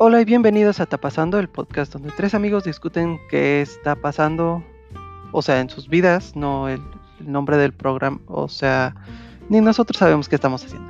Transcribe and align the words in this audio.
Hola 0.00 0.20
y 0.20 0.24
bienvenidos 0.24 0.78
a 0.78 0.86
Tapasando, 0.86 1.40
el 1.40 1.48
podcast 1.48 1.92
donde 1.92 2.12
tres 2.12 2.32
amigos 2.32 2.62
discuten 2.62 3.18
qué 3.28 3.60
está 3.60 3.96
pasando, 3.96 4.62
o 5.32 5.42
sea, 5.42 5.58
en 5.58 5.68
sus 5.68 5.88
vidas, 5.88 6.36
no 6.36 6.68
el, 6.68 6.80
el 7.18 7.32
nombre 7.32 7.56
del 7.56 7.72
programa, 7.72 8.20
o 8.28 8.48
sea, 8.48 8.94
ni 9.48 9.60
nosotros 9.60 9.98
sabemos 9.98 10.28
qué 10.28 10.36
estamos 10.36 10.64
haciendo. 10.64 10.88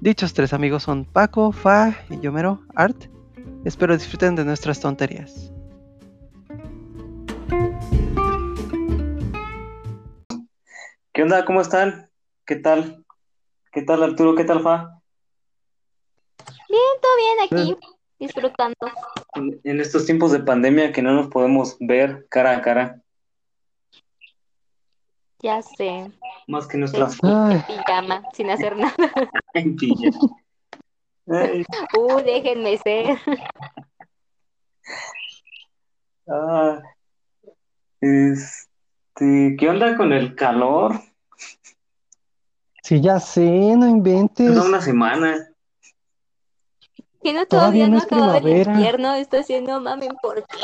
Dichos 0.00 0.32
tres 0.32 0.54
amigos 0.54 0.84
son 0.84 1.04
Paco, 1.04 1.52
Fa 1.52 1.94
y 2.08 2.18
Yomero 2.20 2.62
Art. 2.74 2.96
Espero 3.66 3.92
disfruten 3.92 4.36
de 4.36 4.46
nuestras 4.46 4.80
tonterías. 4.80 5.52
¿Qué 11.12 11.22
onda? 11.22 11.44
¿Cómo 11.44 11.60
están? 11.60 12.08
¿Qué 12.46 12.56
tal? 12.56 13.04
¿Qué 13.70 13.82
tal 13.82 14.02
Arturo? 14.02 14.34
¿Qué 14.34 14.44
tal 14.44 14.62
Fa? 14.62 14.98
Bien, 16.70 16.80
todo 17.02 17.16
bien 17.18 17.68
aquí, 17.74 17.93
disfrutando. 18.18 18.74
En, 19.34 19.60
en 19.64 19.80
estos 19.80 20.06
tiempos 20.06 20.32
de 20.32 20.40
pandemia 20.40 20.92
que 20.92 21.02
no 21.02 21.12
nos 21.12 21.28
podemos 21.28 21.76
ver 21.80 22.26
cara 22.28 22.56
a 22.56 22.62
cara, 22.62 23.00
Ya 25.40 25.60
sé, 25.60 26.10
más 26.48 26.66
que 26.66 26.78
nuestras 26.78 27.18
en 27.22 27.62
pijama, 27.66 28.22
sin 28.32 28.48
hacer 28.50 28.76
nada. 28.78 28.94
en 29.52 29.76
pijama. 29.76 30.18
Uh, 31.26 32.16
déjenme 32.24 32.78
ser. 32.78 33.18
ah, 36.28 36.80
este, 38.00 39.56
¿qué 39.58 39.68
onda 39.68 39.96
con 39.96 40.12
el 40.12 40.34
calor? 40.34 41.00
sí, 42.82 43.00
ya 43.00 43.18
sé, 43.20 43.76
no 43.76 43.86
inventes. 43.88 44.46
Toda 44.54 44.68
una 44.68 44.80
semana. 44.80 45.50
Que 47.24 47.32
no 47.32 47.46
Todavía 47.46 47.86
todavía 47.86 47.88
no 47.88 47.96
es 47.96 48.04
acaba 48.04 48.36
el 48.36 48.68
invierno, 48.68 49.14
está 49.14 49.38
haciendo 49.38 49.80
mamen, 49.80 50.10
¿por 50.20 50.44
qué? 50.44 50.58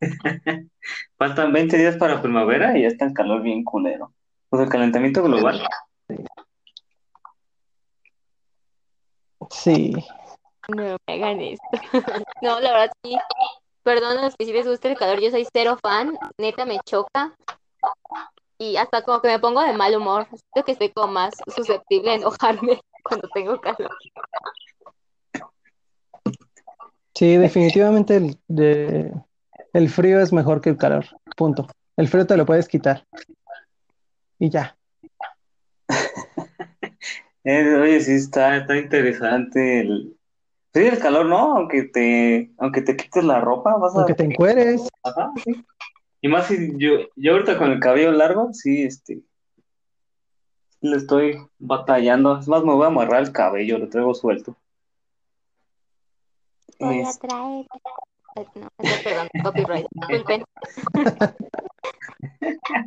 Faltan 1.16 1.52
20 1.52 1.78
días 1.78 1.96
para 1.98 2.20
primavera 2.20 2.76
y 2.76 2.82
ya 2.82 2.88
está 2.88 3.04
el 3.04 3.14
calor 3.14 3.42
bien 3.42 3.62
culero. 3.62 4.12
Pues 4.48 4.60
el 4.60 4.68
calentamiento 4.68 5.22
global. 5.22 5.62
Sí, 9.50 9.92
No 10.68 10.96
me 11.06 11.14
hagan 11.14 11.40
esto. 11.42 11.64
No, 12.42 12.58
la 12.58 12.72
verdad 12.72 12.92
sí. 13.04 13.16
Perdón 13.84 14.18
a 14.18 14.22
los 14.22 14.34
que 14.34 14.46
sí 14.46 14.52
les 14.52 14.66
gusta 14.66 14.88
el 14.88 14.98
calor, 14.98 15.20
yo 15.20 15.30
soy 15.30 15.46
cero 15.52 15.78
fan, 15.80 16.18
neta 16.38 16.66
me 16.66 16.80
choca. 16.84 17.36
Y 18.58 18.76
hasta 18.76 19.02
como 19.02 19.22
que 19.22 19.28
me 19.28 19.38
pongo 19.38 19.62
de 19.62 19.74
mal 19.74 19.94
humor. 19.94 20.26
Siento 20.26 20.66
que 20.66 20.72
estoy 20.72 20.90
como 20.90 21.12
más 21.12 21.34
susceptible 21.54 22.10
a 22.10 22.14
enojarme 22.16 22.80
cuando 23.04 23.28
tengo 23.32 23.60
calor. 23.60 23.96
Sí, 27.14 27.36
definitivamente 27.36 28.16
el, 28.16 28.38
de- 28.48 29.12
el 29.72 29.88
frío 29.88 30.20
es 30.20 30.32
mejor 30.32 30.60
que 30.60 30.70
el 30.70 30.76
calor. 30.76 31.04
Punto. 31.36 31.66
El 31.96 32.08
frío 32.08 32.26
te 32.26 32.36
lo 32.36 32.46
puedes 32.46 32.68
quitar. 32.68 33.06
Y 34.38 34.50
ya. 34.50 34.76
Eh, 37.42 37.74
oye, 37.74 37.98
sí, 38.02 38.12
está, 38.12 38.58
está 38.58 38.76
interesante 38.76 39.80
el... 39.80 40.14
Sí, 40.74 40.80
el 40.80 40.98
calor, 40.98 41.24
¿no? 41.24 41.56
Aunque 41.56 41.84
te, 41.84 42.52
aunque 42.58 42.82
te 42.82 42.94
quites 42.98 43.24
la 43.24 43.40
ropa, 43.40 43.76
vas 43.78 43.94
a... 43.96 44.00
Aunque 44.00 44.12
te 44.14 44.24
encueres. 44.24 44.86
Ajá, 45.02 45.32
sí. 45.42 45.64
Y 46.20 46.28
más 46.28 46.48
si 46.48 46.70
yo, 46.76 46.90
yo 47.16 47.32
ahorita 47.32 47.56
con 47.56 47.72
el 47.72 47.80
cabello 47.80 48.12
largo, 48.12 48.52
sí, 48.52 48.82
este, 48.82 49.22
le 50.82 50.96
estoy 50.98 51.38
batallando. 51.58 52.38
Es 52.38 52.46
más, 52.46 52.62
me 52.62 52.74
voy 52.74 52.84
a 52.84 52.88
amarrar 52.88 53.22
el 53.22 53.32
cabello, 53.32 53.78
lo 53.78 53.88
traigo 53.88 54.12
suelto. 54.14 54.54
Voy 56.80 57.00
a 57.00 57.08
Es- 57.10 57.18
traer. 57.18 57.66
Ay, 58.36 58.46
No, 58.54 58.68
eso, 58.78 59.02
perdón, 59.04 59.28
copyright. 59.42 59.86
Disculpen. 60.08 60.44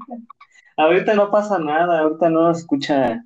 ahorita 0.78 1.14
no 1.16 1.30
pasa 1.32 1.60
nada, 1.60 2.00
ahorita 2.00 2.30
no 2.30 2.50
escucha 2.52 3.24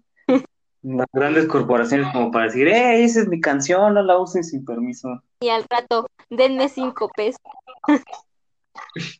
las 0.83 1.07
grandes 1.11 1.47
corporaciones 1.47 2.11
como 2.13 2.31
para 2.31 2.45
decir, 2.45 2.67
¡eh, 2.67 3.03
esa 3.03 3.22
es 3.22 3.28
mi 3.28 3.39
canción, 3.41 3.94
no 3.94 4.01
la 4.01 4.17
uses 4.17 4.50
sin 4.50 4.63
permiso! 4.66 5.22
Y 5.41 5.50
al 5.50 5.66
rato, 5.69 6.07
denme 6.29 6.69
cinco 6.69 7.09
pesos. 7.16 7.41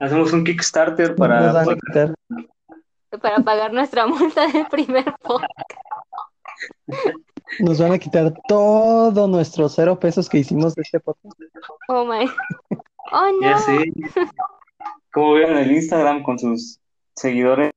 Hacemos 0.00 0.32
un 0.32 0.44
Kickstarter 0.44 1.14
para, 1.16 1.64
quitar. 1.64 2.14
para 3.20 3.38
pagar 3.40 3.72
nuestra 3.72 4.06
multa 4.06 4.46
del 4.46 4.66
primer 4.66 5.04
podcast. 5.22 5.52
Nos 7.60 7.80
van 7.80 7.92
a 7.92 7.98
quitar 7.98 8.32
todos 8.46 9.28
nuestros 9.28 9.74
cero 9.74 9.98
pesos 9.98 10.28
que 10.28 10.38
hicimos 10.38 10.74
de 10.74 10.82
este 10.82 11.00
podcast. 11.00 11.34
Oh 11.88 12.04
my. 12.04 12.26
Oh 13.12 13.40
ya 13.42 13.52
no. 13.52 13.58
sé, 13.60 13.92
como 15.12 15.34
vieron 15.34 15.56
el 15.58 15.72
Instagram 15.72 16.22
con 16.22 16.38
sus 16.38 16.78
seguidores. 17.16 17.70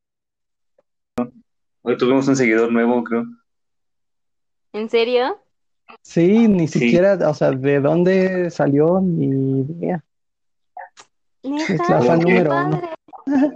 Hoy 1.83 1.97
tuvimos 1.97 2.27
un 2.27 2.35
seguidor 2.35 2.71
nuevo, 2.71 3.03
creo. 3.03 3.25
¿En 4.73 4.89
serio? 4.89 5.39
Sí, 6.01 6.47
ni 6.47 6.67
Sí. 6.67 6.79
siquiera, 6.79 7.17
o 7.29 7.33
sea, 7.33 7.51
de 7.51 7.79
dónde 7.79 8.49
salió, 8.51 8.99
ni 9.01 9.61
idea. 9.61 10.03
Neta, 11.43 11.73
Es 11.73 11.89
la 11.89 12.01
fan 12.01 12.19
número 12.19 12.51
uno. 12.51 12.81
padre. 13.25 13.55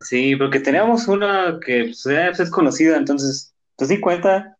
Sí, 0.00 0.36
porque 0.36 0.60
teníamos 0.60 1.08
una 1.08 1.58
que 1.64 1.84
pues, 1.86 2.02
pues, 2.04 2.40
es 2.40 2.50
conocida, 2.50 2.96
entonces, 2.96 3.52
pues 3.76 3.88
sí 3.90 4.00
cuenta, 4.00 4.56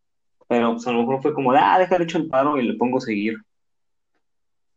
pero 0.48 0.72
pues 0.72 0.86
a 0.86 0.92
lo 0.92 1.00
mejor 1.00 1.22
fue 1.22 1.34
como, 1.34 1.52
ah, 1.52 1.78
déjale 1.78 2.04
hecho 2.04 2.18
el 2.18 2.28
paro 2.28 2.58
y 2.58 2.66
le 2.66 2.74
pongo 2.74 3.00
seguir. 3.00 3.36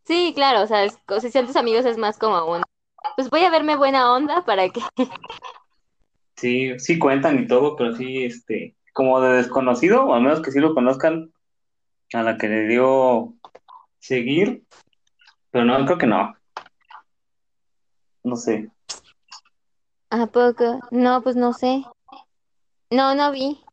Sí, 0.04 0.34
claro, 0.36 0.62
o 0.64 0.68
sea, 0.68 0.84
es- 0.84 0.98
o 1.08 1.20
sea, 1.20 1.30
si 1.30 1.32
son 1.32 1.48
tus 1.48 1.56
amigos 1.56 1.86
es 1.86 1.98
más 1.98 2.18
como 2.18 2.46
un, 2.52 2.62
pues 3.16 3.30
voy 3.30 3.42
a 3.44 3.50
verme 3.52 3.76
buena 3.76 4.14
onda 4.14 4.44
para 4.46 4.70
que, 4.70 4.82
Sí, 6.36 6.80
sí 6.80 6.98
cuentan 6.98 7.40
y 7.44 7.48
todo, 7.48 7.76
pero 7.76 7.96
sí, 7.96 8.26
este, 8.26 8.76
como 8.94 9.22
de 9.22 9.38
desconocido, 9.38 10.06
o 10.06 10.14
al 10.16 10.24
menos 10.24 10.42
que 10.42 10.52
sí 10.52 10.60
lo 10.60 10.74
conozcan, 10.74 11.32
a 12.14 12.24
la 12.24 12.38
que 12.38 12.48
le 12.50 12.68
dio 12.68 13.36
seguir, 14.00 14.64
pero 15.52 15.66
no, 15.66 15.86
creo 15.86 15.98
que 16.00 16.08
no. 16.08 16.36
No 18.24 18.36
sé. 18.36 18.70
¿a 20.10 20.26
poco? 20.28 20.80
No, 20.92 21.22
pues 21.22 21.36
no 21.36 21.54
sé. 21.54 21.84
No, 22.90 23.16
no 23.16 23.32
vi. 23.32 23.64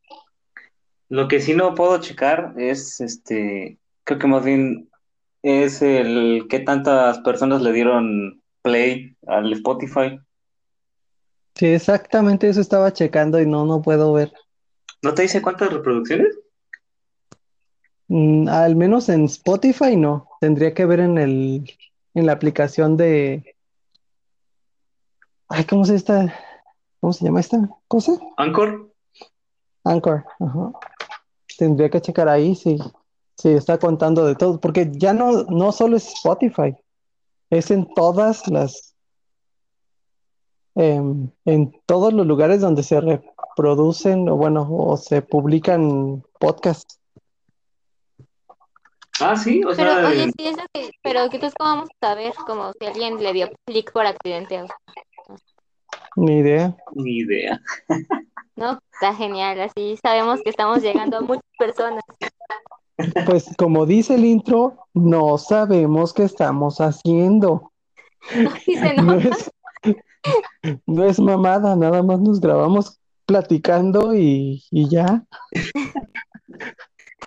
Lo 1.09 1.29
que 1.29 1.41
sí 1.41 1.55
no 1.55 1.75
puedo 1.75 1.99
checar 2.01 2.55
es, 2.57 3.01
este, 3.01 3.79
creo 4.05 4.19
que 4.19 4.27
más 4.27 4.45
bien 4.45 4.91
es 5.43 5.83
el 5.83 6.47
qué 6.51 6.61
tantas 6.61 7.21
personas 7.21 7.63
le 7.63 7.73
dieron 7.73 8.43
play 8.63 9.17
al 9.27 9.53
Spotify. 9.53 10.19
Sí, 11.55 11.67
exactamente 11.67 12.49
eso 12.49 12.61
estaba 12.61 12.93
checando 12.93 13.41
y 13.41 13.47
no, 13.47 13.65
no 13.65 13.83
puedo 13.83 14.13
ver. 14.13 14.33
¿No 15.03 15.15
te 15.15 15.23
dice 15.23 15.43
cuántas 15.43 15.73
reproducciones? 15.73 16.39
Mm, 18.09 18.49
al 18.49 18.77
menos 18.77 19.09
en 19.09 19.25
Spotify 19.25 19.97
no. 19.97 20.29
Tendría 20.41 20.75
que 20.75 20.87
ver 20.87 21.01
en 21.01 21.19
el, 21.19 21.77
en 22.15 22.27
la 22.27 22.33
aplicación 22.33 22.97
de, 22.97 23.57
ay, 25.49 25.65
¿cómo 25.65 25.85
se 25.85 25.95
esta? 25.95 26.35
¿Cómo 27.01 27.13
se 27.13 27.25
llama 27.25 27.41
esta 27.41 27.69
cosa? 27.87 28.13
Anchor. 28.37 28.93
Anchor. 29.85 30.25
Ajá. 30.41 30.73
Tendría 31.59 31.91
que 31.91 32.01
checar 32.01 32.29
ahí 32.29 32.55
si, 32.55 32.79
si 33.37 33.49
está 33.51 33.79
contando 33.79 34.25
de 34.25 34.37
todo, 34.37 34.61
porque 34.61 34.89
ya 34.93 35.13
no, 35.13 35.43
no 35.45 35.73
solo 35.73 35.97
es 35.97 36.07
Spotify, 36.07 36.73
es 37.51 37.73
en 37.73 37.93
todas 37.95 38.47
las, 38.47 38.95
em, 40.77 41.29
en 41.45 41.73
todos 41.85 42.13
los 42.13 42.25
lugares 42.27 42.61
donde 42.61 42.85
se 42.85 43.01
reproducen 43.01 44.29
o 44.29 44.37
bueno, 44.37 44.69
o 44.71 44.97
se 44.97 45.21
publican 45.21 46.23
podcasts. 46.39 47.01
Ah, 49.21 49.35
sí, 49.37 49.65
o 49.65 49.75
Pero, 49.75 49.91
sea, 49.95 50.09
oye, 50.09 50.25
eh, 50.27 50.31
sí, 50.39 50.47
eso 50.47 50.63
que, 50.73 50.91
pero 51.03 51.29
¿qué 51.29 51.37
entonces 51.39 51.57
cómo 51.59 51.71
vamos 51.71 51.89
a 52.01 52.07
saber? 52.09 52.33
Como 52.47 52.73
si 52.79 52.87
alguien 52.87 53.21
le 53.21 53.33
dio 53.33 53.49
clic 53.67 53.91
por 53.93 54.07
accidente. 54.07 54.63
o- 54.63 54.69
Ni 56.15 56.39
idea. 56.39 56.77
ni 56.95 57.19
idea. 57.19 57.61
No, 58.59 58.77
está 58.93 59.15
genial, 59.15 59.61
así 59.61 59.97
sabemos 60.03 60.41
que 60.43 60.51
estamos 60.51 60.83
llegando 60.83 61.19
a 61.19 61.21
muchas 61.21 61.45
personas. 61.57 62.03
Pues 63.25 63.55
como 63.57 63.87
dice 63.87 64.17
el 64.17 64.25
intro, 64.25 64.77
no 64.95 65.39
sabemos 65.39 66.13
qué 66.13 66.25
estamos 66.25 66.81
haciendo. 66.81 67.71
Sí 68.65 68.75
se 68.75 68.95
No 68.95 69.15
nota. 69.15 69.29
es, 69.29 69.51
no 70.87 71.05
es 71.05 71.21
mamada, 71.21 71.77
nada 71.77 72.03
más 72.03 72.19
nos 72.19 72.41
grabamos 72.41 72.99
platicando 73.27 74.13
y, 74.17 74.65
y 74.73 74.89
ya. 74.91 75.23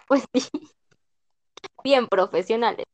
Pues 0.09 0.25
sí. 0.33 0.49
Bien 1.81 2.07
profesionales. 2.07 2.85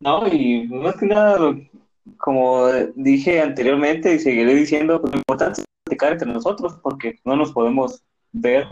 No, 0.00 0.26
y 0.28 0.68
más 0.68 0.96
que 0.96 1.06
nada, 1.06 1.38
como 2.18 2.66
dije 2.96 3.40
anteriormente 3.40 4.14
y 4.14 4.18
seguiré 4.18 4.54
diciendo, 4.54 5.00
lo 5.02 5.16
importante 5.16 5.62
es 5.62 5.71
platicar 5.92 6.12
entre 6.12 6.32
nosotros 6.32 6.78
porque 6.82 7.18
no 7.24 7.36
nos 7.36 7.52
podemos 7.52 8.02
ver 8.32 8.66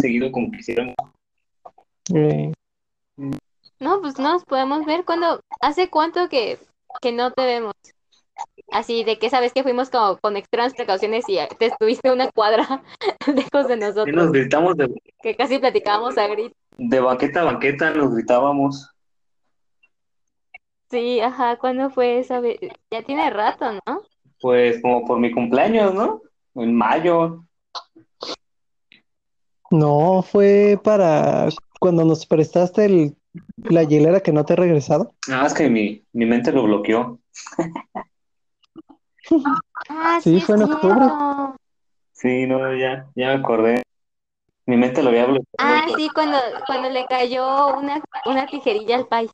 seguido 0.00 0.30
como 0.30 0.50
quisiéramos. 0.50 0.94
Eh, 2.14 2.52
No, 3.80 4.00
pues 4.00 4.18
no 4.18 4.32
nos 4.32 4.44
podemos 4.44 4.84
ver 4.86 5.04
cuando, 5.04 5.40
¿hace 5.60 5.88
cuánto 5.90 6.28
que, 6.28 6.58
que 7.00 7.12
no 7.12 7.32
te 7.32 7.44
vemos? 7.44 7.74
Así 8.70 9.04
de 9.04 9.18
que 9.18 9.30
sabes 9.30 9.52
que 9.52 9.62
fuimos 9.62 9.88
como 9.90 10.18
con 10.18 10.36
extremas 10.36 10.74
precauciones 10.74 11.24
y 11.28 11.38
te 11.58 11.66
estuviste 11.66 12.10
una 12.12 12.30
cuadra 12.30 12.82
lejos 13.26 13.68
de 13.68 13.74
Sí, 14.04 14.12
nos 14.12 14.30
nosotros, 14.30 14.32
gritamos 14.32 14.76
de, 14.76 14.94
que 15.22 15.36
casi 15.36 15.58
platicábamos 15.58 16.18
a 16.18 16.26
gritos. 16.28 16.56
de 16.78 17.00
banqueta 17.00 17.40
a 17.40 17.44
banqueta, 17.44 17.90
nos 17.92 18.14
gritábamos. 18.14 18.90
Sí, 20.90 21.20
ajá, 21.20 21.56
¿cuándo 21.56 21.90
fue 21.90 22.18
esa 22.18 22.40
vez? 22.40 22.58
Ya 22.90 23.02
tiene 23.02 23.28
rato, 23.30 23.72
¿no? 23.86 24.02
Pues 24.40 24.80
como 24.82 25.04
por 25.04 25.18
mi 25.18 25.32
cumpleaños, 25.32 25.94
¿no? 25.94 26.20
En 26.56 26.74
mayo. 26.74 27.44
No, 29.70 30.22
fue 30.22 30.80
para 30.82 31.48
cuando 31.78 32.04
nos 32.04 32.24
prestaste 32.24 32.86
el, 32.86 33.16
la 33.56 33.82
hielera 33.82 34.20
que 34.20 34.32
no 34.32 34.44
te 34.44 34.54
he 34.54 34.56
regresado. 34.56 35.14
Ah, 35.30 35.44
es 35.46 35.54
que 35.54 35.68
mi, 35.68 36.04
mi 36.12 36.24
mente 36.24 36.52
lo 36.52 36.62
bloqueó. 36.62 37.20
Ah, 39.88 40.18
Sí, 40.22 40.38
sí, 40.38 40.46
fue 40.46 40.56
en 40.56 40.62
octubre. 40.62 41.06
Sí, 42.12 42.46
no, 42.46 42.74
ya, 42.74 43.06
ya 43.14 43.28
me 43.28 43.34
acordé. 43.34 43.82
Mi 44.64 44.76
mente 44.76 45.02
lo 45.02 45.10
había 45.10 45.26
bloqueado. 45.26 45.46
Ah, 45.58 45.86
sí, 45.94 46.08
cuando, 46.14 46.38
cuando 46.66 46.88
le 46.88 47.06
cayó 47.06 47.76
una, 47.76 48.02
una 48.24 48.46
tijerilla 48.46 48.96
al 48.96 49.06
país. 49.06 49.30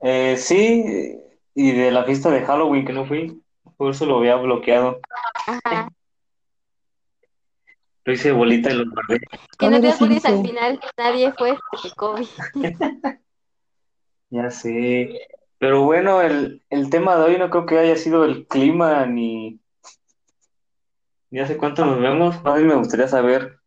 Eh, 0.00 0.36
sí, 0.36 1.20
y 1.54 1.72
de 1.72 1.90
la 1.90 2.04
fiesta 2.04 2.30
de 2.30 2.44
Halloween 2.44 2.86
que 2.86 2.92
no 2.92 3.04
fui, 3.04 3.42
por 3.78 3.92
eso 3.92 4.04
lo 4.04 4.18
había 4.18 4.36
bloqueado. 4.36 5.00
Ajá. 5.46 5.88
Lo 8.04 8.12
hice 8.12 8.32
bolita 8.32 8.70
y 8.70 8.74
lo 8.74 8.90
guardé. 8.90 9.20
Que 9.58 9.70
no 9.70 9.80
te 9.80 9.90
apures, 9.90 10.24
al 10.26 10.42
final 10.42 10.80
nadie 10.98 11.32
fue 11.32 11.56
porque 11.70 11.90
COVID. 11.96 12.26
Ya 14.30 14.50
sé. 14.50 15.26
Pero 15.58 15.84
bueno, 15.84 16.20
el, 16.20 16.62
el 16.68 16.90
tema 16.90 17.16
de 17.16 17.24
hoy 17.24 17.38
no 17.38 17.48
creo 17.48 17.64
que 17.64 17.78
haya 17.78 17.96
sido 17.96 18.26
el 18.26 18.46
clima 18.46 19.06
ni, 19.06 19.58
ni 21.30 21.40
hace 21.40 21.56
cuánto 21.56 21.86
nos 21.86 21.98
vemos. 21.98 22.36
A 22.44 22.56
mí 22.56 22.64
me 22.64 22.74
gustaría 22.74 23.08
saber, 23.08 23.58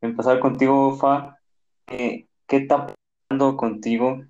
empezar 0.00 0.40
contigo, 0.40 0.96
Fa, 0.96 1.38
eh, 1.86 2.26
¿qué 2.48 2.56
está 2.56 2.88
pasando 3.28 3.56
contigo? 3.56 4.24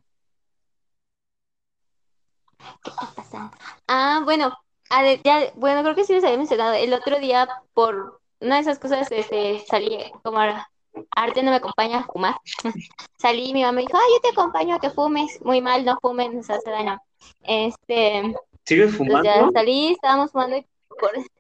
Ah, 3.88 4.20
bueno, 4.22 4.54
a 4.90 5.02
ver, 5.02 5.20
ya, 5.22 5.52
bueno, 5.56 5.82
creo 5.82 5.94
que 5.94 6.04
sí 6.04 6.12
les 6.12 6.24
había 6.24 6.36
mencionado. 6.36 6.74
El 6.74 6.92
otro 6.92 7.18
día, 7.18 7.48
por 7.74 8.20
una 8.40 8.56
de 8.56 8.60
esas 8.62 8.78
cosas, 8.78 9.10
este, 9.10 9.60
salí, 9.66 9.98
como 10.22 10.38
ahora, 10.38 10.68
Arte 11.16 11.42
no 11.42 11.50
me 11.50 11.56
acompaña 11.56 12.00
a 12.00 12.04
fumar. 12.04 12.36
Salí 13.18 13.50
y 13.50 13.52
mi 13.52 13.62
mamá 13.62 13.72
me 13.72 13.80
dijo, 13.82 13.96
ay, 13.96 14.14
yo 14.14 14.20
te 14.20 14.28
acompaño 14.30 14.74
a 14.74 14.80
que 14.80 14.90
fumes. 14.90 15.40
Muy 15.42 15.60
mal, 15.60 15.84
no 15.84 15.98
fumen, 16.00 16.34
nos 16.36 16.50
hace 16.50 16.70
daño. 16.70 16.98
Este, 17.42 18.34
¿Sigues 18.64 18.96
pues 18.96 19.08
ya 19.22 19.34
fumando? 19.34 19.52
salí, 19.52 19.92
estábamos 19.92 20.32
fumando 20.32 20.56
y 20.56 20.66
por- 20.88 21.12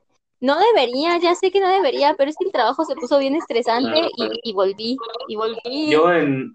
No 0.42 0.58
debería, 0.58 1.18
ya 1.18 1.34
sé 1.34 1.50
que 1.50 1.60
no 1.60 1.68
debería, 1.68 2.14
pero 2.16 2.30
es 2.30 2.36
que 2.38 2.46
el 2.46 2.52
trabajo 2.52 2.84
se 2.86 2.94
puso 2.96 3.18
bien 3.18 3.34
estresante 3.34 4.10
y, 4.16 4.50
y 4.50 4.52
volví, 4.54 4.96
y 5.28 5.36
volví, 5.36 5.90
Yo 5.90 6.10
en, 6.12 6.50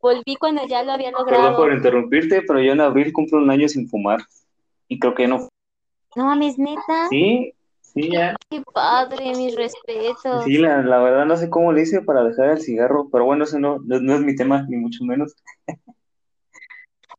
volví 0.00 0.34
cuando 0.34 0.66
ya 0.66 0.82
lo 0.82 0.90
había 0.90 1.12
perdón 1.12 1.26
logrado. 1.26 1.56
por 1.56 1.72
interrumpirte, 1.72 2.42
pero 2.42 2.60
yo 2.60 2.72
en 2.72 2.80
abril 2.80 3.12
cumplo 3.12 3.38
un 3.38 3.48
año 3.48 3.68
sin 3.68 3.88
fumar. 3.88 4.18
Y 4.88 4.98
creo 4.98 5.14
que 5.14 5.28
no. 5.28 5.48
No 6.18 6.24
mames, 6.24 6.58
neta, 6.58 7.06
Sí, 7.10 7.54
sí, 7.80 8.10
ya. 8.10 8.34
qué 8.50 8.60
padre, 8.74 9.36
mis 9.36 9.54
respetos. 9.54 10.44
Sí, 10.44 10.58
la, 10.58 10.82
la 10.82 10.98
verdad 10.98 11.26
no 11.26 11.36
sé 11.36 11.48
cómo 11.48 11.72
le 11.72 11.82
hice 11.82 12.02
para 12.02 12.24
dejar 12.24 12.50
el 12.50 12.60
cigarro, 12.60 13.08
pero 13.08 13.24
bueno, 13.24 13.44
ese 13.44 13.60
no, 13.60 13.78
no, 13.84 14.00
no 14.00 14.14
es 14.16 14.20
mi 14.22 14.34
tema, 14.34 14.66
ni 14.68 14.76
mucho 14.78 15.04
menos. 15.04 15.36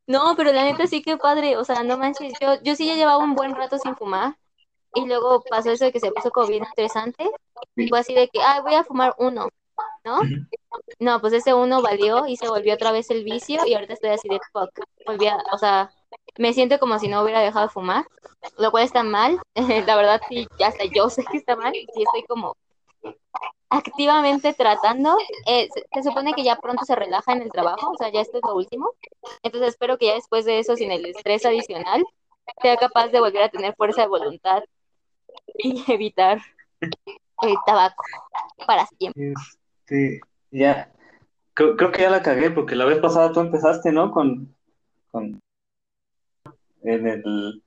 No, 0.05 0.33
pero 0.35 0.51
la 0.51 0.65
neta 0.65 0.85
sí 0.85 1.01
que 1.01 1.15
padre, 1.15 1.55
o 1.55 1.63
sea, 1.63 1.81
no 1.83 1.97
manches, 1.97 2.33
yo, 2.41 2.61
yo 2.61 2.75
sí 2.75 2.87
ya 2.87 2.95
llevaba 2.95 3.23
un 3.23 3.35
buen 3.35 3.55
rato 3.55 3.77
sin 3.77 3.95
fumar 3.95 4.35
y 4.93 5.05
luego 5.05 5.41
pasó 5.49 5.71
eso 5.71 5.85
de 5.85 5.93
que 5.93 6.01
se 6.01 6.11
puso 6.11 6.29
como 6.31 6.47
bien 6.47 6.65
interesante 6.65 7.31
y 7.77 7.87
fue 7.87 7.99
así 7.99 8.13
de 8.13 8.27
que, 8.27 8.41
ay, 8.41 8.61
voy 8.63 8.73
a 8.73 8.83
fumar 8.83 9.15
uno, 9.17 9.47
¿no? 10.03 10.19
No, 10.99 11.21
pues 11.21 11.31
ese 11.31 11.53
uno 11.53 11.81
valió 11.81 12.27
y 12.27 12.35
se 12.35 12.49
volvió 12.49 12.73
otra 12.73 12.91
vez 12.91 13.09
el 13.11 13.23
vicio 13.23 13.65
y 13.65 13.75
ahorita 13.75 13.93
estoy 13.93 14.09
así 14.09 14.27
de 14.27 14.39
fuck, 14.51 14.71
volví 15.05 15.27
a, 15.27 15.37
o 15.53 15.57
sea, 15.57 15.89
me 16.39 16.53
siento 16.53 16.79
como 16.79 16.97
si 16.99 17.09
no 17.09 17.21
hubiera 17.21 17.41
dejado 17.41 17.67
de 17.67 17.73
fumar, 17.73 18.05
lo 18.57 18.71
cual 18.71 18.85
está 18.85 19.03
mal, 19.03 19.39
la 19.85 19.95
verdad 19.97 20.21
sí, 20.29 20.47
hasta 20.65 20.85
yo 20.85 21.09
sé 21.09 21.23
que 21.29 21.37
está 21.37 21.57
mal, 21.57 21.73
sí 21.73 22.03
estoy 22.03 22.23
como 22.27 22.55
activamente 23.69 24.53
tratando, 24.53 25.17
eh, 25.45 25.67
se, 25.93 26.01
supone 26.03 26.33
que 26.33 26.45
ya 26.45 26.55
pronto 26.55 26.85
se 26.85 26.95
relaja 26.95 27.33
en 27.33 27.41
el 27.41 27.51
trabajo, 27.51 27.91
o 27.91 27.97
sea, 27.97 28.09
ya 28.09 28.21
esto 28.21 28.37
es 28.37 28.43
lo 28.47 28.55
último, 28.55 28.91
entonces 29.43 29.71
espero 29.71 29.97
que 29.97 30.07
ya 30.07 30.13
después 30.13 30.45
de 30.45 30.59
eso, 30.59 30.77
sin 30.77 30.91
el 30.91 31.05
estrés 31.05 31.45
adicional, 31.45 32.05
sea 32.61 32.77
capaz 32.77 33.09
de 33.09 33.19
volver 33.19 33.43
a 33.43 33.49
tener 33.49 33.75
fuerza 33.75 34.03
de 34.03 34.07
voluntad 34.07 34.63
y 35.55 35.83
evitar 35.91 36.39
el 36.79 37.55
tabaco 37.65 38.03
para 38.65 38.85
siempre. 38.97 39.33
Este, 39.83 40.21
ya, 40.51 40.89
creo, 41.53 41.75
creo 41.75 41.91
que 41.91 42.01
ya 42.03 42.09
la 42.09 42.23
cagué, 42.23 42.49
porque 42.49 42.77
la 42.77 42.85
vez 42.85 42.99
pasada 42.99 43.33
tú 43.33 43.41
empezaste, 43.41 43.91
¿no? 43.91 44.11
Con, 44.11 44.55
en 46.83 47.07
el 47.07 47.63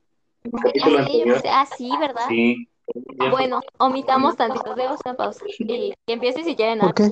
capítulo 0.62 0.98
Ah, 0.98 1.04
sí, 1.06 1.16
anterior. 1.16 1.42
ah, 1.46 1.98
¿verdad? 2.00 2.26
Sí. 2.28 2.68
Bueno, 3.30 3.60
omitamos 3.78 4.36
tantito 4.36 4.74
de 4.74 4.86
una 4.86 5.14
pausa 5.16 5.44
y 5.46 5.94
que 6.06 6.12
empiece 6.12 6.44
si 6.44 6.56
quieren. 6.56 6.80
¿Por 6.80 6.94
qué? 6.94 7.10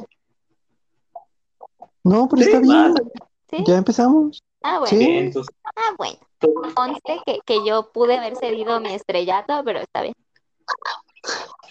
No, 2.02 2.28
pero 2.28 2.42
Sí, 2.42 2.48
está 2.48 2.60
bien. 2.60 2.94
Ya 3.66 3.76
empezamos. 3.76 4.42
Ah, 4.62 4.78
bueno. 4.80 4.86
Sí. 4.86 4.98
Bien, 4.98 5.26
entonces, 5.26 5.54
Ah, 5.76 5.94
bueno. 5.96 6.18
Conste 6.74 7.20
que, 7.26 7.38
que 7.44 7.64
yo 7.64 7.90
pude 7.92 8.16
haber 8.16 8.36
cedido 8.36 8.80
mi 8.80 8.92
estrellato, 8.92 9.62
pero 9.64 9.80
está 9.80 10.02
bien. 10.02 10.14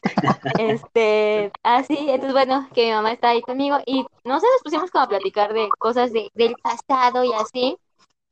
Este, 0.60 1.52
así, 1.64 1.98
entonces 2.00 2.32
bueno, 2.34 2.68
que 2.74 2.86
mi 2.86 2.92
mamá 2.92 3.12
está 3.12 3.30
ahí 3.30 3.42
conmigo 3.42 3.78
y 3.86 4.06
no 4.24 4.40
sé, 4.40 4.46
nos 4.54 4.62
pusimos 4.64 4.92
como 4.92 5.04
a 5.04 5.10
platicar 5.10 5.54
de 5.54 5.68
cosas 5.78 6.14
de, 6.14 6.30
del 6.34 6.56
pasado 6.56 7.24
y 7.24 7.34
así. 7.34 7.78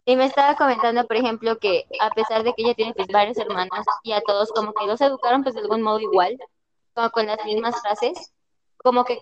Y 0.07 0.15
me 0.15 0.23
estaba 0.23 0.55
comentando, 0.55 1.05
por 1.05 1.17
ejemplo, 1.17 1.59
que 1.59 1.83
a 1.99 2.09
pesar 2.11 2.43
de 2.45 2.53
que 2.53 2.63
ella 2.63 2.73
tiene 2.73 2.93
pues 2.93 3.09
varios 3.09 3.37
hermanos 3.37 3.85
y 4.03 4.13
a 4.13 4.21
todos 4.21 4.53
como 4.53 4.71
que 4.71 4.85
los 4.85 5.01
educaron 5.01 5.43
pues 5.43 5.53
de 5.53 5.59
algún 5.59 5.81
modo 5.81 5.99
igual, 5.99 6.37
como 6.93 7.09
con 7.09 7.25
las 7.27 7.43
mismas 7.43 7.81
frases, 7.81 8.31
como 8.77 9.03
que 9.03 9.19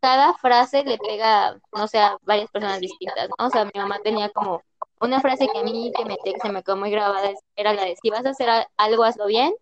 cada 0.00 0.32
frase 0.32 0.82
le 0.82 0.96
pega, 0.96 1.60
no 1.74 1.86
sé, 1.88 1.98
a 1.98 2.16
varias 2.22 2.50
personas 2.50 2.80
distintas, 2.80 3.28
¿no? 3.38 3.48
O 3.48 3.50
sea, 3.50 3.66
mi 3.66 3.78
mamá 3.78 3.98
tenía 4.02 4.30
como 4.30 4.62
una 4.98 5.20
frase 5.20 5.46
que 5.46 5.58
a 5.58 5.62
mí 5.62 5.92
que, 5.94 6.06
me, 6.06 6.16
que 6.24 6.32
se 6.40 6.48
me 6.48 6.62
quedó 6.62 6.78
muy 6.78 6.90
grabada 6.90 7.30
era 7.54 7.74
la 7.74 7.84
de 7.84 7.94
si 8.00 8.08
vas 8.08 8.24
a 8.24 8.30
hacer 8.30 8.48
algo, 8.78 9.04
hazlo 9.04 9.26
bien, 9.26 9.54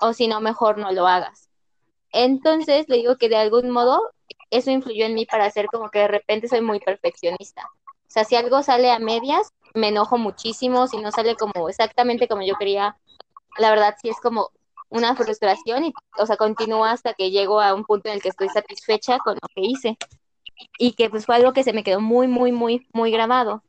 o 0.00 0.12
si 0.14 0.26
no, 0.26 0.40
mejor 0.40 0.78
no 0.78 0.90
lo 0.90 1.06
hagas. 1.06 1.48
Entonces, 2.10 2.88
le 2.88 2.96
digo 2.96 3.18
que 3.18 3.28
de 3.28 3.36
algún 3.36 3.70
modo 3.70 4.10
eso 4.50 4.72
influyó 4.72 5.06
en 5.06 5.14
mí 5.14 5.26
para 5.26 5.44
hacer 5.44 5.66
como 5.66 5.90
que 5.90 6.00
de 6.00 6.08
repente 6.08 6.48
soy 6.48 6.60
muy 6.60 6.80
perfeccionista. 6.80 7.70
O 7.86 8.10
sea, 8.10 8.24
si 8.24 8.34
algo 8.34 8.62
sale 8.62 8.90
a 8.90 8.98
medias, 8.98 9.52
me 9.74 9.88
enojo 9.88 10.18
muchísimo, 10.18 10.86
si 10.86 10.98
no 10.98 11.10
sale 11.10 11.36
como 11.36 11.68
exactamente 11.68 12.28
como 12.28 12.42
yo 12.42 12.54
quería, 12.56 12.96
la 13.58 13.70
verdad 13.70 13.94
sí 14.00 14.08
es 14.08 14.16
como 14.20 14.50
una 14.90 15.14
frustración 15.14 15.84
y, 15.84 15.92
o 16.18 16.26
sea, 16.26 16.36
continúa 16.36 16.92
hasta 16.92 17.14
que 17.14 17.30
llego 17.30 17.60
a 17.60 17.74
un 17.74 17.84
punto 17.84 18.08
en 18.08 18.16
el 18.16 18.22
que 18.22 18.30
estoy 18.30 18.48
satisfecha 18.48 19.18
con 19.18 19.34
lo 19.34 19.48
que 19.54 19.62
hice. 19.62 19.98
Y 20.78 20.92
que 20.92 21.08
pues 21.08 21.26
fue 21.26 21.36
algo 21.36 21.52
que 21.52 21.62
se 21.62 21.72
me 21.72 21.84
quedó 21.84 22.00
muy, 22.00 22.26
muy, 22.26 22.52
muy, 22.52 22.86
muy 22.92 23.10
grabado. 23.12 23.62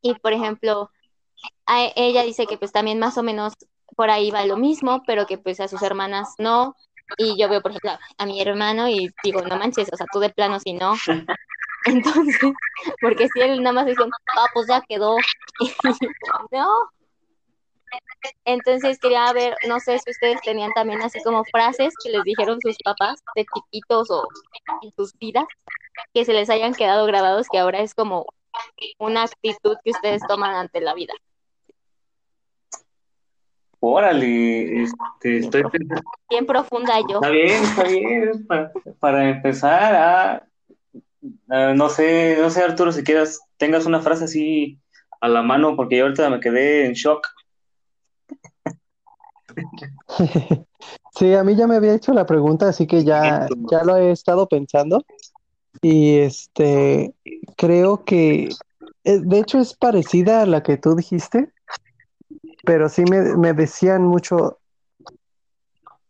Y 0.00 0.14
por 0.14 0.32
ejemplo, 0.32 0.90
a 1.66 1.90
ella 1.96 2.22
dice 2.22 2.46
que 2.46 2.56
pues 2.56 2.72
también 2.72 2.98
más 2.98 3.18
o 3.18 3.22
menos 3.22 3.54
por 3.96 4.10
ahí 4.10 4.30
va 4.30 4.46
lo 4.46 4.56
mismo, 4.56 5.02
pero 5.06 5.26
que 5.26 5.38
pues 5.38 5.60
a 5.60 5.68
sus 5.68 5.82
hermanas 5.82 6.34
no. 6.38 6.76
Y 7.16 7.38
yo 7.40 7.48
veo, 7.48 7.60
por 7.60 7.72
ejemplo, 7.72 7.92
a 8.16 8.26
mi 8.26 8.40
hermano 8.40 8.88
y 8.88 9.10
digo, 9.24 9.42
no 9.42 9.56
manches, 9.56 9.88
o 9.92 9.96
sea, 9.96 10.06
tú 10.12 10.20
de 10.20 10.30
plano 10.30 10.60
si 10.60 10.74
no. 10.74 10.94
Entonces, 11.88 12.52
porque 13.00 13.28
si 13.28 13.40
él 13.40 13.62
nada 13.62 13.74
más 13.74 13.86
dice, 13.86 14.02
ah, 14.36 14.46
pues 14.52 14.66
ya 14.68 14.80
quedó. 14.82 15.16
no. 16.52 16.68
Entonces 18.44 18.98
quería 18.98 19.32
ver, 19.32 19.56
no 19.66 19.80
sé 19.80 19.98
si 19.98 20.10
ustedes 20.10 20.40
tenían 20.42 20.72
también 20.74 21.00
así 21.00 21.22
como 21.22 21.42
frases 21.44 21.94
que 22.02 22.10
les 22.10 22.22
dijeron 22.24 22.58
sus 22.60 22.76
papás 22.84 23.22
de 23.34 23.46
chiquitos 23.46 24.10
o 24.10 24.28
en 24.82 24.92
sus 24.92 25.16
vidas, 25.18 25.46
que 26.12 26.24
se 26.24 26.34
les 26.34 26.50
hayan 26.50 26.74
quedado 26.74 27.06
grabados, 27.06 27.46
que 27.50 27.58
ahora 27.58 27.80
es 27.80 27.94
como 27.94 28.26
una 28.98 29.22
actitud 29.22 29.76
que 29.82 29.90
ustedes 29.90 30.20
toman 30.26 30.54
ante 30.54 30.80
la 30.80 30.94
vida. 30.94 31.14
órale, 33.80 34.82
este, 34.82 35.38
estoy 35.38 35.62
pensando, 35.70 36.02
Bien 36.28 36.44
profunda 36.44 37.00
yo. 37.08 37.16
está 37.16 37.30
bien, 37.30 37.62
está 37.62 37.82
bien, 37.84 38.46
para, 38.46 38.72
para 38.98 39.30
empezar 39.30 39.94
a, 39.94 40.48
a, 41.48 41.74
no 41.74 41.88
sé, 41.88 42.36
no 42.40 42.50
sé, 42.50 42.62
Arturo, 42.62 42.92
si 42.92 43.02
quieras, 43.02 43.40
tengas 43.56 43.86
una 43.86 44.00
frase 44.00 44.24
así 44.24 44.78
a 45.20 45.28
la 45.28 45.42
mano, 45.42 45.76
porque 45.76 45.96
yo 45.96 46.04
ahorita 46.04 46.30
me 46.30 46.40
quedé 46.40 46.86
en 46.86 46.92
shock. 46.92 47.26
Sí, 51.18 51.34
a 51.34 51.42
mí 51.42 51.56
ya 51.56 51.66
me 51.66 51.74
había 51.74 51.94
hecho 51.94 52.12
la 52.12 52.26
pregunta, 52.26 52.68
así 52.68 52.86
que 52.86 53.02
ya, 53.02 53.48
ya 53.68 53.82
lo 53.82 53.96
he 53.96 54.12
estado 54.12 54.46
pensando. 54.46 55.04
Y 55.82 56.18
este, 56.18 57.12
creo 57.56 58.04
que 58.04 58.50
eh, 59.02 59.20
de 59.20 59.38
hecho 59.40 59.58
es 59.58 59.74
parecida 59.74 60.42
a 60.42 60.46
la 60.46 60.62
que 60.62 60.76
tú 60.76 60.94
dijiste, 60.94 61.52
pero 62.62 62.88
sí 62.88 63.04
me, 63.10 63.36
me 63.36 63.52
decían 63.52 64.02
mucho, 64.02 64.58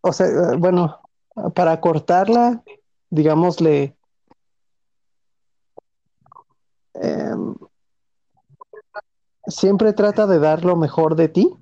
o 0.02 0.12
sea, 0.12 0.26
eh, 0.26 0.56
bueno, 0.58 0.98
para 1.54 1.80
cortarla, 1.80 2.62
digámosle, 3.08 3.96
em, 7.00 7.54
siempre 9.46 9.92
trata 9.92 10.26
de 10.26 10.38
dar 10.38 10.64
lo 10.64 10.76
mejor 10.76 11.16
de 11.16 11.28
ti, 11.28 11.54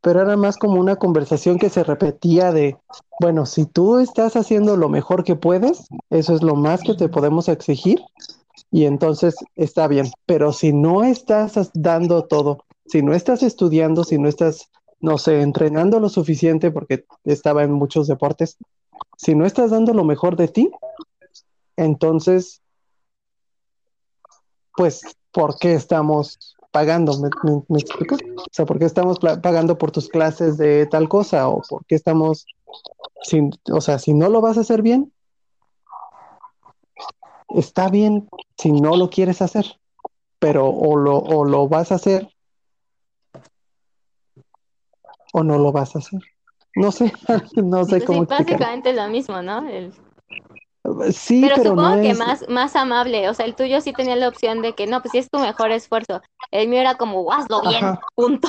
pero 0.00 0.20
era 0.20 0.36
más 0.36 0.58
como 0.58 0.78
una 0.78 0.96
conversación 0.96 1.58
que 1.58 1.70
se 1.70 1.82
repetía 1.82 2.52
de, 2.52 2.76
bueno, 3.20 3.46
si 3.46 3.64
tú 3.64 3.98
estás 3.98 4.36
haciendo 4.36 4.76
lo 4.76 4.90
mejor 4.90 5.24
que 5.24 5.34
puedes, 5.34 5.86
eso 6.10 6.34
es 6.34 6.42
lo 6.42 6.56
más 6.56 6.82
que 6.82 6.94
te 6.94 7.08
podemos 7.08 7.48
exigir 7.48 8.02
y 8.70 8.84
entonces 8.84 9.34
está 9.56 9.88
bien, 9.88 10.10
pero 10.26 10.52
si 10.52 10.72
no 10.72 11.04
estás 11.04 11.70
dando 11.74 12.24
todo, 12.24 12.58
si 12.86 13.02
no 13.02 13.14
estás 13.14 13.42
estudiando, 13.42 14.04
si 14.04 14.18
no 14.18 14.28
estás, 14.28 14.68
no 15.00 15.16
sé, 15.16 15.40
entrenando 15.40 16.00
lo 16.00 16.08
suficiente, 16.08 16.70
porque 16.70 17.06
estaba 17.24 17.62
en 17.62 17.72
muchos 17.72 18.06
deportes, 18.06 18.58
si 19.16 19.34
no 19.34 19.46
estás 19.46 19.70
dando 19.70 19.94
lo 19.94 20.04
mejor 20.04 20.36
de 20.36 20.48
ti, 20.48 20.70
entonces, 21.76 22.60
pues, 24.76 25.02
¿por 25.32 25.58
qué 25.58 25.74
estamos 25.74 26.56
pagando? 26.70 27.12
¿Me, 27.20 27.28
me- 27.44 27.62
me 27.68 27.78
explico? 27.78 28.16
O 28.36 28.44
sea, 28.50 28.66
¿por 28.66 28.78
qué 28.78 28.84
estamos 28.84 29.18
pagando 29.18 29.78
por 29.78 29.90
tus 29.92 30.08
clases 30.08 30.56
de 30.56 30.86
tal 30.86 31.08
cosa? 31.08 31.48
¿O 31.48 31.62
por 31.68 31.84
qué 31.86 31.94
estamos, 31.94 32.46
sin, 33.22 33.50
o 33.72 33.80
sea, 33.80 33.98
si 33.98 34.12
no 34.14 34.28
lo 34.28 34.40
vas 34.40 34.58
a 34.58 34.62
hacer 34.62 34.82
bien, 34.82 35.12
está 37.48 37.88
bien 37.88 38.28
si 38.58 38.72
no 38.72 38.96
lo 38.96 39.10
quieres 39.10 39.40
hacer, 39.42 39.78
pero 40.38 40.68
o 40.68 40.96
lo, 40.96 41.18
o 41.18 41.44
lo 41.44 41.68
vas 41.68 41.92
a 41.92 41.96
hacer 41.96 42.28
o 45.32 45.42
no 45.42 45.58
lo 45.58 45.72
vas 45.72 45.94
a 45.96 45.98
hacer. 45.98 46.20
No 46.76 46.90
sé, 46.92 47.12
no 47.56 47.84
sé 47.84 47.90
Pues 47.98 48.04
cómo 48.04 48.20
sí, 48.22 48.26
básicamente 48.28 48.90
es 48.90 48.96
lo 48.96 49.08
mismo, 49.08 49.42
¿no? 49.42 49.68
El- 49.68 49.92
Sí, 51.12 51.40
Pero 51.40 51.56
pero 51.56 51.70
supongo 51.70 51.96
no 51.96 52.02
que 52.02 52.14
más, 52.14 52.48
más 52.48 52.76
amable, 52.76 53.28
o 53.30 53.34
sea, 53.34 53.46
el 53.46 53.54
tuyo 53.54 53.80
sí 53.80 53.94
tenía 53.94 54.16
la 54.16 54.28
opción 54.28 54.60
de 54.60 54.74
que 54.74 54.86
no, 54.86 55.00
pues 55.00 55.12
sí 55.12 55.18
es 55.18 55.30
tu 55.30 55.38
mejor 55.38 55.70
esfuerzo. 55.70 56.20
El 56.50 56.68
mío 56.68 56.80
era 56.80 56.96
como, 56.96 57.32
hazlo 57.32 57.62
bien, 57.62 57.84
Ajá. 57.84 58.00
punto. 58.14 58.48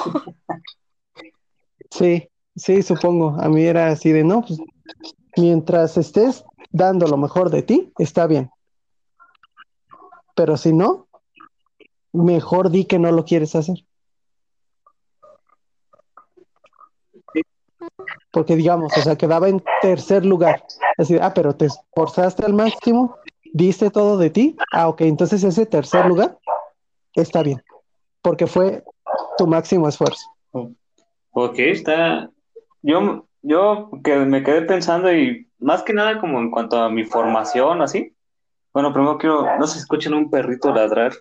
Sí, 1.91 2.27
sí, 2.55 2.81
supongo. 2.81 3.37
A 3.39 3.47
mí 3.47 3.63
era 3.63 3.87
así 3.87 4.11
de, 4.11 4.23
no, 4.25 4.41
pues 4.41 4.59
mientras 5.37 5.97
estés 5.97 6.43
dando 6.71 7.07
lo 7.07 7.15
mejor 7.15 7.49
de 7.49 7.63
ti, 7.63 7.93
está 7.97 8.27
bien. 8.27 8.49
Pero 10.35 10.57
si 10.57 10.73
no, 10.73 11.07
mejor 12.11 12.69
di 12.69 12.83
que 12.83 12.99
no 12.99 13.11
lo 13.13 13.23
quieres 13.23 13.55
hacer. 13.55 13.85
Porque 18.31 18.55
digamos, 18.55 18.95
o 18.97 19.01
sea, 19.01 19.15
quedaba 19.15 19.47
en 19.49 19.63
tercer 19.81 20.25
lugar. 20.25 20.63
Así, 20.97 21.17
ah, 21.21 21.33
pero 21.33 21.55
te 21.55 21.65
esforzaste 21.65 22.45
al 22.45 22.53
máximo, 22.53 23.15
diste 23.53 23.89
todo 23.89 24.17
de 24.17 24.29
ti. 24.29 24.55
Ah, 24.71 24.87
ok, 24.87 25.01
entonces 25.01 25.43
ese 25.43 25.65
tercer 25.65 26.05
lugar 26.05 26.37
está 27.13 27.43
bien. 27.43 27.61
Porque 28.21 28.47
fue 28.47 28.83
tu 29.37 29.47
máximo 29.47 29.87
esfuerzo. 29.87 30.29
Ok, 31.31 31.59
está. 31.59 32.29
Yo, 32.81 33.25
yo 33.41 33.89
que 34.03 34.17
me 34.17 34.43
quedé 34.43 34.61
pensando 34.63 35.13
y 35.13 35.47
más 35.59 35.83
que 35.83 35.93
nada 35.93 36.19
como 36.19 36.39
en 36.39 36.51
cuanto 36.51 36.77
a 36.77 36.89
mi 36.89 37.03
formación, 37.03 37.81
así. 37.81 38.13
Bueno, 38.73 38.91
primero 38.91 39.17
quiero, 39.17 39.57
no 39.57 39.67
se 39.67 39.79
escuchan 39.79 40.13
un 40.13 40.29
perrito 40.29 40.73
ladrar 40.73 41.13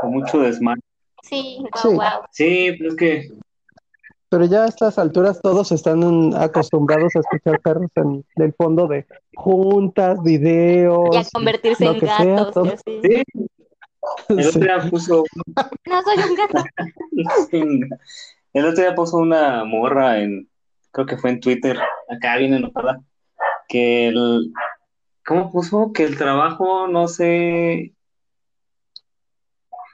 con 0.00 0.12
mucho 0.12 0.38
desmán. 0.38 0.80
Sí, 1.22 1.62
Sí. 1.74 1.88
wow, 1.88 1.94
wow. 1.96 2.22
Sí, 2.30 2.74
pero 2.78 2.90
es 2.90 2.96
que 2.96 3.28
Pero 4.30 4.44
ya 4.44 4.62
a 4.62 4.68
estas 4.68 4.96
alturas 4.96 5.40
todos 5.42 5.72
están 5.72 6.02
acostumbrados 6.36 7.16
a 7.16 7.18
escuchar 7.18 7.60
perros 7.60 7.90
en 7.96 8.24
el 8.36 8.54
fondo 8.54 8.86
de 8.86 9.04
juntas, 9.34 10.18
Y 10.18 10.20
a 10.20 10.22
videos, 10.22 11.30
convertirse 11.32 11.84
lo 11.84 11.94
en 11.94 12.00
sea, 12.00 12.24
gatos 12.24 12.68
sí, 12.84 13.00
el 14.28 14.42
Sí. 14.42 14.48
otro 14.48 14.60
día 14.60 14.78
puso, 14.88 15.24
No 15.86 16.02
soy 16.02 16.16
un 16.18 16.34
gato. 16.36 16.64
el 18.52 18.64
otro 18.64 18.82
día 18.82 18.94
puso 18.94 19.16
una 19.16 19.64
morra 19.64 20.20
en, 20.20 20.48
creo 20.92 21.06
que 21.06 21.16
fue 21.16 21.30
en 21.30 21.40
Twitter, 21.40 21.76
acá 22.08 22.36
bien 22.36 22.54
enojada, 22.54 23.00
que 23.68 24.08
el, 24.08 24.52
¿cómo 25.26 25.50
puso? 25.50 25.92
Que 25.92 26.04
el 26.04 26.16
trabajo 26.16 26.86
no 26.86 27.08
se, 27.08 27.94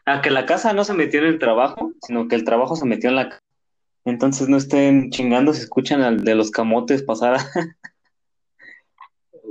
a 0.05 0.21
que 0.21 0.31
la 0.31 0.45
casa 0.45 0.75
no 0.75 0.85
se 0.85 0.93
metió 0.93 1.21
en 1.21 1.27
el 1.27 1.39
trabajo, 1.39 1.93
sino 2.03 2.29
que 2.29 2.37
el 2.37 2.45
trabajo 2.45 2.77
se 2.77 2.85
metió 2.85 3.09
en 3.09 3.17
la 3.17 3.29
casa. 3.31 3.46
Entonces 4.07 4.49
no 4.49 4.57
estén 4.57 5.11
chingando 5.11 5.53
si 5.53 5.61
escuchan 5.63 6.01
al 6.01 6.25
de 6.25 6.35
los 6.37 6.51
camotes 6.51 7.03
pasar 7.03 7.35
a- 7.35 7.39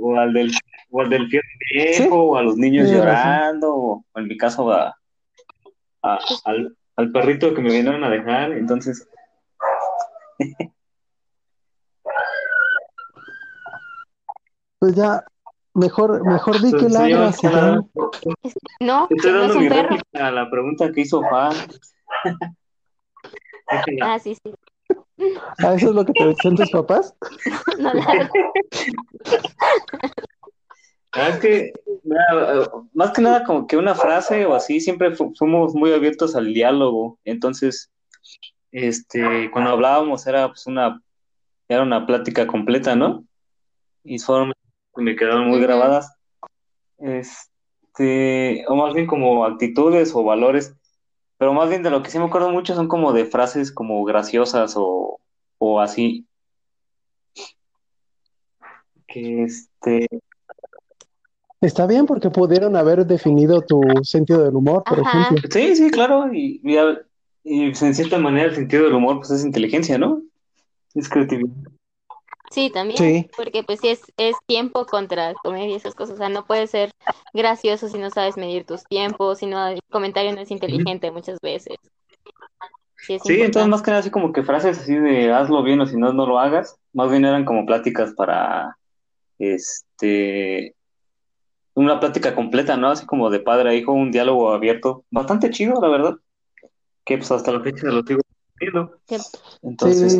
o 0.00 0.18
al 0.18 0.32
del 0.32 0.50
o 0.90 1.00
al 1.02 1.10
del 1.10 1.26
viejo 1.28 1.44
Sí, 1.92 2.08
o 2.10 2.36
a 2.36 2.42
los 2.42 2.56
niños 2.56 2.88
llorando 2.90 3.74
o 3.74 4.04
en 4.14 4.26
mi 4.28 4.36
caso 4.36 4.70
a, 4.72 4.96
a- 6.02 6.18
al, 6.44 6.76
al 6.96 7.12
perrito 7.12 7.54
que 7.54 7.60
me 7.60 7.70
vinieron 7.70 8.02
a 8.02 8.10
dejar. 8.10 8.52
Entonces, 8.52 9.06
Pues 14.78 14.94
ya, 14.94 15.24
mejor, 15.74 16.22
mejor 16.24 16.60
di 16.60 16.70
que 16.70 16.86
estoy 16.86 16.92
dando, 16.92 17.90
No, 18.80 19.08
estoy 19.10 19.30
es 19.30 19.36
dando 19.38 19.54
un 19.54 19.62
mi 19.62 19.68
perro. 19.70 19.88
réplica 19.88 20.26
a 20.26 20.30
la 20.30 20.50
pregunta 20.50 20.92
que 20.92 21.00
hizo 21.00 21.22
Fa. 21.22 21.48
Ah, 24.02 24.18
sí, 24.18 24.34
sí. 24.34 24.54
¿A 25.58 25.74
eso 25.74 25.88
es 25.88 25.94
lo 25.94 26.04
que 26.04 26.12
te 26.12 26.24
decían 26.26 26.54
tus 26.54 26.70
papás? 26.70 27.14
No 27.78 27.92
ladra. 27.92 28.30
Ah, 31.12 31.28
Es 31.30 31.38
que, 31.38 31.72
mira, 32.04 32.70
más 32.92 33.10
que 33.12 33.22
nada 33.22 33.44
como 33.44 33.66
que 33.66 33.76
una 33.76 33.94
frase 33.94 34.44
o 34.46 34.54
así, 34.54 34.80
siempre 34.80 35.14
fu- 35.14 35.32
fuimos 35.34 35.74
muy 35.74 35.92
abiertos 35.92 36.36
al 36.36 36.52
diálogo. 36.52 37.18
Entonces, 37.24 37.90
este, 38.72 39.50
cuando 39.50 39.70
hablábamos 39.70 40.26
era 40.26 40.48
pues 40.48 40.66
una, 40.66 41.00
era 41.68 41.82
una 41.82 42.06
plática 42.06 42.46
completa, 42.46 42.94
¿no? 42.96 43.24
Y 44.04 44.18
fueron, 44.18 44.52
me 44.96 45.16
quedaron 45.16 45.48
muy 45.48 45.60
grabadas. 45.60 46.14
Este, 46.98 48.64
o 48.68 48.76
más 48.76 48.92
bien 48.94 49.06
como 49.06 49.44
actitudes 49.44 50.14
o 50.14 50.22
valores, 50.22 50.74
pero 51.38 51.52
más 51.52 51.68
bien 51.68 51.82
de 51.82 51.90
lo 51.90 52.02
que 52.02 52.10
sí 52.10 52.18
me 52.18 52.24
acuerdo 52.26 52.50
mucho 52.50 52.74
son 52.74 52.88
como 52.88 53.12
de 53.12 53.26
frases 53.26 53.72
como 53.72 54.04
graciosas 54.04 54.74
o, 54.76 55.20
o 55.58 55.80
así. 55.80 56.26
Que 59.06 59.44
este, 59.44 60.08
Está 61.60 61.86
bien 61.86 62.06
porque 62.06 62.30
pudieron 62.30 62.76
haber 62.76 63.06
definido 63.06 63.62
tu 63.62 63.82
sentido 64.02 64.44
del 64.44 64.54
humor, 64.54 64.84
por 64.84 65.00
Ajá. 65.00 65.20
ejemplo. 65.22 65.48
Sí, 65.50 65.74
sí, 65.74 65.90
claro, 65.90 66.32
y, 66.32 66.60
y, 67.44 67.62
en 67.64 67.94
cierta 67.94 68.18
manera 68.18 68.48
el 68.48 68.54
sentido 68.54 68.84
del 68.84 68.94
humor 68.94 69.18
pues 69.18 69.30
es 69.30 69.44
inteligencia, 69.44 69.96
¿no? 69.96 70.22
Es 70.94 71.08
creatividad. 71.08 71.54
Sí, 72.50 72.70
también. 72.70 72.98
Sí. 72.98 73.30
Porque 73.36 73.62
pues 73.62 73.80
sí 73.80 73.88
es, 73.88 74.02
es 74.16 74.36
tiempo 74.46 74.86
contra 74.86 75.34
comedia 75.34 75.68
y 75.68 75.74
esas 75.74 75.94
cosas. 75.94 76.14
O 76.14 76.18
sea, 76.18 76.28
no 76.28 76.44
puedes 76.46 76.70
ser 76.70 76.92
gracioso 77.32 77.88
si 77.88 77.98
no 77.98 78.10
sabes 78.10 78.36
medir 78.36 78.64
tus 78.64 78.84
tiempos, 78.84 79.38
si 79.38 79.46
no 79.46 79.66
el 79.66 79.80
comentario 79.90 80.32
no 80.32 80.40
es 80.40 80.50
inteligente 80.50 81.10
muchas 81.10 81.38
veces. 81.40 81.76
Sí, 82.98 83.14
es 83.14 83.22
Sí, 83.22 83.40
entonces 83.40 83.68
más 83.68 83.82
que 83.82 83.90
nada 83.90 84.00
así 84.00 84.10
como 84.10 84.32
que 84.32 84.42
frases 84.42 84.78
así 84.78 84.94
de 84.94 85.32
hazlo 85.32 85.62
bien 85.62 85.80
o 85.80 85.86
si 85.86 85.96
no, 85.96 86.12
no 86.12 86.26
lo 86.26 86.38
hagas, 86.38 86.76
más 86.92 87.10
bien 87.10 87.24
eran 87.24 87.44
como 87.44 87.66
pláticas 87.66 88.12
para, 88.14 88.76
este, 89.38 90.74
una 91.74 92.00
plática 92.00 92.34
completa, 92.34 92.76
¿no? 92.76 92.88
Así 92.88 93.06
como 93.06 93.30
de 93.30 93.40
padre 93.40 93.70
a 93.70 93.74
hijo, 93.74 93.92
un 93.92 94.10
diálogo 94.10 94.52
abierto, 94.52 95.04
bastante 95.10 95.50
chido, 95.50 95.80
la 95.80 95.88
verdad, 95.88 96.14
que 97.04 97.18
pues 97.18 97.30
hasta 97.30 97.52
la 97.52 97.60
fecha 97.60 97.86
lo 97.86 98.02
sigo 98.02 98.22
Entonces, 99.62 100.12
Sí, 100.14 100.18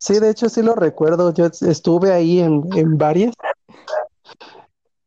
sí, 0.00 0.18
de 0.18 0.30
hecho 0.30 0.48
sí 0.48 0.62
lo 0.62 0.74
recuerdo. 0.74 1.32
Yo 1.32 1.46
estuve 1.46 2.12
ahí 2.12 2.40
en, 2.40 2.62
en 2.76 2.98
varias. 2.98 3.34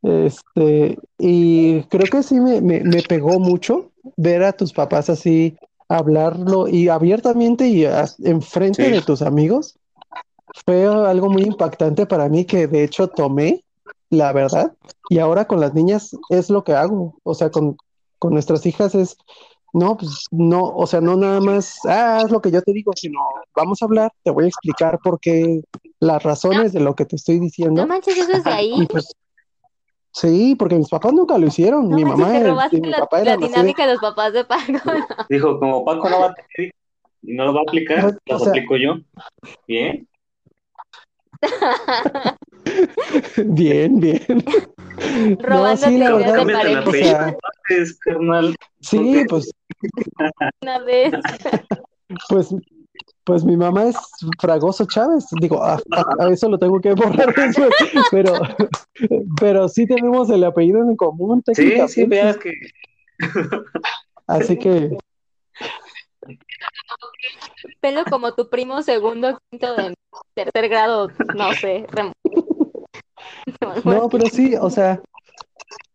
Este, 0.02 0.98
y 1.18 1.82
creo 1.84 2.06
que 2.10 2.24
sí 2.24 2.40
me, 2.40 2.62
me, 2.62 2.82
me 2.82 3.02
pegó 3.02 3.40
mucho 3.40 3.92
ver 4.18 4.44
a 4.44 4.52
tus 4.52 4.74
papás 4.74 5.10
así 5.10 5.58
hablarlo 5.88 6.68
y 6.68 6.90
abiertamente 6.90 7.68
y 7.68 7.86
a- 7.86 8.06
enfrente 8.24 8.86
Sí. 8.86 8.92
de 8.92 9.02
tus 9.02 9.22
amigos. 9.22 9.78
Fue 10.66 10.86
algo 10.86 11.30
muy 11.30 11.44
impactante 11.44 12.06
para 12.06 12.30
mí 12.30 12.46
que 12.46 12.68
de 12.68 12.84
hecho 12.84 13.08
tomé, 13.08 13.64
la 14.10 14.32
verdad, 14.34 14.74
y 15.10 15.20
ahora 15.20 15.46
con 15.46 15.60
las 15.60 15.74
niñas 15.74 16.16
es 16.30 16.50
lo 16.50 16.64
que 16.64 16.74
hago. 16.74 17.16
O 17.24 17.34
sea, 17.34 17.50
con, 17.50 17.78
con 18.20 18.34
nuestras 18.34 18.66
hijas 18.66 18.94
es, 18.96 19.18
no, 19.74 19.98
pues 19.98 20.25
no, 20.32 20.63
o 20.63 20.86
sea, 20.88 21.01
no 21.01 21.15
nada 21.18 21.39
más, 21.42 21.80
ah, 21.86 22.18
haz 22.20 22.32
lo 22.32 22.42
que 22.42 22.51
yo 22.51 22.62
te 22.62 22.72
digo, 22.74 22.92
sino 22.96 23.20
vamos 23.56 23.82
a 23.82 23.86
hablar, 23.86 24.12
te 24.24 24.32
voy 24.32 24.46
a 24.46 24.48
explicar 24.48 25.00
por 25.03 25.20
qué, 25.20 25.62
las 26.00 26.22
razones 26.24 26.74
de 26.74 26.80
lo 26.80 26.94
que 26.96 27.06
te 27.06 27.15
estoy 27.15 27.38
No 27.38 27.44
diciendo. 27.44 27.88
manches, 27.88 28.18
eso 28.18 28.32
es 28.34 28.44
de 28.44 28.51
ahí. 28.51 28.88
pues 28.89 29.12
Sí, 30.15 30.53
porque 30.60 30.75
mis 30.75 30.89
papás 30.89 31.12
nunca 31.12 31.39
lo 31.39 31.48
hicieron. 31.48 31.89
No 31.89 31.96
mi 31.96 32.06
manches, 32.06 32.20
mamá 32.20 32.34
te 32.34 32.39
y 32.39 32.44
robaste 32.51 32.82
mi 32.82 32.89
la, 32.92 32.98
papá 33.00 33.24
la 33.24 33.32
así 33.34 33.42
de- 33.42 33.48
dinámica 33.48 33.86
de 33.88 33.94
los 33.94 34.01
papás 34.01 34.32
de 34.34 34.46
Paco. 34.46 34.92
Dijo, 35.27 35.60
como 35.60 35.84
Paco 35.84 36.08
no 36.08 36.20
va 36.20 36.25
a 36.27 36.34
tener 36.36 36.72
y 37.24 37.34
no 37.34 37.46
lo 37.46 37.53
va 37.56 37.62
a 37.62 37.63
aplicar, 37.63 38.03
No, 38.03 38.10
o 38.10 38.13
las 38.34 38.44
sea- 38.44 38.50
aplico 38.51 38.75
yo. 38.77 38.94
Bien. 39.68 40.08
Bien, 43.46 44.00
bien. 44.00 44.22
Robando 45.40 45.88
sí, 45.88 45.98
la 45.98 46.14
verdad, 46.14 46.36
de 46.36 46.42
o 46.42 46.58
pareja. 46.58 46.92
sea, 46.92 47.38
Es, 47.70 47.98
carnal. 48.00 48.56
sí, 48.82 49.24
pues, 49.30 49.52
Una 50.62 50.80
vez. 50.80 51.14
pues, 52.30 52.56
pues 53.24 53.44
mi 53.44 53.56
mamá 53.58 53.86
es 53.86 53.98
Fragoso 54.40 54.86
Chávez. 54.86 55.26
Digo, 55.40 55.62
a, 55.64 55.76
a- 55.92 56.26
a 56.26 56.30
eso 56.30 56.50
lo 56.50 56.58
tengo 56.60 56.80
que 56.82 56.94
borrar 56.94 57.34
después, 57.36 57.74
pero, 58.12 58.40
pero 59.40 59.68
sí 59.70 59.86
tenemos 59.88 60.30
el 60.30 60.44
apellido 60.44 60.80
en 60.82 60.96
común 60.96 61.42
Sí, 61.54 61.76
sí, 61.88 62.06
veas 62.06 62.38
que 62.38 62.52
Así 64.28 64.58
que, 64.58 64.98
Pelo 67.82 68.04
como 68.06 68.34
tu 68.34 68.50
primo 68.50 68.82
segundo, 68.82 69.40
quinto 69.50 69.76
de 69.76 69.94
tercer 70.34 70.70
grado, 70.70 71.10
no 71.36 71.52
sé. 71.54 71.86
rem- 71.92 72.14
no, 73.86 74.10
pero 74.10 74.28
sí, 74.30 74.56
o 74.56 74.70
sea, 74.70 75.02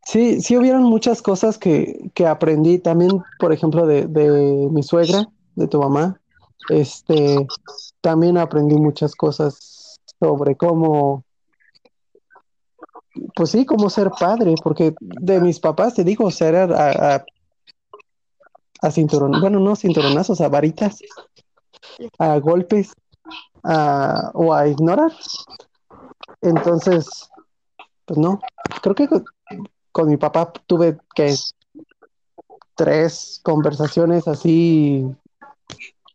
sí, 0.05 0.41
sí 0.41 0.57
hubieron 0.57 0.85
muchas 0.85 1.23
cosas 1.23 1.59
que, 1.59 2.11
que 2.15 2.27
aprendí 2.27 2.79
también, 2.79 3.23
por 3.39 3.53
ejemplo, 3.53 3.87
de, 3.87 4.07
de 4.07 4.69
mi 4.71 4.83
suegra, 4.83 5.29
de 5.55 5.69
tu 5.69 5.81
mamá. 5.81 6.21
Este, 6.69 7.47
también 8.01 8.37
aprendí 8.37 8.77
muchas 8.77 9.15
cosas 9.15 9.99
sobre 10.21 10.57
cómo, 10.57 11.25
pues 13.35 13.51
sí, 13.51 13.65
cómo 13.65 13.89
ser 13.89 14.11
padre, 14.19 14.55
porque 14.63 14.95
de 15.01 15.41
mis 15.41 15.61
papás, 15.61 15.95
te 15.95 16.05
digo, 16.05 16.27
o 16.27 16.31
sea, 16.31 16.49
era 16.49 16.65
a, 16.65 17.15
a, 17.15 17.25
a 18.83 18.91
bueno, 19.41 19.61
no 19.61 19.77
cinturonazos, 19.77 20.41
a 20.41 20.49
varitas, 20.49 20.99
a 22.19 22.39
golpes, 22.39 22.93
a, 23.63 24.31
o 24.35 24.53
a 24.53 24.69
ignorar. 24.69 25.13
Entonces, 26.41 27.09
pues 28.09 28.19
no, 28.19 28.41
creo 28.83 28.95
que 28.95 29.07
con, 29.07 29.25
con 29.93 30.09
mi 30.09 30.17
papá 30.17 30.51
tuve 30.67 30.99
que 31.15 31.35
tres 32.75 33.41
conversaciones 33.45 34.27
así 34.27 35.05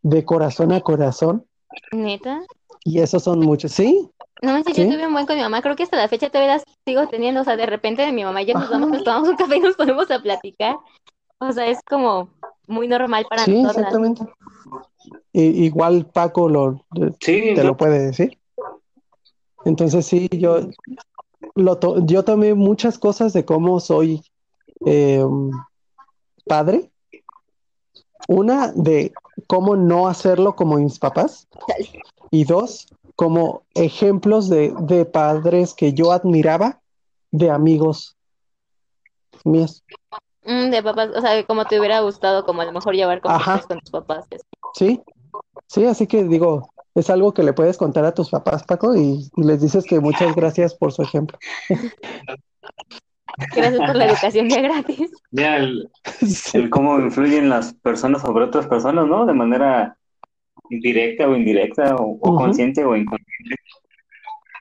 de 0.02 0.26
corazón 0.26 0.72
a 0.72 0.82
corazón, 0.82 1.46
¿Neta? 1.92 2.42
y 2.84 3.00
esos 3.00 3.24
son 3.24 3.40
muchos, 3.40 3.72
¿sí? 3.72 4.10
No 4.42 4.52
manches, 4.54 4.76
yo 4.76 4.84
¿Sí? 4.84 4.90
tuve 4.90 5.08
un 5.08 5.14
buen 5.14 5.26
con 5.26 5.38
mi 5.38 5.42
mamá. 5.42 5.62
Creo 5.62 5.76
que 5.76 5.84
hasta 5.84 5.96
la 5.96 6.10
fecha 6.10 6.30
todavía 6.30 6.56
las 6.56 6.64
sigo 6.86 7.08
teniendo. 7.08 7.40
O 7.42 7.44
sea, 7.46 7.56
de 7.56 7.66
repente 7.66 8.12
mi 8.12 8.26
mamá 8.26 8.42
y 8.42 8.48
yo 8.48 8.56
nos 8.56 8.70
vamos, 8.70 8.90
nos 8.90 9.04
tomamos 9.06 9.30
un 9.30 9.38
café 9.38 9.56
y 9.56 9.60
nos 9.62 9.78
ponemos 9.78 10.12
a 10.12 10.20
platicar. 10.20 10.76
O 11.38 11.52
sea, 11.54 11.68
es 11.68 11.80
como 11.88 12.30
muy 12.68 12.90
normal 12.90 13.26
para 13.30 13.46
Sí, 13.46 13.62
exactamente. 13.64 14.26
I- 15.32 15.64
igual 15.66 16.08
Paco 16.08 16.50
lo, 16.50 16.86
sí, 17.22 17.54
te 17.56 17.64
lo 17.64 17.78
puede 17.78 18.00
decir. 18.08 18.38
Entonces 19.64 20.06
sí, 20.06 20.28
yo, 20.34 20.60
lo 21.56 21.78
to- 21.78 22.06
yo 22.06 22.24
tomé 22.24 22.54
muchas 22.54 22.98
cosas 22.98 23.34
de 23.34 23.46
cómo 23.46 23.80
soy 23.80 24.22
eh, 24.86 25.24
padre. 26.46 26.92
Una, 28.28 28.72
de 28.72 29.14
cómo 29.48 29.76
no 29.76 30.08
hacerlo 30.08 30.56
como 30.56 30.78
mis 30.78 31.00
papás. 31.00 31.48
Y 32.32 32.46
dos, 32.46 32.88
como 33.16 33.64
ejemplos 33.76 34.50
de, 34.50 34.74
de 34.82 35.06
padres 35.06 35.74
que 35.74 35.94
yo 35.94 36.12
admiraba 36.12 36.82
de 37.32 37.50
amigos 37.50 38.16
míos. 39.44 39.84
Mm, 40.46 40.72
de 40.72 40.84
papás, 40.84 41.10
o 41.16 41.22
sea, 41.22 41.46
como 41.46 41.66
te 41.66 41.80
hubiera 41.80 42.02
gustado, 42.02 42.46
como 42.46 42.62
a 42.62 42.66
lo 42.66 42.72
mejor 42.72 42.96
llevar 42.96 43.22
conversaciones 43.22 43.68
con 43.68 43.80
tus 43.80 43.92
papás. 43.92 44.26
Sí, 44.74 45.02
sí, 45.68 45.86
así 45.86 46.08
que 46.08 46.24
digo, 46.24 46.73
es 46.96 47.10
algo 47.10 47.34
que 47.34 47.44
le 47.44 47.54
puedes 47.54 47.78
contar 47.78 48.06
a 48.06 48.14
tus 48.14 48.30
papás, 48.30 48.64
Paco, 48.64 48.96
y, 48.96 49.30
y 49.36 49.44
les 49.44 49.62
dices 49.62 49.86
que 49.86 50.00
muchas 50.00 50.36
gracias 50.36 50.76
por 50.76 50.92
su 50.92 51.02
ejemplo. 51.02 51.38
Gracias 53.56 53.80
por 53.80 53.96
la 53.96 54.06
educación 54.06 54.50
ya 54.50 54.62
gratis. 54.62 55.12
ya 55.32 55.58
el, 56.54 56.70
cómo 56.70 57.00
influyen 57.00 57.50
las 57.50 57.74
personas 57.74 58.22
sobre 58.22 58.46
otras 58.46 58.68
personas, 58.68 59.08
¿no? 59.08 59.26
De 59.26 59.34
manera 59.34 59.98
directa 60.70 61.28
o 61.28 61.36
indirecta, 61.36 61.96
o, 61.96 62.20
consciente 62.20 62.84
o 62.84 62.96
inconsciente. 62.96 63.56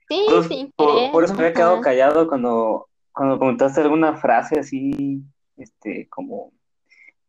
Sí, 0.08 0.24
Entonces, 0.26 0.48
sí. 0.48 0.72
por, 0.76 1.12
por 1.12 1.24
eso 1.24 1.34
me 1.34 1.40
había 1.40 1.54
quedado 1.54 1.80
callado 1.80 2.28
cuando, 2.28 2.88
cuando 3.12 3.38
comentaste 3.38 3.80
alguna 3.82 4.16
frase 4.16 4.58
así, 4.58 5.22
este, 5.56 6.08
como 6.08 6.52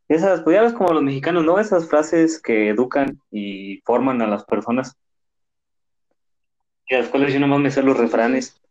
esas, 0.08 0.42
pues 0.42 0.56
ya 0.56 0.62
ves 0.62 0.74
como 0.74 0.94
los 0.94 1.04
mexicanos, 1.04 1.44
¿no? 1.44 1.60
Esas 1.60 1.90
frases 1.90 2.42
que 2.42 2.70
educan 2.70 3.20
y 3.32 3.82
forman 3.86 4.22
a 4.22 4.28
las 4.28 4.44
personas. 4.46 4.96
Y 6.88 6.96
a 6.96 7.00
las 7.00 7.10
cuales 7.10 7.34
yo 7.34 7.40
nomás 7.40 7.60
me 7.60 7.72
sé 7.72 7.82
los 7.82 7.98
refranes. 7.98 8.62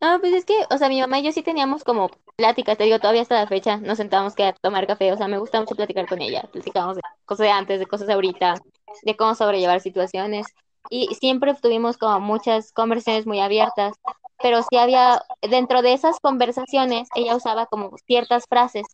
No, 0.00 0.20
pues 0.20 0.34
es 0.34 0.44
que, 0.44 0.54
o 0.70 0.78
sea, 0.78 0.88
mi 0.88 1.00
mamá 1.00 1.18
y 1.18 1.24
yo 1.24 1.32
sí 1.32 1.42
teníamos 1.42 1.84
como 1.84 2.10
pláticas, 2.36 2.76
te 2.76 2.84
digo, 2.84 2.98
todavía 2.98 3.22
hasta 3.22 3.40
la 3.40 3.46
fecha 3.46 3.78
nos 3.78 3.96
sentábamos 3.96 4.34
que 4.34 4.44
a 4.44 4.52
tomar 4.52 4.86
café, 4.86 5.12
o 5.12 5.16
sea, 5.16 5.26
me 5.26 5.38
gusta 5.38 5.58
mucho 5.58 5.74
platicar 5.74 6.06
con 6.06 6.20
ella, 6.20 6.42
platicábamos 6.52 6.96
de 6.96 7.02
cosas 7.24 7.44
de 7.44 7.50
antes, 7.50 7.80
de 7.80 7.86
cosas 7.86 8.06
de 8.06 8.12
ahorita, 8.12 8.54
de 9.02 9.16
cómo 9.16 9.34
sobrellevar 9.34 9.80
situaciones, 9.80 10.46
y 10.90 11.14
siempre 11.14 11.54
tuvimos 11.54 11.96
como 11.96 12.20
muchas 12.20 12.72
conversaciones 12.72 13.26
muy 13.26 13.40
abiertas, 13.40 13.94
pero 14.42 14.62
sí 14.62 14.76
había, 14.76 15.22
dentro 15.42 15.82
de 15.82 15.92
esas 15.94 16.20
conversaciones, 16.20 17.08
ella 17.14 17.36
usaba 17.36 17.66
como 17.66 17.96
ciertas 18.06 18.46
frases, 18.48 18.86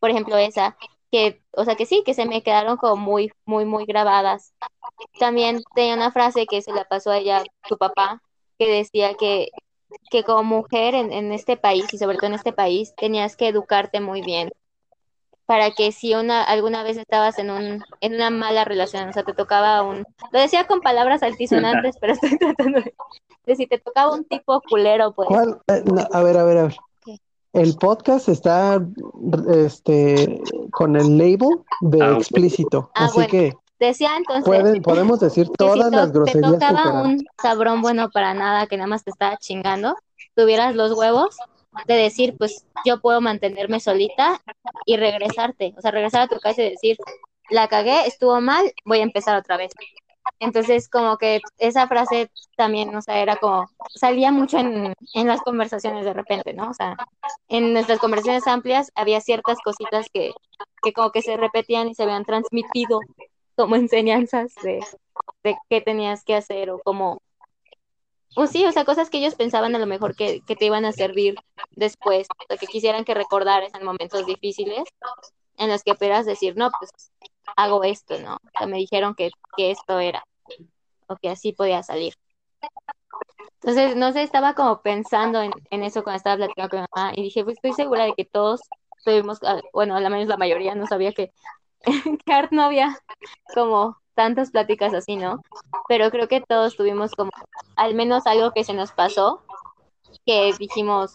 por 0.00 0.10
ejemplo, 0.10 0.36
esa, 0.36 0.76
que, 1.10 1.42
o 1.52 1.64
sea, 1.64 1.76
que 1.76 1.86
sí, 1.86 2.02
que 2.04 2.14
se 2.14 2.26
me 2.26 2.42
quedaron 2.42 2.76
como 2.76 2.96
muy, 2.96 3.32
muy, 3.44 3.64
muy 3.64 3.84
grabadas. 3.86 4.52
También 5.18 5.62
tenía 5.74 5.94
una 5.94 6.12
frase 6.12 6.46
que 6.46 6.62
se 6.62 6.72
la 6.72 6.84
pasó 6.84 7.10
a 7.10 7.18
ella, 7.18 7.42
su 7.68 7.78
papá, 7.78 8.22
que 8.58 8.68
decía 8.68 9.14
que 9.14 9.50
que 10.10 10.24
como 10.24 10.42
mujer 10.42 10.94
en, 10.94 11.12
en 11.12 11.32
este 11.32 11.56
país 11.56 11.92
y 11.92 11.98
sobre 11.98 12.16
todo 12.16 12.26
en 12.26 12.34
este 12.34 12.52
país 12.52 12.94
tenías 12.96 13.36
que 13.36 13.48
educarte 13.48 14.00
muy 14.00 14.22
bien 14.22 14.50
para 15.46 15.70
que 15.72 15.92
si 15.92 16.14
una 16.14 16.42
alguna 16.42 16.82
vez 16.82 16.96
estabas 16.96 17.38
en 17.38 17.50
un 17.50 17.84
en 18.00 18.14
una 18.14 18.30
mala 18.30 18.64
relación, 18.64 19.08
o 19.08 19.12
sea, 19.12 19.24
te 19.24 19.34
tocaba 19.34 19.82
un 19.82 20.06
lo 20.32 20.40
decía 20.40 20.66
con 20.66 20.80
palabras 20.80 21.22
altisonantes, 21.22 21.96
pero 22.00 22.14
estoy 22.14 22.38
tratando 22.38 22.80
de, 22.80 22.94
de 23.46 23.56
si 23.56 23.66
te 23.66 23.78
tocaba 23.78 24.12
un 24.14 24.24
tipo 24.24 24.60
culero, 24.68 25.12
pues 25.12 25.28
¿Cuál? 25.28 25.60
Eh, 25.68 25.82
no, 25.84 26.06
a 26.12 26.22
ver, 26.22 26.36
a 26.38 26.44
ver, 26.44 26.58
a 26.58 26.62
ver. 26.64 26.76
¿Qué? 27.04 27.18
El 27.52 27.76
podcast 27.76 28.28
está 28.28 28.80
este 29.48 30.40
con 30.70 30.96
el 30.96 31.16
label 31.18 31.48
de 31.80 32.02
Ah, 32.02 32.12
explícito, 32.18 32.90
Ah, 32.94 33.04
así 33.06 33.14
bueno. 33.16 33.30
que 33.30 33.56
decía 33.78 34.16
entonces 34.16 34.44
pueden, 34.44 34.82
podemos 34.82 35.20
decir 35.20 35.46
que 35.46 35.50
si 35.52 35.56
todas 35.56 35.90
to- 35.90 35.96
las 35.96 36.06
te 36.06 36.12
groserías 36.12 36.52
que 36.52 36.58
tocaba 36.66 37.02
un 37.02 37.24
cabrón 37.36 37.82
bueno 37.82 38.08
para 38.10 38.32
nada 38.34 38.66
que 38.66 38.76
nada 38.76 38.86
más 38.88 39.04
te 39.04 39.10
estaba 39.10 39.36
chingando, 39.36 39.94
tuvieras 40.34 40.74
los 40.74 40.92
huevos 40.92 41.36
de 41.86 41.94
decir, 41.94 42.36
pues 42.38 42.64
yo 42.86 43.00
puedo 43.00 43.20
mantenerme 43.20 43.80
solita 43.80 44.40
y 44.86 44.96
regresarte, 44.96 45.74
o 45.76 45.80
sea, 45.80 45.90
regresar 45.90 46.22
a 46.22 46.28
tu 46.28 46.38
casa 46.38 46.62
y 46.62 46.70
decir, 46.70 46.96
la 47.50 47.66
cagué, 47.68 48.06
estuvo 48.06 48.40
mal, 48.40 48.72
voy 48.84 49.00
a 49.00 49.02
empezar 49.02 49.36
otra 49.36 49.56
vez. 49.56 49.72
Entonces, 50.44 50.88
como 50.90 51.16
que 51.16 51.40
esa 51.58 51.88
frase 51.88 52.30
también, 52.56 52.94
o 52.94 53.00
sea, 53.00 53.18
era 53.20 53.36
como, 53.36 53.66
salía 53.94 54.30
mucho 54.30 54.58
en, 54.58 54.94
en 55.14 55.26
las 55.26 55.40
conversaciones 55.40 56.04
de 56.04 56.12
repente, 56.12 56.52
¿no? 56.52 56.68
O 56.68 56.74
sea, 56.74 56.96
en 57.48 57.72
nuestras 57.72 57.98
conversaciones 57.98 58.46
amplias 58.46 58.92
había 58.94 59.20
ciertas 59.22 59.58
cositas 59.64 60.06
que, 60.12 60.32
que 60.82 60.92
como 60.92 61.10
que 61.12 61.22
se 61.22 61.38
repetían 61.38 61.88
y 61.88 61.94
se 61.94 62.02
habían 62.02 62.26
transmitido 62.26 63.00
como 63.56 63.76
enseñanzas 63.76 64.52
de, 64.62 64.84
de 65.42 65.56
qué 65.70 65.80
tenías 65.80 66.24
que 66.24 66.34
hacer 66.34 66.70
o 66.70 66.78
cómo, 66.84 67.22
o 68.36 68.46
sí, 68.46 68.66
o 68.66 68.72
sea, 68.72 68.84
cosas 68.84 69.08
que 69.08 69.18
ellos 69.18 69.36
pensaban 69.36 69.74
a 69.74 69.78
lo 69.78 69.86
mejor 69.86 70.14
que, 70.14 70.42
que 70.46 70.56
te 70.56 70.66
iban 70.66 70.84
a 70.84 70.92
servir 70.92 71.36
después, 71.70 72.26
o 72.50 72.56
que 72.56 72.66
quisieran 72.66 73.04
que 73.04 73.14
recordaras 73.14 73.72
en 73.74 73.84
momentos 73.84 74.26
difíciles 74.26 74.84
en 75.56 75.70
los 75.70 75.82
que 75.82 75.94
pudieras 75.94 76.26
decir, 76.26 76.54
no, 76.56 76.70
pues 76.78 76.90
hago 77.56 77.84
esto, 77.84 78.18
¿no? 78.20 78.38
O 78.60 78.66
me 78.66 78.78
dijeron 78.78 79.14
que, 79.14 79.30
que 79.56 79.70
esto 79.70 79.98
era, 80.00 80.24
o 81.08 81.16
que 81.16 81.30
así 81.30 81.52
podía 81.52 81.82
salir. 81.82 82.14
Entonces, 83.62 83.96
no 83.96 84.12
sé, 84.12 84.22
estaba 84.22 84.54
como 84.54 84.82
pensando 84.82 85.40
en, 85.42 85.82
eso 85.82 86.02
cuando 86.02 86.18
estaba 86.18 86.36
platicando 86.36 86.70
con 86.70 86.80
mi 86.80 86.86
mamá 86.94 87.12
y 87.16 87.22
dije, 87.22 87.44
pues 87.44 87.56
estoy 87.56 87.72
segura 87.72 88.04
de 88.04 88.12
que 88.14 88.24
todos 88.24 88.60
tuvimos, 89.04 89.38
ah, 89.42 89.60
bueno, 89.72 89.96
al 89.96 90.10
menos 90.10 90.28
la 90.28 90.36
mayoría 90.36 90.74
no 90.74 90.86
sabía 90.86 91.12
que, 91.12 91.32
que 92.26 92.32
Art 92.32 92.52
no 92.52 92.62
había 92.62 92.98
como 93.54 93.98
tantas 94.14 94.50
pláticas 94.50 94.94
así, 94.94 95.16
¿no? 95.16 95.40
Pero 95.88 96.10
creo 96.10 96.28
que 96.28 96.40
todos 96.40 96.76
tuvimos 96.76 97.12
como 97.12 97.30
al 97.76 97.94
menos 97.94 98.26
algo 98.26 98.52
que 98.52 98.64
se 98.64 98.74
nos 98.74 98.92
pasó, 98.92 99.42
que 100.26 100.52
dijimos, 100.58 101.14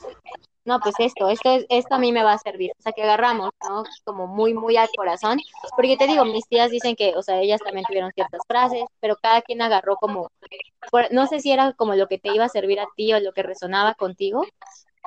no, 0.65 0.79
pues 0.79 0.95
esto, 0.99 1.29
esto, 1.29 1.49
es, 1.51 1.65
esto 1.69 1.95
a 1.95 1.99
mí 1.99 2.11
me 2.11 2.23
va 2.23 2.33
a 2.33 2.37
servir. 2.37 2.71
O 2.77 2.81
sea, 2.81 2.91
que 2.91 3.03
agarramos, 3.03 3.51
¿no? 3.67 3.83
Como 4.03 4.27
muy, 4.27 4.53
muy 4.53 4.77
al 4.77 4.89
corazón. 4.95 5.39
Porque 5.75 5.97
te 5.97 6.07
digo, 6.07 6.25
mis 6.25 6.47
tías 6.47 6.69
dicen 6.69 6.95
que, 6.95 7.15
o 7.15 7.23
sea, 7.23 7.39
ellas 7.39 7.61
también 7.63 7.85
tuvieron 7.87 8.11
ciertas 8.13 8.41
frases, 8.47 8.83
pero 8.99 9.15
cada 9.21 9.41
quien 9.41 9.61
agarró 9.61 9.95
como 9.95 10.29
no 11.11 11.27
sé 11.27 11.39
si 11.39 11.51
era 11.51 11.73
como 11.73 11.95
lo 11.95 12.07
que 12.07 12.17
te 12.19 12.33
iba 12.33 12.45
a 12.45 12.49
servir 12.49 12.79
a 12.79 12.87
ti 12.95 13.13
o 13.13 13.19
lo 13.19 13.33
que 13.33 13.43
resonaba 13.43 13.93
contigo, 13.95 14.45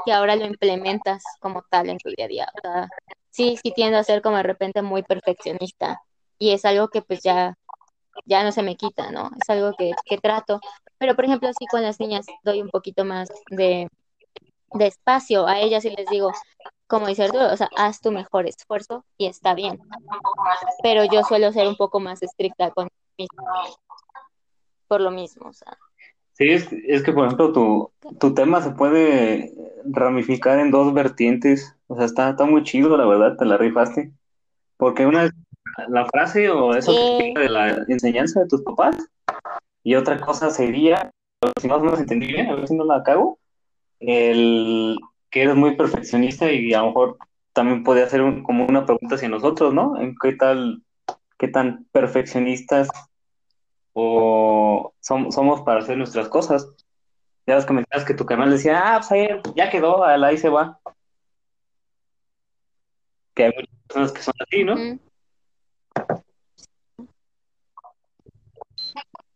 que 0.04 0.12
ahora 0.12 0.36
lo 0.36 0.46
implementas 0.46 1.22
como 1.40 1.62
tal 1.70 1.90
en 1.90 1.98
tu 1.98 2.10
día 2.10 2.26
a 2.26 2.28
día. 2.28 2.48
O 2.56 2.60
sea, 2.60 2.88
sí, 3.30 3.58
sí 3.62 3.72
tiendo 3.74 3.98
a 3.98 4.04
ser 4.04 4.22
como 4.22 4.36
de 4.38 4.42
repente 4.44 4.82
muy 4.82 5.02
perfeccionista 5.02 6.00
y 6.38 6.52
es 6.52 6.64
algo 6.64 6.88
que 6.88 7.02
pues 7.02 7.22
ya, 7.22 7.54
ya 8.26 8.44
no 8.44 8.52
se 8.52 8.62
me 8.62 8.76
quita, 8.76 9.10
¿no? 9.10 9.30
Es 9.40 9.48
algo 9.50 9.72
que, 9.76 9.92
que 10.06 10.18
trato. 10.18 10.60
Pero 10.98 11.14
por 11.16 11.24
ejemplo, 11.24 11.50
sí 11.58 11.66
con 11.66 11.82
las 11.82 12.00
niñas 12.00 12.26
doy 12.44 12.62
un 12.62 12.70
poquito 12.70 13.04
más 13.04 13.28
de, 13.50 13.88
de 14.74 14.86
espacio 14.86 15.46
a 15.46 15.60
ellas 15.60 15.84
y 15.84 15.90
les 15.90 16.08
digo, 16.08 16.30
como 16.86 17.06
dice 17.06 17.24
Arturo, 17.24 17.52
o 17.52 17.56
sea, 17.56 17.68
haz 17.76 18.00
tu 18.00 18.12
mejor 18.12 18.46
esfuerzo 18.46 19.04
y 19.16 19.26
está 19.26 19.54
bien. 19.54 19.80
Pero 20.82 21.04
yo 21.04 21.22
suelo 21.22 21.52
ser 21.52 21.66
un 21.66 21.76
poco 21.76 22.00
más 22.00 22.22
estricta 22.22 22.70
con 22.70 22.88
mí 23.18 23.26
por 24.88 25.00
lo 25.00 25.10
mismo, 25.10 25.48
o 25.48 25.52
sea. 25.54 25.78
Sí, 26.34 26.50
es, 26.50 26.68
es 26.70 27.02
que 27.02 27.12
por 27.12 27.24
ejemplo 27.24 27.52
tu, 27.52 27.90
tu 28.18 28.34
tema 28.34 28.60
se 28.60 28.72
puede 28.72 29.54
ramificar 29.84 30.58
en 30.58 30.70
dos 30.70 30.92
vertientes, 30.92 31.74
o 31.86 31.96
sea, 31.96 32.04
está, 32.04 32.30
está 32.30 32.44
muy 32.44 32.62
chido, 32.62 32.94
la 32.96 33.06
verdad, 33.06 33.36
te 33.38 33.46
la 33.46 33.56
rifaste, 33.56 34.12
porque 34.76 35.06
una 35.06 35.24
es 35.24 35.32
la 35.88 36.04
frase 36.06 36.50
o 36.50 36.74
eso 36.74 36.92
que 36.92 37.32
de 37.34 37.48
la 37.48 37.84
enseñanza 37.88 38.40
de 38.40 38.48
tus 38.48 38.62
papás, 38.62 38.96
y 39.82 39.94
otra 39.94 40.20
cosa 40.20 40.50
sería, 40.50 41.10
si 41.60 41.68
más 41.68 41.78
o 41.78 41.84
menos 41.84 42.00
entendí 42.00 42.26
bien, 42.26 42.50
a 42.50 42.54
ver 42.54 42.68
si 42.68 42.74
no 42.74 42.84
la 42.84 43.02
cago, 43.02 43.38
el 44.06 44.98
que 45.30 45.42
eres 45.42 45.56
muy 45.56 45.76
perfeccionista 45.76 46.50
y 46.50 46.74
a 46.74 46.80
lo 46.80 46.88
mejor 46.88 47.18
también 47.52 47.84
puede 47.84 48.02
hacer 48.02 48.22
como 48.42 48.66
una 48.66 48.84
pregunta 48.84 49.14
hacia 49.14 49.28
nosotros, 49.28 49.72
¿no? 49.74 50.00
¿En 50.00 50.14
qué 50.20 50.32
tal, 50.34 50.82
qué 51.38 51.48
tan 51.48 51.84
perfeccionistas 51.92 52.88
o 53.92 54.92
somos 55.00 55.60
para 55.62 55.80
hacer 55.80 55.96
nuestras 55.96 56.28
cosas? 56.28 56.74
Ya 57.46 57.56
las 57.56 57.66
comentabas 57.66 58.06
que 58.06 58.14
tu 58.14 58.24
canal 58.24 58.50
decía, 58.50 58.94
ah, 58.94 58.98
pues 58.98 59.12
ahí 59.12 59.28
ya 59.56 59.70
quedó, 59.70 60.04
ahí 60.04 60.38
se 60.38 60.48
va. 60.48 60.78
Que 63.34 63.44
hay 63.44 63.52
muchas 63.56 63.74
personas 63.86 64.12
que 64.12 64.22
son 64.22 64.34
así, 64.40 64.64
¿no? 64.64 64.76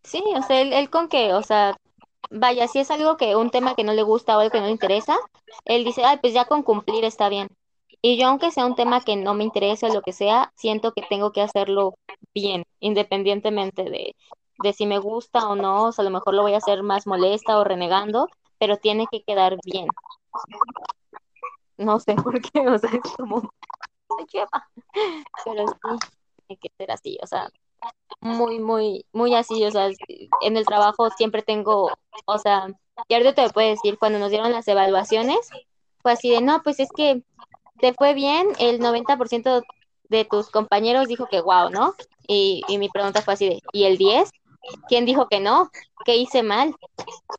Sí, 0.02 0.22
o 0.37 0.42
sea, 0.42 0.61
él, 0.61 0.88
con 0.88 1.09
que, 1.09 1.33
o 1.33 1.42
sea, 1.42 1.76
vaya, 2.31 2.69
si 2.69 2.79
es 2.79 2.91
algo 2.91 3.17
que, 3.17 3.37
un 3.37 3.51
tema 3.51 3.75
que 3.75 3.85
no 3.85 3.93
le 3.93 4.03
gusta 4.03 4.37
o 4.37 4.41
algo 4.41 4.51
que 4.51 4.61
no 4.61 4.67
le 4.67 4.73
interesa, 4.73 5.17
él 5.65 5.85
dice, 5.85 6.05
ay, 6.05 6.19
pues 6.21 6.33
ya 6.33 6.45
con 6.47 6.62
cumplir 6.62 7.05
está 7.05 7.29
bien. 7.29 7.49
Y 8.03 8.19
yo, 8.19 8.29
aunque 8.29 8.51
sea 8.51 8.67
un 8.67 8.75
tema 8.77 9.01
que 9.01 9.17
no 9.17 9.35
me 9.35 9.45
interese 9.45 9.87
o 9.87 9.95
lo 9.95 10.03
que 10.03 10.12
sea, 10.12 10.53
siento 10.55 10.93
que 10.93 11.03
tengo 11.03 11.33
que 11.33 11.43
hacerlo 11.43 11.95
bien, 12.35 12.65
independientemente 12.81 13.85
de, 13.85 14.15
de 14.62 14.73
si 14.73 14.87
me 14.87 14.99
gusta 14.99 15.49
o 15.49 15.57
no, 15.57 15.85
o 15.85 15.93
sea, 15.93 16.03
a 16.03 16.07
lo 16.07 16.11
mejor 16.11 16.35
lo 16.35 16.43
voy 16.43 16.55
a 16.55 16.59
hacer 16.59 16.83
más 16.83 17.07
molesta 17.07 17.59
o 17.59 17.65
renegando, 17.65 18.29
pero 18.59 18.77
tiene 18.77 19.07
que 19.11 19.23
quedar 19.23 19.57
bien. 19.65 19.89
No 21.79 21.99
sé 22.01 22.15
por 22.25 22.41
qué, 22.41 22.61
o 22.69 22.79
sea, 22.79 22.91
es 22.91 23.12
como, 23.17 23.51
lleva, 24.33 24.69
pero 25.45 25.67
sí, 25.67 25.75
tiene 26.47 26.61
que 26.61 26.71
ser 26.79 26.91
así, 26.91 27.19
o 27.23 27.27
sea, 27.27 27.49
muy, 28.20 28.59
muy, 28.59 29.05
muy 29.12 29.35
así, 29.35 29.64
o 29.64 29.70
sea, 29.70 29.88
en 30.40 30.57
el 30.57 30.66
trabajo 30.66 31.11
siempre 31.11 31.42
tengo, 31.42 31.90
o 32.25 32.38
sea, 32.38 32.68
y 33.09 33.14
ahorita 33.14 33.35
te 33.35 33.51
puedo 33.51 33.68
decir, 33.68 33.99
cuando 33.99 34.18
nos 34.18 34.31
dieron 34.31 34.53
las 34.53 34.66
evaluaciones, 34.68 35.51
fue 36.03 36.12
así 36.12 36.31
de, 36.31 36.40
no, 36.40 36.62
pues 36.62 36.81
es 36.81 36.88
que 36.96 37.22
te 37.79 37.92
fue 37.92 38.14
bien, 38.14 38.49
el 38.59 38.81
90% 38.81 39.62
de 40.09 40.25
tus 40.25 40.51
compañeros 40.51 41.09
dijo 41.09 41.27
que 41.27 41.40
wow, 41.40 41.70
¿no? 41.70 41.94
Y, 42.27 42.62
y 42.68 42.79
mi 42.79 42.88
pregunta 42.88 43.22
fue 43.22 43.35
así 43.35 43.49
de, 43.49 43.61
¿y 43.72 43.85
el 43.85 43.99
10? 43.99 44.31
¿Quién 44.88 45.05
dijo 45.05 45.29
que 45.29 45.40
no? 45.40 45.70
¿Qué 46.05 46.16
hice 46.16 46.42
mal? 46.42 46.75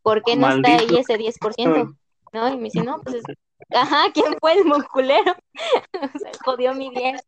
¿Por 0.04 0.24
qué 0.24 0.36
no 0.36 0.50
está 0.50 0.78
ahí 0.78 0.98
ese 0.98 1.18
10%? 1.18 1.98
¿No? 2.34 2.50
Y 2.50 2.58
me 2.58 2.64
dice, 2.64 2.84
no, 2.84 3.02
pues, 3.04 3.24
ajá, 3.72 4.12
¿quién 4.14 4.36
fue 4.40 4.54
el 4.54 4.66
monculero? 4.66 5.36
Se 6.22 6.32
jodió 6.44 6.74
mi 6.74 6.90
10. 6.90 7.22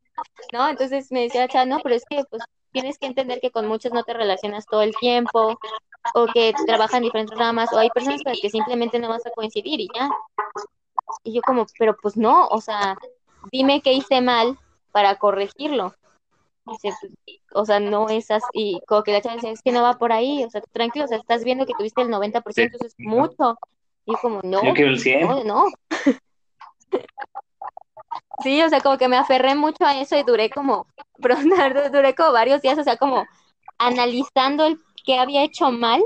¿No? 0.53 0.69
Entonces 0.69 1.11
me 1.11 1.21
decía, 1.21 1.47
no, 1.65 1.79
pero 1.79 1.95
es 1.95 2.03
que, 2.09 2.23
pues, 2.29 2.43
tienes 2.71 2.97
que 2.97 3.07
entender 3.07 3.39
que 3.39 3.51
con 3.51 3.67
muchos 3.67 3.91
no 3.91 4.03
te 4.03 4.13
relacionas 4.13 4.65
todo 4.65 4.81
el 4.81 4.95
tiempo, 4.95 5.57
o 6.13 6.27
que 6.27 6.53
trabajan 6.65 7.03
diferentes 7.03 7.37
ramas, 7.37 7.71
o 7.73 7.77
hay 7.77 7.89
personas 7.89 8.23
con 8.23 8.31
las 8.31 8.41
que 8.41 8.49
simplemente 8.49 8.99
no 8.99 9.09
vas 9.09 9.25
a 9.25 9.31
coincidir 9.31 9.79
y 9.79 9.87
ya. 9.93 10.09
Y 11.23 11.33
yo 11.33 11.41
como, 11.41 11.65
pero 11.77 11.95
pues 12.01 12.17
no, 12.17 12.47
o 12.47 12.61
sea, 12.61 12.97
dime 13.51 13.81
qué 13.81 13.93
hice 13.93 14.21
mal 14.21 14.57
para 14.91 15.15
corregirlo. 15.15 15.93
Pues, 16.63 16.81
o 17.53 17.65
sea, 17.65 17.79
no 17.79 18.09
es 18.09 18.29
así, 18.29 18.45
y 18.53 18.81
como 18.87 19.03
que 19.03 19.11
la 19.11 19.21
chava 19.21 19.35
dice, 19.35 19.51
es 19.51 19.61
que 19.61 19.71
no 19.71 19.81
va 19.81 19.97
por 19.97 20.11
ahí, 20.11 20.43
o 20.43 20.49
sea, 20.49 20.61
tranquilo, 20.71 21.05
o 21.05 21.07
sea, 21.07 21.17
estás 21.17 21.43
viendo 21.43 21.65
que 21.65 21.73
tuviste 21.77 22.01
el 22.01 22.09
90%, 22.09 22.43
eso 22.75 22.85
es 22.85 22.95
mucho. 22.99 23.57
Y 24.05 24.13
como, 24.15 24.41
no, 24.43 24.61
no, 24.61 25.43
no. 25.43 25.65
Sí, 28.43 28.61
o 28.61 28.69
sea, 28.69 28.81
como 28.81 28.97
que 28.97 29.07
me 29.07 29.17
aferré 29.17 29.55
mucho 29.55 29.85
a 29.85 29.99
eso 29.99 30.17
y 30.17 30.23
duré 30.23 30.49
como, 30.49 30.87
duré 31.91 32.15
como 32.15 32.31
varios 32.31 32.61
días, 32.61 32.77
o 32.77 32.83
sea, 32.83 32.97
como 32.97 33.25
analizando 33.77 34.65
el 34.65 34.79
que 35.05 35.17
había 35.19 35.43
hecho 35.43 35.71
mal, 35.71 36.03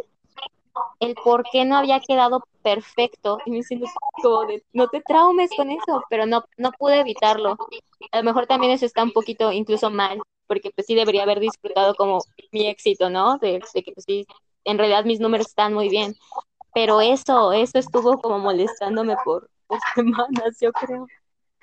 el 1.00 1.16
por 1.16 1.44
qué 1.52 1.66
no 1.66 1.78
había 1.78 2.00
quedado 2.00 2.44
perfecto, 2.62 3.40
y 3.46 3.52
me 3.52 3.58
diciendo 3.58 3.88
como 4.22 4.46
de, 4.46 4.64
no 4.74 4.88
te 4.88 5.02
traumes 5.02 5.52
con 5.56 5.70
eso, 5.70 6.04
pero 6.10 6.26
no, 6.26 6.46
no 6.58 6.72
pude 6.72 7.00
evitarlo. 7.02 7.58
A 8.12 8.18
lo 8.18 8.24
mejor 8.24 8.48
también 8.48 8.72
eso 8.74 8.86
está 8.86 9.04
un 9.04 9.12
poquito 9.12 9.52
incluso 9.52 9.90
mal, 9.90 10.20
porque 10.48 10.72
pues 10.72 10.88
sí 10.88 10.96
debería 10.96 11.24
haber 11.24 11.40
disfrutado 11.40 11.96
como 11.96 12.20
mi 12.52 12.68
éxito, 12.68 13.10
¿no? 13.10 13.38
De, 13.38 13.60
que 13.74 13.92
pues 13.94 14.06
sí, 14.08 14.26
en 14.64 14.78
realidad 14.78 15.06
mis 15.06 15.20
números 15.20 15.48
están 15.48 15.74
muy 15.74 15.90
bien, 15.90 16.16
pero 16.74 17.02
eso, 17.02 17.54
eso 17.54 17.80
estuvo 17.80 18.20
como 18.22 18.40
molestándome 18.40 19.16
por, 19.26 19.50
por 19.68 19.80
semanas, 19.96 20.58
yo 20.62 20.72
creo. 20.74 21.08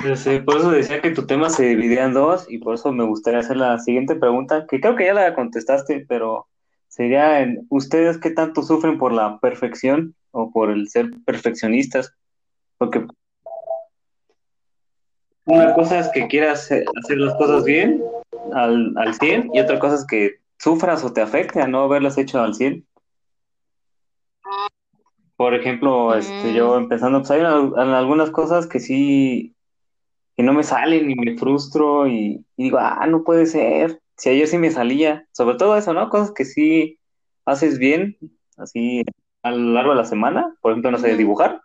Por 0.00 0.56
eso 0.56 0.70
decía 0.70 1.02
que 1.02 1.10
tu 1.10 1.26
tema 1.26 1.50
se 1.50 1.64
dividía 1.64 2.06
en 2.06 2.14
dos 2.14 2.46
y 2.48 2.56
por 2.56 2.74
eso 2.74 2.90
me 2.90 3.04
gustaría 3.04 3.40
hacer 3.40 3.58
la 3.58 3.78
siguiente 3.78 4.16
pregunta, 4.16 4.66
que 4.66 4.80
creo 4.80 4.96
que 4.96 5.04
ya 5.04 5.12
la 5.12 5.34
contestaste, 5.34 6.06
pero 6.08 6.46
sería 6.88 7.40
en 7.40 7.66
¿ustedes 7.68 8.16
qué 8.16 8.30
tanto 8.30 8.62
sufren 8.62 8.96
por 8.96 9.12
la 9.12 9.38
perfección 9.40 10.14
o 10.30 10.50
por 10.52 10.70
el 10.70 10.88
ser 10.88 11.10
perfeccionistas? 11.26 12.14
Porque 12.78 13.06
una 15.44 15.74
cosa 15.74 15.98
es 15.98 16.08
que 16.08 16.28
quieras 16.28 16.70
hacer 16.70 17.18
las 17.18 17.34
cosas 17.34 17.64
bien 17.64 18.02
al, 18.54 18.94
al 18.96 19.14
100 19.14 19.50
y 19.52 19.60
otra 19.60 19.78
cosa 19.78 19.96
es 19.96 20.06
que 20.06 20.36
sufras 20.58 21.04
o 21.04 21.12
te 21.12 21.20
afecte 21.20 21.60
a 21.60 21.68
no 21.68 21.80
haberlas 21.82 22.16
hecho 22.16 22.40
al 22.40 22.54
100. 22.54 22.86
Por 25.36 25.54
ejemplo, 25.54 26.14
este, 26.14 26.54
yo 26.54 26.74
mm. 26.74 26.84
empezando, 26.84 27.18
pues 27.18 27.30
hay 27.32 27.42
algunas 27.42 28.30
cosas 28.30 28.66
que 28.66 28.80
sí 28.80 29.54
que 30.40 30.46
no 30.46 30.55
me 30.55 30.64
salen 30.64 31.11
y 31.11 31.14
me 31.16 31.37
frustro 31.37 32.09
y, 32.09 32.42
digo, 32.57 32.79
ah, 32.81 33.07
no 33.07 33.24
puede 33.24 33.44
ser. 33.44 34.00
Si 34.16 34.31
ayer 34.31 34.46
sí 34.46 34.57
me 34.57 34.70
salía, 34.70 35.26
sobre 35.33 35.59
todo 35.59 35.76
eso, 35.76 35.92
¿no? 35.92 36.09
Cosas 36.09 36.33
que 36.33 36.46
sí 36.46 36.98
haces 37.44 37.79
bien, 37.79 38.16
así 38.57 39.05
a 39.42 39.50
lo 39.50 39.74
largo 39.74 39.90
de 39.90 39.98
la 39.98 40.07
semana, 40.07 40.57
por 40.62 40.72
ejemplo, 40.72 40.92
no 40.92 40.96
sé, 40.96 41.14
dibujar, 41.14 41.61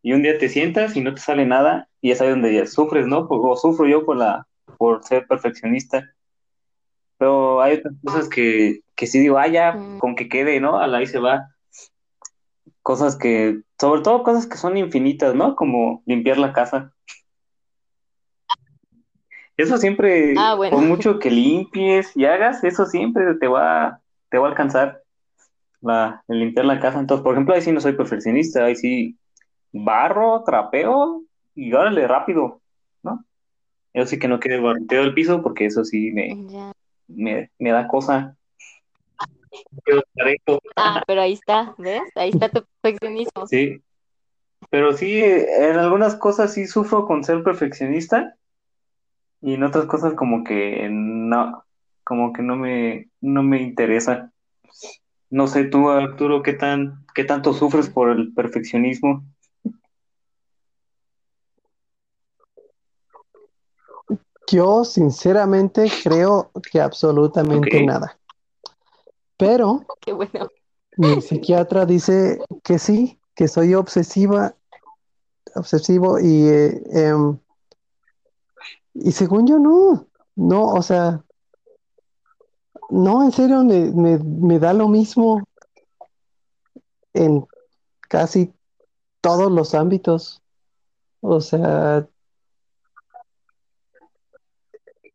y 0.00 0.14
un 0.14 0.22
día 0.22 0.38
te 0.38 0.48
sientas 0.48 0.96
y 0.96 1.02
no 1.02 1.12
te 1.12 1.20
sale 1.20 1.44
nada, 1.44 1.90
y 2.00 2.10
es 2.10 2.22
ahí 2.22 2.30
donde 2.30 2.54
ya 2.54 2.64
sufres, 2.64 3.06
¿no? 3.06 3.26
O 3.28 3.54
sufro 3.58 3.86
yo 3.86 4.06
por, 4.06 4.16
la, 4.16 4.46
por 4.78 5.04
ser 5.04 5.26
perfeccionista. 5.26 6.10
Pero 7.18 7.60
hay 7.60 7.76
otras 7.76 7.94
cosas 8.02 8.28
que, 8.30 8.80
que 8.94 9.06
sí 9.06 9.18
digo, 9.18 9.36
ah, 9.36 9.46
ya, 9.46 9.78
con 9.98 10.16
que 10.16 10.30
quede, 10.30 10.58
¿no? 10.58 10.78
A 10.78 10.86
la 10.86 10.98
ahí 10.98 11.06
se 11.06 11.18
va. 11.18 11.48
Cosas 12.80 13.16
que, 13.16 13.60
sobre 13.78 14.00
todo 14.00 14.22
cosas 14.22 14.46
que 14.46 14.56
son 14.56 14.78
infinitas, 14.78 15.34
¿no? 15.34 15.54
Como 15.54 16.02
limpiar 16.06 16.38
la 16.38 16.54
casa. 16.54 16.94
Eso 19.60 19.76
siempre, 19.76 20.34
ah, 20.38 20.56
por 20.56 20.82
mucho 20.82 21.18
que 21.18 21.30
limpies 21.30 22.16
y 22.16 22.24
hagas, 22.24 22.64
eso 22.64 22.86
siempre 22.86 23.34
te 23.34 23.46
va, 23.46 24.00
te 24.30 24.38
va 24.38 24.46
a 24.46 24.50
alcanzar 24.50 25.02
la, 25.80 26.24
el 26.28 26.40
limpiar 26.40 26.66
la 26.66 26.80
casa. 26.80 26.98
Entonces, 26.98 27.22
por 27.22 27.34
ejemplo, 27.34 27.54
ahí 27.54 27.62
sí 27.62 27.72
no 27.72 27.80
soy 27.80 27.92
perfeccionista, 27.92 28.64
ahí 28.64 28.76
sí 28.76 29.16
barro, 29.72 30.42
trapeo 30.44 31.22
y 31.54 31.72
órale, 31.72 32.06
rápido, 32.06 32.60
¿no? 33.02 33.24
Yo 33.92 34.06
sí 34.06 34.18
que 34.18 34.28
no 34.28 34.40
quede 34.40 34.60
barroteo 34.60 35.02
el 35.02 35.14
piso 35.14 35.42
porque 35.42 35.66
eso 35.66 35.84
sí 35.84 36.10
me, 36.12 36.72
me, 37.08 37.70
da 37.70 37.86
cosa. 37.86 38.36
Ah, 40.76 41.02
pero 41.06 41.20
ahí 41.22 41.32
está, 41.32 41.74
¿ves? 41.76 42.02
Ahí 42.14 42.30
está 42.30 42.48
tu 42.48 42.64
perfeccionismo. 42.80 43.46
Sí. 43.46 43.82
Pero 44.70 44.92
sí, 44.92 45.20
en 45.20 45.76
algunas 45.76 46.14
cosas 46.16 46.54
sí 46.54 46.66
sufro 46.66 47.06
con 47.06 47.24
ser 47.24 47.42
perfeccionista 47.42 48.36
y 49.42 49.54
en 49.54 49.62
otras 49.62 49.86
cosas 49.86 50.14
como 50.14 50.44
que 50.44 50.88
no, 50.90 51.64
como 52.04 52.32
que 52.32 52.42
no 52.42 52.56
me, 52.56 53.08
no 53.20 53.42
me 53.42 53.62
interesa. 53.62 54.32
No 55.30 55.46
sé 55.46 55.64
tú, 55.64 55.88
Arturo, 55.88 56.42
qué 56.42 56.52
tan, 56.52 57.06
qué 57.14 57.24
tanto 57.24 57.52
sufres 57.54 57.88
por 57.88 58.10
el 58.10 58.34
perfeccionismo. 58.34 59.24
Yo 64.50 64.84
sinceramente 64.84 65.88
creo 66.02 66.50
que 66.70 66.80
absolutamente 66.80 67.84
nada. 67.84 68.18
Pero, 69.36 69.86
Qué 70.00 70.12
bueno. 70.12 70.48
mi 70.96 71.20
psiquiatra 71.20 71.86
dice 71.86 72.40
que 72.64 72.78
sí, 72.80 73.20
que 73.34 73.46
soy 73.46 73.74
obsesiva, 73.74 74.54
obsesivo 75.54 76.18
y, 76.18 76.48
eh, 76.48 76.82
em, 76.92 77.38
y 78.94 79.12
según 79.12 79.46
yo 79.46 79.58
no, 79.58 80.06
no, 80.36 80.66
o 80.68 80.82
sea, 80.82 81.24
no, 82.90 83.22
en 83.22 83.32
serio, 83.32 83.62
me, 83.62 84.18
me, 84.18 84.58
da 84.58 84.72
lo 84.72 84.88
mismo 84.88 85.42
en 87.12 87.46
casi 88.00 88.52
todos 89.20 89.50
los 89.50 89.74
ámbitos. 89.74 90.42
O 91.20 91.40
sea, 91.40 92.08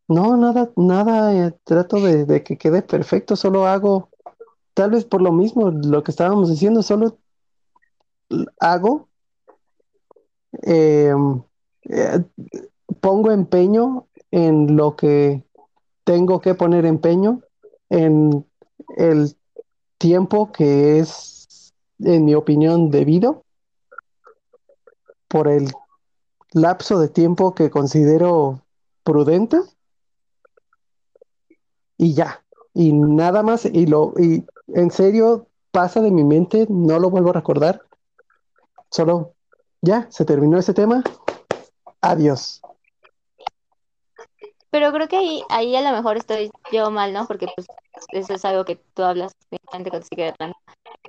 no, 0.08 0.38
nada, 0.38 0.72
nada, 0.78 1.34
eh, 1.48 1.54
trato 1.64 1.98
de, 1.98 2.26
de 2.26 2.44
que 2.44 2.58
quede 2.58 2.82
perfecto, 2.82 3.36
solo 3.36 3.66
hago, 3.66 4.10
tal 4.74 4.92
vez 4.92 5.04
por 5.04 5.22
lo 5.22 5.32
mismo, 5.32 5.72
lo 5.72 6.04
que 6.04 6.12
estábamos 6.12 6.50
diciendo, 6.50 6.82
solo 6.84 7.18
hago, 8.60 9.10
em, 10.62 11.44
eh, 11.90 12.24
pongo 13.06 13.30
empeño 13.30 14.08
en 14.32 14.76
lo 14.76 14.96
que 14.96 15.44
tengo 16.06 16.42
que 16.42 16.56
poner 16.56 16.88
empeño, 16.88 17.44
en 17.92 18.48
el 18.98 19.38
tiempo 20.00 20.52
que 20.52 20.98
es, 20.98 21.72
en 22.00 22.26
mi 22.26 22.34
opinión, 22.34 22.90
debido, 22.90 23.44
por 25.28 25.48
el 25.48 25.72
lapso 26.52 26.98
de 26.98 27.08
tiempo 27.08 27.54
que 27.54 27.70
considero 27.70 28.62
prudente 29.04 29.60
y 32.00 32.16
ya. 32.16 32.44
Y 32.74 32.92
nada 32.92 33.44
más, 33.44 33.66
y 33.66 33.86
lo, 33.86 34.16
y 34.18 34.44
en 34.70 34.90
serio 34.90 35.46
pasa 35.70 36.02
de 36.02 36.10
mi 36.10 36.24
mente, 36.24 36.66
no 36.72 36.98
lo 36.98 37.12
vuelvo 37.12 37.30
a 37.30 37.34
recordar. 37.34 37.84
Solo 38.90 39.36
ya, 39.84 40.08
se 40.10 40.26
terminó 40.26 40.58
ese 40.58 40.74
tema. 40.74 41.04
Adiós. 42.02 42.64
Pero 44.76 44.92
creo 44.92 45.08
que 45.08 45.16
ahí, 45.16 45.42
ahí 45.48 45.74
a 45.78 45.82
lo 45.82 45.96
mejor 45.96 46.18
estoy 46.18 46.52
yo 46.70 46.92
mal, 46.92 47.14
¿no? 47.14 47.26
Porque 47.28 47.48
pues 47.56 47.66
eso 48.12 48.34
es 48.34 48.44
algo 48.44 48.66
que 48.66 48.76
tú 48.76 49.04
hablas 49.04 49.32
directamente 49.50 49.90
con 49.90 50.04
psiquiatra. 50.04 50.52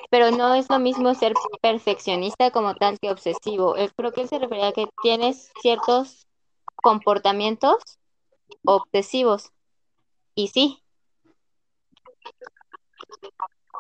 Pero 0.08 0.30
no 0.30 0.54
es 0.54 0.70
lo 0.70 0.78
mismo 0.78 1.12
ser 1.14 1.34
perfeccionista 1.60 2.52
como 2.52 2.76
tal 2.76 2.96
que 3.00 3.10
obsesivo. 3.10 3.74
Él, 3.74 3.92
creo 3.96 4.12
que 4.12 4.20
él 4.20 4.28
se 4.28 4.38
refería 4.38 4.68
a 4.68 4.72
que 4.72 4.86
tienes 5.02 5.50
ciertos 5.60 6.28
comportamientos 6.76 7.82
obsesivos. 8.64 9.50
Y 10.36 10.46
sí, 10.46 10.80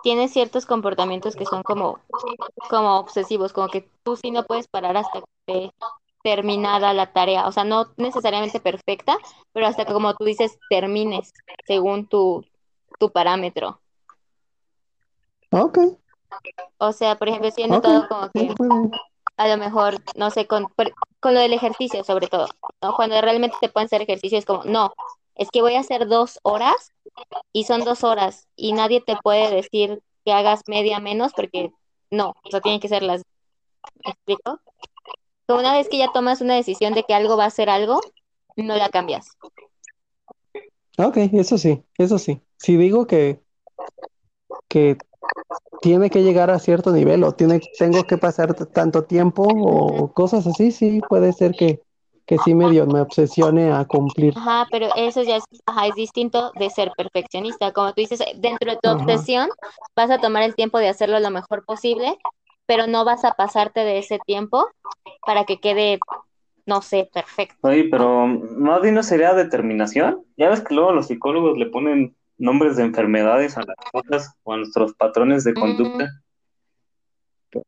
tienes 0.02 0.32
ciertos 0.32 0.66
comportamientos 0.66 1.36
que 1.36 1.46
son 1.46 1.62
como, 1.62 2.00
como 2.68 2.98
obsesivos, 2.98 3.52
como 3.52 3.68
que 3.68 3.88
tú 4.02 4.16
sí 4.16 4.32
no 4.32 4.42
puedes 4.42 4.66
parar 4.66 4.96
hasta 4.96 5.22
que 5.46 5.70
terminada 6.26 6.92
la 6.92 7.12
tarea. 7.12 7.46
O 7.46 7.52
sea, 7.52 7.62
no 7.62 7.86
necesariamente 7.98 8.58
perfecta, 8.58 9.16
pero 9.52 9.68
hasta 9.68 9.84
que, 9.84 9.92
como 9.92 10.12
tú 10.16 10.24
dices, 10.24 10.58
termines 10.68 11.32
según 11.68 12.08
tu, 12.08 12.44
tu 12.98 13.12
parámetro. 13.12 13.80
Ok, 15.52 15.78
O 16.78 16.90
sea, 16.90 17.14
por 17.14 17.28
ejemplo, 17.28 17.52
sí 17.52 17.62
he 17.62 17.68
notado 17.68 18.08
como 18.08 18.24
sí, 18.34 18.48
que 18.48 18.54
a 19.36 19.46
lo 19.46 19.56
mejor, 19.56 20.02
no 20.16 20.30
sé, 20.30 20.48
con, 20.48 20.66
con 21.20 21.34
lo 21.34 21.38
del 21.38 21.52
ejercicio 21.52 22.02
sobre 22.02 22.26
todo, 22.26 22.48
¿no? 22.82 22.96
Cuando 22.96 23.20
realmente 23.20 23.56
te 23.60 23.68
pueden 23.68 23.86
hacer 23.86 24.02
ejercicio 24.02 24.36
es 24.36 24.44
como, 24.44 24.64
no, 24.64 24.94
es 25.36 25.48
que 25.52 25.62
voy 25.62 25.76
a 25.76 25.80
hacer 25.80 26.08
dos 26.08 26.40
horas 26.42 26.92
y 27.52 27.64
son 27.64 27.84
dos 27.84 28.02
horas 28.02 28.48
y 28.56 28.72
nadie 28.72 29.00
te 29.00 29.16
puede 29.22 29.54
decir 29.54 30.02
que 30.24 30.32
hagas 30.32 30.62
media 30.66 30.98
menos 30.98 31.32
porque 31.36 31.70
no, 32.10 32.34
o 32.42 32.50
sea, 32.50 32.60
tienen 32.60 32.80
que 32.80 32.88
ser 32.88 33.04
las, 33.04 33.22
¿me 34.04 34.10
explico? 34.10 34.60
Pero 35.46 35.60
una 35.60 35.72
vez 35.74 35.88
que 35.88 35.98
ya 35.98 36.12
tomas 36.12 36.40
una 36.40 36.54
decisión 36.54 36.94
de 36.94 37.04
que 37.04 37.14
algo 37.14 37.36
va 37.36 37.44
a 37.46 37.50
ser 37.50 37.70
algo, 37.70 38.00
no 38.56 38.76
la 38.76 38.88
cambias. 38.88 39.36
Ok, 40.98 41.16
eso 41.32 41.58
sí, 41.58 41.82
eso 41.98 42.18
sí. 42.18 42.40
Si 42.56 42.76
digo 42.76 43.06
que, 43.06 43.40
que 44.68 44.96
tiene 45.80 46.10
que 46.10 46.22
llegar 46.22 46.50
a 46.50 46.58
cierto 46.58 46.90
nivel 46.92 47.22
o 47.24 47.32
tiene, 47.32 47.60
tengo 47.78 48.04
que 48.04 48.16
pasar 48.16 48.54
tanto 48.54 49.04
tiempo 49.04 49.42
o 49.44 50.12
cosas 50.12 50.46
así, 50.46 50.72
sí, 50.72 51.00
puede 51.08 51.32
ser 51.32 51.52
que, 51.52 51.80
que 52.26 52.38
sí 52.38 52.54
medio 52.54 52.86
me 52.86 53.00
obsesione 53.00 53.72
a 53.72 53.84
cumplir. 53.84 54.34
Ajá, 54.34 54.66
pero 54.70 54.88
eso 54.96 55.22
ya 55.22 55.36
es, 55.36 55.44
ajá, 55.66 55.86
es 55.86 55.94
distinto 55.94 56.52
de 56.58 56.70
ser 56.70 56.92
perfeccionista. 56.96 57.72
Como 57.72 57.92
tú 57.92 58.00
dices, 58.00 58.22
dentro 58.36 58.70
de 58.70 58.78
tu 58.78 58.88
Ajá. 58.88 59.02
obsesión 59.02 59.50
vas 59.94 60.10
a 60.10 60.18
tomar 60.18 60.42
el 60.42 60.54
tiempo 60.54 60.78
de 60.78 60.88
hacerlo 60.88 61.20
lo 61.20 61.30
mejor 61.30 61.64
posible, 61.64 62.18
pero 62.66 62.86
no 62.86 63.04
vas 63.04 63.24
a 63.24 63.32
pasarte 63.32 63.80
de 63.80 63.98
ese 63.98 64.18
tiempo 64.26 64.68
para 65.24 65.44
que 65.44 65.58
quede, 65.58 65.98
no 66.66 66.82
sé, 66.82 67.08
perfecto. 67.12 67.56
Oye, 67.62 67.88
pero 67.90 68.26
más 68.26 68.82
bien 68.82 68.94
no 68.94 69.02
sería 69.02 69.34
determinación. 69.34 70.24
Ya 70.36 70.50
ves 70.50 70.60
que 70.60 70.74
luego 70.74 70.92
los 70.92 71.06
psicólogos 71.06 71.56
le 71.56 71.66
ponen 71.66 72.16
nombres 72.38 72.76
de 72.76 72.84
enfermedades 72.84 73.56
a 73.56 73.62
las 73.62 73.76
cosas 73.92 74.34
o 74.42 74.52
a 74.52 74.58
nuestros 74.58 74.94
patrones 74.94 75.44
de 75.44 75.54
conducta. 75.54 76.10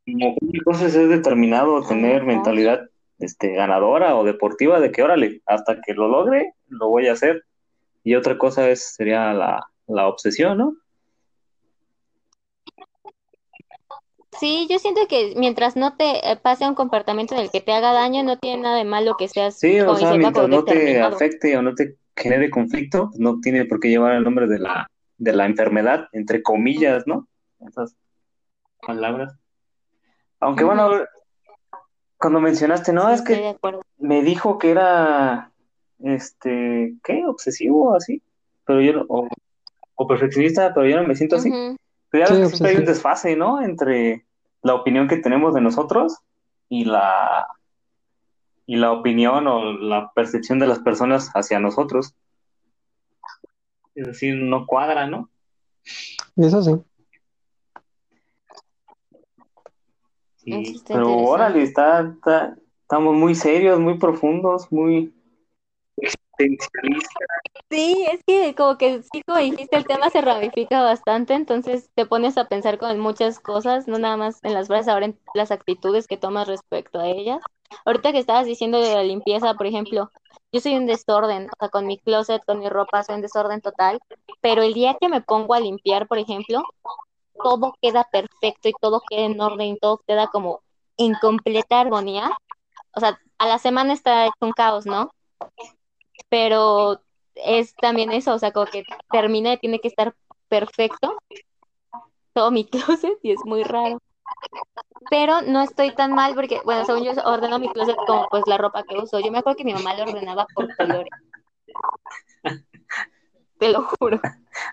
Una 0.06 0.34
cosa 0.64 0.86
es 0.86 0.94
determinado, 0.94 1.82
tener 1.82 2.16
Ajá. 2.16 2.26
mentalidad 2.26 2.90
este, 3.18 3.54
ganadora 3.54 4.16
o 4.16 4.24
deportiva 4.24 4.80
de 4.80 4.92
que 4.92 5.02
órale, 5.02 5.42
hasta 5.46 5.80
que 5.80 5.94
lo 5.94 6.08
logre, 6.08 6.52
lo 6.68 6.88
voy 6.88 7.08
a 7.08 7.12
hacer. 7.12 7.44
Y 8.04 8.14
otra 8.14 8.36
cosa 8.38 8.68
es, 8.68 8.94
sería 8.94 9.32
la, 9.32 9.66
la 9.86 10.06
obsesión, 10.06 10.58
¿no? 10.58 10.76
Sí, 14.40 14.66
yo 14.70 14.78
siento 14.78 15.00
que 15.08 15.34
mientras 15.36 15.76
no 15.76 15.96
te 15.96 16.30
eh, 16.30 16.36
pase 16.36 16.66
un 16.68 16.74
comportamiento 16.74 17.34
en 17.34 17.40
el 17.40 17.50
que 17.50 17.60
te 17.60 17.72
haga 17.72 17.92
daño, 17.92 18.22
no 18.22 18.38
tiene 18.38 18.62
nada 18.62 18.76
de 18.76 18.84
malo 18.84 19.16
que 19.16 19.28
seas, 19.28 19.58
Sí, 19.58 19.80
o 19.80 19.96
sea, 19.96 20.14
mientras 20.14 20.48
no 20.48 20.64
te 20.64 21.00
afecte 21.00 21.56
o 21.56 21.62
no 21.62 21.74
te 21.74 21.96
genere 22.16 22.50
conflicto, 22.50 23.10
no 23.16 23.40
tiene 23.40 23.64
por 23.64 23.80
qué 23.80 23.88
llevar 23.88 24.14
el 24.14 24.24
nombre 24.24 24.46
de 24.46 24.58
la, 24.58 24.90
de 25.18 25.32
la 25.32 25.46
enfermedad, 25.46 26.08
entre 26.12 26.42
comillas, 26.42 27.06
¿no? 27.06 27.28
Esas 27.60 27.96
palabras. 28.86 29.34
Aunque 30.40 30.64
bueno, 30.64 30.90
cuando 32.16 32.40
mencionaste, 32.40 32.92
no, 32.92 33.08
Sí, 33.08 33.14
es 33.14 33.22
que 33.22 33.56
me 33.98 34.22
dijo 34.22 34.58
que 34.58 34.70
era, 34.70 35.52
este, 36.00 36.94
¿qué? 37.02 37.24
Obsesivo, 37.26 37.94
así, 37.94 38.22
pero 38.64 38.80
yo 38.80 38.92
no, 38.92 39.06
o, 39.08 39.28
o 39.94 40.06
perfeccionista, 40.06 40.72
pero 40.74 40.86
yo 40.86 41.00
no 41.00 41.08
me 41.08 41.16
siento 41.16 41.36
así. 41.36 41.50
Ujú. 41.50 41.76
Pero 42.10 42.24
ya 42.24 42.26
Sí, 42.26 42.40
ves 42.40 42.42
que 42.42 42.56
siempre 42.56 42.70
hay 42.70 42.76
un 42.78 42.84
desfase, 42.86 43.36
¿no? 43.36 43.60
Entre 43.60 44.24
la 44.62 44.74
opinión 44.74 45.08
que 45.08 45.16
tenemos 45.18 45.54
de 45.54 45.60
nosotros 45.60 46.18
y 46.68 46.84
la, 46.84 47.46
y 48.66 48.76
la 48.76 48.92
opinión 48.92 49.46
o 49.46 49.72
la 49.72 50.10
percepción 50.12 50.58
de 50.58 50.66
las 50.66 50.78
personas 50.80 51.30
hacia 51.34 51.58
nosotros. 51.60 52.14
Es 53.94 54.06
decir, 54.06 54.36
no 54.36 54.66
cuadra, 54.66 55.06
¿no? 55.06 55.28
Eso 56.36 56.62
sí. 56.62 56.70
Eso 60.44 60.70
Sí, 60.70 60.76
está 60.76 60.94
pero 60.94 61.16
órale, 61.16 61.62
está, 61.62 62.00
está- 62.00 62.56
estamos 62.82 63.14
muy 63.14 63.34
serios, 63.34 63.78
muy 63.78 63.98
profundos, 63.98 64.70
muy 64.72 65.12
existencialistas. 65.96 67.28
Sí, 67.70 68.06
es 68.10 68.20
que 68.26 68.54
como 68.54 68.78
que 68.78 69.02
sí, 69.02 69.22
como 69.26 69.38
dijiste, 69.40 69.76
el 69.76 69.86
tema 69.86 70.08
se 70.08 70.22
ramifica 70.22 70.80
bastante, 70.82 71.34
entonces 71.34 71.90
te 71.94 72.06
pones 72.06 72.38
a 72.38 72.46
pensar 72.48 72.78
con 72.78 72.98
muchas 72.98 73.40
cosas, 73.40 73.86
no 73.86 73.98
nada 73.98 74.16
más 74.16 74.38
en 74.42 74.54
las 74.54 74.68
frases, 74.68 74.88
ahora 74.88 75.04
en 75.06 75.18
las 75.34 75.50
actitudes 75.50 76.06
que 76.06 76.16
tomas 76.16 76.48
respecto 76.48 76.98
a 76.98 77.06
ellas. 77.08 77.40
Ahorita 77.84 78.12
que 78.12 78.18
estabas 78.20 78.46
diciendo 78.46 78.80
de 78.80 78.94
la 78.94 79.02
limpieza, 79.02 79.52
por 79.54 79.66
ejemplo, 79.66 80.10
yo 80.50 80.60
soy 80.60 80.76
un 80.76 80.86
desorden, 80.86 81.44
o 81.50 81.56
sea, 81.60 81.68
con 81.68 81.86
mi 81.86 81.98
closet, 81.98 82.42
con 82.46 82.58
mi 82.60 82.70
ropa, 82.70 83.02
soy 83.04 83.16
un 83.16 83.20
desorden 83.22 83.60
total, 83.60 84.00
pero 84.40 84.62
el 84.62 84.72
día 84.72 84.96
que 84.98 85.10
me 85.10 85.20
pongo 85.20 85.52
a 85.52 85.60
limpiar, 85.60 86.08
por 86.08 86.16
ejemplo, 86.18 86.62
todo 87.42 87.74
queda 87.82 88.04
perfecto 88.12 88.68
y 88.68 88.72
todo 88.80 89.02
queda 89.08 89.22
en 89.26 89.40
orden 89.40 89.68
y 89.68 89.78
todo 89.78 90.00
queda 90.06 90.28
como 90.28 90.62
en 90.98 91.14
completa 91.14 91.80
armonía. 91.80 92.30
O 92.96 93.00
sea, 93.00 93.18
a 93.38 93.46
la 93.48 93.58
semana 93.58 93.94
está 93.94 94.26
hecho 94.26 94.36
un 94.42 94.52
caos, 94.52 94.86
¿no? 94.86 95.10
Pero 96.28 97.00
es 97.44 97.74
también 97.76 98.12
eso, 98.12 98.34
o 98.34 98.38
sea, 98.38 98.52
como 98.52 98.66
que 98.66 98.84
termina 99.10 99.52
y 99.54 99.58
tiene 99.58 99.78
que 99.80 99.88
estar 99.88 100.14
perfecto 100.48 101.16
todo 102.32 102.50
mi 102.50 102.64
closet 102.68 103.18
y 103.22 103.32
es 103.32 103.40
muy 103.44 103.62
raro. 103.64 103.98
Pero 105.10 105.42
no 105.42 105.62
estoy 105.62 105.94
tan 105.94 106.12
mal 106.12 106.34
porque, 106.34 106.60
bueno, 106.64 106.84
según 106.84 107.02
yo 107.04 107.12
ordeno 107.24 107.58
mi 107.58 107.68
closet 107.70 107.96
como 108.06 108.28
pues 108.28 108.42
la 108.46 108.58
ropa 108.58 108.82
que 108.84 108.96
uso. 108.98 109.20
Yo 109.20 109.30
me 109.32 109.38
acuerdo 109.38 109.56
que 109.56 109.64
mi 109.64 109.72
mamá 109.72 109.94
lo 109.94 110.04
ordenaba 110.04 110.46
por 110.54 110.74
colores. 110.76 111.08
Te 113.58 113.70
lo 113.72 113.82
juro. 113.84 114.20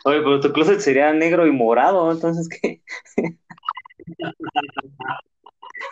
Oye, 0.04 0.20
pero 0.20 0.40
tu 0.40 0.52
closet 0.52 0.80
sería 0.80 1.12
negro 1.14 1.48
y 1.48 1.52
morado, 1.52 2.12
entonces, 2.12 2.48
¿qué? 2.50 2.82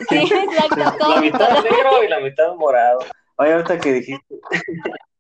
Sí, 0.09 0.15
exacto, 0.15 0.75
La 0.77 0.97
todo 0.97 1.15
mi 1.21 1.27
mitad 1.31 1.49
color. 1.49 1.63
negro 1.63 2.03
y 2.03 2.07
la 2.07 2.19
mitad 2.19 2.55
morado. 2.55 2.99
Oye, 3.38 3.53
ahorita 3.53 3.79
que 3.79 3.93
dijiste, 3.93 4.36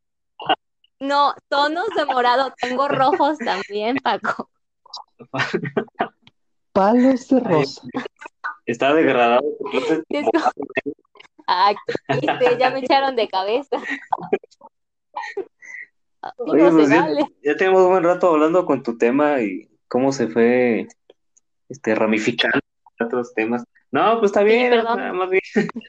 No, 1.03 1.33
tonos 1.49 1.87
de 1.97 2.05
morado. 2.05 2.53
Tengo 2.61 2.87
rojos 2.87 3.37
también, 3.37 3.97
Paco. 3.97 4.49
palos 6.71 7.27
de 7.27 7.39
rosa. 7.41 7.81
Está 8.65 8.93
degradado. 8.93 9.43
Es 10.07 10.25
como- 10.31 10.51
Ay, 11.45 11.75
este, 12.07 12.57
ya 12.59 12.69
me 12.69 12.79
echaron 12.79 13.17
de 13.17 13.27
cabeza. 13.27 13.75
Así 16.21 16.37
Oye, 16.37 16.63
no 16.63 16.71
pues 16.71 16.89
ya, 16.89 17.57
tenemos 17.57 17.81
un 17.81 17.89
buen 17.89 18.03
rato 18.05 18.29
hablando 18.29 18.65
con 18.65 18.81
tu 18.81 18.97
tema 18.97 19.41
y 19.41 19.69
cómo 19.89 20.13
se 20.13 20.29
fue 20.29 20.87
este, 21.67 21.95
ramificando 21.95 22.59
a 22.97 23.05
otros 23.05 23.33
temas. 23.33 23.65
No, 23.91 24.19
pues 24.19 24.29
está 24.29 24.41
bien, 24.41 24.71
sea, 24.71 25.11
más 25.11 25.29
bien 25.29 25.41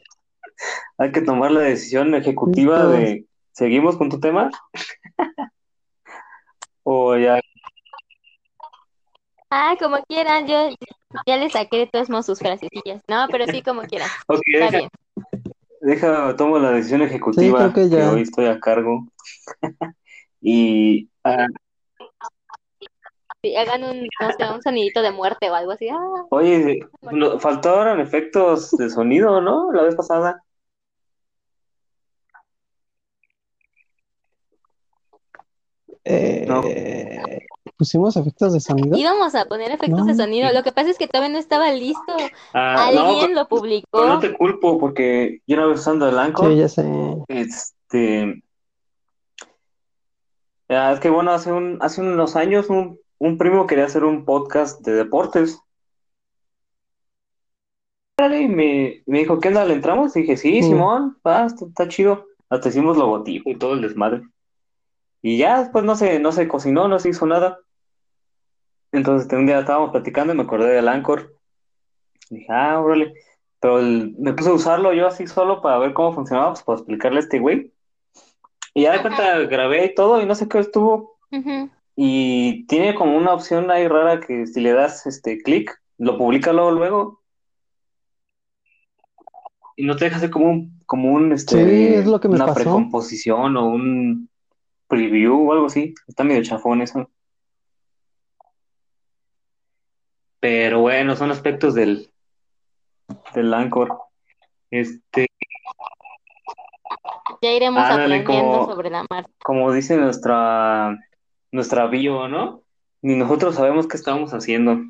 hay 0.98 1.12
que 1.12 1.20
tomar 1.20 1.53
la 1.53 1.61
decisión 1.61 2.16
ejecutiva 2.16 2.87
de 2.87 3.27
¿seguimos 3.55 3.96
con 3.96 4.11
tu 4.11 4.20
tema? 4.20 4.50
O 6.85 7.16
ya, 7.16 7.40
Ah, 9.50 9.77
como 9.79 9.98
quieran, 10.09 10.46
yo 10.46 10.68
ya 11.27 11.37
le 11.37 11.48
saqué 11.48 11.79
de 11.79 11.87
todos 11.87 12.11
modos 12.11 12.27
sus 12.27 12.38
frasecillas. 12.40 13.00
No, 13.09 13.27
pero 13.31 13.46
sí, 13.46 13.62
como 13.62 13.83
quieran. 13.83 14.09
ok, 14.29 14.40
Está 14.46 14.64
deja, 14.66 14.79
bien. 14.79 14.90
deja, 15.81 16.37
tomo 16.37 16.59
la 16.59 16.72
decisión 16.72 17.03
ejecutiva 17.03 17.72
creo 17.72 17.88
que 17.88 17.96
ya. 17.96 18.11
hoy 18.11 18.22
estoy 18.22 18.46
a 18.46 18.59
cargo. 18.61 19.07
Y 20.46 21.09
ah, 21.24 21.46
Sí, 23.42 23.57
hagan 23.57 23.85
un, 23.85 24.09
no 24.20 24.33
sé, 24.33 24.50
un 24.55 24.62
sonidito 24.62 25.00
de 25.03 25.11
muerte 25.11 25.50
o 25.50 25.55
algo 25.55 25.72
así. 25.72 25.88
Ah, 25.88 25.98
oye, 26.31 26.81
no- 27.03 27.38
faltaron 27.38 28.00
efectos 28.00 28.70
de 28.72 28.90
sonido, 28.90 29.40
¿no? 29.40 29.72
La 29.72 29.83
vez 29.83 29.94
pasada. 29.94 30.43
Eh, 36.05 36.47
Pusimos 37.77 38.17
efectos 38.17 38.53
de 38.53 38.61
sonido. 38.61 38.97
íbamos 38.97 39.35
a 39.35 39.47
poner 39.47 39.73
efectos 39.73 40.07
de 40.07 40.14
sonido. 40.14 40.53
Lo 40.53 40.62
que 40.62 40.71
pasa 40.73 40.90
es 40.90 40.99
que 40.99 41.09
todavía 41.09 41.33
no 41.33 41.38
estaba 41.38 41.73
listo. 41.73 42.14
Ah, 42.53 42.90
no, 42.95 43.01
Alguien 43.09 43.35
lo 43.35 43.49
publicó. 43.49 44.05
no 44.07 44.19
te 44.21 44.33
culpo 44.35 44.79
porque 44.79 45.40
yo 45.47 45.57
una 45.57 45.67
vez 45.67 45.81
usando 45.81 46.09
el 46.09 46.19
Anchor, 46.19 46.51
Sí, 46.53 46.57
ya 46.59 46.69
sé. 46.69 46.85
este, 47.29 48.43
ah, 50.69 50.93
es 50.93 51.01
que 51.01 51.11
bueno, 51.11 51.33
hace 51.33 51.51
un, 51.53 51.79
hace 51.81 52.01
unos 52.03 52.37
años 52.37 52.69
un, 52.71 52.99
un 53.19 53.38
primo 53.38 53.67
quería 53.67 53.87
hacer 53.87 54.05
un 54.05 54.25
podcast 54.25 54.81
de 54.83 54.93
deportes. 54.93 55.59
Y 58.19 58.49
me, 58.49 59.03
me 59.07 59.19
dijo, 59.21 59.40
¿qué 59.40 59.49
onda? 59.49 59.64
¿Le 59.64 59.75
entramos? 59.75 60.17
Y 60.17 60.21
dije, 60.21 60.37
sí. 60.37 60.62
Simón, 60.62 61.19
va, 61.27 61.47
está, 61.47 61.67
está 61.67 61.88
chido. 61.88 62.27
Hasta 62.49 62.69
hicimos 62.69 62.97
logotipo 62.97 63.51
y 63.51 63.57
todo 63.57 63.75
el 63.75 63.83
desmadre. 63.83 64.23
Y 65.26 65.38
ya 65.38 65.60
después 65.60 65.87
no 65.87 65.96
se, 65.96 66.18
no 66.20 66.32
se 66.32 66.46
cocinó, 66.46 66.87
no 66.87 66.98
se 66.98 67.08
hizo 67.08 67.24
nada. 67.26 67.58
Entonces 68.92 69.32
un 69.32 69.46
día 69.46 69.60
estábamos 69.60 69.90
platicando 69.90 70.34
y 70.34 70.37
me 70.37 70.42
acordé 70.42 70.68
del 70.74 70.87
Anchor. 70.87 71.34
Y 72.28 72.37
dije, 72.40 72.52
ah, 72.52 72.78
órale. 72.78 73.14
Pero 73.58 73.78
el- 73.78 74.14
me 74.18 74.34
puse 74.34 74.50
a 74.50 74.52
usarlo 74.52 74.92
yo 74.92 75.06
así 75.06 75.26
solo 75.26 75.62
para 75.62 75.78
ver 75.78 75.94
cómo 75.94 76.12
funcionaba, 76.12 76.50
pues 76.52 76.62
para 76.62 76.76
explicarle 76.78 77.20
a 77.20 77.22
este 77.22 77.38
güey. 77.38 77.72
Y 78.74 78.82
ya 78.82 78.92
de 78.92 79.00
cuenta 79.00 79.38
grabé 79.40 79.87
y 79.87 79.94
todo 79.94 80.20
y 80.20 80.26
no 80.26 80.34
sé 80.34 80.46
qué 80.46 80.58
estuvo. 80.58 81.16
Y 81.96 82.66
tiene 82.66 82.94
como 82.94 83.16
una 83.16 83.32
opción 83.32 83.70
ahí 83.70 83.88
rara 83.88 84.20
que 84.20 84.46
si 84.46 84.60
le 84.60 84.72
das 84.74 85.06
este 85.06 85.38
clic, 85.38 85.80
lo 85.96 86.18
publica 86.18 86.52
luego 86.52 86.70
luego. 86.72 87.22
Y 89.76 89.87
no 89.87 89.96
te 89.96 90.04
deja 90.04 90.18
hacer 90.18 90.30
como 90.30 90.50
un, 90.50 90.80
como 90.87 91.12
un 91.12 91.32
este, 91.32 91.64
Sí, 91.64 91.94
es 91.94 92.06
lo 92.06 92.20
que 92.20 92.28
me 92.28 92.34
una 92.37 92.44
pasó. 92.46 92.60
precomposición 92.60 93.56
o 93.56 93.66
un 93.68 94.28
preview 94.94 95.48
o 95.48 95.52
algo 95.52 95.66
así. 95.66 95.94
Está 96.07 96.24
medio 96.24 96.42
chafón 96.42 96.83
eso. 96.83 97.11
Pero 100.40 100.80
bueno, 100.80 101.16
son 101.16 101.30
aspectos 101.30 101.74
del, 101.74 102.11
del 103.35 103.54
Anchor. 103.54 103.98
Este, 104.70 105.26
Ya 107.40 107.52
iremos 107.52 107.83
aprendiendo 107.85 108.24
como- 108.50 108.66
sobre 108.66 108.90
la 108.90 109.07
marcha. 109.09 109.30
como 109.42 109.72
dice 109.72 109.96
nuestra, 109.96 110.98
nuestra 111.52 111.87
bio, 111.87 112.28
¿no? 112.28 112.62
Ni 113.02 113.16
nosotros 113.16 113.54
sabemos 113.54 113.87
qué 113.87 113.96
estamos 113.96 114.33
haciendo. 114.35 114.80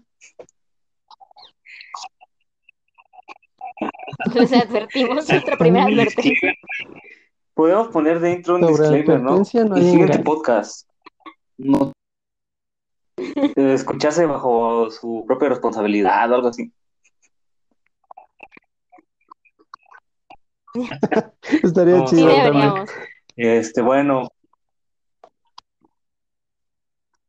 Les 4.35 4.53
advertimos 4.53 5.29
nuestra 5.29 5.57
primera 5.57 5.85
advertencia. 5.89 6.55
Podemos 7.55 7.89
poner 7.89 8.21
dentro 8.21 8.57
un 8.57 8.63
Sobre 8.63 8.73
disclaimer, 8.83 9.21
¿no? 9.21 9.31
no 9.31 9.39
El 9.39 9.45
siguiente 9.47 9.79
engaño. 10.15 10.25
podcast 10.25 10.89
no 11.57 11.93
escuchase 13.57 14.27
bajo 14.27 14.91
su 14.91 15.25
propia 15.27 15.51
responsabilidad 15.51 16.31
o 16.33 16.35
algo 16.35 16.49
así. 16.49 16.73
Estaría 21.63 21.99
No, 21.99 22.05
chido 22.07 22.31
sí. 22.31 22.93
Este, 23.37 23.83
bueno, 23.83 24.29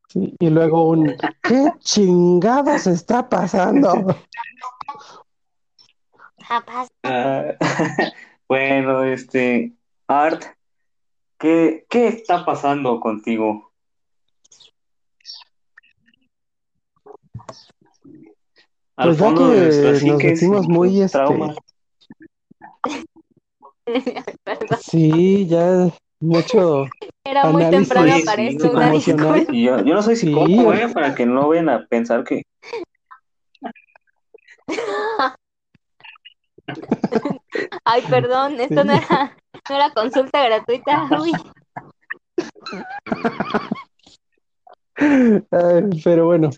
Sí, 0.08 0.34
y 0.40 0.50
luego 0.50 0.90
un 0.90 1.16
¿qué 1.44 1.72
chingados 1.80 2.88
está 2.88 3.28
pasando? 3.28 4.16
Ah, 7.04 7.54
bueno, 8.48 9.04
este, 9.04 9.74
Art, 10.08 10.44
¿qué, 11.40 11.86
qué 11.90 12.08
está 12.08 12.46
pasando 12.46 13.00
contigo? 13.00 13.72
Al 18.98 19.10
Pues 19.10 19.18
ya 19.18 19.26
fondo 19.26 19.50
de 19.50 19.70
que 19.70 20.06
nos 20.06 20.24
metimos 20.24 20.68
muy, 20.68 21.02
este, 21.02 21.18
traumas. 21.18 21.58
Sí, 24.82 25.48
ya 25.48 25.90
mucho. 26.20 26.86
Era 27.24 27.46
muy 27.48 27.64
Análisis 27.64 27.90
temprano 27.90 28.16
para 28.26 28.44
esto, 28.44 28.72
una 28.72 28.94
yo, 29.52 29.84
yo 29.84 29.94
no 29.94 30.02
soy 30.02 30.16
psicólogo, 30.16 30.74
¿eh? 30.74 30.88
Para 30.94 31.14
que 31.14 31.26
no 31.26 31.50
vayan 31.50 31.70
a 31.70 31.86
pensar 31.88 32.24
que... 32.24 32.44
Ay, 37.84 38.02
perdón, 38.10 38.60
esto 38.60 38.84
no 38.84 38.94
era, 38.94 39.38
no 39.70 39.76
era 39.76 39.90
consulta 39.92 40.44
gratuita. 40.46 41.08
Uy, 41.22 41.34
Ay, 44.98 46.02
pero 46.04 46.26
bueno, 46.26 46.50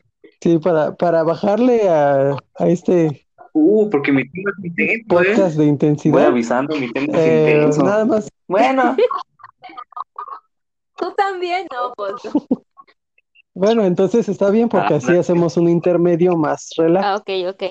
sí, 0.41 0.59
para, 0.59 0.95
para 0.95 1.23
bajarle 1.23 1.89
a, 1.89 2.37
a 2.59 2.67
este 2.67 3.23
Uh, 3.59 3.89
porque 3.89 4.11
mi 4.11 4.21
tema 4.29 4.51
es 4.59 4.65
intenso, 4.65 5.01
¿eh? 5.01 5.05
podcast 5.07 5.51
de 5.55 5.63
Voy 5.63 5.67
intensidad, 5.67 6.25
avisando, 6.27 6.75
mi 6.75 6.91
tema 6.91 7.07
es 7.07 7.15
eh, 7.25 7.51
intenso. 7.55 7.81
nada 7.83 8.05
más, 8.05 8.29
Bueno, 8.47 8.95
tú 10.97 11.11
también, 11.17 11.65
no, 11.73 11.91
pues. 11.95 12.13
bueno, 13.55 13.83
entonces 13.83 14.29
está 14.29 14.51
bien 14.51 14.69
porque 14.69 14.93
Ah, 14.93 14.97
así 14.97 15.15
hacemos 15.15 15.57
un 15.57 15.69
intermedio 15.69 16.37
más 16.37 16.69
relax. 16.77 17.03
Ah, 17.05 17.15
ok, 17.15 17.55
ok. 17.55 17.63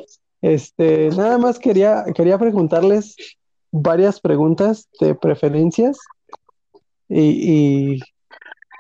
Este, 0.46 1.08
nada 1.10 1.38
más 1.38 1.58
quería, 1.58 2.04
quería 2.14 2.38
preguntarles 2.38 3.16
varias 3.72 4.20
preguntas 4.20 4.88
de 5.00 5.16
preferencias 5.16 5.98
y, 7.08 7.96
y 7.96 8.00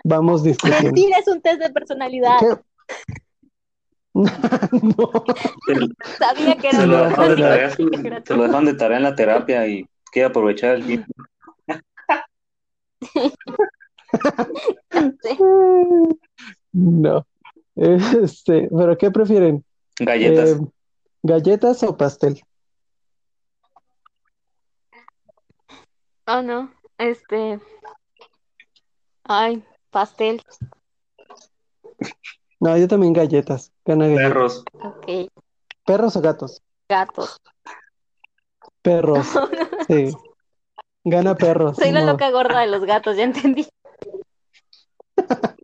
vamos 0.04 0.44
discutiendo. 0.44 0.84
Mentira, 0.84 1.18
es 1.18 1.26
un 1.26 1.40
test 1.40 1.60
de 1.60 1.70
personalidad. 1.70 2.36
¿Qué? 2.38 2.56
No. 4.16 5.24
Sabía 6.18 6.56
que 6.56 6.68
era 6.68 6.84
un 6.84 6.90
lo 6.90 7.08
de 7.08 7.14
tarea, 7.14 7.70
te 8.22 8.36
lo 8.36 8.42
dejaron 8.44 8.64
de 8.64 8.74
tarea 8.74 8.96
en 8.98 9.02
la 9.02 9.16
terapia 9.16 9.66
y 9.66 9.84
quiere 10.12 10.28
aprovechar 10.28 10.76
el 10.76 10.86
tiempo. 10.86 11.12
No. 16.72 17.26
Este, 17.74 18.68
pero 18.68 18.96
¿qué 18.98 19.10
prefieren? 19.10 19.64
Galletas. 19.98 20.50
Eh, 20.50 20.60
¿galletas 21.26 21.82
o 21.82 21.96
pastel? 21.96 22.42
Oh, 26.26 26.42
no. 26.42 26.72
Este. 26.98 27.60
Ay, 29.24 29.64
pastel. 29.90 30.42
No, 32.60 32.76
yo 32.76 32.88
también 32.88 33.12
galletas. 33.12 33.72
Gana 33.84 34.06
galletas. 34.06 34.28
Perros. 34.28 34.64
Ok. 34.82 35.06
¿Perros 35.84 36.16
o 36.16 36.20
gatos? 36.20 36.62
Gatos. 36.88 37.36
Perros. 38.82 39.26
Sí. 39.88 40.10
Gana 41.04 41.36
perros. 41.36 41.76
Soy 41.76 41.92
la 41.92 42.00
no. 42.00 42.10
loca 42.10 42.28
gorda 42.32 42.58
de 42.62 42.66
los 42.66 42.84
gatos, 42.84 43.16
ya 43.16 43.22
entendí. 43.24 43.68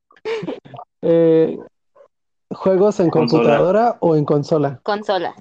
Eh, 1.05 1.59
¿juegos 2.55 3.01
en 3.01 3.11
Consola. 3.11 3.43
computadora 3.43 3.97
o 3.99 4.15
en 4.15 4.25
consola? 4.25 4.81
Consola. 4.85 5.35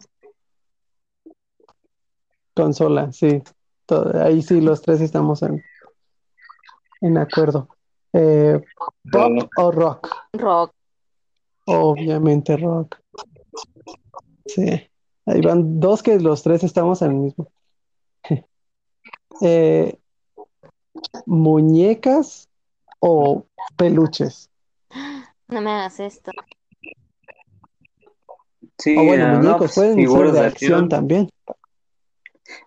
Consola, 2.55 3.11
sí. 3.11 3.41
To- 3.85 4.11
ahí 4.23 4.41
sí, 4.41 4.61
los 4.61 4.81
tres 4.81 5.01
estamos 5.01 5.41
en, 5.43 5.63
en 7.01 7.17
acuerdo. 7.17 7.67
Eh, 8.13 8.61
¿pop 9.11 9.29
No. 9.31 9.49
o 9.57 9.71
rock? 9.71 10.07
Rock. 10.33 10.73
Obviamente 11.65 12.57
rock. 12.57 12.97
Sí, 14.45 14.65
ahí 15.25 15.41
van 15.41 15.79
dos 15.79 16.03
que 16.03 16.19
los 16.19 16.43
tres 16.43 16.63
estamos 16.63 17.01
en 17.01 17.11
el 17.11 17.17
mismo. 17.17 17.47
Eh, 19.43 19.97
¿muñecas 21.25 22.47
o 22.99 23.45
peluches? 23.75 24.51
No 25.47 25.61
me 25.61 25.71
hagas 25.71 25.99
esto. 25.99 26.31
Sí, 28.77 28.95
O 28.97 29.03
bueno, 29.05 29.25
ah, 29.25 29.31
no, 29.31 29.37
muñecos 29.39 29.57
pues, 29.59 29.73
pueden 29.73 29.95
ser 29.95 30.31
de 30.31 30.39
acción 30.39 30.45
acción. 30.45 30.89
también. 30.89 31.29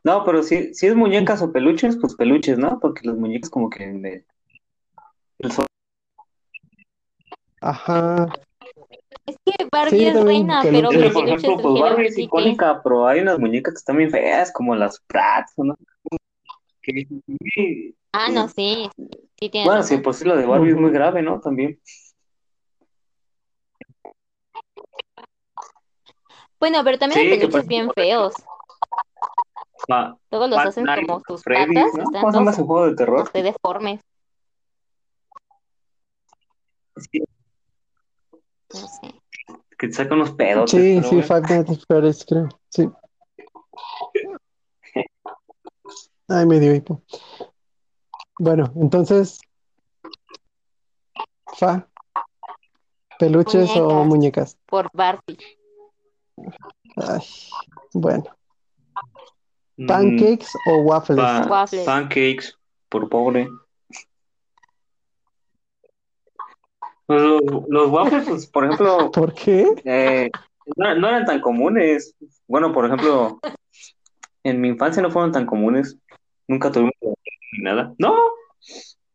No, 0.02 0.24
pero 0.24 0.42
si, 0.42 0.74
si 0.74 0.86
es 0.86 0.94
muñecas 0.94 1.42
o 1.42 1.52
peluches, 1.52 1.96
pues 2.00 2.14
peluches, 2.14 2.58
¿no? 2.58 2.78
Porque 2.80 3.06
los 3.06 3.16
muñecos 3.16 3.50
como 3.50 3.70
que 3.70 3.86
me- 3.86 4.24
Ajá. 7.60 8.26
Es 9.26 9.36
que 9.44 9.66
Barbie 9.72 9.90
Sí, 9.90 10.06
es 10.06 10.14
también 10.14 10.26
reina, 10.48 10.60
pero 10.62 10.90
Sí, 10.90 10.96
mis 10.98 11.12
por 11.12 11.24
peluches 11.24 11.44
ejemplo, 11.44 11.62
pues 11.62 11.82
Barbie 11.82 12.06
es 12.06 12.18
icónica, 12.18 12.82
pero 12.82 13.06
hay 13.06 13.20
unas 13.20 13.38
muñecas 13.38 13.74
que 13.74 13.78
están 13.78 13.96
bien 13.96 14.10
feas, 14.10 14.52
como 14.52 14.74
las 14.74 15.02
Bratz, 15.08 15.52
¿no? 15.56 15.74
Que-. 16.82 17.06
Ah, 18.12 18.28
no, 18.30 18.48
sí. 18.48 18.88
Sí, 19.40 19.50
Bueno, 19.64 19.82
sí, 19.82 19.96
pues 19.98 20.18
sí, 20.18 20.24
lo 20.24 20.36
de 20.36 20.46
Barbie 20.46 20.70
es 20.70 20.76
muy 20.76 20.90
grave, 20.90 21.22
¿no? 21.22 21.40
También. 21.40 21.80
Bueno, 26.60 26.82
pero 26.84 26.98
también 26.98 27.20
hay 27.22 27.30
Sí, 27.32 27.38
peluches 27.38 27.66
bien 27.66 27.90
feos. 27.94 28.34
Ah, 29.88 30.16
Luego 30.30 30.46
los 30.48 30.58
hacen 30.64 30.86
como 30.86 31.20
sus 31.26 31.42
Freddy's, 31.42 31.74
patas, 31.84 31.94
¿no? 31.94 32.04
están 32.04 32.20
¿Cómo 32.20 32.32
se 32.32 32.38
llama 32.38 32.50
ese 32.52 32.62
juego 32.62 32.86
de 32.86 32.94
terror? 32.96 33.28
así 33.28 33.42
deformes. 33.42 34.00
Sí, 36.96 37.22
No 38.72 38.88
sé. 38.88 39.14
que 39.78 39.88
te 39.88 39.92
saca 39.92 40.14
unos 40.14 40.32
pedotes, 40.32 40.70
Sí, 40.70 40.96
pero 41.02 41.08
sí. 41.10 41.22
Five 41.22 41.40
Nights 41.42 41.70
at 41.70 41.78
Freddy's, 41.86 42.24
creo. 42.24 42.48
Sí. 42.70 42.88
Ay, 46.28 46.46
me 46.46 46.58
dio 46.60 46.74
hipo. 46.74 47.02
Bueno, 48.38 48.72
entonces, 48.76 49.38
Fa, 51.56 51.86
¿peluches 53.18 53.70
o 53.76 54.04
Muñecas. 54.04 54.06
muñecas? 54.06 54.58
Por 54.66 54.90
Barbie. 54.92 55.38
Ay, 56.96 57.20
bueno. 57.92 58.24
Mm, 59.76 59.86
¿Pancakes 59.86 60.48
o 60.66 60.78
waffles? 60.82 61.18
pa- 61.20 61.46
Waffles. 61.48 61.84
pancakes, 61.84 62.54
por 62.88 63.08
pobre. 63.08 63.48
Los, 67.08 67.42
los 67.68 67.90
waffles, 67.90 68.24
pues, 68.28 68.46
por 68.46 68.64
ejemplo, 68.64 69.10
¿Por 69.12 69.34
qué? 69.34 69.66
eh, 69.84 70.30
no, 70.76 70.94
no 70.94 71.08
eran 71.08 71.24
tan 71.26 71.40
comunes. 71.40 72.14
Bueno, 72.46 72.72
por 72.72 72.86
ejemplo, 72.86 73.40
en 74.44 74.60
mi 74.60 74.68
infancia 74.68 75.02
no 75.02 75.10
fueron 75.10 75.32
tan 75.32 75.44
comunes. 75.46 75.96
Nunca 76.48 76.70
tuvimos 76.70 76.92
ni 77.02 77.62
nada. 77.62 77.92
No. 77.98 78.14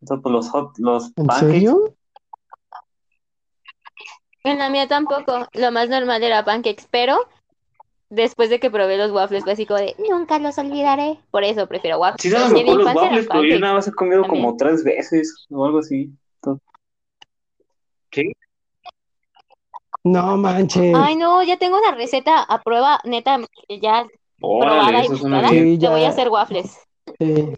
Entonces, 0.01 0.21
pues 0.23 0.33
los 0.33 0.49
hot, 0.49 0.77
los 0.77 1.07
¿En 1.15 1.25
pancakes. 1.27 1.51
serio? 1.51 1.95
En 4.43 4.57
la 4.59 4.69
mía 4.69 4.87
tampoco. 4.87 5.47
Lo 5.53 5.71
más 5.71 5.89
normal 5.89 6.23
era 6.23 6.45
pancakes, 6.45 6.87
pero 6.91 7.17
después 8.09 8.49
de 8.49 8.59
que 8.59 8.69
probé 8.71 8.97
los 8.97 9.11
waffles 9.11 9.43
fue 9.43 9.53
así 9.53 9.65
como 9.65 9.79
de 9.79 9.95
nunca 10.09 10.39
los 10.39 10.57
olvidaré. 10.57 11.19
Por 11.31 11.43
eso 11.43 11.67
prefiero 11.67 11.99
waffles. 11.99 12.21
Sí, 12.21 12.29
saben 12.29 12.53
mejor 12.53 12.83
los 12.83 12.95
waffles, 12.95 13.27
pero 13.29 13.43
yo 13.43 13.59
nada 13.59 13.75
más 13.75 13.87
he 13.87 13.91
comido 13.91 14.21
también. 14.23 14.43
como 14.43 14.57
tres 14.57 14.83
veces 14.83 15.47
o 15.49 15.65
algo 15.65 15.79
así. 15.79 16.11
Sí. 18.11 18.31
No 20.03 20.37
manches. 20.37 20.95
Ay, 20.95 21.15
no, 21.15 21.43
ya 21.43 21.57
tengo 21.57 21.77
una 21.77 21.93
receta 21.93 22.41
a 22.41 22.61
prueba, 22.61 22.99
neta, 23.03 23.37
ya 23.69 24.07
probada 24.39 24.87
Órale, 24.89 25.05
y 25.05 25.09
buscada. 25.09 25.51
bien. 25.51 25.63
Sí, 25.65 25.79
Te 25.79 25.87
voy 25.89 25.99
a 25.99 26.03
ya. 26.03 26.09
hacer 26.09 26.29
waffles. 26.29 26.79
Sí. 27.19 27.53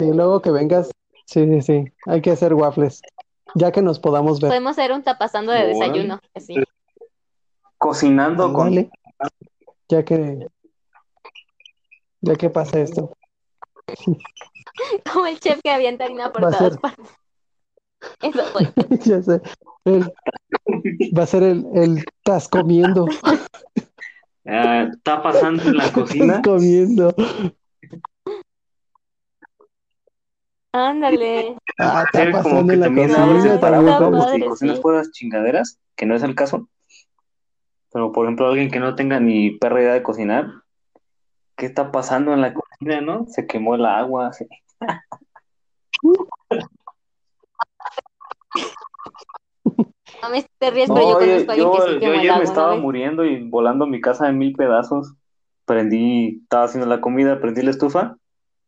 Sí, 0.00 0.12
luego 0.12 0.40
que 0.40 0.50
vengas. 0.50 0.90
Sí, 1.26 1.44
sí, 1.46 1.60
sí. 1.60 1.84
Hay 2.06 2.22
que 2.22 2.30
hacer 2.30 2.54
waffles. 2.54 3.02
Ya 3.54 3.70
que 3.70 3.82
nos 3.82 3.98
podamos 3.98 4.40
ver. 4.40 4.48
Podemos 4.48 4.72
hacer 4.72 4.92
un 4.92 5.02
tapasando 5.02 5.52
de 5.52 5.58
Órale. 5.58 5.74
desayuno, 5.74 6.20
así. 6.34 6.54
Cocinando 7.78 8.52
con... 8.52 8.74
Ya 9.90 10.04
que. 10.04 10.46
Ya 12.20 12.34
que 12.34 12.50
pasa 12.50 12.78
esto. 12.80 13.16
Como 15.10 15.26
el 15.26 15.40
chef 15.40 15.60
que 15.62 15.70
avienta 15.70 16.04
harina 16.04 16.30
por 16.30 16.44
Va 16.44 16.50
todas 16.50 16.72
ser- 16.74 16.80
partes. 16.80 17.06
Eso 18.20 18.44
soy. 18.52 18.68
ya 19.06 19.22
sé. 19.22 19.40
El- 19.86 20.12
va 21.16 21.22
a 21.22 21.26
ser 21.26 21.42
el, 21.42 21.64
el 21.74 21.98
estás 21.98 22.48
comiendo. 22.48 23.06
Ah, 24.44 24.88
está 24.92 25.22
pasando 25.22 25.62
en 25.62 25.78
la 25.78 25.90
cocina. 25.90 26.36
Estás 26.36 26.42
comiendo. 26.42 27.14
Ándale. 30.72 31.56
Ah, 31.78 32.04
está 32.12 32.30
pasando 32.30 32.66
que 32.66 32.74
en 32.74 32.80
la 32.80 32.86
también 32.86 33.08
cocina, 33.08 33.24
padre, 34.20 34.40
si 34.42 34.44
cocinas 34.48 34.76
sí. 34.76 34.82
puras 34.82 35.10
chingaderas, 35.12 35.78
que 35.96 36.04
no 36.04 36.14
es 36.14 36.22
el 36.22 36.34
caso. 36.34 36.68
Pero, 37.92 38.12
por 38.12 38.26
ejemplo, 38.26 38.48
alguien 38.48 38.70
que 38.70 38.80
no 38.80 38.94
tenga 38.94 39.18
ni 39.20 39.52
perra 39.52 39.80
idea 39.80 39.92
de 39.94 40.02
cocinar, 40.02 40.46
¿qué 41.56 41.66
está 41.66 41.90
pasando 41.90 42.32
en 42.32 42.40
la 42.40 42.54
cocina, 42.54 43.00
no? 43.00 43.26
Se 43.28 43.46
quemó 43.46 43.74
el 43.74 43.86
agua. 43.86 44.32
se- 44.32 44.48
No 50.22 50.30
me 50.30 50.44
te 50.58 50.70
ríes, 50.70 50.90
pero 50.90 51.02
yo 51.02 51.12
No, 51.12 51.18
conozco 51.18 51.52
a 51.52 51.54
alguien 51.54 51.56
que 51.56 51.56
yo, 51.58 51.86
sí 51.86 51.92
yo 51.94 52.00
quemó 52.00 52.12
el 52.12 52.18
ayer 52.20 52.30
me 52.30 52.34
agua 52.38 52.44
estaba 52.44 52.76
muriendo 52.76 53.24
y 53.24 53.48
volando 53.48 53.86
mi 53.86 54.00
casa 54.00 54.28
en 54.28 54.38
mil 54.38 54.54
pedazos. 54.54 55.14
Prendí, 55.64 56.40
estaba 56.42 56.64
haciendo 56.64 56.88
la 56.88 57.00
comida, 57.00 57.40
prendí 57.40 57.62
la 57.62 57.70
estufa, 57.70 58.16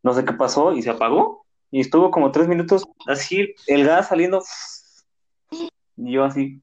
no 0.03 0.12
sé 0.12 0.25
qué 0.25 0.35
pasó 0.35 0.73
y 0.73 0.83
se 0.83 0.91
apagó. 0.91 1.47
Y 1.71 1.81
estuvo 1.81 2.11
como 2.11 2.31
tres 2.31 2.49
minutos 2.49 2.87
así, 3.07 3.55
el 3.66 3.87
gas 3.87 4.09
saliendo. 4.09 4.43
Y 5.97 6.12
yo 6.12 6.25
así. 6.25 6.61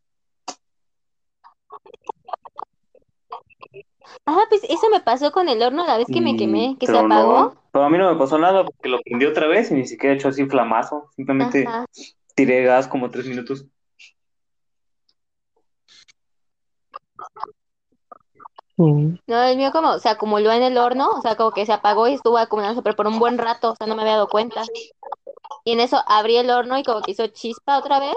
Ah, 4.26 4.44
pues 4.50 4.64
eso 4.64 4.90
me 4.90 5.00
pasó 5.00 5.32
con 5.32 5.50
el 5.50 5.62
horno 5.62 5.86
la 5.86 5.98
vez 5.98 6.08
que 6.08 6.22
me 6.22 6.36
quemé, 6.36 6.78
que 6.80 6.86
se 6.86 6.92
no, 6.92 7.00
apagó. 7.00 7.56
pero 7.72 7.86
a 7.86 7.90
mí 7.90 7.98
no 7.98 8.12
me 8.12 8.20
pasó 8.20 8.38
nada 8.38 8.64
porque 8.64 8.90
lo 8.90 9.00
prendí 9.02 9.26
otra 9.26 9.48
vez 9.48 9.72
y 9.72 9.76
ni 9.76 9.88
siquiera 9.88 10.14
he 10.14 10.18
hecho 10.18 10.30
así 10.30 10.46
flamazo. 10.46 11.10
Simplemente 11.16 11.68
Ajá. 11.68 11.86
tiré 12.36 12.64
gas 12.64 12.88
como 12.88 13.10
tres 13.10 13.26
minutos. 13.28 13.66
Mm. 18.78 19.16
No, 19.26 19.44
el 19.44 19.58
mío 19.58 19.72
como 19.72 19.98
se 20.00 20.08
acumuló 20.10 20.52
en 20.52 20.62
el 20.62 20.78
horno, 20.78 21.10
o 21.10 21.22
sea, 21.22 21.36
como 21.36 21.52
que 21.52 21.66
se 21.66 21.74
apagó 21.74 22.08
y 22.08 22.14
estuvo 22.14 22.38
acumulándose, 22.38 22.84
pero 22.84 22.96
por 22.96 23.08
un 23.08 23.20
buen 23.20 23.38
rato, 23.38 23.72
o 23.72 23.76
sea, 23.76 23.88
no 23.88 23.96
me 23.96 24.04
había 24.04 24.14
dado 24.14 24.28
cuenta. 24.28 24.64
Y 25.64 25.72
en 25.72 25.80
eso 25.80 26.02
abrí 26.08 26.38
el 26.38 26.50
horno 26.50 26.78
y 26.78 26.84
como 26.84 27.02
que 27.02 27.12
hizo 27.12 27.28
chispa 27.28 27.80
otra 27.80 28.00
vez. 28.00 28.16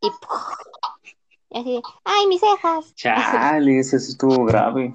Y, 0.00 0.10
¡puf! 0.10 1.17
Y 1.50 1.58
así, 1.58 1.82
¡ay, 2.04 2.26
mis 2.26 2.40
cejas! 2.40 2.94
Chale, 2.94 3.78
ese 3.80 3.98
sí 3.98 4.12
estuvo 4.12 4.44
grave. 4.44 4.92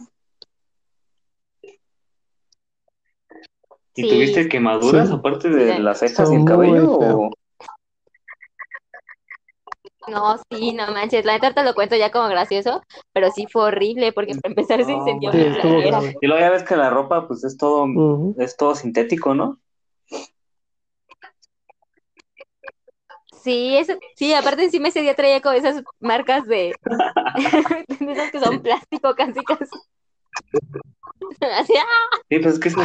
¿Y 3.95 4.01
Sí. 4.03 4.09
tuviste 4.09 4.49
quemaduras 4.49 5.09
Sí. 5.09 5.15
aparte 5.15 5.49
de 5.49 5.75
Sí. 5.75 5.81
las 5.81 5.99
cejas 5.99 6.31
y 6.31 6.35
el 6.35 6.45
cabello? 6.45 6.91
o- 6.91 7.29
No, 10.07 10.35
sí, 10.51 10.73
no 10.73 10.91
manches, 10.91 11.23
la 11.23 11.33
neta 11.33 11.53
te 11.53 11.63
lo 11.63 11.73
cuento 11.73 11.95
ya 11.95 12.11
como 12.11 12.27
gracioso, 12.27 12.81
pero 13.13 13.31
sí 13.31 13.47
fue 13.51 13.63
horrible 13.65 14.11
porque 14.11 14.35
para 14.35 14.49
empezar 14.51 14.83
se 14.83 14.91
incendió 14.91 15.31
mi 15.31 15.49
playera. 15.53 16.01
Y 16.21 16.27
luego 16.27 16.41
ya 16.41 16.49
ves 16.49 16.63
que 16.63 16.75
la 16.75 16.89
ropa 16.89 17.25
pues 17.27 17.43
es 17.45 17.55
todo, 17.57 17.85
es 18.37 18.57
todo 18.57 18.75
sintético, 18.75 19.33
¿no? 19.33 19.59
Sí, 23.43 23.75
eso, 23.75 23.93
sí, 24.15 24.33
aparte 24.33 24.63
encima 24.63 24.87
ese 24.87 25.01
día 25.01 25.15
traía 25.15 25.41
como 25.41 25.55
esas 25.55 25.83
marcas 25.99 26.47
de, 26.47 26.73
de 27.99 28.11
esas 28.11 28.31
que 28.31 28.39
son 28.39 28.61
plástico 28.61 29.13
casi 29.15 29.43
casi. 29.43 29.77
Así, 31.41 31.73
¡ah! 31.77 32.17
Sí, 32.29 32.39
pues 32.39 32.53
es 32.53 32.59
que 32.59 32.69
eso, 32.69 32.81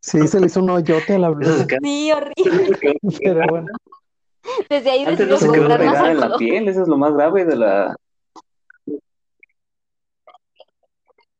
Sí, 0.00 0.26
se 0.26 0.40
le 0.40 0.46
hizo 0.46 0.60
un 0.60 0.70
hoyote 0.70 1.14
a 1.14 1.18
la 1.18 1.28
blusa. 1.28 1.66
se 1.66 1.78
Sí, 1.82 2.12
horrible. 2.12 2.78
Pero 3.22 3.46
bueno. 3.50 3.66
Desde 4.70 4.90
ahí 4.90 5.04
antes 5.04 5.28
no 5.28 5.36
se 5.36 5.50
quedó 5.50 5.68
pegada 5.76 6.12
en 6.12 6.20
la 6.20 6.36
piel, 6.38 6.68
eso 6.68 6.82
es 6.82 6.88
lo 6.88 6.96
más 6.96 7.12
grave 7.12 7.44
de 7.44 7.56
la... 7.56 7.96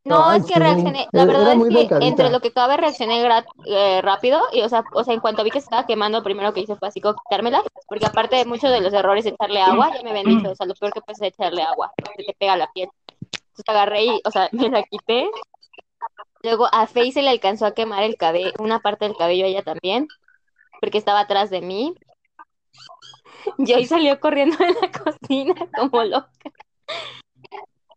No, 0.09 0.29
Ay, 0.29 0.39
es 0.41 0.47
que 0.47 0.55
sí. 0.55 0.61
reaccioné, 0.61 1.09
la 1.13 1.25
verdad 1.27 1.53
es 1.53 1.69
que 1.69 1.95
entre 2.07 2.31
lo 2.31 2.41
que 2.41 2.53
cabe 2.53 2.77
reaccioné 2.77 3.23
gra- 3.23 3.45
eh, 3.67 4.01
rápido 4.03 4.41
y 4.53 4.63
o 4.63 4.69
sea, 4.69 4.85
o 4.93 5.05
sea, 5.05 5.13
en 5.15 5.21
cuanto 5.21 5.45
vi 5.45 5.51
que 5.51 5.61
se 5.61 5.65
estaba 5.67 5.87
quemando, 5.87 6.23
primero 6.23 6.53
que 6.55 6.61
hice 6.61 6.77
fue 6.77 6.89
así 6.89 7.01
como 7.01 7.17
quitármela, 7.23 7.63
porque 7.87 8.07
aparte 8.07 8.37
de 8.37 8.45
muchos 8.45 8.71
de 8.71 8.81
los 8.81 8.93
errores 8.93 9.25
de 9.25 9.31
echarle 9.31 9.61
agua, 9.61 9.91
ya 9.95 10.03
me 10.03 10.11
habían 10.11 10.27
dicho, 10.27 10.51
o 10.51 10.55
sea, 10.55 10.67
lo 10.67 10.75
peor 10.75 10.93
que 10.93 11.01
puedes 11.03 11.21
es 11.21 11.29
echarle 11.29 11.63
agua, 11.63 11.93
porque 11.97 12.25
te 12.25 12.35
pega 12.39 12.57
la 12.57 12.71
piel. 12.73 12.89
Entonces 13.21 13.65
agarré 13.69 14.05
y, 14.05 14.21
o 14.25 14.31
sea, 14.31 14.49
me 14.53 14.71
la 14.71 14.83
quité. 14.85 15.29
Luego 16.43 16.69
a 16.73 16.87
Faye 16.87 17.13
se 17.13 17.23
le 17.23 17.31
alcanzó 17.31 17.67
a 17.67 17.75
quemar 17.75 18.03
el 18.03 18.17
cabello, 18.17 18.53
una 18.61 18.79
parte 18.81 19.05
del 19.07 19.17
cabello 19.17 19.45
a 19.45 19.49
ella 19.49 19.63
también, 19.63 20.09
porque 20.81 20.99
estaba 20.99 21.21
atrás 21.21 21.51
de 21.51 21.61
mí. 21.61 21.95
Y 23.59 23.73
hoy 23.73 23.87
salió 23.87 24.19
corriendo 24.21 24.57
de 24.57 24.73
la 24.75 24.91
cocina 25.05 25.55
como 25.77 26.03
loca. 26.05 26.31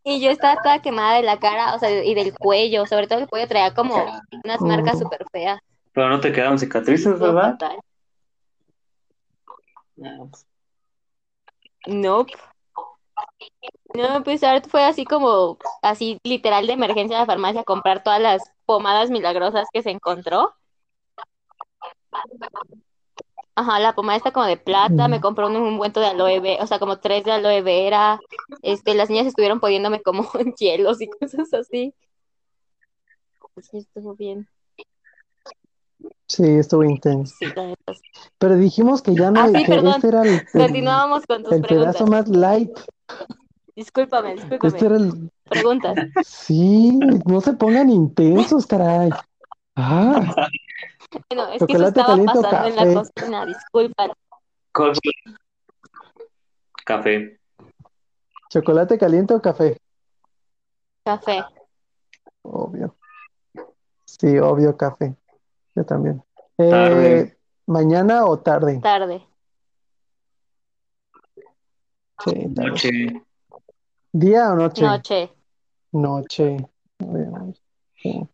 Y 0.04 0.20
yo 0.20 0.32
estaba 0.32 0.62
toda 0.62 0.82
quemada 0.82 1.18
de 1.18 1.24
la 1.24 1.40
cara, 1.40 1.76
o 1.76 1.80
sea, 1.80 2.04
y 2.04 2.14
del 2.16 2.34
cuello, 2.34 2.86
sobre 2.88 3.08
todo 3.08 3.20
el 3.20 3.28
cuello 3.28 3.48
traía 3.48 3.74
como 3.74 3.96
unas 4.44 4.62
marcas 4.62 4.98
súper 4.98 5.26
feas. 5.32 5.60
Pero 5.94 6.10
no 6.10 6.20
te 6.20 6.32
quedaron 6.32 6.58
cicatrices, 6.58 7.20
¿verdad? 7.20 7.52
fatal. 7.52 7.80
Ah, 10.04 10.26
pues, 10.30 10.46
Nope. 11.88 12.34
No, 13.94 14.24
pues 14.24 14.44
ahora 14.44 14.62
fue 14.62 14.84
así 14.84 15.06
como, 15.06 15.58
así 15.82 16.18
literal 16.24 16.66
de 16.66 16.74
emergencia 16.74 17.18
a 17.18 17.22
la 17.22 17.26
farmacia 17.26 17.62
a 17.62 17.66
comprar 17.66 18.04
todas 18.04 18.22
las 18.22 18.42
pomadas 18.66 19.10
milagrosas 19.10 19.68
que 19.72 19.84
se 19.84 19.92
encontró. 19.92 20.56
Ajá, 23.62 23.80
la 23.80 23.94
pomada 23.94 24.18
está 24.18 24.32
como 24.32 24.46
de 24.46 24.58
plata, 24.58 25.08
me 25.08 25.22
compró 25.22 25.48
un 25.48 25.56
ungüento 25.56 26.00
de 26.00 26.08
aloe 26.08 26.40
vera, 26.40 26.64
o 26.64 26.68
sea, 26.68 26.80
como 26.80 26.98
tres 27.00 27.24
de 27.24 27.32
aloe 27.32 27.62
vera. 27.62 28.20
Este, 28.62 28.94
las 28.96 29.10
niñas 29.10 29.28
estuvieron 29.28 29.60
poniéndome 29.60 30.02
como 30.02 30.24
hielos 30.60 31.02
y 31.02 31.08
cosas 31.10 31.54
así. 31.54 31.94
Sí, 33.62 33.78
estuvo 33.78 34.16
bien. 34.16 34.48
Sí, 36.28 36.44
estuvo 36.46 36.84
intenso. 36.84 37.36
Sí. 37.38 37.46
Pero 38.40 38.56
dijimos 38.56 39.02
que 39.02 39.14
ya 39.14 39.30
no, 39.32 39.42
Ah, 39.42 39.48
sí, 39.48 39.64
que 39.66 39.76
este 39.76 40.08
era 40.08 40.22
el, 40.24 40.42
Continuábamos 40.52 41.26
con 41.26 41.44
tus 41.44 41.52
el 41.52 41.62
preguntas. 41.62 41.96
pedazo 41.98 42.08
más 42.12 42.28
light. 42.30 42.72
Discúlpame, 43.76 44.34
Este 44.34 44.50
discúlpame. 44.58 44.86
era 44.86 44.96
el. 44.96 45.32
Preguntas. 45.44 45.96
Sí, 46.26 46.98
no 47.26 47.42
se 47.42 47.54
pongan 47.54 47.90
intensos, 47.90 48.66
caray. 48.66 49.10
Ah, 49.76 50.48
Bueno, 51.30 51.48
es 51.52 51.60
que 51.66 51.74
eso 51.74 51.84
Chocolate 51.84 51.88
estaba 52.00 52.08
caliente 52.08 52.38
o 52.38 52.42
pasando 52.42 52.68
en 52.68 52.76
la 52.76 52.84
café. 52.84 52.94
cocina, 53.16 53.46
disculpa. 53.46 54.14
Café. 56.86 57.40
¿chocolate 58.50 58.98
caliente 58.98 59.34
o 59.34 59.42
café? 59.42 59.78
Café. 61.06 61.44
Obvio. 62.42 62.96
Sí, 64.06 64.38
obvio, 64.40 64.76
café. 64.76 65.16
Yo 65.76 65.86
también. 65.86 66.24
Eh, 66.58 66.70
Tarde. 66.70 67.38
¿mañana 67.66 68.26
o 68.26 68.40
tarde? 68.40 68.80
Tarde. 68.82 69.26
Sí, 72.24 72.54
tarde. 72.54 72.70
Noche. 72.70 73.24
¿Día 74.12 74.52
o 74.52 74.56
noche? 74.56 74.82
Noche. 74.84 75.30
Noche. 75.92 76.58
Sí. 78.02 78.28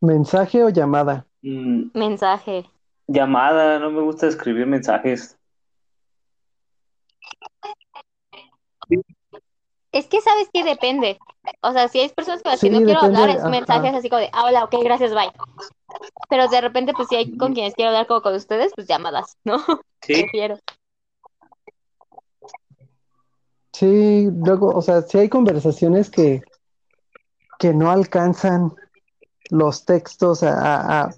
¿Mensaje 0.00 0.64
o 0.64 0.68
llamada? 0.68 1.26
Mm, 1.42 1.90
Mensaje. 1.94 2.64
llamada, 3.08 3.78
no 3.78 3.90
me 3.90 4.00
gusta 4.00 4.26
escribir 4.26 4.66
mensajes. 4.66 5.36
Es 9.92 10.06
que 10.06 10.20
sabes 10.20 10.48
que 10.52 10.64
depende. 10.64 11.18
O 11.60 11.72
sea, 11.72 11.88
si 11.88 12.00
hay 12.00 12.08
personas 12.08 12.42
con 12.42 12.52
las 12.52 12.60
que 12.60 12.68
Sí, 12.68 12.72
no 12.72 12.82
quiero 12.82 13.00
depende, 13.00 13.20
hablar, 13.20 13.36
es 13.36 13.42
ajá. 13.42 13.50
mensajes 13.50 13.94
así 13.94 14.08
como 14.08 14.20
de, 14.20 14.30
ah, 14.32 14.44
hola, 14.46 14.64
ok, 14.64 14.74
gracias, 14.82 15.12
bye. 15.12 15.30
Pero 16.30 16.48
de 16.48 16.60
repente, 16.60 16.94
pues 16.94 17.08
si 17.08 17.16
hay 17.16 17.36
con 17.36 17.52
quienes 17.52 17.74
quiero 17.74 17.90
hablar 17.90 18.06
como 18.06 18.22
con 18.22 18.34
ustedes, 18.34 18.72
pues 18.74 18.86
llamadas, 18.86 19.36
¿no? 19.44 19.58
Sí, 20.00 20.14
Prefiero. 20.14 20.58
Sí, 23.72 24.28
luego, 24.32 24.68
o 24.68 24.82
sea, 24.82 25.02
sí 25.02 25.18
hay 25.18 25.28
conversaciones 25.28 26.10
que, 26.10 26.42
que 27.58 27.74
no 27.74 27.90
alcanzan 27.90 28.72
los 29.50 29.84
textos 29.84 30.42
a, 30.42 31.02
a, 31.02 31.14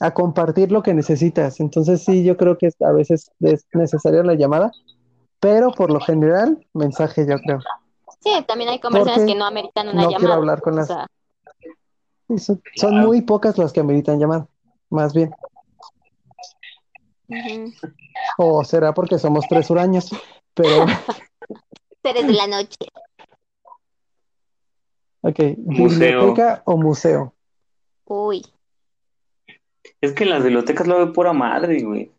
a 0.00 0.12
compartir 0.12 0.72
lo 0.72 0.82
que 0.82 0.94
necesitas. 0.94 1.60
Entonces 1.60 2.02
sí, 2.04 2.24
yo 2.24 2.36
creo 2.36 2.56
que 2.58 2.70
a 2.80 2.92
veces 2.92 3.30
es 3.40 3.66
necesaria 3.72 4.22
la 4.22 4.34
llamada, 4.34 4.72
pero 5.38 5.70
por 5.72 5.90
lo 5.92 6.00
general, 6.00 6.66
mensaje, 6.72 7.26
yo 7.28 7.38
creo. 7.38 7.60
Sí, 8.20 8.30
también 8.46 8.70
hay 8.70 8.80
conversaciones 8.80 9.20
Porque 9.22 9.32
que 9.32 9.38
no 9.38 9.44
ameritan 9.46 9.88
una 9.88 10.02
no 10.02 10.08
quiero 10.08 10.20
llamada. 10.22 10.36
hablar 10.36 10.60
con 10.62 10.74
O 10.74 10.76
las- 10.76 10.86
sea, 10.88 11.06
son, 12.76 12.96
muy 13.00 13.22
pocas 13.22 13.58
las 13.58 13.72
que 13.72 13.80
ameritan 13.80 14.18
llamada, 14.18 14.46
más 14.88 15.12
bien. 15.14 15.30
O 18.38 18.64
será 18.64 18.92
porque 18.92 19.18
somos 19.18 19.46
tres 19.48 19.70
huraños, 19.70 20.10
pero, 20.54 20.68
Seres 22.02 22.26
de 22.26 22.32
la 22.32 22.46
noche. 22.46 22.76
ok, 25.22 25.38
Museo. 25.58 26.20
biblioteca 26.22 26.62
o 26.64 26.76
museo. 26.76 27.34
Uy. 28.06 28.44
Es 30.00 30.12
que 30.12 30.24
en 30.24 30.30
las 30.30 30.42
bibliotecas 30.42 30.86
lo 30.86 30.96
veo 30.96 31.12
pura 31.12 31.32
madre, 31.32 31.82
güey. 31.82 32.12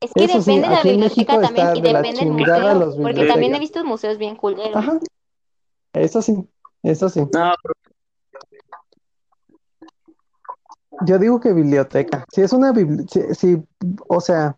Es 0.00 0.12
que 0.14 0.24
Eso 0.24 0.42
sí, 0.42 0.50
depende 0.58 0.68
de 0.68 0.74
la 0.74 0.78
aquí 0.80 0.88
en 0.88 0.94
biblioteca 0.96 1.32
México 1.36 1.40
también 1.46 1.66
está 1.68 1.78
y 1.78 1.82
de 1.82 1.92
la 1.92 2.02
depende 2.02 2.24
del 2.24 2.36
chingada 2.36 2.58
museo. 2.58 2.74
los 2.80 2.88
Porque 2.88 2.98
bibliotecas. 2.98 3.28
también 3.34 3.54
he 3.54 3.58
visto 3.60 3.84
museos 3.84 4.18
bien 4.18 4.36
culeros. 4.36 4.76
Ajá. 4.76 4.98
Eso 5.92 6.22
sí, 6.22 6.48
eso 6.82 7.08
sí. 7.08 7.20
No, 7.20 7.54
pero 7.62 7.74
Yo 11.06 11.18
digo 11.18 11.40
que 11.40 11.52
biblioteca. 11.52 12.24
Si 12.32 12.42
es 12.42 12.52
una 12.52 12.72
biblioteca, 12.72 13.34
si, 13.34 13.54
si- 13.56 13.62
o 14.08 14.20
sea, 14.20 14.56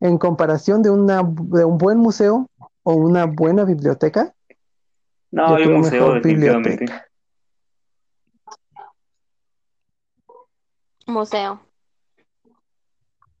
en 0.00 0.18
comparación 0.18 0.82
de 0.82 0.90
una 0.90 1.22
de 1.22 1.64
un 1.64 1.78
buen 1.78 1.98
museo 1.98 2.48
o 2.82 2.94
una 2.94 3.26
buena 3.26 3.64
biblioteca, 3.64 4.34
no, 5.30 5.48
Yo 5.50 5.54
hay 5.56 5.64
creo 5.64 5.78
museo, 5.78 6.00
mejor 6.00 6.22
biblioteca. 6.22 7.06
Museo. 11.06 11.60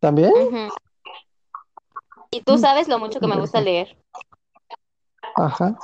¿también? 0.04 0.32
Y 2.30 2.42
tú 2.42 2.58
sabes 2.58 2.88
lo 2.88 2.98
mucho 2.98 3.20
que 3.20 3.26
me 3.26 3.40
gusta 3.40 3.62
leer. 3.62 3.96
Ajá. 5.34 5.78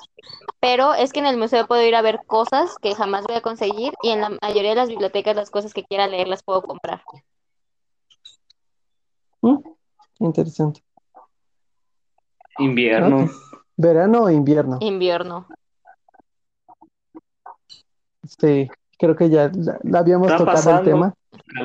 Pero 0.60 0.92
es 0.92 1.10
que 1.10 1.20
en 1.20 1.26
el 1.26 1.38
museo 1.38 1.66
puedo 1.66 1.82
ir 1.82 1.94
a 1.94 2.02
ver 2.02 2.20
cosas 2.26 2.76
que 2.82 2.94
jamás 2.94 3.24
voy 3.26 3.36
a 3.36 3.40
conseguir 3.40 3.94
y 4.02 4.10
en 4.10 4.20
la 4.20 4.30
mayoría 4.42 4.70
de 4.70 4.76
las 4.76 4.90
bibliotecas 4.90 5.34
las 5.34 5.50
cosas 5.50 5.72
que 5.72 5.84
quiera 5.84 6.06
leer 6.06 6.28
las 6.28 6.42
puedo 6.42 6.60
comprar. 6.62 7.02
Mm, 9.40 9.56
Interesante. 10.18 10.82
Invierno. 12.58 13.26
¿Verano 13.78 14.24
o 14.24 14.30
invierno? 14.30 14.76
Invierno. 14.82 15.48
Sí, 18.38 18.68
creo 19.00 19.16
que 19.16 19.30
ya 19.30 19.50
la, 19.54 19.78
la 19.82 19.98
habíamos 20.00 20.30
Está 20.30 20.44
tocado 20.44 20.78
el 20.78 20.84
tema. 20.84 21.14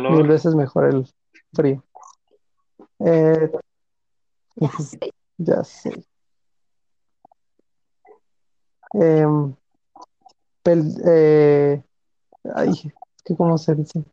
Mil 0.10 0.26
veces 0.26 0.56
mejor 0.56 0.86
el 0.86 1.14
frío. 1.54 1.84
Eh, 3.00 3.52
Ya 4.56 4.72
sé. 4.80 5.00
ya 5.38 5.64
sé. 5.66 6.06
Em, 8.94 9.54
pel- 10.64 11.02
eh, 11.06 11.84
ay, 12.56 12.70
es 12.70 13.24
que 13.26 13.36
¿cómo 13.36 13.58
se 13.58 13.76
dice? 13.76 14.06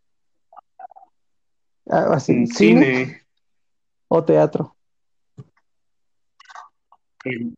Ah, 1.89 2.15
así, 2.15 2.47
¿cine 2.49 2.85
Cine. 2.95 3.23
o 4.09 4.25
teatro? 4.25 4.75
El- 7.25 7.55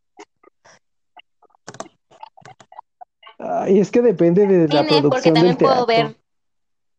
Ay, 3.64 3.80
es 3.80 3.90
que 3.90 4.02
depende 4.02 4.46
de 4.46 4.68
la 4.68 4.80
Cine, 4.80 4.84
porque 4.84 5.00
producción 5.00 5.34
también 5.34 5.56
del 5.56 5.66
puedo 5.66 5.86
ver 5.86 6.16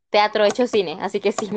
teatro 0.09 0.45
hecho 0.45 0.65
cine, 0.65 0.97
así 1.01 1.19
que 1.19 1.31
sí. 1.31 1.49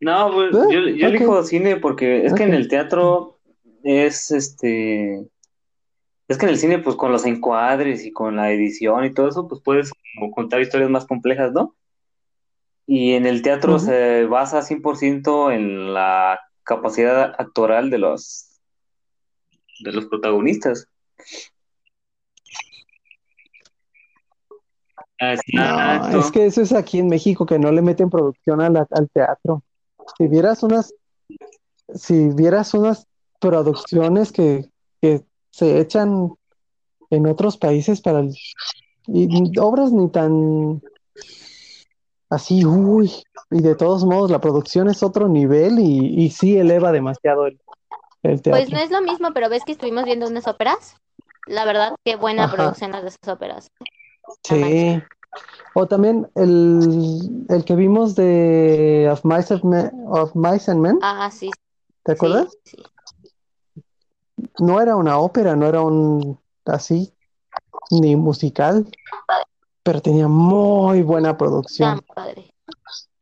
No, 0.00 0.32
pues, 0.32 0.54
Ah, 0.54 0.66
yo, 0.70 0.78
elijo 0.80 1.42
cine 1.44 1.76
porque 1.76 2.26
es 2.26 2.34
que 2.34 2.44
en 2.44 2.54
el 2.54 2.68
teatro 2.68 3.38
es 3.82 4.30
este. 4.30 5.26
Es 6.28 6.36
que 6.36 6.46
en 6.46 6.50
el 6.50 6.58
cine, 6.58 6.78
pues 6.78 6.96
con 6.96 7.10
los 7.10 7.24
encuadres 7.24 8.04
y 8.04 8.12
con 8.12 8.36
la 8.36 8.52
edición 8.52 9.04
y 9.04 9.14
todo 9.14 9.28
eso, 9.28 9.48
pues 9.48 9.60
puedes 9.62 9.92
como 10.14 10.30
contar 10.30 10.60
historias 10.60 10.90
más 10.90 11.06
complejas, 11.06 11.52
¿no? 11.52 11.74
Y 12.86 13.14
en 13.14 13.26
el 13.26 13.42
teatro 13.42 13.78
se 13.78 14.26
basa 14.26 14.62
100% 14.62 15.52
en 15.52 15.94
la 15.94 16.40
capacidad 16.64 17.34
actoral 17.38 17.90
de 17.90 17.98
los, 17.98 18.60
de 19.80 19.92
los 19.92 20.06
protagonistas. 20.06 20.88
No, 25.52 26.18
es 26.18 26.30
que 26.30 26.46
eso 26.46 26.62
es 26.62 26.72
aquí 26.72 26.98
en 27.00 27.08
México, 27.08 27.44
que 27.44 27.58
no 27.58 27.72
le 27.72 27.82
meten 27.82 28.08
producción 28.10 28.60
a 28.60 28.70
la- 28.70 28.86
al 28.90 29.08
teatro. 29.10 29.62
Si 30.16 30.28
vieras 30.28 30.62
unas, 30.62 30.94
si 31.94 32.28
vieras 32.28 32.72
unas 32.74 33.06
producciones 33.40 34.32
que, 34.32 34.68
que 35.00 35.24
se 35.50 35.80
echan 35.80 36.32
en 37.10 37.26
otros 37.26 37.56
países 37.56 38.00
para 38.00 38.20
el, 38.20 38.34
y 39.06 39.58
obras 39.58 39.92
ni 39.92 40.08
tan 40.08 40.80
así, 42.30 42.64
uy, 42.64 43.10
y 43.50 43.62
de 43.62 43.74
todos 43.74 44.04
modos 44.04 44.30
la 44.30 44.40
producción 44.40 44.88
es 44.88 45.02
otro 45.02 45.28
nivel 45.28 45.78
y, 45.78 46.24
y 46.24 46.30
sí 46.30 46.56
eleva 46.58 46.92
demasiado 46.92 47.46
el, 47.46 47.58
el 48.22 48.42
teatro. 48.42 48.52
Pues 48.52 48.70
no 48.70 48.78
es 48.78 48.90
lo 48.90 49.00
mismo, 49.00 49.32
pero 49.32 49.48
ves 49.48 49.64
que 49.64 49.72
estuvimos 49.72 50.04
viendo 50.04 50.26
unas 50.26 50.46
óperas. 50.46 50.96
La 51.46 51.64
verdad, 51.64 51.94
qué 52.04 52.16
buena 52.16 52.44
Ajá. 52.44 52.56
producción 52.56 52.92
las 52.92 53.02
de 53.02 53.08
esas 53.08 53.34
óperas. 53.34 53.70
Sí. 54.42 55.02
O 55.74 55.86
también 55.86 56.28
el, 56.34 57.44
el 57.48 57.64
que 57.64 57.74
vimos 57.76 58.14
de 58.14 59.08
Of 59.12 59.24
Mice, 59.24 59.54
and 59.54 59.64
Men- 59.64 59.92
of 60.08 60.34
Mice 60.34 60.70
and 60.70 60.80
Men, 60.80 60.98
Ah, 61.02 61.30
sí, 61.30 61.50
¿te 62.02 62.12
acuerdas? 62.12 62.48
sí. 62.64 62.76
no 64.58 64.80
era 64.80 64.96
una 64.96 65.18
ópera, 65.18 65.54
no 65.56 65.66
era 65.66 65.82
un 65.82 66.38
así, 66.64 67.12
ni 67.90 68.16
musical, 68.16 68.88
pero 69.82 70.00
tenía 70.00 70.28
muy 70.28 71.02
buena 71.02 71.36
producción. 71.36 72.00
Padre. 72.14 72.52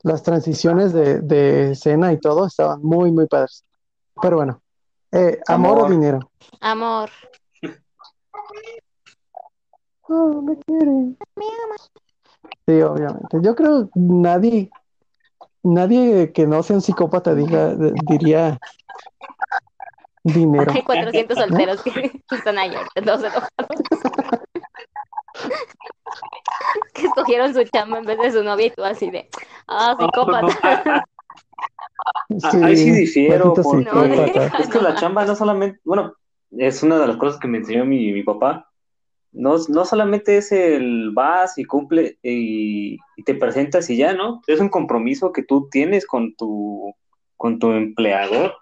Las 0.03 0.23
transiciones 0.23 0.93
de, 0.93 1.21
de 1.21 1.73
escena 1.73 2.13
y 2.13 2.19
todo 2.21 2.47
estaban 2.47 2.81
muy, 2.83 3.11
muy 3.13 3.27
padres. 3.27 3.65
Pero 4.21 4.37
bueno, 4.37 4.63
eh, 5.13 5.41
amor, 5.49 5.79
o 5.81 5.91
dinero. 5.91 6.31
Amor. 6.61 7.11
Oh, 10.09 10.43
me 10.43 10.57
quiere. 10.59 11.15
Sí, 12.67 12.81
obviamente. 12.83 13.39
Yo 13.43 13.55
creo 13.55 13.87
que 13.87 13.91
nadie, 13.95 14.71
nadie 15.63 16.33
que 16.33 16.47
no 16.47 16.63
sea 16.63 16.77
un 16.77 16.83
psicópata 16.83 17.35
diga, 17.35 17.75
diría 18.09 18.59
dinero. 20.23 20.73
Hay 20.73 20.83
400 20.83 21.39
solteros 21.39 21.83
que, 21.83 21.93
que 21.93 22.35
están 22.35 22.59
ahí 22.59 22.73
todos 23.05 23.21
enojados. 23.21 23.51
que 26.95 27.07
escogieron 27.07 27.55
su 27.55 27.65
chamba 27.65 27.99
en 27.99 28.05
vez 28.05 28.19
de 28.19 28.33
su 28.33 28.43
novia 28.43 28.67
y 28.67 28.71
tú 28.71 28.85
así 28.85 29.11
de, 29.11 29.29
ah, 29.69 29.97
psicópata. 29.99 31.05
Ah, 32.43 32.51
ahí 32.63 32.77
sí 32.77 32.91
difiero, 32.93 33.55
porque 33.55 34.33
es 34.59 34.69
que 34.69 34.81
la 34.81 34.95
chamba 34.95 35.25
no 35.25 35.35
solamente, 35.35 35.81
bueno, 35.85 36.15
es 36.53 36.83
una 36.83 36.99
de 36.99 37.07
las 37.07 37.17
cosas 37.17 37.41
que 37.41 37.49
me 37.49 37.59
enseñó 37.59 37.85
mi, 37.85 38.13
mi 38.13 38.23
papá. 38.23 38.71
No, 39.37 39.57
no 39.69 39.85
solamente 39.85 40.39
es 40.39 40.51
el 40.51 41.11
vas 41.13 41.59
y 41.59 41.65
cumple 41.65 42.19
y, 42.23 42.99
y 43.17 43.23
te 43.25 43.35
presentas 43.35 43.89
y 43.91 43.97
ya, 43.97 44.15
¿no? 44.15 44.41
Es 44.47 44.61
un 44.61 44.71
compromiso 44.71 45.33
que 45.33 45.43
tú 45.43 45.69
tienes 45.71 46.07
con 46.07 46.35
tu, 46.35 46.95
con 47.37 47.59
tu 47.59 47.73
empleador. 47.73 48.55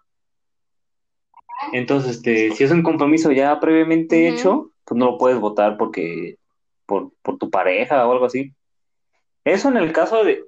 Entonces, 1.73 2.17
este, 2.17 2.51
si 2.51 2.65
es 2.65 2.71
un 2.71 2.83
compromiso 2.83 3.31
ya 3.31 3.59
previamente 3.61 4.29
hecho, 4.29 4.73
pues 4.85 4.99
no 4.99 5.07
lo 5.07 5.19
puedes 5.19 5.39
votar 5.39 5.77
porque, 5.77 6.37
por, 6.87 7.13
por 7.23 7.39
tu 7.39 7.51
pareja 7.51 8.07
o 8.07 8.13
algo 8.13 8.27
así. 8.27 8.53
Eso 9.45 9.69
en 9.69 9.77
el 9.77 9.93
caso 9.93 10.25
de, 10.25 10.45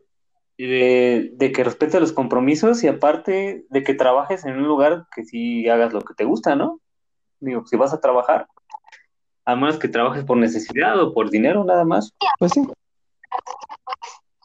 de, 0.58 1.30
de 1.32 1.52
que 1.52 1.64
respete 1.64 2.00
los 2.00 2.12
compromisos 2.12 2.82
y 2.82 2.88
aparte 2.88 3.64
de 3.68 3.82
que 3.82 3.94
trabajes 3.94 4.44
en 4.44 4.56
un 4.56 4.66
lugar 4.66 5.06
que 5.14 5.24
sí 5.24 5.68
hagas 5.68 5.92
lo 5.92 6.00
que 6.00 6.14
te 6.14 6.24
gusta, 6.24 6.56
¿no? 6.56 6.80
Digo, 7.40 7.66
si 7.66 7.76
vas 7.76 7.92
a 7.92 8.00
trabajar, 8.00 8.48
a 9.46 9.54
menos 9.56 9.78
que 9.78 9.88
trabajes 9.88 10.24
por 10.24 10.36
necesidad 10.36 11.00
o 11.00 11.14
por 11.14 11.30
dinero 11.30 11.64
nada 11.64 11.84
más. 11.84 12.12
Pues 12.38 12.52
sí, 12.52 12.62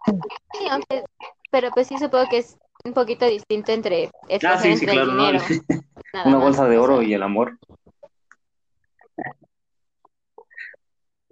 Sí, 0.06 0.68
aunque- 0.70 1.04
pero 1.50 1.70
pues 1.72 1.88
sí 1.88 1.98
supongo 1.98 2.26
que 2.30 2.38
es 2.40 2.58
un 2.86 2.94
poquito 2.94 3.26
distinto 3.26 3.72
entre 3.72 4.10
escoger 4.30 4.42
Ah, 4.52 4.58
sí, 4.58 4.78
sí, 4.78 4.86
claro, 4.86 5.12
el 5.12 5.18
¿no? 5.18 5.24
Una 6.26 6.38
más, 6.38 6.44
bolsa 6.44 6.66
de 6.68 6.78
o 6.78 6.84
oro 6.84 6.98
sea, 7.00 7.08
y 7.08 7.14
el 7.14 7.24
amor. 7.24 7.58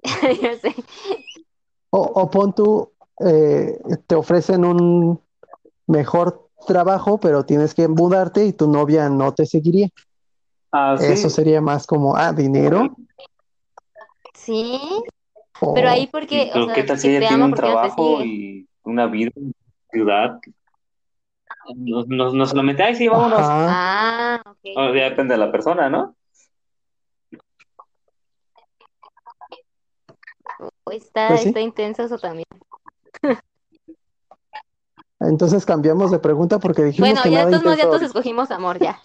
yo 0.41 0.55
sé. 0.61 0.75
O, 1.91 1.99
o 2.01 2.29
pon 2.29 2.53
tú, 2.53 2.91
eh, 3.25 3.79
te 4.07 4.15
ofrecen 4.15 4.65
un 4.65 5.19
mejor 5.87 6.49
trabajo, 6.67 7.19
pero 7.19 7.45
tienes 7.45 7.73
que 7.73 7.87
mudarte 7.87 8.45
y 8.45 8.53
tu 8.53 8.67
novia 8.69 9.09
no 9.09 9.33
te 9.33 9.45
seguiría. 9.45 9.89
Ah, 10.71 10.97
sí. 10.99 11.05
Eso 11.05 11.29
sería 11.29 11.61
más 11.61 11.87
como, 11.87 12.15
ah, 12.15 12.31
dinero. 12.33 12.95
Sí, 14.39 14.79
o- 15.59 15.73
pero 15.73 15.89
ahí 15.89 16.07
porque, 16.07 16.49
Pero 16.53 16.63
o 16.63 16.65
sea, 16.67 16.73
qué 16.75 16.83
tal 16.83 16.97
si 16.97 17.09
ella 17.09 17.27
tiene 17.27 17.43
un 17.43 17.51
¿por 17.51 17.59
qué 17.59 17.65
no 17.67 17.67
te 17.67 17.77
trabajo 17.81 18.23
y 18.23 18.67
una 18.83 19.05
vida 19.07 19.31
en 19.35 19.53
ciudad? 19.91 20.39
No, 21.75 22.05
no, 22.07 22.31
no 22.33 22.45
solamente, 22.45 22.81
ay, 22.83 22.95
sí, 22.95 23.07
vámonos. 23.07 23.39
Ajá. 23.39 23.67
Ah, 23.69 24.41
ok. 24.45 24.57
Ah, 24.77 24.91
ya 24.95 25.09
depende 25.09 25.33
de 25.33 25.39
la 25.39 25.51
persona, 25.51 25.89
¿no? 25.89 26.15
Está, 30.91 31.27
Pues 31.29 31.41
sí. 31.41 31.49
está 31.49 31.59
intenso 31.61 32.03
eso 32.03 32.17
también. 32.17 32.45
Entonces 35.19 35.65
cambiamos 35.65 36.11
de 36.11 36.19
pregunta 36.19 36.59
porque 36.59 36.83
dijimos 36.83 37.09
Bueno, 37.09 37.23
que 37.23 37.31
ya 37.31 37.45
nada 37.45 37.59
todos 37.59 37.77
ya 37.77 37.83
todos 37.83 38.01
escogimos 38.03 38.49
amor, 38.51 38.79
ya. 38.79 38.99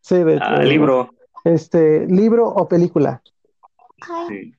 Sí, 0.00 0.16
de- 0.16 0.38
Ah, 0.42 0.58
de- 0.58 0.66
libro. 0.66 1.14
Este, 1.44 2.06
libro 2.06 2.48
o 2.48 2.68
película. 2.68 3.22
Ay, 4.08 4.28
Sí. 4.28 4.58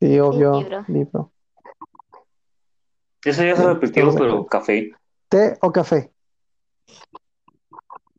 Sí, 0.00 0.18
obvio, 0.20 0.58
libro. 0.60 0.84
libro. 0.88 1.32
Eso 3.24 3.42
ya 3.42 3.56
Sí, 3.56 3.62
se 3.62 3.68
repitió, 3.68 4.06
de 4.06 4.12
pero 4.12 4.24
acuerdo. 4.26 4.46
café. 4.46 4.92
¿Té 5.28 5.56
o 5.62 5.72
café? 5.72 6.12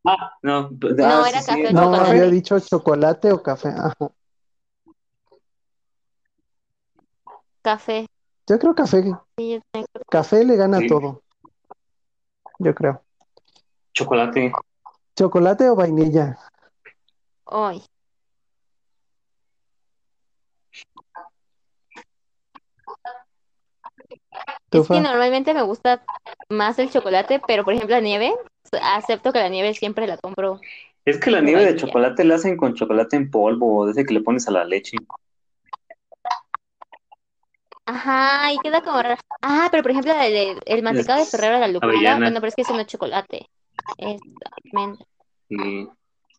Ah, 0.04 0.32
no. 0.42 0.70
No, 0.72 1.06
ah, 1.06 1.30
era 1.30 1.42
sí, 1.42 1.46
café 1.48 1.62
sí, 1.62 1.66
o 1.68 1.72
No, 1.74 1.82
chocolate. 1.84 2.10
había 2.10 2.26
dicho 2.28 2.60
chocolate 2.60 3.32
o 3.32 3.44
café. 3.44 3.70
Ajá. 3.70 4.12
Café. 7.62 8.08
Yo 8.48 8.60
creo 8.60 8.76
café. 8.76 9.04
Sí, 9.38 9.60
yo. 9.74 9.84
Café 10.10 10.44
le 10.46 10.56
gana 10.56 10.80
Sí. 10.80 10.88
todo. 10.88 11.24
Yo 12.60 12.74
creo. 12.74 13.04
Chocolate. 13.94 14.54
¿Chocolate 15.16 15.70
o 15.70 15.76
vainilla? 15.76 16.38
Ay, 17.46 17.84
es 24.82 24.88
que 24.88 25.00
normalmente 25.02 25.54
me 25.54 25.62
gusta 25.64 26.04
más 26.50 26.78
el 26.80 26.90
chocolate, 26.92 27.42
pero 27.46 27.64
por 27.64 27.74
ejemplo 27.74 27.96
la 27.96 28.02
nieve, 28.02 28.34
acepto 28.82 29.32
que 29.34 29.40
la 29.40 29.50
nieve 29.50 29.74
siempre 29.74 30.08
la 30.08 30.18
compro. 30.18 30.60
Es 31.06 31.20
que 31.20 31.32
la 31.32 31.42
nieve 31.42 31.66
de 31.66 31.76
chocolate 31.76 32.24
la 32.24 32.36
hacen 32.36 32.58
con 32.58 32.74
chocolate 32.74 33.16
en 33.16 33.30
polvo, 33.30 33.78
o 33.78 33.86
de 33.86 33.92
ese 33.92 34.06
que 34.06 34.14
le 34.14 34.22
pones 34.22 34.48
a 34.48 34.52
la 34.52 34.66
leche. 34.66 34.98
Ajá, 37.86 38.52
y 38.52 38.60
queda 38.60 38.82
como 38.82 39.02
raro. 39.02 39.22
Ah, 39.42 39.68
pero 39.70 39.84
por 39.84 39.92
ejemplo 39.92 40.12
el, 40.20 40.34
el- 40.36 40.60
el 40.66 40.84
mantecado 40.84 41.20
de 41.20 41.26
Ferrero 41.26 41.54
de 41.56 41.60
la 41.62 41.68
Lupita, 41.68 42.18
bueno, 42.18 42.36
pero 42.40 42.48
es 42.48 42.56
que 42.56 42.64
ese 42.64 42.74
no 42.74 42.80
es 42.82 42.88
chocolate. 42.88 43.48
Es 43.98 44.22
almendra. 44.74 45.06
Y 45.50 45.88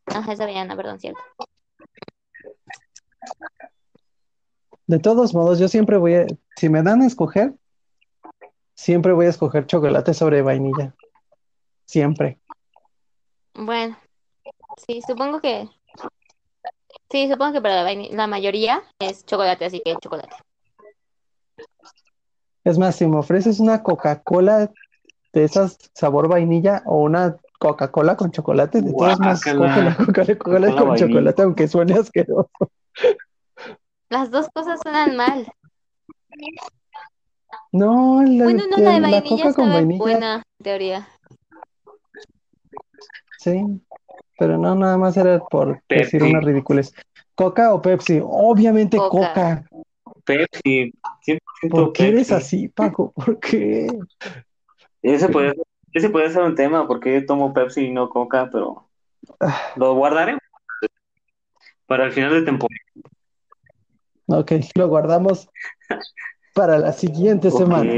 Ajá, 0.07 0.32
es 0.32 0.41
avellana, 0.41 0.74
perdón, 0.76 0.99
cierto. 0.99 1.20
De 4.89 4.99
todos 4.99 5.34
modos, 5.34 5.59
yo 5.59 5.68
siempre 5.68 5.97
voy 5.97 6.14
a, 6.14 6.26
si 6.57 6.68
me 6.68 6.82
dan 6.82 7.03
a 7.03 7.07
escoger, 7.07 7.55
siempre 8.76 9.12
voy 9.12 9.26
a 9.26 9.30
escoger 9.30 9.66
chocolate 9.66 10.14
sobre 10.14 10.42
vainilla. 10.42 10.94
Siempre. 11.84 12.38
Bueno, 13.54 13.96
sí, 14.86 15.00
supongo 15.04 15.40
que. 15.40 15.68
Sí, 17.10 17.28
supongo 17.30 17.54
que 17.54 17.60
para 17.60 17.82
la, 17.82 17.94
la 17.94 18.26
mayoría 18.26 18.82
es 18.98 19.24
chocolate, 19.24 19.64
así 19.64 19.80
que 19.84 19.96
chocolate. 19.96 20.36
Es 22.64 22.78
más, 22.78 22.96
si 22.96 23.06
me 23.06 23.16
ofreces 23.18 23.60
una 23.60 23.82
Coca-Cola 23.82 24.72
de 25.32 25.44
esas 25.44 25.78
sabor 25.94 26.28
vainilla 26.28 26.82
o 26.84 27.02
una 27.02 27.36
Coca-Cola 27.58 28.16
con 28.16 28.32
chocolate, 28.32 28.82
de 28.82 28.92
la 28.92 29.16
Coca-Cola 29.96 30.74
con 30.74 30.88
vainilla. 30.88 31.06
chocolate, 31.06 31.42
aunque 31.42 31.68
suene 31.68 31.94
asqueroso. 31.94 32.50
Las 34.08 34.30
dos 34.30 34.48
cosas 34.52 34.80
suenan 34.82 35.16
mal. 35.16 35.46
No, 37.76 38.22
la, 38.22 38.44
Bueno, 38.44 38.62
no, 38.70 38.82
la 38.82 38.90
de 38.92 39.00
la 39.00 39.10
vainilla 39.10 39.42
Coca 39.44 39.54
con 39.54 39.68
vainilla, 39.70 39.98
buena, 39.98 40.34
en 40.36 40.64
teoría. 40.64 41.08
sí, 43.36 43.82
pero 44.38 44.56
no, 44.56 44.74
nada 44.74 44.96
más 44.96 45.14
era 45.18 45.38
por 45.40 45.82
decir 45.86 46.22
unas 46.22 46.42
ridículas. 46.42 46.94
¿Coca 47.34 47.74
o 47.74 47.82
Pepsi? 47.82 48.18
Obviamente 48.24 48.96
Coca. 48.96 49.10
Coca. 49.10 49.68
Pepsi, 50.24 50.90
100% 51.20 51.40
¿Por 51.70 51.92
qué 51.92 52.08
eres 52.08 52.28
Pepsi. 52.28 52.34
así, 52.34 52.68
Paco? 52.68 53.12
¿Por 53.12 53.38
qué? 53.40 53.88
Ese 55.02 55.28
puede, 55.28 55.52
ese 55.92 56.08
puede 56.08 56.30
ser 56.30 56.44
un 56.44 56.54
tema, 56.54 56.88
porque 56.88 57.12
yo 57.20 57.26
tomo 57.26 57.52
Pepsi 57.52 57.88
y 57.88 57.90
no 57.92 58.08
Coca, 58.08 58.48
pero 58.50 58.88
Ah. 59.38 59.60
lo 59.76 59.94
guardaré 59.94 60.38
para 61.84 62.06
el 62.06 62.12
final 62.12 62.32
de 62.32 62.42
temporada. 62.42 62.80
Ok, 64.28 64.52
lo 64.76 64.88
guardamos 64.88 65.50
para 66.57 66.78
la 66.78 66.92
siguiente 66.94 67.50
semana. 67.50 67.92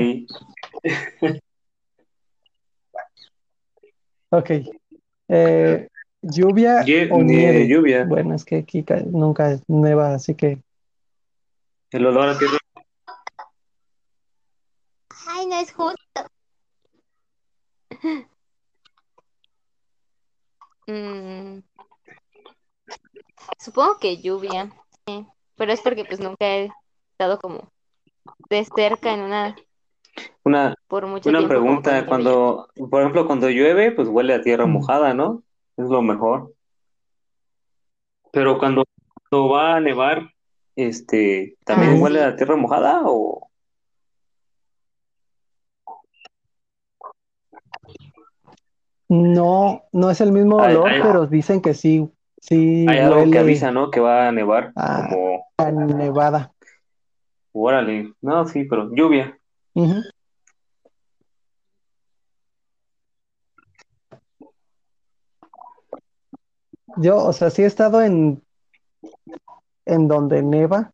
Ok. 4.31 4.51
Eh, 5.29 5.89
¿lluvia 6.23 6.85
Lle- 6.85 7.09
o 7.13 7.23
ni- 7.23 7.37
nieve? 7.37 7.69
lluvia, 7.69 8.05
Bueno, 8.05 8.35
es 8.35 8.45
que 8.45 8.57
aquí 8.57 8.83
ca- 8.83 9.05
nunca 9.07 9.61
neva, 9.69 10.13
así 10.15 10.35
que 10.35 10.61
el 11.93 12.05
olor 12.07 12.29
a 12.31 12.39
tierra. 12.39 12.59
Ay, 15.29 15.47
no 15.47 15.61
es 15.61 15.73
justo. 15.73 15.97
Mm, 20.91 21.61
supongo 23.59 23.99
que 24.01 24.23
lluvia, 24.23 24.73
sí, 25.07 25.27
pero 25.55 25.71
es 25.75 25.83
porque 25.83 26.07
pues 26.07 26.19
nunca 26.19 26.47
he 26.47 26.71
estado 27.13 27.39
como 27.39 27.71
de 28.49 28.65
cerca 28.65 29.13
en 29.13 29.21
una 29.21 29.57
Una, 30.45 30.75
por 30.89 31.07
mucho 31.07 31.29
una 31.29 31.39
tiempo 31.41 31.55
pregunta, 31.55 32.07
cuando, 32.07 32.69
por 32.91 33.01
ejemplo, 33.01 33.27
cuando 33.27 33.49
llueve, 33.51 33.93
pues 33.93 34.09
huele 34.09 34.35
a 34.35 34.41
tierra 34.41 34.67
mojada, 34.67 35.15
¿no? 35.15 35.43
Es 35.77 35.89
lo 35.89 36.03
mejor. 36.03 36.53
Pero 38.33 38.59
cuando, 38.59 38.85
cuando 39.31 39.49
va 39.49 39.77
a 39.77 39.81
nevar, 39.81 40.31
este, 40.77 41.57
¿también 41.65 41.93
Ah, 41.93 41.97
huele 42.03 42.19
sí. 42.21 42.25
a 42.25 42.37
tierra 42.37 42.57
mojada 42.57 43.03
o...? 43.05 43.49
No, 49.09 49.85
no 49.93 50.11
es 50.11 50.21
el 50.21 50.33
mismo 50.33 50.57
olor, 50.57 50.91
hay- 50.91 51.01
pero 51.03 51.27
dicen 51.27 51.63
que 51.63 51.73
sí, 51.73 52.09
sí 52.41 52.85
hay 52.89 52.99
algo 52.99 53.31
que 53.31 53.39
avisa, 53.39 53.71
¿no? 53.71 53.91
Que 53.91 54.01
va 54.01 54.29
a 54.29 54.33
nevar, 54.33 54.73
a, 54.77 55.09
como, 55.09 55.47
a 55.57 55.71
nevada. 55.71 56.53
Órale, 57.63 58.13
no, 58.21 58.47
sí, 58.47 58.65
pero 58.65 58.91
lluvia. 58.95 59.39
Yo, 66.97 67.17
o 67.17 67.33
sea, 67.33 67.51
sí 67.51 67.63
he 67.63 67.67
estado 67.67 68.03
en, 68.03 68.43
en 69.85 70.09
donde 70.09 70.43
neva 70.43 70.93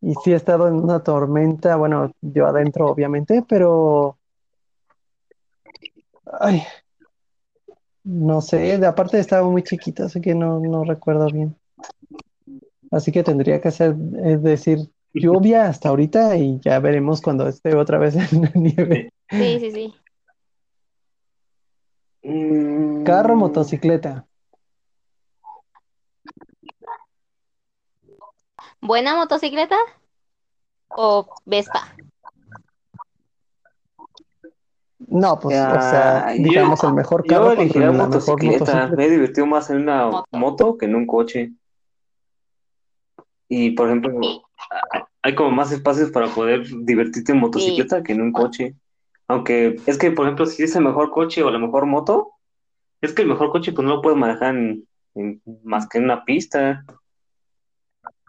y 0.00 0.14
sí 0.22 0.32
he 0.32 0.36
estado 0.36 0.68
en 0.68 0.74
una 0.74 1.02
tormenta, 1.02 1.76
bueno, 1.76 2.12
yo 2.20 2.46
adentro 2.46 2.86
obviamente, 2.86 3.44
pero, 3.48 4.18
ay, 6.40 6.62
no 8.04 8.40
sé, 8.40 8.74
aparte 8.86 9.18
estaba 9.18 9.48
muy 9.48 9.62
chiquita, 9.62 10.04
así 10.04 10.20
que 10.20 10.34
no, 10.34 10.60
no 10.60 10.84
recuerdo 10.84 11.26
bien. 11.26 11.56
Así 12.96 13.12
que 13.12 13.22
tendría 13.22 13.60
que 13.60 13.68
hacer, 13.68 13.94
es 14.24 14.42
decir, 14.42 14.78
lluvia 15.12 15.66
hasta 15.66 15.90
ahorita 15.90 16.36
y 16.36 16.58
ya 16.60 16.78
veremos 16.80 17.20
cuando 17.20 17.46
esté 17.46 17.74
otra 17.76 17.98
vez 17.98 18.16
en 18.32 18.42
la 18.42 18.50
nieve. 18.54 19.12
Sí, 19.30 19.58
sí, 19.60 19.70
sí. 19.70 19.94
Mm, 22.22 23.04
Carro, 23.04 23.36
motocicleta. 23.36 24.26
¿Buena 28.80 29.14
motocicleta 29.16 29.76
o 30.88 31.28
Vespa? 31.44 31.94
No, 34.98 35.38
pues, 35.38 35.54
o 35.56 35.70
yo- 36.36 36.42
digamos 36.42 36.82
el 36.82 36.94
mejor 36.94 37.22
Yo 37.24 37.28
carro 37.36 37.44
contra 37.54 37.62
elegiría 37.62 37.90
mejor 37.90 38.08
motocicleta. 38.08 38.52
motocicleta. 38.52 38.96
Me 38.96 39.04
he 39.04 39.10
divertido 39.10 39.46
más 39.46 39.70
en 39.70 39.76
una 39.82 40.06
Moto. 40.06 40.26
moto 40.32 40.78
que 40.78 40.86
en 40.86 40.94
un 40.94 41.06
coche. 41.06 41.52
Y, 43.48 43.70
por 43.72 43.86
ejemplo, 43.88 44.20
hay 45.22 45.34
como 45.34 45.50
más 45.50 45.70
espacios 45.72 46.10
para 46.10 46.28
poder 46.28 46.66
divertirte 46.84 47.32
en 47.32 47.38
motocicleta 47.38 48.02
que 48.02 48.12
en 48.12 48.22
un 48.22 48.32
coche. 48.32 48.74
Aunque 49.28 49.76
es 49.86 49.98
que, 49.98 50.10
por 50.10 50.26
ejemplo, 50.26 50.46
si 50.46 50.62
es 50.62 50.74
el 50.76 50.84
mejor 50.84 51.10
coche 51.10 51.42
o 51.42 51.50
la 51.50 51.58
mejor 51.58 51.86
moto, 51.86 52.32
es 53.00 53.12
que 53.12 53.22
el 53.22 53.28
mejor 53.28 53.50
coche 53.50 53.72
pues 53.72 53.86
no 53.86 53.96
lo 53.96 54.02
puedes 54.02 54.18
manejar 54.18 54.54
en, 54.56 54.86
en- 55.14 55.42
más 55.64 55.88
que 55.88 55.98
en 55.98 56.04
una 56.04 56.24
pista. 56.24 56.84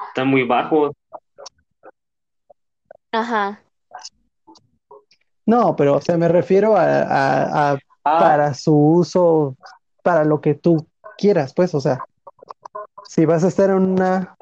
Está 0.09 0.24
muy 0.24 0.43
bajo. 0.43 0.93
Ajá. 3.11 3.61
No, 5.45 5.76
pero 5.76 5.95
o 5.95 6.01
sea, 6.01 6.18
me 6.18 6.28
refiero 6.28 6.76
a, 6.76 6.84
a- 7.01 7.72
a 7.74 7.78
Ah, 8.09 8.20
para 8.20 8.53
su 8.53 8.74
uso, 8.74 9.57
para 10.01 10.24
lo 10.24 10.39
que 10.39 10.53
tú 10.55 10.88
quieras, 11.18 11.53
pues, 11.53 11.76
o 11.76 11.82
sea, 11.82 12.05
si 13.03 13.26
vas 13.26 13.43
a 13.43 13.49
estar 13.49 13.70
en 13.70 13.76
una, 13.80 14.37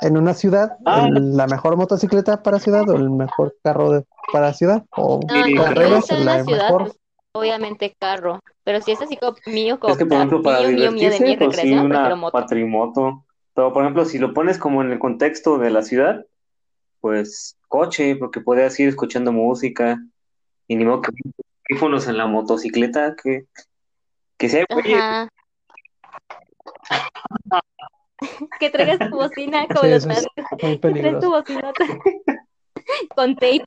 en 0.00 0.16
una 0.16 0.34
ciudad, 0.34 0.76
Ah. 0.84 1.06
el- 1.06 1.36
la 1.36 1.46
mejor 1.46 1.76
motocicleta 1.76 2.42
para 2.42 2.58
ciudad 2.58 2.88
o 2.88 2.96
el 2.96 3.10
mejor 3.10 3.54
carro 3.62 3.92
de- 3.92 4.04
para 4.32 4.52
ciudad 4.52 4.84
o 4.96 5.20
No, 5.28 5.46
no, 5.48 5.62
carreras, 5.62 6.00
está 6.04 6.16
en 6.16 6.24
la 6.24 6.34
una 6.34 6.44
ciudad, 6.44 6.62
mejor. 6.64 6.82
pues, 6.84 6.96
obviamente 7.32 7.94
carro. 7.98 8.40
Pero 8.64 8.80
si 8.80 8.92
es 8.92 9.00
así 9.02 9.16
como 9.16 9.36
mío, 9.46 9.78
como 9.80 9.92
es 9.92 9.98
que, 9.98 10.06
por 10.06 10.16
ejemplo, 10.16 10.42
para 10.42 10.60
mío, 10.60 10.76
mío, 10.76 10.92
mío 10.92 11.10
de 11.10 11.20
mi 11.20 11.36
pues 11.36 11.56
sí, 11.56 11.72
una 11.72 12.14
moto. 12.14 13.24
Pero, 13.54 13.72
por 13.72 13.82
ejemplo, 13.82 14.04
si 14.04 14.18
lo 14.18 14.32
pones 14.32 14.58
como 14.58 14.82
en 14.82 14.92
el 14.92 14.98
contexto 14.98 15.58
de 15.58 15.70
la 15.70 15.82
ciudad, 15.82 16.24
pues 17.00 17.56
coche, 17.68 18.16
porque 18.16 18.40
podías 18.40 18.78
ir 18.78 18.88
escuchando 18.88 19.32
música. 19.32 19.98
Y 20.68 20.76
ni 20.76 20.84
modo 20.84 21.02
que 21.02 21.10
audífonos 21.68 22.06
en 22.06 22.16
la 22.16 22.26
motocicleta, 22.26 23.16
que, 23.20 23.46
que 24.38 24.48
sea. 24.48 24.64
Que 28.60 28.70
traigas 28.70 29.10
tu 29.10 29.16
bocina 29.16 29.66
como 29.68 29.82
Sí, 29.82 29.90
los 29.90 30.06
es 30.06 30.26
Que 30.58 30.76
traes 30.78 31.18
tu 31.20 31.30
bocinota 31.30 31.84
con 33.16 33.34
tape. 33.34 33.64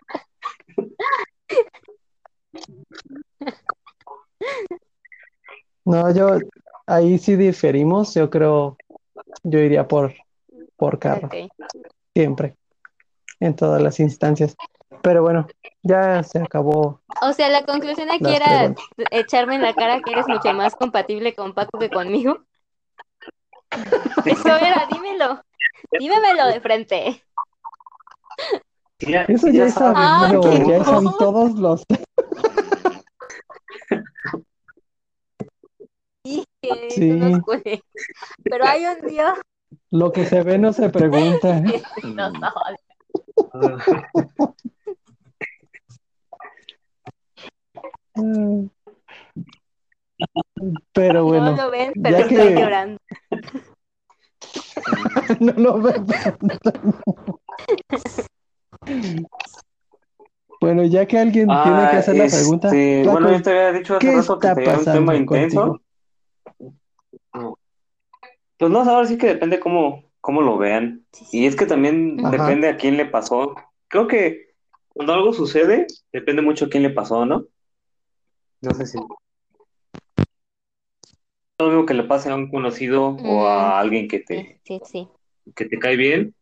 No, 5.86 6.14
yo 6.14 6.40
ahí 6.86 7.18
sí 7.18 7.36
diferimos, 7.36 8.14
yo 8.14 8.30
creo, 8.30 8.78
yo 9.44 9.60
iría 9.60 9.88
por, 9.88 10.14
por 10.78 11.00
carro, 11.00 11.30
siempre, 12.14 12.56
en 13.40 13.56
todas 13.56 13.82
las 13.82 14.00
instancias. 14.00 14.56
Pero 15.02 15.22
bueno, 15.22 15.48
ya 15.82 16.24
se 16.24 16.40
acabó 16.40 17.02
O 17.22 17.34
sea, 17.34 17.50
la 17.50 17.66
conclusión 17.66 18.10
aquí 18.10 18.34
era 18.34 18.60
preguntas. 18.60 18.86
echarme 19.12 19.56
en 19.56 19.62
la 19.64 19.74
cara 19.74 20.02
que 20.02 20.14
eres 20.14 20.28
mucho 20.28 20.54
más 20.54 20.76
compatible 20.76 21.36
con 21.36 21.54
Paco 21.54 21.78
que 21.78 21.90
conmigo. 21.90 22.38
Eso 24.26 24.56
era, 24.56 24.88
dímelo. 24.92 25.42
Dímemelo 26.00 26.48
de 26.48 26.62
frente. 26.62 27.24
ya, 29.00 29.24
Eso 29.24 29.48
ya 29.48 29.54
ya 29.54 29.66
es 29.66 29.74
sabes, 29.74 29.98
Ah, 29.98 30.28
ya 30.32 30.78
no. 30.80 30.84
sabido 30.86 31.18
todos 31.18 31.52
los... 31.60 31.86
Sí. 36.24 36.46
Pero 38.44 38.66
hay 38.66 38.86
un 38.86 39.08
Dios 39.08 39.38
Lo 39.92 40.12
que 40.12 40.26
se 40.26 40.42
ve 40.44 40.58
no 40.58 40.72
se 40.72 40.90
pregunta. 40.90 41.62
que 41.96 42.08
nos 42.08 42.32
odia. 42.32 42.80
Pero 50.94 51.24
No 51.24 51.30
bueno, 51.30 51.56
lo 51.56 51.72
ven, 51.72 51.92
ya 51.96 52.02
pero 52.04 52.18
estoy 52.18 52.38
que- 52.38 52.56
llorando. 52.60 52.98
no 55.40 55.54
lo 55.54 55.82
veo. 55.82 56.06
Bueno, 60.62 60.84
ya 60.86 61.06
que 61.06 61.18
alguien 61.20 61.48
tiene 61.48 61.60
que 61.60 61.96
Ah, 61.96 61.98
hacer 62.00 62.16
la 62.16 62.28
pregunta, 62.28 62.68
este, 62.70 63.04
Flaco, 63.04 63.20
bueno, 63.20 63.38
yo 63.38 63.42
te 63.44 63.50
había 63.50 63.72
dicho 63.80 63.98
hace 63.98 64.08
¿qué 64.08 64.16
rato 64.16 64.40
que 64.40 64.48
está 64.48 64.56
tenía 64.56 64.70
un 64.72 64.78
pasando 64.78 65.00
tema 65.00 65.16
intenso. 65.16 65.80
contigo? 67.32 67.58
Pues 68.58 68.72
no, 68.72 68.80
ahora 68.82 69.06
sí 69.08 69.18
que 69.18 69.28
depende 69.28 69.60
cómo, 69.60 70.06
cómo 70.22 70.42
lo 70.42 70.58
vean. 70.58 71.06
Y 71.32 71.48
es 71.48 71.56
que 71.58 71.66
también 71.66 72.18
Ajá. 72.20 72.30
depende 72.32 72.70
a 72.70 72.78
quién 72.78 72.96
le 72.96 73.06
pasó. 73.06 73.56
Creo 73.90 74.08
que 74.08 74.54
cuando 74.90 75.14
algo 75.14 75.34
sucede, 75.34 75.88
depende 76.14 76.42
mucho 76.42 76.66
a 76.66 76.70
quién 76.70 76.84
le 76.84 76.92
pasó, 76.92 77.26
¿no? 77.26 77.44
No 78.62 78.74
sé 78.74 78.86
si. 78.86 78.98
Lo 81.60 81.68
mismo 81.68 81.86
que 81.86 81.94
le 81.94 82.04
pase 82.04 82.30
a 82.32 82.36
un 82.36 82.50
conocido 82.50 83.10
o 83.10 83.44
Mm. 83.44 83.46
a 83.46 83.80
alguien 83.80 84.08
que 84.08 84.20
te, 84.20 84.60
Sí, 84.64 84.80
sí, 84.82 84.82
sí. 84.92 85.08
que 85.56 85.66
te 85.66 85.78
cae 85.78 85.96
bien, 85.96 86.34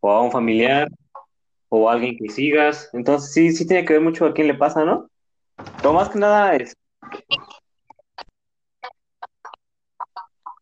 o 0.00 0.10
a 0.12 0.20
un 0.22 0.30
familiar, 0.30 0.88
o 1.70 1.88
a 1.88 1.92
alguien 1.94 2.16
que 2.16 2.28
sigas. 2.28 2.90
Entonces 2.92 3.32
sí, 3.32 3.52
sí 3.52 3.66
tiene 3.66 3.84
que 3.84 3.94
ver 3.94 4.02
mucho 4.02 4.26
a 4.26 4.34
quién 4.34 4.46
le 4.46 4.54
pasa, 4.54 4.84
¿no? 4.84 5.08
Pero 5.78 5.92
más 5.94 6.10
que 6.10 6.18
nada 6.18 6.54
es, 6.54 6.74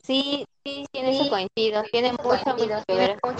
Sí, 0.03 0.45
sí, 0.65 0.87
sí, 0.93 1.01
en 1.01 1.07
eso 1.07 1.29
coincido. 1.29 1.83
Tiene 1.91 2.13
mucho, 2.13 2.57
mucho 2.57 2.85
que 2.87 2.95
ver 2.95 3.21
con... 3.21 3.35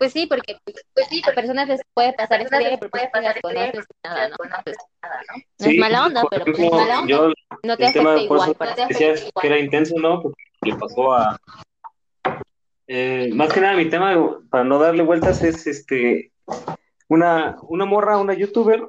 Pues 0.00 0.14
sí, 0.14 0.24
porque 0.24 0.56
pues 0.64 1.08
sí, 1.10 1.20
a 1.30 1.34
personas 1.34 1.68
les 1.68 1.82
puede 1.92 2.14
pasar 2.14 2.42
pero 2.48 2.78
pues 2.78 2.90
tú 2.90 3.20
las 3.20 3.38
conoces 3.42 3.84
y 3.84 4.08
nada, 4.08 4.28
¿no? 4.30 4.36
Pues, 4.38 4.76
no 5.58 5.66
es 5.66 5.72
sí, 5.72 5.78
mala 5.78 6.06
onda, 6.06 6.22
pero 6.30 6.44
pues, 6.46 6.58
es 6.58 6.70
mala 6.70 7.00
onda. 7.00 7.06
yo 7.06 7.32
No 7.62 7.76
te 7.76 7.84
el 7.84 7.92
tema, 7.92 8.18
igual. 8.18 8.56
decías 8.88 9.30
que 9.38 9.46
era 9.46 9.58
intenso, 9.58 9.96
¿no? 9.98 10.22
Porque 10.22 10.42
le 10.62 10.74
pasó 10.76 11.12
a... 11.12 11.38
Eh, 12.86 13.28
más 13.34 13.52
que 13.52 13.60
nada 13.60 13.76
mi 13.76 13.90
tema, 13.90 14.38
para 14.48 14.64
no 14.64 14.78
darle 14.78 15.02
vueltas, 15.02 15.42
es 15.42 15.66
este 15.66 16.32
una, 17.08 17.58
una 17.68 17.84
morra, 17.84 18.16
una 18.16 18.32
youtuber, 18.32 18.82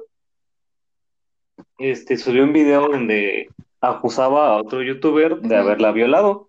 este, 1.76 2.16
subió 2.16 2.42
un 2.42 2.54
video 2.54 2.88
donde 2.88 3.50
acusaba 3.82 4.46
a 4.46 4.56
otro 4.56 4.82
youtuber 4.82 5.40
de 5.40 5.56
haberla 5.58 5.92
violado. 5.92 6.46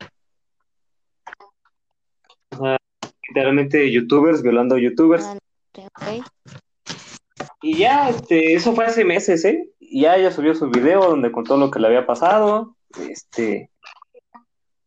O 2.51 2.55
sea, 2.55 2.77
literalmente 3.33 3.91
youtubers 3.91 4.43
violando 4.43 4.77
youtubers. 4.77 5.25
Ah. 5.95 6.19
Y 7.63 7.77
ya, 7.77 8.09
este, 8.09 8.53
eso 8.53 8.73
fue 8.73 8.85
hace 8.85 9.03
meses, 9.03 9.43
¿eh? 9.45 9.69
Y 9.79 10.01
ya 10.01 10.15
ella 10.15 10.31
subió 10.31 10.53
su 10.53 10.69
video 10.69 11.09
donde 11.09 11.31
contó 11.31 11.57
lo 11.57 11.71
que 11.71 11.79
le 11.79 11.87
había 11.87 12.05
pasado. 12.05 12.75
Este, 13.09 13.71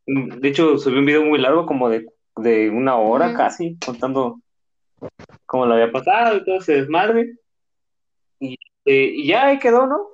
de 0.07 0.49
hecho, 0.49 0.79
subió 0.79 1.01
un 1.01 1.07
video 1.07 1.25
muy 1.25 1.41
largo, 1.41 1.67
como 1.67 1.89
de, 1.89 2.07
de 2.37 2.71
una 2.71 2.97
hora 2.97 3.35
casi, 3.35 3.77
contando 3.85 4.41
cómo 5.47 5.67
le 5.67 5.75
había 5.75 5.91
pasado 5.91 6.37
y 6.37 6.45
todo 6.45 6.57
ese 6.57 6.75
desmadre. 6.75 7.35
Y, 8.39 8.55
eh, 8.85 9.13
y 9.17 9.27
ya 9.27 9.47
ahí 9.47 9.59
quedó, 9.59 9.87
¿no? 9.87 10.11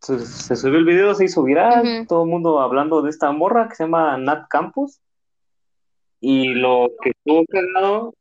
se, 0.00 0.56
subió 0.56 0.78
el 0.78 0.84
video, 0.84 1.14
se 1.14 1.24
hizo 1.24 1.42
viral, 1.42 2.06
todo 2.06 2.24
el 2.24 2.30
mundo 2.30 2.60
hablando 2.60 3.00
de 3.00 3.08
esta 3.08 3.32
morra 3.32 3.68
que 3.68 3.76
se 3.76 3.84
llama 3.84 4.18
Nat 4.18 4.48
Campos. 4.48 5.00
Y 6.26 6.54
lo 6.54 6.88
que 7.02 7.10
estuvo 7.10 7.44
cagado, 7.44 8.14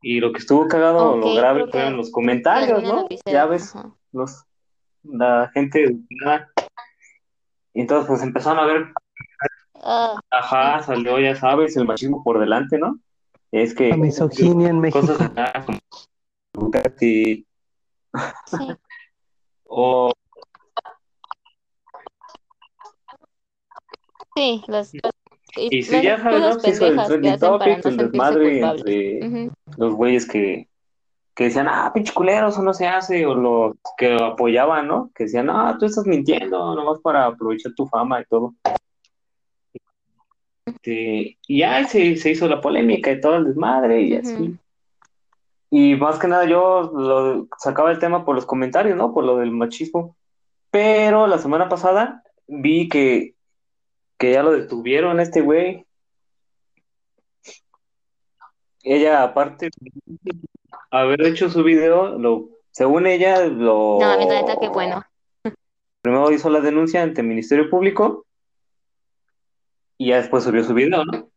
y 0.00 0.20
lo 0.20 0.32
que 0.32 0.38
estuvo 0.38 0.66
cagado, 0.68 1.18
lo 1.18 1.34
grave 1.34 1.66
fueron 1.70 1.98
los 1.98 2.10
comentarios, 2.10 2.82
¿no? 2.82 3.06
Ya 3.26 3.44
ves, 3.44 3.74
los, 4.12 4.44
la 5.02 5.50
gente 5.52 5.98
entonces 7.74 8.08
pues 8.08 8.22
empezaron 8.22 8.58
a 8.58 8.64
ver 8.64 8.86
ah. 9.82 10.18
ajá, 10.30 10.82
salió, 10.82 11.18
ya 11.18 11.36
sabes, 11.36 11.76
el 11.76 11.86
machismo 11.86 12.24
por 12.24 12.40
delante, 12.40 12.78
¿no? 12.78 12.98
Es 13.52 13.74
que 13.74 13.90
la 13.90 13.98
misoginia 13.98 14.70
en 14.70 14.80
México. 14.80 15.06
Cosas 15.06 15.30
como 16.54 16.70
sí. 16.98 17.46
o 19.66 20.10
Sí, 24.34 24.62
los, 24.68 24.92
y 25.56 25.82
si 25.82 26.02
ya 26.02 26.18
sabes, 26.22 26.40
¿no? 26.40 26.60
Se 26.60 26.70
hizo 26.70 26.86
el 26.86 27.04
trending 27.04 27.38
topic, 27.38 27.86
el 27.86 27.96
desmadre 27.96 28.60
entre 28.60 29.50
los 29.76 29.94
güeyes 29.94 30.26
que, 30.26 30.68
que 31.34 31.44
decían, 31.44 31.68
ah, 31.68 31.90
pinche 31.92 32.12
culero, 32.12 32.48
eso 32.48 32.62
no 32.62 32.74
se 32.74 32.86
hace, 32.86 33.26
o 33.26 33.34
los 33.34 33.76
que 33.96 34.14
apoyaban, 34.14 34.86
¿no? 34.86 35.10
Que 35.14 35.24
decían, 35.24 35.50
ah, 35.50 35.76
tú 35.78 35.86
estás 35.86 36.06
mintiendo, 36.06 36.74
nomás 36.74 37.00
para 37.00 37.26
aprovechar 37.26 37.72
tu 37.74 37.86
fama 37.86 38.20
y 38.20 38.24
todo. 38.24 38.54
Este, 40.66 41.38
y 41.46 41.58
ya 41.58 41.84
se, 41.86 42.16
se, 42.16 42.30
hizo 42.30 42.46
la 42.46 42.60
polémica 42.60 43.10
y 43.10 43.20
todo 43.20 43.36
el 43.36 43.44
desmadre 43.44 44.02
y 44.02 44.16
así. 44.16 44.56
Y 45.70 45.94
más 45.96 46.18
que 46.18 46.28
nada 46.28 46.44
yo 46.46 46.90
lo, 46.94 47.48
sacaba 47.58 47.90
el 47.90 47.98
tema 47.98 48.24
por 48.24 48.34
los 48.34 48.46
comentarios, 48.46 48.96
¿no? 48.96 49.14
Por 49.14 49.24
lo 49.24 49.38
del 49.38 49.52
machismo. 49.52 50.16
Pero 50.70 51.26
la 51.26 51.38
semana 51.38 51.68
pasada 51.68 52.22
vi 52.46 52.88
que 52.88 53.34
que 54.20 54.32
ya 54.32 54.42
lo 54.42 54.52
detuvieron 54.52 55.18
este 55.18 55.40
güey. 55.40 55.86
Ella, 58.82 59.22
aparte 59.22 59.70
de 59.80 60.32
haber 60.90 61.22
hecho 61.22 61.48
su 61.48 61.64
video, 61.64 62.18
lo, 62.18 62.50
según 62.70 63.06
ella, 63.06 63.46
lo... 63.46 63.98
No, 63.98 64.18
mi 64.18 64.26
neta, 64.26 64.56
qué 64.60 64.68
bueno. 64.68 65.02
Primero 66.02 66.30
hizo 66.32 66.50
la 66.50 66.60
denuncia 66.60 67.02
ante 67.02 67.22
el 67.22 67.28
Ministerio 67.28 67.70
Público 67.70 68.26
y 69.96 70.08
ya 70.08 70.18
después 70.18 70.44
subió 70.44 70.64
su 70.64 70.74
video, 70.74 71.02
¿no? 71.02 71.30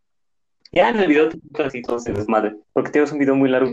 Ya 0.73 0.89
en 0.89 0.99
el 0.99 1.07
video 1.07 1.29
así 1.63 1.81
todo 1.83 1.99
se 1.99 2.11
desmadre, 2.11 2.57
porque 2.73 2.91
tienes 2.91 3.13
un 3.13 3.19
video 3.19 3.35
muy 3.35 3.49
largo. 3.49 3.71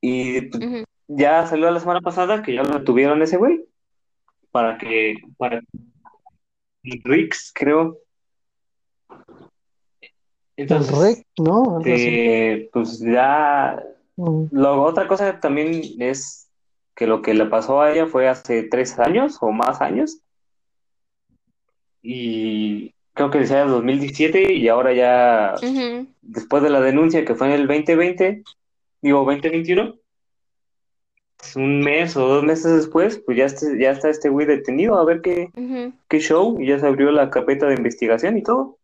Y 0.00 0.42
pues, 0.42 0.84
ya 1.08 1.44
salió 1.46 1.68
la 1.72 1.80
semana 1.80 2.00
pasada 2.00 2.42
que 2.42 2.54
ya 2.54 2.62
lo 2.62 2.78
detuvieron 2.78 3.20
ese 3.22 3.36
güey 3.36 3.64
para 4.52 4.78
que 4.78 5.16
para 5.36 5.60
Rix, 6.82 7.52
creo. 7.54 7.98
Entonces, 10.56 10.98
Rick, 10.98 11.26
¿no? 11.38 11.80
pues 12.72 13.00
ya. 13.00 13.82
Mm. 14.16 14.44
Lo, 14.50 14.82
otra 14.82 15.08
cosa 15.08 15.40
también 15.40 15.82
es 15.98 16.50
que 16.94 17.06
lo 17.06 17.22
que 17.22 17.32
le 17.34 17.46
pasó 17.46 17.80
a 17.80 17.92
ella 17.92 18.06
fue 18.06 18.28
hace 18.28 18.64
tres 18.64 18.98
años 18.98 19.38
o 19.40 19.52
más 19.52 19.80
años. 19.80 20.18
Y 22.02 22.94
creo 23.14 23.30
que 23.30 23.38
decía 23.38 23.64
2017 23.64 24.54
y 24.54 24.68
ahora 24.68 24.92
ya, 24.92 25.54
después 26.22 26.62
de 26.62 26.70
la 26.70 26.80
denuncia 26.80 27.24
que 27.24 27.34
fue 27.34 27.48
en 27.48 27.54
el 27.54 27.66
2020, 27.66 28.42
digo 29.02 29.24
2021, 29.24 29.96
un 31.56 31.80
mes 31.80 32.16
o 32.16 32.26
dos 32.26 32.44
meses 32.44 32.74
después, 32.76 33.18
pues 33.18 33.38
ya, 33.38 33.44
este, 33.46 33.78
ya 33.78 33.90
está 33.90 34.08
este 34.10 34.28
güey 34.28 34.46
detenido 34.46 34.98
a 34.98 35.04
ver 35.04 35.20
qué, 35.20 35.50
qué 36.08 36.20
show 36.20 36.60
y 36.60 36.66
ya 36.68 36.78
se 36.78 36.86
abrió 36.86 37.10
la 37.10 37.30
carpeta 37.30 37.66
de 37.66 37.74
investigación 37.74 38.38
y 38.38 38.42
todo. 38.42 38.78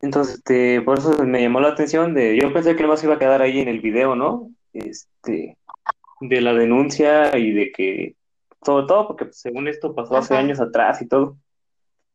Entonces, 0.00 0.36
este, 0.36 0.82
por 0.82 0.98
eso 0.98 1.24
me 1.24 1.42
llamó 1.42 1.60
la 1.60 1.68
atención 1.68 2.14
de, 2.14 2.38
yo 2.40 2.52
pensé 2.52 2.76
que 2.76 2.82
nomás 2.82 3.02
iba 3.02 3.14
a 3.14 3.18
quedar 3.18 3.42
ahí 3.42 3.60
en 3.60 3.68
el 3.68 3.80
video, 3.80 4.14
¿no? 4.14 4.50
Este, 4.72 5.56
de 6.20 6.40
la 6.40 6.54
denuncia 6.54 7.36
y 7.36 7.52
de 7.52 7.72
que, 7.72 8.16
sobre 8.64 8.86
todo 8.86 9.08
porque 9.08 9.26
pues, 9.26 9.38
según 9.38 9.68
esto 9.68 9.94
pasó 9.94 10.16
hace 10.16 10.36
años 10.36 10.60
atrás 10.60 11.00
y 11.02 11.08
todo. 11.08 11.38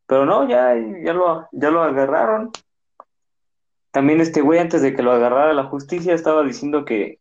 Pero 0.05 0.25
no, 0.25 0.47
ya, 0.47 0.75
ya 1.03 1.13
lo, 1.13 1.47
ya 1.51 1.71
lo 1.71 1.83
agarraron. 1.83 2.51
También 3.91 4.21
este 4.21 4.41
güey, 4.41 4.59
antes 4.59 4.81
de 4.81 4.95
que 4.95 5.03
lo 5.03 5.11
agarrara 5.11 5.53
la 5.53 5.65
justicia, 5.65 6.13
estaba 6.13 6.43
diciendo 6.43 6.85
que, 6.85 7.20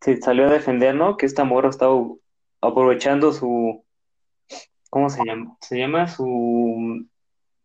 se 0.00 0.20
salió 0.20 0.46
a 0.46 0.52
defender, 0.52 0.94
¿no? 0.94 1.16
Que 1.16 1.26
esta 1.26 1.44
morra 1.44 1.70
estaba 1.70 1.94
aprovechando 2.60 3.32
su, 3.32 3.84
¿cómo 4.88 5.10
se 5.10 5.24
llama? 5.24 5.56
Se 5.60 5.78
llama 5.78 6.08
su, 6.08 7.06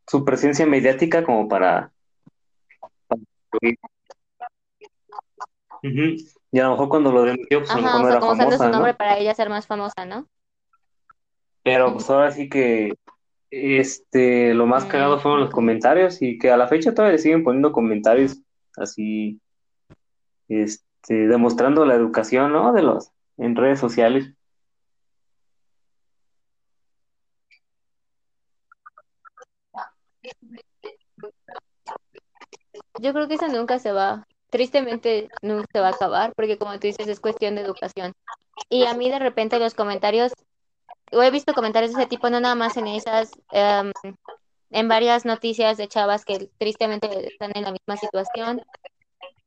su 0.08 0.26
presencia 0.26 0.66
mediática 0.66 1.24
como 1.24 1.48
para... 1.48 1.92
Y 6.52 6.60
a 6.60 6.64
lo 6.64 6.72
mejor 6.72 6.90
cuando 6.90 7.12
lo 7.12 7.24
denunció, 7.24 7.60
pues 7.60 7.70
a 7.72 7.76
lo 7.78 7.82
mejor 7.84 8.02
no 8.02 8.10
era 8.10 8.20
como 8.20 8.36
famosa, 8.36 8.58
su 8.58 8.70
nombre 8.70 8.94
para 8.94 9.18
ella 9.18 9.34
ser 9.34 9.50
más 9.50 9.68
famosa, 9.68 10.06
¿no? 10.06 10.28
Pero 11.64 11.94
pues 11.94 12.10
ahora 12.10 12.32
sí 12.32 12.50
que 12.50 12.94
este 13.52 14.54
lo 14.54 14.66
más 14.66 14.86
cagado 14.86 15.20
fueron 15.20 15.42
los 15.42 15.52
comentarios 15.52 16.22
y 16.22 16.38
que 16.38 16.50
a 16.50 16.58
la 16.58 16.68
fecha 16.68 16.94
todavía 16.94 17.14
le 17.14 17.22
siguen 17.22 17.44
poniendo 17.44 17.72
comentarios 17.72 18.42
así 18.78 19.40
este 20.48 20.85
este, 21.06 21.28
demostrando 21.28 21.86
la 21.86 21.94
educación, 21.94 22.52
¿no? 22.52 22.74
De 22.74 22.82
los 22.82 23.12
en 23.38 23.56
redes 23.56 23.80
sociales. 23.80 24.34
Yo 33.00 33.14
creo 33.14 33.28
que 33.28 33.36
eso 33.36 33.48
nunca 33.50 33.78
se 33.78 33.92
va, 33.92 34.26
tristemente 34.50 35.30
nunca 35.44 35.68
se 35.72 35.80
va 35.80 35.90
a 35.90 35.92
acabar, 35.92 36.34
porque 36.36 36.58
como 36.58 36.74
tú 36.80 36.88
dices, 36.88 37.08
es 37.08 37.20
cuestión 37.20 37.54
de 37.54 37.62
educación. 37.62 38.14
Y 38.70 38.86
a 38.86 38.96
mí 38.96 39.12
de 39.12 39.20
repente 39.20 39.60
los 39.60 39.76
comentarios, 39.76 40.34
o 41.12 41.22
he 41.22 41.30
visto 41.30 41.54
comentarios 41.54 41.94
de 41.94 42.02
ese 42.02 42.10
tipo, 42.10 42.30
no 42.32 42.40
nada 42.40 42.56
más 42.56 42.78
en 42.78 42.88
esas, 42.88 43.32
em, 43.52 43.92
en 44.72 44.88
varias 44.88 45.26
noticias 45.26 45.78
de 45.78 45.88
chavas 45.88 46.26
que 46.26 46.50
tristemente 46.58 47.28
están 47.28 47.52
en 47.54 47.64
la 47.64 47.72
misma 47.72 47.98
situación, 47.98 48.62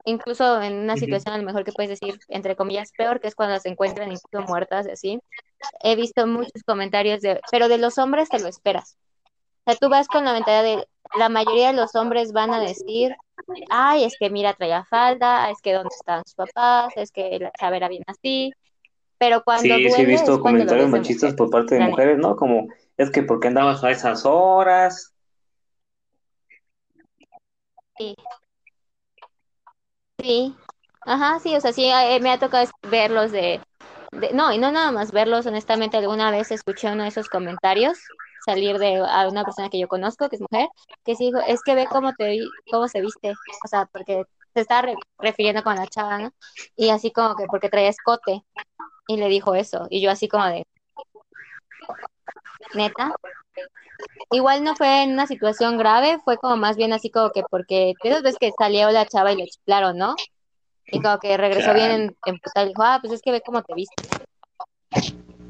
incluso 0.09 0.61
en 0.63 0.75
una 0.75 0.97
situación 0.97 1.35
a 1.35 1.39
lo 1.39 1.45
mejor 1.45 1.65
que 1.65 1.73
puedes 1.73 1.91
decir, 1.91 2.19
entre 2.29 2.57
comillas, 2.57 2.93
peor, 2.97 3.21
que 3.21 3.29
es 3.29 3.35
cuando 3.35 3.59
se 3.61 3.69
encuentran 3.69 4.11
incluso 4.11 4.47
muertas 4.47 4.87
así, 4.87 5.21
he 5.83 5.97
visto 5.97 6.27
muchos 6.27 6.63
comentarios 6.67 7.21
de, 7.21 7.41
pero 7.51 7.69
de 7.69 7.79
los 7.79 7.99
hombres 7.99 8.29
te 8.29 8.41
lo 8.41 8.49
esperas. 8.49 8.97
O 9.65 9.71
sea, 9.71 9.77
tú 9.77 9.89
vas 9.89 10.09
con 10.09 10.25
la 10.25 10.33
mentalidad 10.33 10.63
de, 10.63 10.89
la 11.19 11.29
mayoría 11.29 11.69
de 11.69 11.75
los 11.75 11.95
hombres 11.95 12.33
van 12.33 12.53
a 12.53 12.61
decir, 12.61 13.15
ay, 13.71 14.05
es 14.05 14.17
que 14.19 14.31
mira, 14.31 14.55
traía 14.55 14.85
falda, 14.85 15.51
es 15.51 15.61
que 15.63 15.73
dónde 15.73 15.95
están 15.95 16.25
sus 16.25 16.35
papás, 16.35 16.93
es 16.97 17.11
que 17.11 17.39
la 17.39 17.53
chava 17.53 17.77
era 17.77 17.89
bien 17.89 18.05
así, 18.07 18.53
pero 19.19 19.43
cuando 19.43 19.63
Sí, 19.63 19.91
sí 19.91 20.03
he 20.03 20.07
visto 20.07 20.41
comentarios 20.41 20.89
machistas 20.89 21.35
por 21.35 21.51
parte 21.51 21.75
de 21.75 21.83
mujeres, 21.83 22.19
¿no? 22.19 22.37
Como, 22.37 22.69
es 22.97 23.11
que 23.11 23.23
¿por 23.23 23.41
qué 23.41 23.49
andabas 23.49 23.83
a 23.85 23.91
esas 23.91 24.25
horas? 24.25 25.13
Sí. 27.97 28.15
Sí, 30.21 30.55
ajá, 31.03 31.39
sí, 31.41 31.55
o 31.57 31.61
sea, 31.61 31.73
sí, 31.73 31.85
eh, 31.87 32.19
me 32.21 32.31
ha 32.31 32.39
tocado 32.39 32.69
verlos 32.91 33.31
de, 33.33 33.61
no, 34.35 34.53
y 34.53 34.59
no 34.59 34.73
nada 34.73 34.91
más 34.93 35.13
verlos, 35.13 35.47
honestamente, 35.47 35.97
alguna 35.97 36.31
vez 36.31 36.51
escuché 36.51 36.91
uno 36.93 37.05
de 37.05 37.09
esos 37.11 37.29
comentarios 37.29 37.99
salir 38.45 38.79
de 38.79 38.97
a 39.07 39.29
una 39.29 39.45
persona 39.45 39.69
que 39.71 39.79
yo 39.79 39.89
conozco, 39.89 40.29
que 40.29 40.37
es 40.37 40.43
mujer, 40.43 40.69
que 41.05 41.15
sí 41.17 41.27
dijo, 41.27 41.39
es 41.47 41.63
que 41.63 41.75
ve 41.75 41.87
cómo 41.87 42.15
te 42.15 42.39
cómo 42.71 42.89
se 42.89 43.01
viste, 43.01 43.33
o 43.65 43.69
sea, 43.69 43.87
porque 43.87 44.25
se 44.55 44.61
estaba 44.61 44.93
refiriendo 45.19 45.63
con 45.63 45.77
la 45.77 45.87
chava. 45.87 46.31
Y 46.77 46.91
así 46.91 47.11
como 47.13 47.37
que 47.37 47.47
porque 47.47 47.69
traía 47.69 47.89
escote, 47.91 48.45
y 49.09 49.17
le 49.19 49.29
dijo 49.29 49.55
eso, 49.57 49.87
y 49.91 50.01
yo 50.03 50.11
así 50.11 50.29
como 50.29 50.47
de, 50.47 50.65
neta, 52.75 53.13
Igual 54.31 54.63
no 54.63 54.77
fue 54.77 55.03
en 55.03 55.13
una 55.13 55.27
situación 55.27 55.79
grave, 55.79 56.19
fue 56.25 56.37
como 56.37 56.57
más 56.57 56.77
bien 56.77 56.93
así 56.93 57.11
como 57.11 57.31
que 57.31 57.43
porque 57.51 57.95
esas 58.03 58.23
veces 58.23 58.39
que 58.39 58.53
salió 58.57 58.91
la 58.91 59.07
chava 59.07 59.33
y 59.33 59.37
le 59.37 59.47
chiflaron, 59.47 59.97
¿no? 59.97 60.15
Y 60.87 61.01
como 61.01 61.19
que 61.19 61.37
regresó 61.37 61.75
bien 61.75 61.91
en, 61.91 62.17
en 62.27 62.35
y 62.37 62.69
dijo, 62.69 62.83
ah, 62.83 62.99
pues 63.01 63.13
es 63.13 63.23
que 63.23 63.33
ve 63.33 63.43
cómo 63.45 63.63
te 63.63 63.75
viste. 63.75 63.95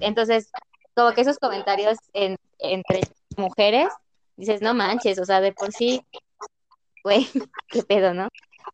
Entonces, 0.00 0.50
como 0.94 1.12
que 1.12 1.20
esos 1.20 1.38
comentarios 1.38 1.98
entre 2.12 3.02
mujeres, 3.36 3.88
dices, 4.36 4.62
no 4.62 4.74
manches, 4.74 5.18
o 5.18 5.24
sea, 5.24 5.40
de 5.40 5.52
por 5.52 5.72
sí, 5.72 6.02
güey, 7.04 7.26
qué 7.68 7.82
pedo, 7.82 8.14
¿no? 8.14 8.28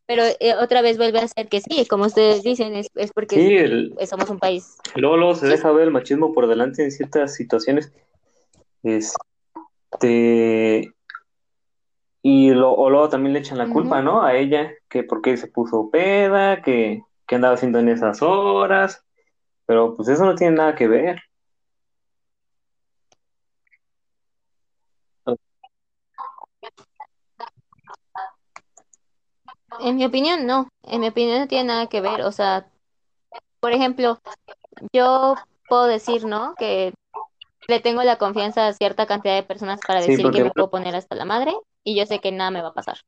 Pero 0.06 0.24
eh, 0.24 0.54
otra 0.60 0.82
vez 0.82 0.98
vuelve 0.98 1.20
a 1.20 1.28
ser 1.28 1.48
que 1.48 1.60
sí, 1.60 1.86
como 1.86 2.04
ustedes 2.04 2.42
dicen, 2.42 2.74
es, 2.74 2.88
es 2.94 3.12
porque 3.12 3.90
somos 4.06 4.28
un 4.28 4.38
país. 4.38 4.76
Luego, 4.96 5.16
luego 5.16 5.34
se 5.34 5.46
deja 5.46 5.70
ver 5.72 5.84
el 5.84 5.90
machismo 5.90 6.32
por 6.32 6.46
delante 6.46 6.82
en 6.82 6.90
ciertas 6.90 7.34
situaciones. 7.34 7.92
Es, 8.84 9.14
este, 9.92 10.94
y 12.22 12.50
lo, 12.50 12.72
o 12.72 12.90
luego 12.90 13.08
también 13.08 13.32
le 13.32 13.40
echan 13.40 13.58
la 13.58 13.68
culpa, 13.68 14.02
¿no? 14.02 14.22
A 14.22 14.34
ella, 14.34 14.72
que 14.88 15.04
porque 15.04 15.36
se 15.36 15.46
puso 15.46 15.90
peda, 15.90 16.62
que, 16.62 17.02
que 17.26 17.34
andaba 17.34 17.54
haciendo 17.54 17.78
en 17.80 17.88
esas 17.88 18.22
horas. 18.22 19.04
Pero 19.66 19.96
pues 19.96 20.08
eso 20.08 20.24
no 20.24 20.34
tiene 20.34 20.56
nada 20.56 20.74
que 20.74 20.88
ver. 20.88 21.22
En 29.80 29.96
mi 29.96 30.04
opinión, 30.04 30.46
no. 30.46 30.68
En 30.82 31.00
mi 31.00 31.08
opinión 31.08 31.40
no 31.40 31.48
tiene 31.48 31.64
nada 31.64 31.88
que 31.88 32.00
ver. 32.00 32.22
O 32.22 32.32
sea, 32.32 32.70
por 33.60 33.72
ejemplo, 33.72 34.18
yo 34.92 35.34
puedo 35.68 35.84
decir, 35.84 36.24
¿no? 36.24 36.54
Que 36.54 36.94
le 37.68 37.80
tengo 37.80 38.02
la 38.02 38.16
confianza 38.16 38.66
a 38.66 38.72
cierta 38.72 39.06
cantidad 39.06 39.34
de 39.34 39.42
personas 39.42 39.80
para 39.86 40.02
Sí, 40.02 40.10
decir 40.12 40.30
que 40.30 40.42
me 40.42 40.50
puedo 40.50 40.70
poner 40.70 40.94
hasta 40.96 41.14
la 41.14 41.24
madre 41.24 41.54
y 41.82 41.96
yo 41.96 42.06
sé 42.06 42.20
que 42.20 42.32
nada 42.32 42.50
me 42.50 42.62
va 42.62 42.68
a 42.68 42.74
pasar. 42.74 42.98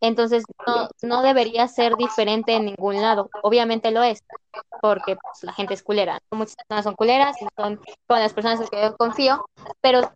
Entonces, 0.00 0.44
no, 0.66 0.88
no 1.02 1.22
debería 1.22 1.66
ser 1.66 1.96
diferente 1.96 2.54
en 2.54 2.66
ningún 2.66 3.00
lado. 3.00 3.28
Obviamente 3.42 3.90
lo 3.90 4.02
es, 4.02 4.22
porque 4.80 5.16
pues, 5.16 5.42
la 5.42 5.52
gente 5.52 5.74
es 5.74 5.82
culera. 5.82 6.20
Muchas 6.30 6.56
personas 6.56 6.84
son 6.84 6.94
culeras 6.94 7.36
y 7.40 7.46
son 7.56 7.80
con 8.06 8.18
las 8.20 8.32
personas 8.32 8.56
en 8.56 8.60
las 8.62 8.70
que 8.70 8.82
yo 8.82 8.96
confío, 8.96 9.44
pero 9.80 10.12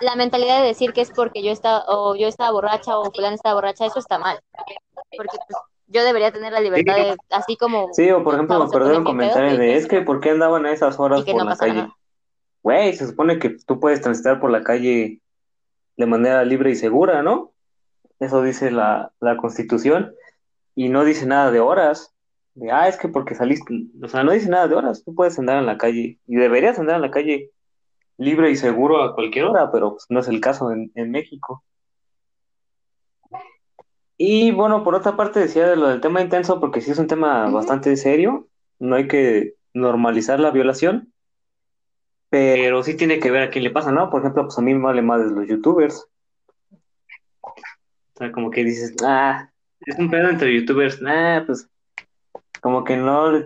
la 0.00 0.16
mentalidad 0.16 0.60
de 0.60 0.66
decir 0.68 0.92
que 0.92 1.02
es 1.02 1.10
porque 1.10 1.42
yo 1.42 1.52
estaba, 1.52 1.84
o 1.88 2.16
yo 2.16 2.28
estaba 2.28 2.50
borracha 2.50 2.98
o 2.98 3.12
fulano 3.12 3.34
estaba 3.34 3.54
borracha, 3.54 3.86
eso 3.86 3.98
está 3.98 4.18
mal. 4.18 4.40
Porque 5.16 5.38
pues, 5.48 5.58
yo 5.88 6.04
debería 6.04 6.32
tener 6.32 6.52
la 6.52 6.60
libertad 6.60 6.96
de, 6.96 7.16
así 7.30 7.56
como 7.56 7.88
Sí, 7.92 8.10
o 8.10 8.22
por 8.24 8.34
ejemplo, 8.34 8.58
me 8.58 8.64
a 8.64 8.66
acordé 8.66 9.56
de 9.56 9.76
es 9.76 9.86
que 9.86 10.02
¿por 10.02 10.20
qué 10.20 10.30
andaban 10.30 10.66
a 10.66 10.72
esas 10.72 10.98
horas 10.98 11.22
por 11.22 11.36
no 11.36 11.44
la 11.44 11.56
calle? 11.56 11.74
nada. 11.74 11.96
Güey, 12.62 12.92
se 12.94 13.06
supone 13.06 13.38
que 13.38 13.50
tú 13.64 13.78
puedes 13.78 14.00
transitar 14.00 14.40
por 14.40 14.50
la 14.50 14.64
calle 14.64 15.20
de 15.96 16.06
manera 16.06 16.44
libre 16.44 16.70
y 16.70 16.74
segura, 16.74 17.22
¿no? 17.22 17.52
Eso 18.18 18.42
dice 18.42 18.70
la, 18.70 19.12
la 19.20 19.36
Constitución 19.36 20.12
y 20.74 20.88
no 20.88 21.04
dice 21.04 21.26
nada 21.26 21.50
de 21.50 21.60
horas. 21.60 22.12
De, 22.54 22.72
ah, 22.72 22.88
es 22.88 22.96
que 22.96 23.08
porque 23.08 23.34
saliste, 23.34 23.86
o 24.02 24.08
sea, 24.08 24.24
no 24.24 24.32
dice 24.32 24.48
nada 24.48 24.66
de 24.66 24.74
horas. 24.74 25.04
Tú 25.04 25.14
puedes 25.14 25.38
andar 25.38 25.58
en 25.58 25.66
la 25.66 25.78
calle 25.78 26.18
y 26.26 26.36
deberías 26.36 26.78
andar 26.78 26.96
en 26.96 27.02
la 27.02 27.10
calle 27.10 27.52
libre 28.18 28.50
y 28.50 28.56
seguro 28.56 29.02
a 29.02 29.14
cualquier 29.14 29.44
hora, 29.44 29.70
pero 29.70 29.92
pues, 29.92 30.06
no 30.08 30.20
es 30.20 30.28
el 30.28 30.40
caso 30.40 30.72
en, 30.72 30.90
en 30.94 31.10
México. 31.10 31.62
Y 34.18 34.50
bueno, 34.50 34.82
por 34.82 34.94
otra 34.94 35.16
parte 35.16 35.40
decía 35.40 35.68
de 35.68 35.76
lo 35.76 35.88
del 35.88 36.00
tema 36.00 36.22
intenso, 36.22 36.58
porque 36.58 36.80
sí 36.80 36.90
es 36.90 36.98
un 36.98 37.06
tema 37.06 37.50
bastante 37.50 37.96
serio, 37.96 38.48
no 38.78 38.96
hay 38.96 39.08
que 39.08 39.54
normalizar 39.74 40.40
la 40.40 40.50
violación, 40.50 41.12
pero 42.30 42.82
sí 42.82 42.96
tiene 42.96 43.20
que 43.20 43.30
ver 43.30 43.42
a 43.42 43.50
quién 43.50 43.64
le 43.64 43.70
pasa, 43.70 43.92
¿no? 43.92 44.08
Por 44.08 44.20
ejemplo, 44.20 44.44
pues 44.44 44.58
a 44.58 44.62
mí 44.62 44.74
me 44.74 44.84
vale 44.84 45.02
más 45.02 45.22
de 45.22 45.34
los 45.34 45.46
youtubers. 45.46 46.08
O 47.42 48.18
sea, 48.18 48.32
como 48.32 48.50
que 48.50 48.64
dices, 48.64 48.94
ah, 49.04 49.50
es 49.80 49.98
un 49.98 50.10
pedo 50.10 50.30
entre 50.30 50.54
youtubers, 50.54 50.98
ah, 51.06 51.42
pues 51.46 51.68
como 52.62 52.84
que 52.84 52.96
no. 52.96 53.44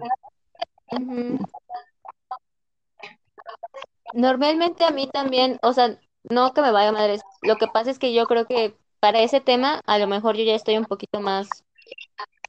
Normalmente 4.15 4.85
a 4.85 4.91
mí 4.91 5.09
también, 5.13 5.59
o 5.63 5.73
sea, 5.73 5.99
no 6.23 6.53
que 6.53 6.63
me 6.63 6.71
vaya 6.71 6.93
madres. 6.93 7.23
Lo 7.43 7.57
que 7.57 7.67
pasa 7.67 7.91
es 7.91 7.99
que 7.99 8.15
yo 8.15 8.27
creo 8.27 8.47
que 8.47 8.77
para 9.01 9.21
ese 9.21 9.41
tema, 9.41 9.81
a 9.87 9.99
lo 9.99 10.07
mejor 10.07 10.37
yo 10.37 10.45
ya 10.45 10.55
estoy 10.55 10.77
un 10.77 10.85
poquito 10.85 11.21
más 11.21 11.65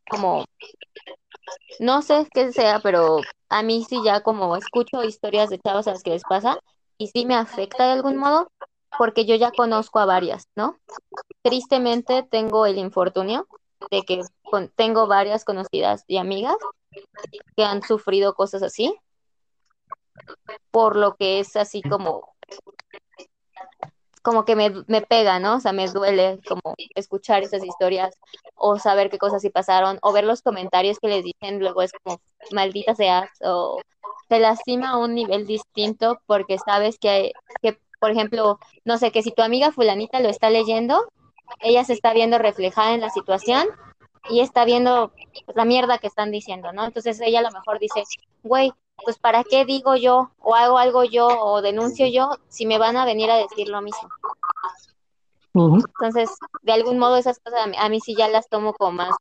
como, 0.10 0.45
no 1.80 2.02
sé 2.02 2.28
qué 2.34 2.52
sea, 2.52 2.80
pero 2.80 3.22
a 3.49 3.64
mí 3.64 3.86
sí 3.88 4.02
ya 4.04 4.22
como 4.22 4.56
escucho 4.56 5.04
historias 5.04 5.49
de 5.49 5.60
chavos 5.60 5.88
a 5.88 5.91
las 5.91 6.04
que 6.04 6.12
les 6.12 6.24
pasa 6.24 6.60
y 6.97 7.08
sí 7.08 7.26
me 7.26 7.36
afecta 7.36 7.86
de 7.86 7.93
algún 7.93 8.18
modo, 8.18 8.52
porque 8.97 9.26
yo 9.26 9.36
ya 9.36 9.52
conozco 9.52 9.99
a 9.99 10.06
varias, 10.06 10.43
¿no? 10.56 10.78
Tristemente 11.41 12.24
tengo 12.24 12.66
el 12.66 12.78
infortunio 12.78 13.47
de 13.89 14.04
que 14.04 14.22
con- 14.43 14.70
tengo 14.70 15.08
varias 15.08 15.43
conocidas 15.45 16.04
y 16.08 16.18
amigas 16.18 16.58
que 17.56 17.64
han 17.64 17.82
sufrido 17.82 18.36
cosas 18.36 18.62
así, 18.64 18.93
por 20.70 20.95
lo 20.95 21.16
que 21.16 21.39
es 21.39 21.56
así 21.56 21.82
como 21.82 22.36
como 24.22 24.45
que 24.45 24.55
me, 24.55 24.72
me 24.88 25.01
pega, 25.01 25.39
¿no? 25.39 25.55
O 25.55 25.59
sea, 25.59 25.74
me 25.74 25.88
duele 25.88 26.39
como 26.47 26.76
escuchar 26.95 27.43
esas 27.43 27.63
historias 27.63 28.15
o 28.55 28.78
saber 28.78 29.09
qué 29.09 29.17
cosas 29.17 29.41
sí 29.41 29.49
pasaron 29.49 29.99
o 30.01 30.11
ver 30.13 30.24
los 30.24 30.41
comentarios 30.41 30.99
que 30.99 31.07
les 31.07 31.24
dicen, 31.24 31.59
luego 31.59 31.82
es 31.82 31.91
como, 32.03 32.19
maldita 32.51 32.95
seas, 32.95 33.30
o 33.41 33.82
te 34.28 34.39
lastima 34.39 34.91
a 34.91 34.97
un 34.97 35.15
nivel 35.15 35.45
distinto 35.47 36.22
porque 36.26 36.57
sabes 36.57 36.97
que, 36.99 37.34
que, 37.61 37.80
por 37.99 38.11
ejemplo, 38.11 38.59
no 38.86 38.97
sé, 38.97 39.11
que 39.11 39.24
si 39.24 39.32
tu 39.32 39.41
amiga 39.41 39.72
fulanita 39.72 40.19
lo 40.19 40.30
está 40.30 40.49
leyendo, 40.49 41.03
ella 41.59 41.84
se 41.84 41.93
está 41.93 42.13
viendo 42.13 42.38
reflejada 42.38 42.93
en 42.93 43.01
la 43.01 43.09
situación 43.09 43.67
y 44.30 44.41
está 44.41 44.65
viendo 44.65 45.11
la 45.55 45.65
mierda 45.65 45.97
que 45.97 46.07
están 46.07 46.32
diciendo, 46.32 46.72
¿no? 46.74 46.86
Entonces 46.86 47.19
ella 47.22 47.39
a 47.39 47.43
lo 47.43 47.51
mejor 47.51 47.80
dice, 47.80 48.03
güey, 48.43 48.72
pues 49.04 49.18
¿para 49.18 49.43
qué 49.43 49.66
digo 49.66 49.95
yo 49.95 50.32
o 50.39 50.56
hago 50.56 50.78
algo 50.78 51.04
yo 51.04 51.28
o 51.28 51.62
denuncio 51.62 52.08
yo 52.08 52.30
si 52.47 52.66
me 52.66 52.78
van 52.78 52.97
a 52.97 53.06
venir 53.06 53.30
a 53.30 53.38
decir 53.38 53.68
lo 53.70 53.82
mismo? 53.82 54.10
Ujú. 55.54 55.76
Entonces, 55.76 56.30
de 56.62 56.72
algún 56.72 56.97
modo 56.97 57.18
esas 57.18 57.39
cosas 57.39 57.62
a 57.66 57.68
mí, 57.68 57.76
a 57.78 57.89
mí 57.89 57.99
sí 57.99 58.16
ya 58.16 58.28
las 58.28 58.47
tomo 58.47 58.74
como 58.74 58.93
más 58.93 59.16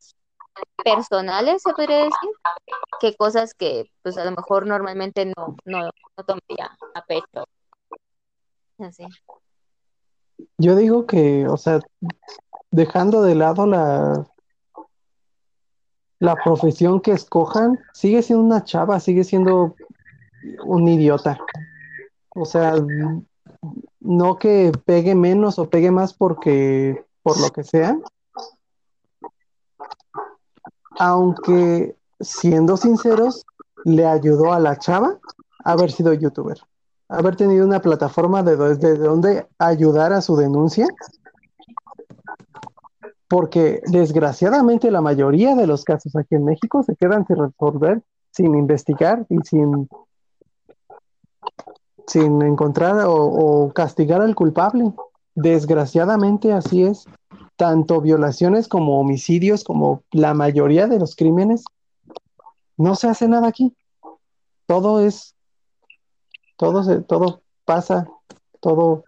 personales, 0.85 1.63
se 1.63 1.73
podría 1.73 1.99
decir, 1.99 2.31
que 3.01 3.15
cosas 3.17 3.55
que 3.55 3.91
pues 4.03 4.17
a 4.19 4.25
lo 4.25 4.33
mejor 4.33 4.67
normalmente 4.67 5.27
no, 5.27 5.57
no, 5.65 5.91
no 6.17 6.25
tomaría 6.25 6.77
a 6.95 7.05
pecho. 7.05 7.45
Así. 8.79 9.05
Yo 10.59 10.77
digo 10.77 11.07
que, 11.07 11.47
o 11.47 11.57
sea, 11.57 11.81
dejando 12.71 13.23
de 13.23 13.35
lado 13.35 13.67
la, 13.67 14.27
la 16.21 16.37
profesión 16.37 17.01
que 17.01 17.13
escojan, 17.13 17.81
sigue 17.93 18.23
siendo 18.23 18.45
una 18.45 18.63
chava, 18.63 19.01
sigue 19.01 19.25
siendo 19.25 19.75
un 20.65 20.87
idiota. 20.87 21.39
O 22.35 22.45
sea, 22.45 22.75
no 24.01 24.39
que 24.39 24.71
pegue 24.85 25.15
menos 25.15 25.59
o 25.59 25.69
pegue 25.69 25.91
más 25.91 26.15
porque, 26.15 27.05
por 27.23 27.41
lo 27.41 27.51
que 27.51 27.65
sea. 27.65 27.99
Aunque, 30.99 31.97
siendo 32.21 32.77
sinceros, 32.77 33.47
le 33.85 34.07
ayudó 34.07 34.53
a 34.53 34.61
la 34.61 34.79
chava 34.79 35.19
haber 35.65 35.91
sido 35.91 36.13
youtuber, 36.13 36.61
haber 37.09 37.37
tenido 37.37 37.65
una 37.67 37.81
plataforma 37.81 38.43
de 38.43 38.57
desde 38.57 38.97
donde 38.97 39.47
ayudar 39.59 40.13
a 40.13 40.21
su 40.21 40.37
denuncia. 40.37 40.87
Porque 43.31 43.81
desgraciadamente 43.87 44.91
la 44.91 45.01
mayoría 45.01 45.55
de 45.55 45.67
los 45.67 45.85
casos 45.85 46.15
aquí 46.17 46.35
en 46.35 46.45
México 46.45 46.83
se 46.83 46.97
quedan 46.97 47.27
sin 47.27 47.37
resolver, 47.37 48.03
sin 48.31 48.55
investigar 48.57 49.25
y 49.31 49.39
sin, 49.45 49.89
sin 52.07 52.43
encontrar 52.43 53.07
o, 53.07 53.15
o 53.15 53.73
castigar 53.73 54.21
al 54.21 54.35
culpable. 54.35 54.93
Desgraciadamente 55.35 56.53
así 56.53 56.83
es. 56.83 57.07
Tanto 57.57 58.01
violaciones 58.01 58.69
como 58.69 59.01
homicidios, 59.01 59.65
como 59.65 60.03
la 60.11 60.35
mayoría 60.35 60.89
de 60.89 60.99
los 60.99 61.15
crímenes, 61.15 61.65
no 62.77 62.95
se 62.95 63.09
hace 63.09 63.29
nada 63.29 63.47
aquí. 63.47 63.77
Todo 64.67 65.05
es, 65.05 65.35
todo 66.57 66.83
se, 66.83 67.03
todo 67.03 67.43
pasa, 67.67 68.09
todo 68.61 69.05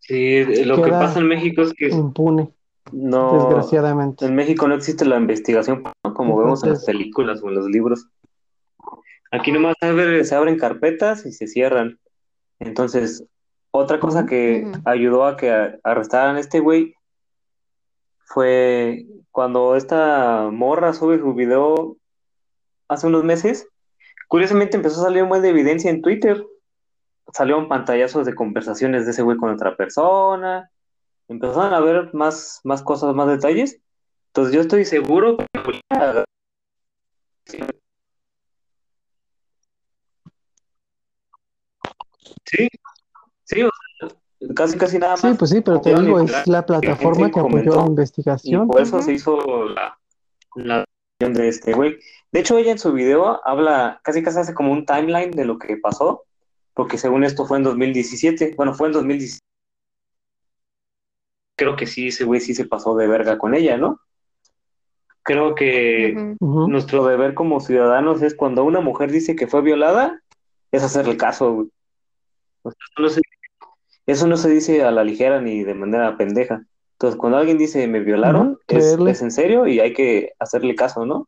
sí, 0.00 0.64
lo 0.64 0.82
que 0.82 0.90
pasa 0.90 1.20
en 1.20 1.28
México 1.28 1.62
es 1.62 1.74
que 1.74 1.88
impune, 1.88 2.53
no, 2.92 3.32
desgraciadamente. 3.46 4.24
en 4.26 4.34
México 4.34 4.68
no 4.68 4.74
existe 4.74 5.04
la 5.04 5.16
investigación, 5.16 5.82
¿no? 6.04 6.14
como 6.14 6.36
vemos 6.38 6.62
en 6.64 6.70
las 6.70 6.84
películas 6.84 7.42
o 7.42 7.48
en 7.48 7.54
los 7.56 7.66
libros. 7.66 8.08
Aquí 9.32 9.50
nomás 9.52 9.74
se 9.80 9.86
abre- 9.88 10.24
se 10.24 10.34
abren 10.34 10.58
carpetas 10.58 11.26
y 11.26 11.32
se 11.32 11.46
cierran. 11.48 11.98
Entonces, 12.60 13.24
otra 13.72 13.98
cosa 13.98 14.26
que 14.26 14.70
ayudó 14.84 15.24
a 15.24 15.36
que 15.36 15.78
arrestaran 15.82 16.36
a 16.36 16.40
este 16.40 16.60
güey 16.60 16.94
fue 18.26 19.06
cuando 19.30 19.76
esta 19.76 20.48
morra 20.52 20.92
sube 20.92 21.18
su 21.18 21.34
video 21.34 21.96
hace 22.88 23.06
unos 23.06 23.24
meses. 23.24 23.66
Curiosamente 24.28 24.76
empezó 24.76 25.00
a 25.00 25.04
salir 25.04 25.22
un 25.22 25.28
buen 25.28 25.42
de 25.42 25.48
evidencia 25.50 25.90
en 25.90 26.02
Twitter. 26.02 26.44
Salieron 27.32 27.68
pantallazos 27.68 28.26
de 28.26 28.34
conversaciones 28.34 29.04
de 29.04 29.10
ese 29.12 29.22
güey 29.22 29.36
con 29.36 29.50
otra 29.50 29.76
persona. 29.76 30.70
Empezaron 31.28 31.72
a 31.72 31.80
ver 31.80 32.12
más, 32.14 32.60
más 32.64 32.82
cosas, 32.82 33.14
más 33.14 33.28
detalles. 33.28 33.80
Entonces 34.28 34.54
yo 34.54 34.60
estoy 34.60 34.84
seguro 34.84 35.36
que 35.38 35.80
Sí, 42.46 42.68
sí, 43.44 43.62
o 43.62 43.70
sea, 43.98 44.08
casi 44.54 44.78
casi 44.78 44.98
nada 44.98 45.16
Sí, 45.16 45.28
más. 45.28 45.38
pues 45.38 45.50
sí, 45.50 45.60
pero 45.60 45.80
te 45.80 45.94
digo, 45.94 46.20
es 46.20 46.46
la 46.46 46.64
plataforma 46.64 47.30
que 47.30 47.40
apoyó 47.40 47.42
comentó, 47.42 47.76
la 47.76 47.82
Y 47.82 47.88
investigación. 47.88 48.66
por 48.68 48.80
eso 48.80 49.02
se 49.02 49.12
hizo 49.12 49.68
la, 49.68 49.98
la 50.54 50.84
de 51.18 51.48
este 51.48 51.72
güey. 51.72 51.98
De 52.32 52.40
hecho, 52.40 52.58
ella 52.58 52.72
en 52.72 52.78
su 52.78 52.92
video 52.92 53.40
habla, 53.46 54.00
casi 54.02 54.22
casi 54.22 54.40
hace 54.40 54.54
como 54.54 54.72
un 54.72 54.84
timeline 54.84 55.30
de 55.30 55.44
lo 55.44 55.58
que 55.58 55.76
pasó, 55.76 56.24
porque 56.74 56.98
según 56.98 57.24
esto 57.24 57.46
fue 57.46 57.58
en 57.58 57.64
2017. 57.64 58.54
Bueno, 58.56 58.74
fue 58.74 58.88
en 58.88 58.92
2017. 58.94 59.40
Creo 61.56 61.76
que 61.76 61.86
sí, 61.86 62.08
ese 62.08 62.24
güey 62.24 62.40
sí 62.40 62.54
se 62.54 62.66
pasó 62.66 62.96
de 62.96 63.06
verga 63.06 63.38
con 63.38 63.54
ella, 63.54 63.76
¿no? 63.76 64.00
creo 65.24 65.54
que 65.54 66.36
nuestro 66.38 67.04
deber 67.06 67.34
como 67.34 67.58
ciudadanos 67.58 68.22
es 68.22 68.34
cuando 68.36 68.62
una 68.62 68.80
mujer 68.80 69.10
dice 69.10 69.34
que 69.34 69.48
fue 69.48 69.62
violada, 69.62 70.20
es 70.70 70.84
hacerle 70.84 71.16
caso. 71.16 71.66
eso 74.06 74.26
no 74.26 74.36
se 74.36 74.50
dice 74.50 74.84
a 74.84 74.90
la 74.90 75.02
ligera 75.02 75.40
ni 75.40 75.64
de 75.64 75.74
manera 75.74 76.16
pendeja. 76.16 76.62
Entonces, 76.92 77.18
cuando 77.18 77.38
alguien 77.38 77.58
dice 77.58 77.88
me 77.88 78.00
violaron, 78.00 78.58
es, 78.68 78.96
es, 78.98 79.22
en 79.22 79.30
serio 79.32 79.66
y 79.66 79.80
hay 79.80 79.92
que 79.94 80.34
hacerle 80.38 80.76
caso, 80.76 81.04
¿no? 81.06 81.26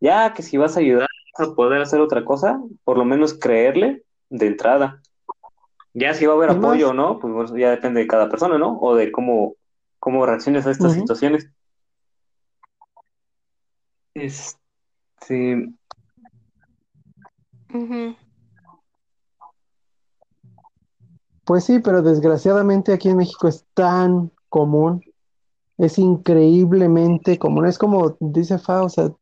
Ya 0.00 0.32
que 0.32 0.42
si 0.42 0.56
vas 0.56 0.76
a 0.76 0.80
ayudar 0.80 1.08
a 1.38 1.54
poder 1.54 1.82
hacer 1.82 2.00
otra 2.00 2.24
cosa, 2.24 2.60
por 2.82 2.96
lo 2.96 3.04
menos 3.04 3.34
creerle 3.34 4.02
de 4.30 4.46
entrada. 4.46 5.02
Ya 5.98 6.12
si 6.12 6.26
va 6.26 6.34
a 6.34 6.36
haber 6.36 6.50
apoyo 6.50 6.90
o 6.90 6.92
no, 6.92 7.18
pues 7.18 7.50
ya 7.56 7.70
depende 7.70 8.00
de 8.00 8.06
cada 8.06 8.28
persona, 8.28 8.58
¿no? 8.58 8.78
O 8.80 8.94
de 8.94 9.10
cómo, 9.10 9.54
cómo 9.98 10.26
reacciones 10.26 10.66
a 10.66 10.70
estas 10.70 10.92
situaciones. 10.92 11.48
Este. 14.12 15.70
Pues 21.44 21.64
sí, 21.64 21.78
pero 21.78 22.02
desgraciadamente 22.02 22.92
aquí 22.92 23.08
en 23.08 23.16
México 23.16 23.48
es 23.48 23.64
tan 23.72 24.30
común, 24.50 25.02
es 25.78 25.98
increíblemente 25.98 27.38
común, 27.38 27.64
es 27.64 27.78
como 27.78 28.18
dice 28.20 28.58
Fa, 28.58 28.82
o 28.82 28.90
sea, 28.90 29.12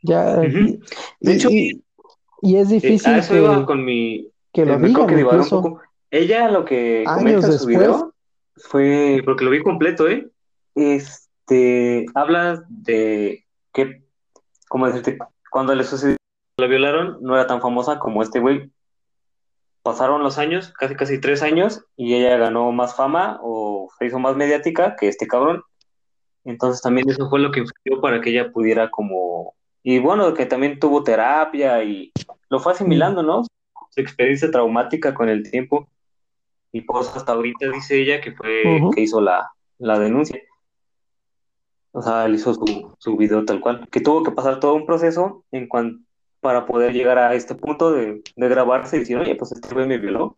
ya... 0.00 0.36
De 0.36 0.80
hecho, 1.20 1.50
y, 1.50 1.84
es 2.42 2.70
difícil 2.70 3.20
que, 3.28 3.64
con 3.66 3.84
mi, 3.84 4.30
que 4.54 4.64
lo 4.64 4.78
digan, 4.78 5.40
un 5.40 5.48
poco. 5.50 5.82
Ella 6.10 6.50
lo 6.50 6.64
que 6.64 7.04
comenta 7.06 7.46
en 7.46 7.58
su 7.58 7.66
video 7.66 8.14
fue, 8.56 9.22
porque 9.24 9.44
lo 9.44 9.50
vi 9.50 9.62
completo, 9.62 10.08
¿eh? 10.08 10.28
Este, 10.74 12.06
habla 12.14 12.64
de 12.68 13.44
que, 13.72 14.02
¿cómo 14.68 14.86
decirte? 14.86 15.18
Cuando 15.50 15.74
le 15.74 15.84
sucedió, 15.84 16.16
la 16.58 16.66
violaron, 16.66 17.18
no 17.20 17.34
era 17.34 17.46
tan 17.46 17.60
famosa 17.60 17.98
como 17.98 18.22
este 18.22 18.40
güey. 18.40 18.70
Pasaron 19.82 20.22
los 20.22 20.38
años, 20.38 20.72
casi 20.72 20.94
casi 20.94 21.20
tres 21.20 21.42
años, 21.42 21.84
y 21.96 22.14
ella 22.14 22.36
ganó 22.36 22.72
más 22.72 22.96
fama 22.96 23.38
o 23.42 23.88
se 23.98 24.06
hizo 24.06 24.18
más 24.18 24.36
mediática 24.36 24.96
que 24.96 25.08
este 25.08 25.26
cabrón. 25.26 25.62
Entonces 26.44 26.82
también 26.82 27.08
eso 27.08 27.28
fue 27.28 27.40
lo 27.40 27.50
que 27.50 27.60
influyó 27.60 28.00
para 28.00 28.20
que 28.20 28.30
ella 28.30 28.50
pudiera 28.50 28.90
como... 28.90 29.54
Y 29.82 29.98
bueno, 29.98 30.34
que 30.34 30.46
también 30.46 30.78
tuvo 30.78 31.02
terapia 31.02 31.82
y 31.84 32.12
lo 32.48 32.60
fue 32.60 32.72
asimilando, 32.72 33.22
¿no? 33.22 33.44
Su 33.90 34.00
experiencia 34.00 34.50
traumática 34.50 35.14
con 35.14 35.28
el 35.28 35.48
tiempo. 35.50 35.88
Y 36.72 36.82
pues 36.82 37.08
hasta 37.08 37.32
ahorita 37.32 37.70
dice 37.70 38.00
ella 38.00 38.20
que 38.20 38.32
fue 38.32 38.62
que 38.94 39.00
hizo 39.00 39.20
la, 39.20 39.50
denuncia. 39.78 40.40
O 41.92 42.02
sea, 42.02 42.26
él 42.26 42.34
hizo 42.34 42.54
su, 42.54 42.94
su 42.98 43.16
video 43.16 43.44
tal 43.44 43.60
cual. 43.60 43.88
Que 43.90 44.00
tuvo 44.00 44.22
que 44.22 44.30
pasar 44.30 44.60
todo 44.60 44.74
un 44.74 44.86
proceso 44.86 45.44
en 45.50 45.66
cuanto 45.66 46.08
para 46.40 46.66
poder 46.66 46.92
llegar 46.92 47.18
a 47.18 47.34
este 47.34 47.54
punto 47.54 47.92
de, 47.92 48.22
grabarse 48.36 48.96
y 48.96 49.00
decir, 49.00 49.16
oye, 49.16 49.34
pues 49.36 49.52
este 49.52 49.74
güey 49.74 49.86
me 49.86 49.98
violó. 49.98 50.36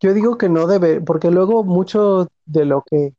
Yo 0.00 0.14
digo 0.14 0.36
que 0.36 0.48
no 0.48 0.66
debe, 0.66 1.00
porque 1.00 1.30
luego 1.30 1.64
mucho 1.64 2.28
de 2.44 2.64
lo 2.66 2.82
que 2.82 3.14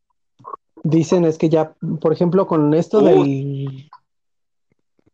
dicen 0.83 1.25
es 1.25 1.37
que 1.37 1.49
ya, 1.49 1.73
por 2.01 2.13
ejemplo, 2.13 2.45
con 2.45 2.73
esto 2.73 3.01
del, 3.01 3.89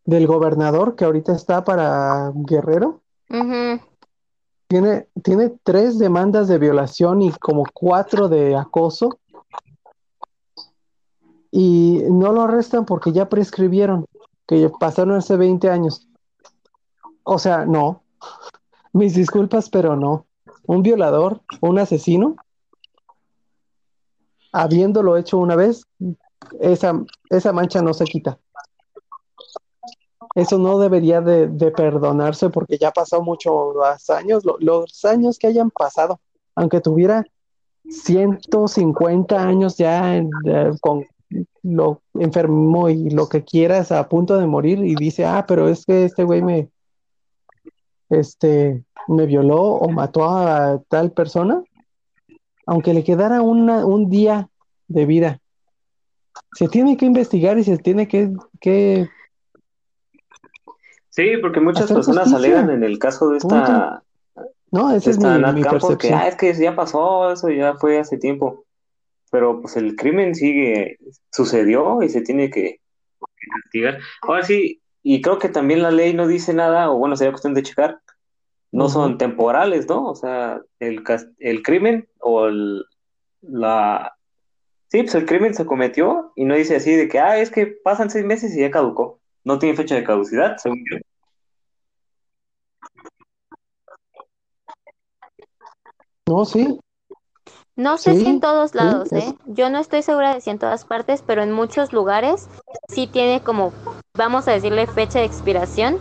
del 0.06 0.28
gobernador 0.28 0.96
que 0.96 1.06
ahorita 1.06 1.34
está 1.34 1.64
para 1.64 2.32
Guerrero, 2.36 3.02
tiene, 4.68 5.08
tiene 5.24 5.54
tres 5.64 5.98
demandas 6.00 6.48
de 6.48 6.58
violación 6.58 7.22
y 7.22 7.32
como 7.32 7.64
cuatro 7.74 8.28
de 8.28 8.56
acoso. 8.56 9.20
Y 11.52 12.04
no 12.10 12.32
lo 12.32 12.44
arrestan 12.44 12.86
porque 12.86 13.12
ya 13.12 13.30
prescribieron, 13.30 14.06
que 14.48 14.70
pasaron 14.80 15.16
hace 15.16 15.38
20 15.38 15.70
años. 15.70 16.08
O 17.24 17.40
sea, 17.40 17.66
no. 17.66 18.04
Mis 18.94 19.16
disculpas, 19.16 19.70
pero 19.70 19.96
no. 19.96 20.26
Un 20.66 20.84
violador, 20.84 21.42
un 21.62 21.80
asesino, 21.80 22.36
habiéndolo 24.52 25.18
hecho 25.18 25.38
una 25.38 25.56
vez, 25.56 25.86
esa, 26.60 26.94
esa 27.30 27.54
mancha 27.54 27.82
no 27.82 27.94
se 27.94 28.06
quita. 28.06 28.40
Eso 30.36 30.58
no 30.60 30.78
debería 30.80 31.22
de, 31.22 31.48
perdonarse 31.72 32.50
porque 32.50 32.78
ya 32.78 32.92
pasó 32.92 33.22
muchos 33.22 33.76
años, 34.10 34.44
los 34.60 35.06
años 35.06 35.40
que 35.40 35.48
hayan 35.48 35.72
pasado, 35.72 36.20
aunque 36.56 36.82
tuviera 36.82 37.26
150 37.90 39.42
años 39.42 39.78
ya 39.78 40.22
con 40.82 41.06
lo 41.64 42.02
enfermo 42.14 42.90
y 42.90 43.10
lo 43.10 43.28
que 43.28 43.44
quieras 43.44 43.92
a 43.92 44.08
punto 44.08 44.38
de 44.38 44.48
morir 44.48 44.84
y 44.84 44.96
dice, 44.96 45.26
ah, 45.26 45.46
pero 45.48 45.68
es 45.68 45.86
que 45.86 46.06
este 46.06 46.24
güey 46.24 46.42
me, 46.42 46.70
este, 48.10 48.84
me 49.08 49.26
violó 49.26 49.62
o 49.62 49.90
mató 49.90 50.26
a 50.26 50.82
tal 50.88 51.12
persona, 51.12 51.64
aunque 52.70 52.94
le 52.94 53.04
quedara 53.04 53.42
un 53.42 54.10
día 54.12 54.48
de 54.88 55.06
vida, 55.08 55.42
se 56.54 56.68
tiene 56.68 56.98
que 56.98 57.06
investigar 57.08 57.58
y 57.58 57.64
se 57.64 57.80
tiene 57.80 58.08
que, 58.08 59.10
Sí, 61.10 61.32
porque 61.42 61.60
muchas 61.60 61.92
personas 61.92 62.32
alegan 62.32 62.70
en 62.70 62.84
el 62.84 63.00
caso 63.00 63.30
de 63.30 63.38
esta... 63.38 64.04
No, 64.72 64.94
esa 64.94 65.10
es 65.10 65.18
mi, 65.18 65.64
percepción. 65.64 66.14
ah, 66.14 66.28
es 66.28 66.36
que 66.36 66.54
ya 66.54 66.76
pasó, 66.76 67.32
eso 67.32 67.50
ya 67.50 67.74
fue 67.74 67.98
hace 67.98 68.20
tiempo. 68.20 68.66
Pero 69.32 69.62
pues 69.62 69.76
el 69.76 69.96
crimen 69.96 70.36
sigue, 70.36 71.00
sucedió 71.32 72.04
y 72.04 72.10
se 72.10 72.22
tiene 72.22 72.52
que 72.52 72.82
castigar. 73.64 73.98
Ahora 74.22 74.44
sí, 74.44 74.80
y 75.02 75.24
creo 75.24 75.40
que 75.40 75.50
también 75.50 75.82
la 75.82 75.90
ley 75.90 76.14
no 76.14 76.28
dice 76.28 76.54
nada, 76.54 76.92
o 76.92 77.00
bueno, 77.00 77.16
sería 77.16 77.32
cuestión 77.32 77.56
de 77.56 77.64
checar, 77.64 78.00
no 78.72 78.90
son 78.90 79.18
temporales, 79.18 79.88
¿no? 79.88 80.08
O 80.08 80.16
sea, 80.16 80.62
el, 80.80 81.04
el 81.40 81.64
crimen 81.64 82.08
o 82.20 82.48
el, 82.48 82.86
la... 83.42 84.16
Sí, 84.88 85.04
pues 85.04 85.16
el 85.16 85.26
crimen 85.26 85.54
se 85.54 85.66
cometió 85.66 86.32
y 86.36 86.46
no 86.46 86.56
dice 86.56 86.76
así 86.76 86.96
de 86.96 87.08
que, 87.08 87.20
ah, 87.20 87.38
es 87.38 87.52
que 87.52 87.68
pasan 87.68 88.10
seis 88.10 88.26
meses 88.26 88.56
y 88.56 88.62
ya 88.62 88.72
caducó. 88.72 89.20
No 89.44 89.60
tiene 89.60 89.76
fecha 89.76 89.96
de 89.96 90.04
caducidad, 90.04 90.58
según 90.58 90.84
yo. 90.92 90.98
No, 96.28 96.46
sí. 96.46 96.80
No 97.76 97.98
sé 97.98 98.16
si 98.16 98.26
en 98.26 98.42
todos 98.42 98.76
lados, 98.76 99.12
¿eh? 99.14 99.34
Yo 99.46 99.70
no 99.70 99.80
estoy 99.80 100.02
segura 100.02 100.34
de 100.34 100.42
si 100.42 100.50
en 100.50 100.60
todas 100.60 100.84
partes, 100.86 101.24
pero 101.26 101.42
en 101.42 101.52
muchos 101.52 101.94
lugares 101.94 102.50
sí 102.90 103.08
tiene 103.08 103.42
como, 103.42 103.72
vamos 104.18 104.48
a 104.48 104.52
decirle, 104.52 104.86
fecha 104.86 105.20
de 105.20 105.26
expiración 105.26 106.00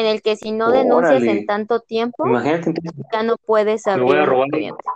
en 0.00 0.06
el 0.06 0.22
que 0.22 0.36
si 0.36 0.52
no 0.52 0.70
denuncias 0.70 1.22
en 1.22 1.46
tanto 1.46 1.80
tiempo, 1.80 2.26
Imagínate, 2.26 2.74
ya 3.12 3.22
no 3.22 3.36
puedes 3.36 3.86
abrir 3.86 4.04
me 4.04 4.12
voy 4.12 4.20
a 4.22 4.26
robar, 4.26 4.48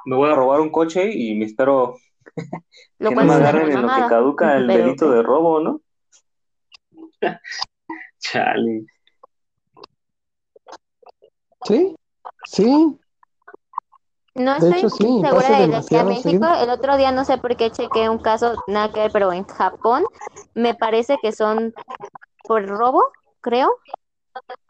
me 0.05 0.17
voy 0.17 0.31
a 0.31 0.35
robar 0.35 0.61
un 0.61 0.71
coche 0.71 1.11
y 1.13 1.35
me 1.35 1.47
espero 1.47 1.97
lo 2.99 3.09
que 3.11 3.15
no 3.15 3.25
me 3.25 3.33
agarren 3.33 3.73
en 3.73 3.83
lo 3.83 3.89
que 3.89 4.07
caduca 4.09 4.57
el 4.57 4.67
delito 4.67 5.11
de 5.11 5.23
robo, 5.23 5.61
¿no? 5.61 5.81
Chale. 8.19 8.85
Sí, 11.65 11.95
sí. 12.45 12.99
No 14.35 14.55
estoy 14.57 14.89
segura 14.89 15.67
de 15.67 15.85
que 15.89 15.99
a 15.99 16.05
México. 16.05 16.47
El 16.63 16.71
otro 16.71 16.97
día 16.97 17.11
no 17.11 17.25
sé 17.25 17.39
por 17.39 17.57
qué 17.57 17.71
chequé 17.71 18.09
un 18.09 18.19
caso, 18.19 18.55
nada 18.67 18.93
que 18.93 19.01
ver, 19.01 19.13
pero 19.13 19.33
en 19.33 19.45
Japón 19.45 20.05
me 20.55 20.75
parece 20.75 21.19
que 21.21 21.33
son 21.33 21.75
por 22.45 22.67
robo, 22.67 23.11
creo, 23.41 23.77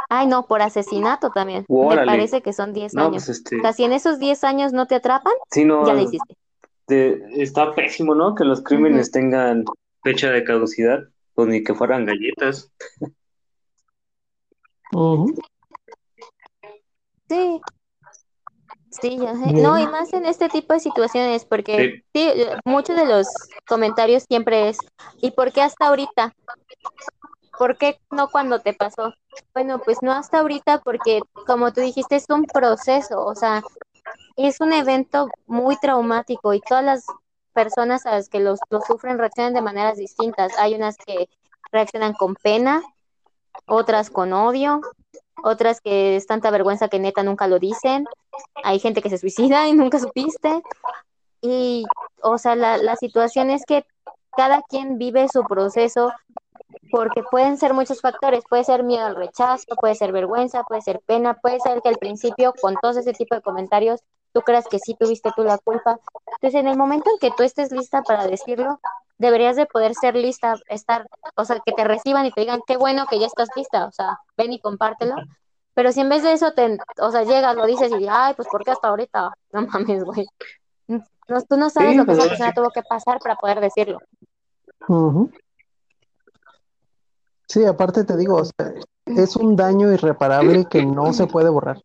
Ay, 0.09 0.27
no, 0.27 0.47
por 0.47 0.63
asesinato 0.63 1.31
también. 1.31 1.65
Me 1.69 2.05
parece 2.05 2.43
que 2.43 2.53
son 2.53 2.73
10 2.73 2.97
años. 2.97 3.11
Pues, 3.11 3.29
este... 3.29 3.61
O 3.67 3.73
si 3.73 3.85
en 3.85 3.93
esos 3.93 4.19
10 4.19 4.45
años 4.45 4.73
no 4.73 4.87
te 4.87 4.97
atrapan, 4.97 5.33
ya 5.55 5.95
le 5.95 6.03
hiciste. 6.03 6.37
está 6.89 7.75
pésimo, 7.75 8.15
¿no? 8.15 8.35
Que 8.35 8.45
los 8.45 8.63
crímenes 8.63 9.11
tengan 9.11 9.65
fecha 10.03 10.31
de 10.31 10.45
caducidad, 10.45 11.01
pues 11.35 11.49
ni 11.49 11.63
que 11.63 11.75
fueran 11.75 12.07
galletas. 12.07 12.71
Sí. 17.29 17.61
Sí, 18.91 19.19
ya 19.19 19.37
sé. 19.37 19.53
No, 19.53 19.79
y 19.79 19.87
más 19.87 20.13
en 20.13 20.27
este 20.27 20.49
tipo 20.49 20.73
de 20.73 20.81
situaciones, 20.81 21.45
porque 21.45 22.03
sí. 22.13 22.33
muchos 22.65 22.97
de 22.97 23.07
los 23.07 23.29
comentarios 23.69 24.25
siempre 24.29 24.69
es, 24.69 24.79
¿y 25.23 25.31
por 25.31 25.53
qué 25.53 25.63
hasta 25.63 25.87
ahorita? 25.87 26.35
¿Por 27.61 27.77
qué 27.77 28.01
no 28.11 28.31
cuando 28.31 28.61
te 28.61 28.73
pasó? 28.73 29.13
Bueno, 29.53 29.81
pues 29.81 29.99
no 30.01 30.13
hasta 30.13 30.39
ahorita 30.39 30.81
porque 30.81 31.21
como 31.47 31.75
tú 31.75 31.83
dijiste 31.83 32.17
es 32.17 32.25
un 32.31 32.47
proceso, 32.47 33.23
o 33.23 33.35
sea, 33.35 33.63
es 34.39 34.63
un 34.63 34.73
evento 34.73 35.29
muy 35.47 35.77
traumático 35.77 36.55
y 36.55 36.63
todas 36.63 36.83
las 36.83 37.05
personas 37.53 38.07
a 38.07 38.13
las 38.13 38.31
que 38.31 38.41
lo, 38.41 38.55
sufren 38.87 39.19
reaccionan 39.19 39.53
de 39.53 39.61
maneras 39.61 39.99
distintas. 39.99 40.57
Hay 40.59 40.75
unas 40.75 40.97
que 40.97 41.29
reaccionan 41.71 42.15
con 42.15 42.35
pena, 42.35 42.83
otras 43.67 44.09
con 44.09 44.33
odio, 44.33 44.81
otras 45.45 45.83
que 45.83 46.17
es 46.17 46.27
tanta 46.27 46.51
vergüenza 46.51 46.89
que 46.89 46.99
neta 46.99 47.23
nunca 47.23 47.47
lo 47.47 47.59
dicen, 47.59 48.07
hay 48.65 48.79
gente 48.79 49.03
que 49.03 49.11
se 49.11 49.19
suicida 49.19 49.69
y 49.69 49.75
nunca 49.75 49.99
supiste, 49.99 50.63
y, 51.43 51.85
o 52.23 52.39
sea, 52.39 52.57
la, 52.57 52.79
la 52.79 52.97
situación 52.97 53.51
es 53.51 53.67
que 53.67 53.85
cada 54.35 54.63
quien 54.63 54.97
vive 54.97 55.29
su 55.29 55.43
proceso 55.45 56.11
porque 56.91 57.23
pueden 57.31 57.57
ser 57.57 57.75
muchos 57.75 58.01
factores, 58.01 58.45
puede 58.49 58.65
ser 58.65 58.83
miedo 58.85 59.07
al 59.07 59.17
rechazo, 59.17 59.65
puede 59.81 59.95
ser 59.95 60.13
vergüenza, 60.13 60.65
puede 60.65 60.83
ser 60.83 61.01
pena, 61.07 61.35
puede 61.35 61.61
ser 61.61 61.81
que 61.83 61.89
al 61.89 61.97
principio 61.97 62.53
con 62.61 62.75
todos 62.81 62.97
ese 62.97 63.13
tipo 63.13 63.35
de 63.35 63.43
comentarios 63.43 64.01
tú 64.33 64.43
creas 64.43 64.67
que 64.69 64.79
sí 64.79 64.95
tuviste 64.99 65.31
tú 65.35 65.43
la 65.43 65.59
culpa. 65.59 65.99
Entonces, 66.37 66.61
en 66.61 66.69
el 66.69 66.77
momento 66.77 67.11
en 67.11 67.19
que 67.19 67.35
tú 67.37 67.43
estés 67.43 67.73
lista 67.73 68.03
para 68.03 68.27
decirlo, 68.27 68.81
deberías 69.19 69.57
de 69.57 69.67
poder 69.67 69.95
ser 69.95 70.17
lista, 70.17 70.55
estar, 70.69 71.07
o 71.37 71.45
sea, 71.45 71.61
que 71.65 71.73
te 71.73 71.85
reciban 71.85 72.27
y 72.27 72.33
te 72.33 72.41
digan, 72.41 72.61
qué 72.67 72.77
bueno 72.77 73.07
que 73.07 73.19
ya 73.19 73.27
estás 73.27 73.49
lista, 73.55 73.87
o 73.87 73.93
sea, 73.93 74.19
ven 74.37 74.53
y 74.53 74.61
compártelo. 74.61 75.15
Pero 75.75 75.93
si 75.93 76.01
en 76.01 76.09
vez 76.09 76.23
de 76.23 76.33
eso 76.33 76.53
te, 76.53 76.79
o 77.01 77.11
sea, 77.11 77.23
llegas, 77.23 77.55
lo 77.57 77.67
dices 77.67 77.93
y, 77.99 78.07
ay, 78.09 78.35
pues 78.35 78.49
¿por 78.49 78.65
qué 78.65 78.71
hasta 78.71 78.89
ahorita? 78.89 79.33
No 79.53 79.67
mames, 79.67 80.05
güey. 80.05 80.27
No, 80.87 81.41
tú 81.49 81.57
no 81.57 81.71
sabes 81.71 81.97
lo 81.97 82.05
que 82.05 82.13
esa 82.13 82.29
persona 82.29 82.53
tuvo 82.53 82.71
que 82.71 82.83
pasar 82.83 83.21
para 83.21 83.37
poder 83.37 83.61
decirlo. 83.61 83.99
Sí, 87.51 87.65
aparte 87.65 88.05
te 88.05 88.17
digo, 88.17 88.41
es 89.07 89.35
un 89.35 89.57
daño 89.57 89.91
irreparable 89.93 90.67
que 90.67 90.87
no 90.87 91.13
se 91.13 91.27
puede 91.27 91.51
borrar. 91.51 91.81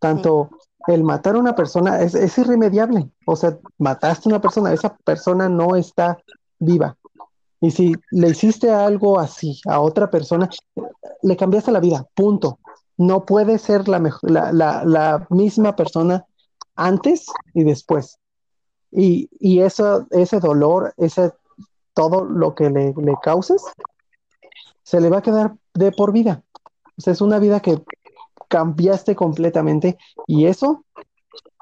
Tanto 0.00 0.50
el 0.86 1.02
matar 1.02 1.36
a 1.36 1.38
una 1.38 1.56
persona 1.56 2.02
es, 2.02 2.14
es, 2.14 2.36
irremediable. 2.36 3.08
O 3.24 3.34
sea, 3.34 3.56
mataste 3.78 4.28
a 4.28 4.32
una 4.32 4.40
persona, 4.42 4.70
esa 4.70 4.94
persona 4.98 5.48
no 5.48 5.76
está 5.76 6.18
viva. 6.58 6.94
Y 7.58 7.70
si 7.70 7.94
le 8.10 8.28
hiciste 8.28 8.70
algo 8.70 9.18
así 9.18 9.62
a 9.66 9.80
otra 9.80 10.10
persona, 10.10 10.50
le 11.22 11.36
cambiaste 11.38 11.72
la 11.72 11.80
vida, 11.80 12.04
punto. 12.14 12.58
No 12.98 13.24
puede 13.24 13.56
ser 13.56 13.88
la, 13.88 13.98
la, 14.20 14.52
la, 14.52 14.84
la 14.84 15.26
misma 15.30 15.74
persona 15.74 16.26
antes 16.76 17.24
y 17.54 17.64
después. 17.64 18.18
Y, 18.90 19.30
y 19.40 19.60
eso, 19.60 20.06
ese 20.10 20.38
dolor, 20.38 20.92
ese 20.98 21.32
todo 21.94 22.26
lo 22.26 22.54
que 22.54 22.68
le, 22.68 22.92
le 22.92 23.14
causes, 23.22 23.64
se 24.88 25.02
le 25.02 25.10
va 25.10 25.18
a 25.18 25.22
quedar 25.22 25.54
de 25.74 25.92
por 25.92 26.12
vida. 26.12 26.42
O 26.96 27.00
sea, 27.02 27.12
es 27.12 27.20
una 27.20 27.38
vida 27.38 27.60
que 27.60 27.78
cambiaste 28.48 29.14
completamente 29.14 29.98
y 30.26 30.46
eso 30.46 30.86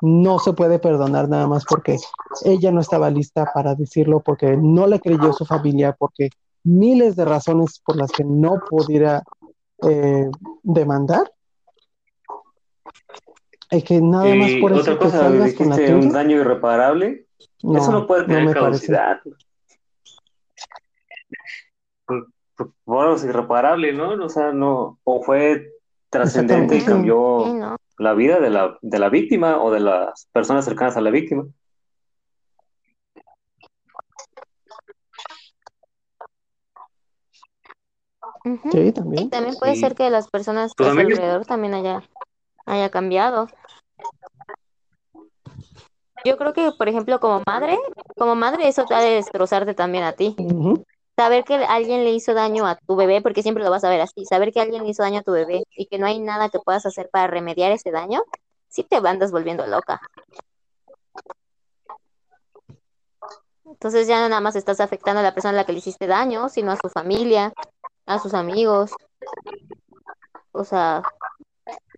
no 0.01 0.39
se 0.39 0.53
puede 0.53 0.78
perdonar 0.78 1.28
nada 1.28 1.48
más 1.48 1.65
porque 1.65 1.97
ella 2.44 2.70
no 2.70 2.81
estaba 2.81 3.11
lista 3.11 3.51
para 3.53 3.74
decirlo, 3.74 4.20
porque 4.20 4.57
no 4.57 4.86
le 4.86 5.01
creyó 5.01 5.32
su 5.32 5.44
familia, 5.44 5.97
porque 5.98 6.31
miles 6.62 7.16
de 7.16 7.24
razones 7.24 7.81
por 7.85 7.97
las 7.97 8.12
que 8.12 8.23
no 8.23 8.61
pudiera 8.70 9.24
eh, 9.82 10.31
demandar. 10.62 11.32
Es 13.73 13.82
que 13.82 14.01
nada 14.01 14.32
más 14.36 14.53
por 14.61 14.70
eso 14.70 14.82
otra 14.82 14.98
cosa, 14.98 15.28
que 15.32 15.39
dijiste 15.43 15.94
un 15.97 16.12
daño 16.12 16.36
irreparable. 16.36 17.27
eso 17.74 17.90
no 17.90 18.07
puede 18.07 18.27
tener 18.27 18.55
caducidad. 18.55 19.19
Bueno, 22.84 23.14
es 23.14 23.24
irreparable, 23.24 23.92
¿no? 23.92 24.12
O 24.24 24.28
sea, 24.28 24.52
no, 24.52 24.98
o 25.04 25.22
fue 25.22 25.72
trascendente 26.10 26.76
y 26.76 26.84
cambió 26.84 27.78
la 27.98 28.14
vida 28.14 28.40
de 28.40 28.50
la, 28.50 28.78
de 28.80 28.98
la 28.98 29.08
víctima 29.08 29.62
o 29.62 29.70
de 29.70 29.80
las 29.80 30.28
personas 30.32 30.64
cercanas 30.64 30.96
a 30.96 31.00
la 31.00 31.10
víctima. 31.10 31.46
Sí, 38.70 38.92
también. 38.92 39.26
Y 39.26 39.28
también 39.28 39.56
puede 39.56 39.74
ser 39.74 39.94
que 39.94 40.08
las 40.08 40.28
personas 40.28 40.72
que 40.74 40.84
pues 40.84 40.96
alrededor 40.96 41.44
también 41.44 41.74
haya, 41.74 42.02
haya 42.64 42.90
cambiado. 42.90 43.48
Yo 46.24 46.36
creo 46.36 46.52
que, 46.52 46.70
por 46.76 46.88
ejemplo, 46.88 47.18
como 47.20 47.42
madre, 47.46 47.76
como 48.16 48.34
madre 48.34 48.68
eso 48.68 48.84
te 48.86 48.94
ha 48.94 49.00
de 49.00 49.16
destrozarte 49.16 49.74
también 49.74 50.04
a 50.04 50.12
ti 50.12 50.36
saber 51.16 51.44
que 51.44 51.55
alguien 51.55 52.05
le 52.05 52.10
hizo 52.10 52.34
daño 52.34 52.66
a 52.66 52.76
tu 52.76 52.94
bebé, 52.94 53.22
porque 53.22 53.43
siempre 53.43 53.64
lo 53.64 53.70
vas 53.70 53.84
a 53.84 53.88
ver 53.88 54.02
así, 54.02 54.24
saber 54.26 54.52
que 54.52 54.60
alguien 54.60 54.84
le 54.84 54.90
hizo 54.90 55.02
daño 55.02 55.20
a 55.20 55.22
tu 55.22 55.32
bebé 55.32 55.64
y 55.70 55.86
que 55.86 55.98
no 55.98 56.06
hay 56.06 56.20
nada 56.20 56.51
que 56.51 56.59
puedas 56.59 56.84
hacer 56.84 57.09
para 57.10 57.26
remediar 57.26 57.72
ese 57.72 57.90
daño, 57.90 58.22
sí 58.68 58.84
te 58.84 58.97
andas 58.97 59.32
volviendo 59.32 59.66
loca. 59.66 60.01
Entonces 63.64 64.06
ya 64.06 64.20
no 64.20 64.28
nada 64.28 64.40
más 64.40 64.56
estás 64.56 64.80
afectando 64.80 65.20
a 65.20 65.22
la 65.22 65.34
persona 65.34 65.51
a 65.51 65.56
la 65.56 65.64
que 65.64 65.72
le 65.72 65.78
hiciste 65.78 66.06
daño, 66.06 66.48
sino 66.48 66.72
a 66.72 66.76
su 66.76 66.88
familia, 66.88 67.52
a 68.06 68.18
sus 68.18 68.34
amigos. 68.34 68.93
O 70.52 70.64
sea, 70.64 71.02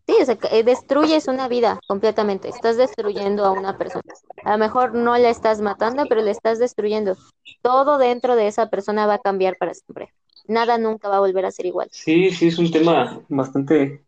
sí, 0.09 0.17
o 0.21 0.25
sea, 0.25 0.39
eh, 0.51 0.65
destruyes 0.65 1.29
una 1.29 1.49
vida 1.49 1.79
completamente, 1.87 2.49
estás 2.49 2.77
destruyendo 2.79 3.45
a 3.45 3.53
una 3.53 3.77
persona. 3.77 4.03
A 4.45 4.53
lo 4.53 4.59
mejor 4.59 4.95
no 4.95 5.17
la 5.19 5.29
estás 5.29 5.61
matando, 5.61 6.05
pero 6.09 6.23
le 6.23 6.31
estás 6.31 6.59
destruyendo 6.59 7.17
todo 7.61 7.99
dentro 7.99 8.35
de 8.35 8.47
esa 8.47 8.71
persona 8.71 9.07
va 9.07 9.15
a 9.15 9.19
cambiar 9.19 9.57
para 9.59 9.75
siempre. 9.75 10.13
Nada 10.47 10.79
nunca 10.79 11.09
va 11.09 11.19
a 11.19 11.21
volver 11.21 11.45
a 11.45 11.51
ser 11.51 11.67
igual. 11.67 11.89
Sí, 11.93 12.31
sí, 12.31 12.49
es 12.49 12.59
un 12.59 12.71
tema 12.71 13.21
bastante 13.29 14.03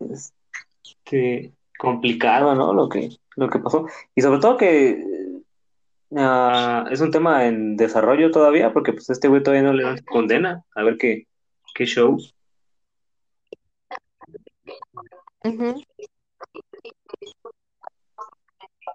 este, 0.00 1.52
complicado, 1.78 2.54
¿no? 2.54 2.72
Lo 2.72 2.88
que, 2.88 3.10
lo 3.36 3.50
que 3.50 3.58
pasó. 3.58 3.86
Y 4.14 4.22
sobre 4.22 4.40
todo 4.40 4.56
que 4.56 5.04
ah, 6.16 6.86
es 6.90 7.02
un 7.02 7.10
tema 7.10 7.44
en 7.44 7.76
desarrollo 7.76 8.30
todavía, 8.30 8.72
porque 8.72 8.94
pues 8.94 9.10
este 9.10 9.28
güey 9.28 9.42
todavía 9.42 9.68
no 9.68 9.74
le 9.74 10.02
condena. 10.04 10.64
A 10.74 10.82
ver 10.82 10.96
qué, 10.96 11.26
qué 11.74 11.84
show. 11.84 12.16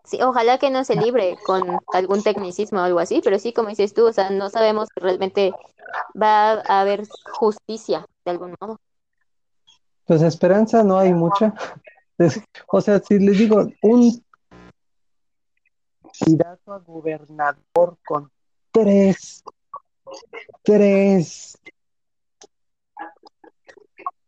Sí, 0.03 0.21
ojalá 0.21 0.57
que 0.57 0.69
no 0.69 0.85
se 0.85 0.95
libre 0.95 1.37
con 1.45 1.79
algún 1.93 2.23
tecnicismo 2.23 2.79
o 2.79 2.83
algo 2.83 2.99
así, 2.99 3.19
pero 3.21 3.37
sí, 3.39 3.51
como 3.51 3.69
dices 3.69 3.93
tú, 3.93 4.07
o 4.07 4.13
sea, 4.13 4.29
no 4.29 4.49
sabemos 4.49 4.87
si 4.93 5.01
realmente 5.01 5.53
va 6.19 6.61
a 6.61 6.81
haber 6.81 7.05
justicia 7.33 8.05
de 8.23 8.31
algún 8.31 8.55
modo. 8.61 8.79
Pues 10.05 10.21
esperanza 10.21 10.83
no 10.83 10.97
hay 10.97 11.13
mucha. 11.13 11.53
O 12.67 12.81
sea, 12.81 12.99
si 12.99 13.19
les 13.19 13.37
digo, 13.37 13.67
un 13.81 14.23
candidato 16.19 16.73
a 16.73 16.79
gobernador 16.79 17.97
con 18.05 18.31
tres, 18.71 19.43
tres, 20.63 21.57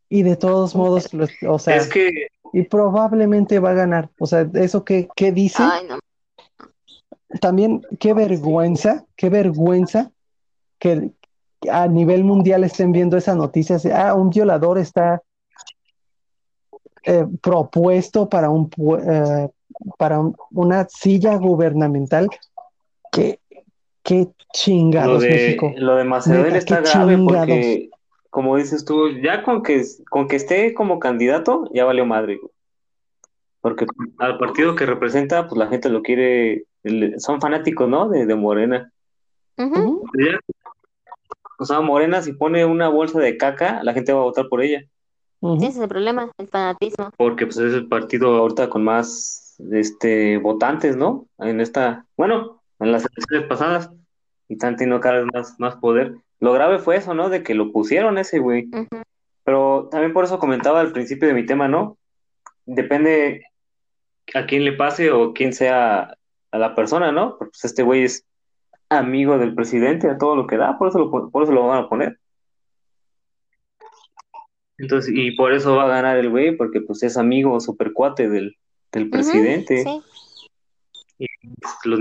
y 0.10 0.24
de 0.24 0.36
todos 0.36 0.76
modos, 0.76 1.10
o 1.48 1.60
sea, 1.60 1.76
es 1.76 1.88
que 1.88 2.30
y 2.52 2.64
probablemente 2.64 3.60
va 3.60 3.72
a 3.72 3.76
ganar. 3.76 4.10
O 4.20 4.26
sea, 4.26 4.50
eso 4.56 4.84
que, 4.84 5.08
que 5.16 5.32
dice. 5.32 5.64
También, 7.42 7.82
qué 8.00 8.14
vergüenza, 8.14 9.06
qué 9.16 9.30
vergüenza 9.30 10.12
que 10.80 11.12
a 11.70 11.88
nivel 11.88 12.24
mundial 12.24 12.64
estén 12.64 12.92
viendo 12.92 13.18
esa 13.18 13.36
noticia. 13.36 13.78
Ah, 13.94 14.16
un 14.16 14.32
violador 14.32 14.80
está 14.80 15.22
eh, 17.04 17.26
propuesto 17.42 18.28
para 18.30 18.50
un 18.50 18.70
eh, 19.04 19.48
para 19.98 20.22
una 20.52 20.88
silla 20.90 21.36
gubernamental. 21.36 22.28
Qué, 23.12 23.40
qué 24.02 24.30
chingados, 24.52 25.14
lo 25.14 25.20
de, 25.20 25.30
México. 25.30 25.72
Lo 25.78 25.96
de 25.98 26.04
Macedonia 26.06 26.58
está 26.58 26.82
grave 26.82 27.18
porque 27.18 27.89
como 28.30 28.58
dices 28.58 28.86
tú, 28.86 29.10
ya 29.22 29.44
con 29.44 29.64
que, 29.64 29.84
con 30.10 30.28
que 30.28 30.36
esté 30.36 30.74
como 30.74 31.00
candidato, 31.00 31.70
ya 31.74 31.86
valió 31.86 32.06
madre. 32.06 32.40
Porque 33.62 33.86
al 34.20 34.38
partido 34.38 34.76
que 34.76 34.86
representa, 34.86 35.48
pues 35.48 35.58
la 35.58 35.68
gente 35.68 35.90
lo 35.90 36.02
quiere, 36.02 36.66
son 37.18 37.42
fanáticos, 37.42 37.90
¿no? 37.90 38.08
De, 38.08 38.34
Morena. 38.36 38.92
O 41.58 41.66
sea, 41.66 41.82
Morena, 41.82 42.22
si 42.22 42.34
pone 42.34 42.64
una 42.64 42.88
bolsa 42.88 43.20
de 43.20 43.36
caca, 43.36 43.84
la 43.84 43.94
gente 43.94 44.14
va 44.14 44.22
a 44.22 44.24
votar 44.24 44.48
por 44.48 44.62
ella. 44.62 44.84
Ese 45.42 45.68
es 45.68 45.78
el 45.78 45.90
problema, 45.90 46.32
el 46.38 46.48
fanatismo. 46.48 47.12
Porque 47.18 47.46
pues 47.46 47.58
es 47.58 47.74
el 47.74 47.88
partido 47.88 48.36
ahorita 48.36 48.70
con 48.70 48.84
más 48.84 49.58
este 49.72 50.38
votantes, 50.38 50.96
¿no? 50.96 51.28
En 51.38 51.60
esta, 51.60 52.06
bueno, 52.16 52.62
en 52.80 52.92
las 52.92 53.06
elecciones 53.06 53.48
pasadas, 53.48 53.92
y 54.48 54.54
están 54.54 54.76
teniendo 54.76 55.02
cada 55.02 55.22
vez 55.22 55.28
más, 55.34 55.60
más 55.60 55.76
poder. 55.78 56.16
Lo 56.40 56.54
grave 56.54 56.80
fue 56.80 56.98
eso, 56.98 57.14
¿no? 57.14 57.30
De 57.30 57.44
que 57.44 57.54
lo 57.54 57.72
pusieron 57.72 58.18
ese 58.18 58.40
güey. 58.40 58.70
Pero 59.44 59.90
también 59.92 60.14
por 60.14 60.26
eso 60.26 60.40
comentaba 60.40 60.80
al 60.80 60.92
principio 60.92 61.28
de 61.28 61.34
mi 61.34 61.46
tema, 61.46 61.68
¿no? 61.68 61.98
Depende 62.66 63.46
a 64.34 64.46
quién 64.46 64.64
le 64.64 64.74
pase 64.74 65.12
o 65.12 65.34
quién 65.34 65.54
sea 65.54 66.16
a 66.52 66.58
la 66.58 66.76
persona, 66.76 67.12
¿no? 67.12 67.38
Pues 67.38 67.66
este 67.66 67.84
güey 67.84 68.04
es 68.04 68.26
amigo 68.90 69.38
del 69.38 69.54
presidente, 69.54 70.10
a 70.10 70.18
todo 70.18 70.36
lo 70.36 70.48
que 70.48 70.58
da, 70.58 70.78
por 70.78 70.90
eso 70.90 71.00
lo, 71.00 71.30
por 71.30 71.44
eso 71.44 71.52
lo 71.52 71.68
van 71.68 71.84
a 71.84 71.90
poner. 71.90 72.20
Entonces, 74.78 75.14
y 75.14 75.32
por 75.32 75.52
eso 75.52 75.76
va 75.76 75.86
a 75.86 75.90
ganar 75.90 76.18
el 76.18 76.30
güey, 76.30 76.56
porque 76.56 76.82
pues 76.82 77.04
es 77.04 77.18
amigo 77.18 77.60
super 77.60 77.92
cuate 77.92 78.30
del, 78.30 78.58
del 78.92 79.10
presidente. 79.10 79.84
sí. 79.84 80.02
Y 81.20 81.28
pues, 81.62 81.74
los 81.84 82.00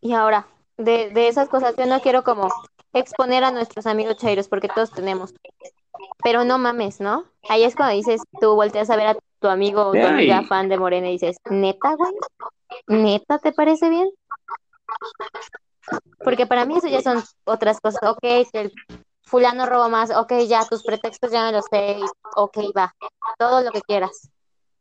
y 0.00 0.12
ahora, 0.14 0.46
de, 0.76 1.10
de 1.10 1.28
esas 1.28 1.48
cosas, 1.48 1.74
yo 1.76 1.86
no 1.86 2.00
quiero 2.00 2.22
como 2.22 2.48
exponer 2.92 3.44
a 3.44 3.50
nuestros 3.50 3.86
amigos 3.86 4.16
chairos, 4.16 4.48
porque 4.48 4.68
todos 4.68 4.90
tenemos. 4.90 5.34
Pero 6.22 6.44
no 6.44 6.58
mames, 6.58 7.00
¿no? 7.00 7.24
Ahí 7.48 7.64
es 7.64 7.74
cuando 7.74 7.94
dices, 7.94 8.22
tú 8.40 8.54
volteas 8.54 8.90
a 8.90 8.96
ver 8.96 9.08
a 9.08 9.16
tu 9.40 9.48
amigo 9.48 9.86
o 9.86 9.92
tu 9.92 9.98
amiga 9.98 10.42
fan 10.42 10.68
de 10.68 10.78
Morena 10.78 11.08
y 11.08 11.12
dices, 11.12 11.36
¿neta, 11.50 11.94
güey? 11.94 12.12
¿Neta 12.86 13.38
te 13.38 13.52
parece 13.52 13.88
bien? 13.88 14.10
Porque 16.24 16.46
para 16.46 16.64
mí 16.64 16.76
eso 16.76 16.88
ya 16.88 17.02
son 17.02 17.22
otras 17.44 17.80
cosas. 17.80 18.00
Ok, 18.02 18.24
el 18.52 18.72
fulano 19.22 19.66
roba 19.66 19.88
más, 19.88 20.10
ok, 20.10 20.32
ya, 20.48 20.64
tus 20.64 20.82
pretextos 20.82 21.30
ya 21.30 21.44
me 21.46 21.52
los 21.52 21.64
sé, 21.70 21.98
ok, 22.36 22.58
va, 22.76 22.94
todo 23.38 23.62
lo 23.62 23.70
que 23.72 23.82
quieras. 23.82 24.30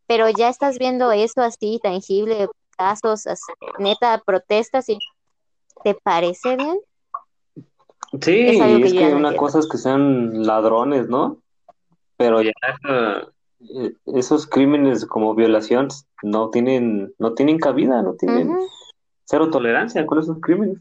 Pero 0.07 0.29
ya 0.29 0.49
estás 0.49 0.77
viendo 0.77 1.11
eso 1.11 1.41
así, 1.41 1.79
tangible, 1.81 2.47
casos, 2.77 3.27
as- 3.27 3.41
neta, 3.79 4.21
protestas 4.25 4.89
y 4.89 4.99
¿te 5.83 5.93
parece 5.95 6.55
bien? 6.55 6.79
Sí, 8.21 8.47
Es 8.47 8.61
algo 8.61 8.79
que 8.79 8.87
es 8.87 8.93
que 8.93 8.99
no 9.01 9.17
una 9.17 9.29
entiendo. 9.29 9.37
cosa 9.37 9.59
es 9.59 9.67
que 9.67 9.77
sean 9.77 10.45
ladrones, 10.45 11.07
¿no? 11.09 11.41
Pero 12.17 12.41
ya 12.41 12.51
esa- 12.61 13.27
eh, 13.59 13.93
esos 14.05 14.47
crímenes 14.47 15.05
como 15.05 15.33
violaciones 15.35 16.07
no 16.23 16.49
tienen, 16.49 17.13
no 17.17 17.33
tienen 17.33 17.57
cabida, 17.59 18.01
no 18.01 18.13
tienen 18.13 18.55
cero 19.25 19.49
tolerancia 19.49 20.05
con 20.05 20.19
esos 20.19 20.37
crímenes. 20.39 20.77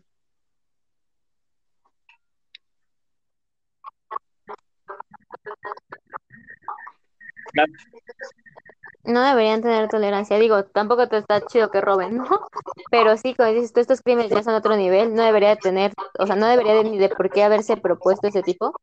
No 9.04 9.22
deberían 9.22 9.60
tener 9.60 9.88
tolerancia. 9.88 10.38
Digo, 10.38 10.64
tampoco 10.64 11.08
te 11.08 11.18
está 11.18 11.40
chido 11.42 11.70
que 11.70 11.80
roben, 11.80 12.16
¿no? 12.16 12.24
Pero 12.90 13.16
sí, 13.16 13.34
como 13.34 13.50
dices 13.50 13.72
tú, 13.72 13.80
estos 13.80 14.00
crímenes 14.00 14.30
ya 14.30 14.42
son 14.42 14.54
otro 14.54 14.76
nivel. 14.76 15.14
No 15.14 15.22
debería 15.22 15.50
de 15.50 15.56
tener, 15.56 15.92
o 16.18 16.26
sea, 16.26 16.36
no 16.36 16.46
debería 16.46 16.74
de, 16.74 16.84
ni 16.84 16.98
de 16.98 17.10
por 17.10 17.30
qué 17.30 17.44
haberse 17.44 17.76
propuesto 17.76 18.28
ese 18.28 18.42
tipo. 18.42 18.74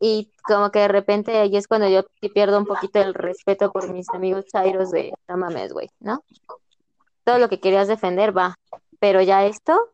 Y 0.00 0.32
como 0.44 0.70
que 0.70 0.80
de 0.80 0.88
repente 0.88 1.38
ahí 1.38 1.56
es 1.56 1.68
cuando 1.68 1.88
yo 1.88 2.04
pierdo 2.32 2.58
un 2.58 2.66
poquito 2.66 3.00
el 3.00 3.14
respeto 3.14 3.70
por 3.70 3.92
mis 3.92 4.08
amigos 4.10 4.46
chairos 4.46 4.90
de, 4.90 5.12
no 5.28 5.36
mames, 5.36 5.72
güey, 5.72 5.90
¿no? 6.00 6.24
Todo 7.22 7.38
lo 7.38 7.48
que 7.48 7.60
querías 7.60 7.86
defender 7.86 8.36
va. 8.36 8.56
Pero 8.98 9.20
ya 9.20 9.44
esto, 9.44 9.90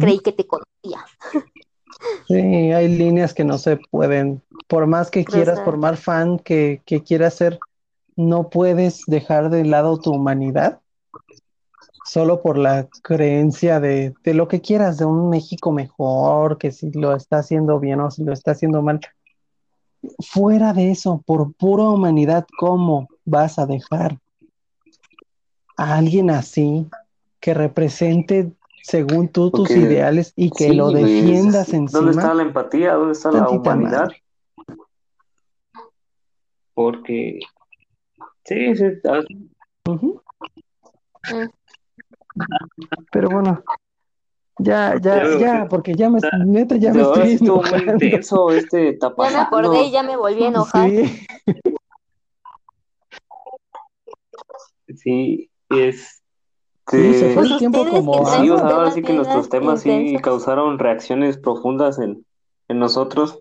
creí 0.00 0.20
que 0.20 0.32
te 0.32 0.46
conocía. 0.46 1.04
Sí, 2.26 2.34
hay 2.34 2.88
líneas 2.88 3.34
que 3.34 3.44
no 3.44 3.58
se 3.58 3.78
pueden, 3.90 4.42
por 4.66 4.86
más 4.86 5.10
que 5.10 5.24
quieras, 5.24 5.56
Cruzar. 5.56 5.64
por 5.64 5.76
más 5.78 6.00
fan 6.00 6.38
que, 6.38 6.82
que 6.84 7.02
quieras 7.02 7.34
ser, 7.34 7.58
no 8.16 8.50
puedes 8.50 9.04
dejar 9.06 9.50
de 9.50 9.64
lado 9.64 9.98
tu 9.98 10.12
humanidad 10.12 10.80
solo 12.04 12.40
por 12.40 12.56
la 12.56 12.88
creencia 13.02 13.80
de, 13.80 14.14
de 14.24 14.34
lo 14.34 14.48
que 14.48 14.60
quieras, 14.60 14.96
de 14.96 15.04
un 15.04 15.28
México 15.28 15.72
mejor, 15.72 16.56
que 16.56 16.72
si 16.72 16.90
lo 16.92 17.14
está 17.14 17.38
haciendo 17.38 17.78
bien 17.78 18.00
o 18.00 18.10
si 18.10 18.24
lo 18.24 18.32
está 18.32 18.52
haciendo 18.52 18.80
mal. 18.82 19.00
Fuera 20.26 20.72
de 20.72 20.90
eso, 20.90 21.22
por 21.26 21.52
pura 21.52 21.84
humanidad, 21.84 22.46
¿cómo 22.58 23.08
vas 23.24 23.58
a 23.58 23.66
dejar 23.66 24.18
a 25.76 25.96
alguien 25.96 26.30
así 26.30 26.86
que 27.40 27.52
represente 27.52 28.52
según 28.82 29.28
tú 29.28 29.50
tus 29.50 29.70
ideales 29.70 30.32
y 30.36 30.50
que 30.50 30.68
Sí, 30.68 30.74
lo 30.74 30.90
defiendas 30.90 31.68
es- 31.68 31.74
encima? 31.74 32.00
¿Dónde 32.00 32.10
está 32.12 32.34
la 32.34 32.42
empatía? 32.42 32.94
¿Dónde 32.94 33.12
está 33.12 33.30
la 33.32 33.48
humanidad? 33.48 34.02
madre. 34.04 34.22
Porque 36.74 37.40
sí, 38.44 38.76
sí, 38.76 38.84
Ujú. 39.88 40.22
Mm. 41.30 41.48
Pero 43.10 43.28
bueno, 43.30 43.62
ya, 44.58 44.94
ya, 45.00 45.22
Yo- 45.24 45.38
ya, 45.40 45.66
porque 45.68 45.94
ya 45.94 46.08
me, 46.08 46.20
neta, 46.46 46.76
ya 46.76 46.92
me 46.92 47.02
estoy 47.02 47.32
estuvo 47.32 47.56
muy 47.62 47.80
enojando. 47.82 47.92
intenso 48.04 48.50
este 48.52 48.98
Ya 49.00 49.08
me 49.30 49.38
acordé 49.38 49.82
y 49.84 49.90
ya 49.90 50.02
me 50.02 50.16
volví 50.16 50.44
a 50.44 50.48
enojar. 50.48 50.88
Sí, 50.88 51.26
Sí, 54.96 55.50
es 55.68 56.17
sí, 56.90 57.14
se 57.14 57.26
fue 57.26 57.42
Pues 57.42 57.50
el 57.52 57.58
tiempo 57.58 57.86
como 57.88 58.12
que 58.12 58.30
Sí, 58.30 58.50
o 58.50 58.58
sea, 58.58 58.68
ahora 58.68 58.90
sí 58.90 59.02
que 59.02 59.12
nuestros 59.12 59.48
temas 59.48 59.82
sí 59.82 60.16
causaron 60.22 60.78
reacciones 60.78 61.38
profundas 61.38 61.98
en, 61.98 62.24
en 62.68 62.78
nosotros. 62.78 63.40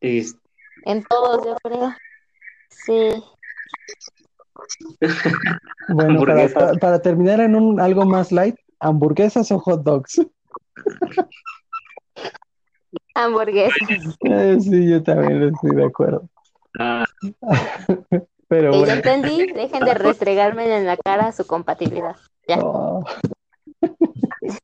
Y 0.00 0.22
En 0.84 1.02
todos, 1.04 1.44
yo 1.44 1.56
creo. 1.62 1.94
Sí. 2.70 3.08
Bueno, 5.86 6.24
para, 6.24 6.74
para 6.74 7.02
terminar 7.02 7.40
en 7.40 7.54
un 7.54 7.78
algo 7.78 8.06
más 8.06 8.32
light, 8.32 8.56
hamburguesas 8.80 9.52
o 9.52 9.58
hot 9.58 9.82
dogs. 9.82 10.18
Hamburguesas. 13.14 14.16
Eh, 14.24 14.56
sí, 14.60 14.90
yo 14.90 15.02
también 15.02 15.42
estoy 15.42 15.76
de 15.76 15.84
acuerdo. 15.84 16.28
ah, 16.78 17.04
Pero 18.54 18.70
Que 18.70 18.78
ya 18.78 18.84
bueno. 18.84 18.94
entendí, 18.94 19.46
dejen 19.52 19.84
de 19.84 19.94
restregarme 19.94 20.76
en 20.76 20.86
la 20.86 20.96
cara 20.96 21.32
su 21.32 21.44
compatibilidad. 21.44 22.14
Ya. 22.46 22.58
Oh. 22.62 23.04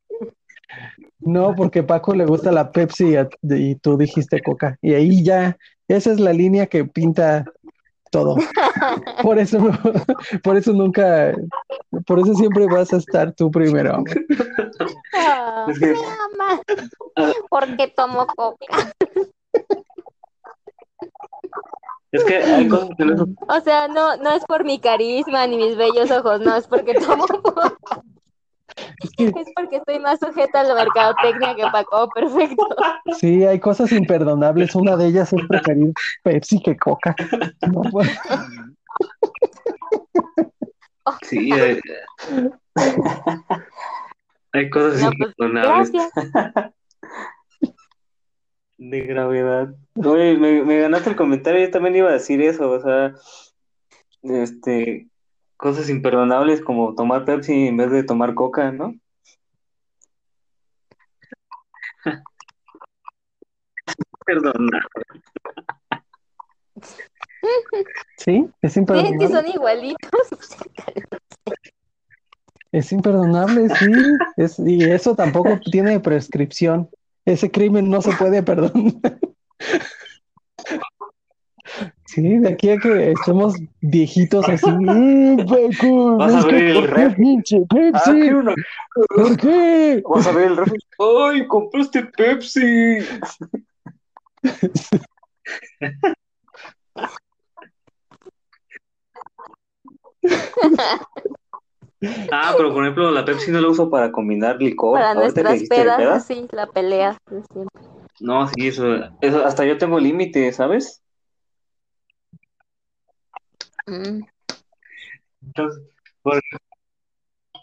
No, 1.22 1.54
porque 1.54 1.82
Paco 1.82 2.14
le 2.14 2.24
gusta 2.24 2.50
la 2.50 2.70
Pepsi 2.72 3.14
y 3.42 3.74
tú 3.74 3.98
dijiste 3.98 4.40
Coca. 4.40 4.78
Y 4.80 4.94
ahí 4.94 5.22
ya, 5.22 5.58
esa 5.86 6.12
es 6.12 6.18
la 6.20 6.32
línea 6.32 6.66
que 6.66 6.84
pinta 6.86 7.44
todo. 8.10 8.36
Por 9.22 9.38
eso, 9.38 9.58
por 10.42 10.56
eso 10.56 10.72
nunca, 10.72 11.34
por 12.06 12.18
eso 12.20 12.34
siempre 12.34 12.66
vas 12.66 12.92
a 12.92 12.96
estar 12.96 13.32
tú 13.32 13.50
primero. 13.50 14.02
Es 15.68 15.78
que- 15.78 15.86
me 15.92 15.98
ama. 15.98 16.62
Porque 17.50 17.88
tomo 17.88 18.26
coca. 18.28 18.92
es 22.12 22.24
que 22.24 22.36
hay 22.36 22.68
cosas 22.68 22.90
que 22.96 23.04
no 23.04 23.26
O 23.48 23.60
sea, 23.60 23.88
no, 23.88 24.16
no 24.16 24.32
es 24.32 24.44
por 24.44 24.64
mi 24.64 24.78
carisma 24.78 25.46
ni 25.46 25.56
mis 25.56 25.76
bellos 25.76 26.10
ojos, 26.10 26.40
no, 26.40 26.56
es 26.56 26.66
porque 26.66 26.94
tomo. 26.94 27.26
Es 29.02 29.10
que 29.16 29.24
Es 29.40 29.48
porque 29.54 29.76
estoy 29.76 29.98
más 30.00 30.18
sujeta 30.18 30.60
a 30.60 30.64
la 30.64 30.74
mercadotecnia 30.74 31.54
que 31.54 31.62
Paco, 31.70 32.08
perfecto. 32.14 32.66
sí, 33.18 33.44
hay 33.44 33.60
cosas 33.60 33.92
imperdonables. 33.92 34.74
Una 34.74 34.96
de 34.96 35.06
ellas 35.06 35.32
es 35.32 35.46
preferir 35.46 35.92
Pepsi 36.22 36.60
que 36.60 36.76
Coca. 36.76 37.14
No, 37.72 37.82
pues, 37.90 38.10
Sí, 41.22 41.52
hay, 41.52 41.78
hay 44.52 44.70
cosas 44.70 45.02
No, 45.02 45.10
pues, 45.10 45.30
imperdonables 45.30 45.92
Gracias. 45.92 46.12
de 48.80 49.00
gravedad. 49.02 49.74
Oye, 49.94 50.36
me, 50.38 50.64
me 50.64 50.80
ganaste 50.80 51.10
el 51.10 51.16
comentario, 51.16 51.60
yo 51.60 51.70
también 51.70 51.96
iba 51.96 52.08
a 52.08 52.14
decir 52.14 52.40
eso, 52.40 52.70
o 52.70 52.80
sea, 52.80 53.14
este, 54.22 55.06
cosas 55.58 55.90
imperdonables 55.90 56.62
como 56.62 56.94
tomar 56.94 57.26
Pepsi 57.26 57.68
en 57.68 57.76
vez 57.76 57.90
de 57.90 58.04
tomar 58.04 58.34
Coca, 58.34 58.72
¿no? 58.72 58.94
Perdona. 64.24 64.80
sí, 68.16 68.48
es 68.62 68.74
¿Ven 68.76 68.86
que 68.86 68.92
imperdonable. 68.94 69.28
son 69.28 69.46
igualitos? 69.48 70.28
Es 72.72 72.92
imperdonable, 72.92 73.68
sí. 73.68 73.90
Es, 74.36 74.58
y 74.58 74.84
eso 74.84 75.14
tampoco 75.14 75.58
tiene 75.70 76.00
prescripción. 76.00 76.88
Ese 77.32 77.50
crimen 77.50 77.88
no 77.88 78.02
se 78.02 78.10
puede 78.12 78.42
perdonar. 78.42 79.18
Sí, 82.06 82.38
de 82.38 82.48
aquí 82.48 82.70
a 82.70 82.78
que 82.78 83.12
estemos 83.12 83.54
viejitos 83.80 84.48
así. 84.48 84.66
"Eh, 84.88 85.36
Paco, 85.48 86.16
Vas 86.16 86.34
a 86.34 86.40
abrir 86.40 86.64
el 86.64 86.74
¿por 86.74 86.86
qué 86.86 86.90
ref. 87.04 87.14
pinche 87.16 87.58
Ah, 87.62 87.66
Pepsi? 87.68 88.30
¿Por 89.14 89.36
qué? 89.36 90.02
Vas 90.04 90.26
a 90.26 90.32
ver 90.32 90.46
el 90.50 90.56
refri. 90.56 90.78
¡Ay, 90.98 91.46
compraste 91.46 92.02
Pepsi! 92.16 92.98
Ah, 102.32 102.54
pero 102.56 102.72
por 102.72 102.82
ejemplo, 102.84 103.10
la 103.10 103.24
Pepsi 103.24 103.50
no 103.50 103.60
la 103.60 103.68
uso 103.68 103.90
para 103.90 104.12
combinar 104.12 104.56
licor. 104.60 104.98
Para 104.98 105.10
Ahorita 105.12 105.42
nuestras 105.42 105.62
pedas, 105.68 105.96
pedas. 105.98 106.22
así, 106.24 106.46
la 106.52 106.66
pelea. 106.66 107.16
de 107.30 107.42
siempre. 107.52 107.80
No, 108.20 108.46
sí, 108.48 108.68
eso, 108.68 108.84
eso, 109.20 109.44
hasta 109.44 109.64
yo 109.64 109.78
tengo 109.78 109.98
límite, 109.98 110.52
¿sabes? 110.52 111.02
Mm. 113.86 114.20
Entonces, 115.42 115.82
por- 116.22 116.40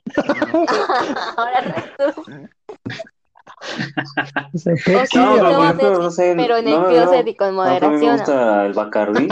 Ahora 1.38 1.64
sea, 4.56 4.74
No, 5.16 5.34
pero 5.36 5.44
no 5.44 5.56
por 5.56 5.66
ejemplo, 5.66 6.00
no 6.00 6.12
sé, 6.12 6.34
pero 6.36 6.58
en 6.58 6.66
no 6.68 6.72
el 6.72 6.82
me 6.82 6.88
closet 6.88 7.24
veo- 7.26 7.30
y 7.32 7.36
con 7.36 7.56
no, 7.56 7.62
a 7.62 7.66
mí 7.70 7.80
me 7.80 7.90
moderación. 7.90 8.18
gusta 8.18 8.66
el 8.66 8.74
Bacardí. 8.74 9.28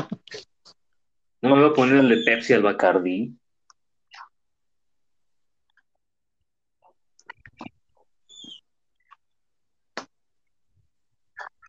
No 1.41 1.55
me 1.55 1.61
voy 1.61 1.69
a 1.69 1.73
poner 1.73 1.97
el 1.97 2.09
de 2.09 2.17
Pepsi 2.23 2.53
al 2.53 2.63
Bacardí. 2.63 3.35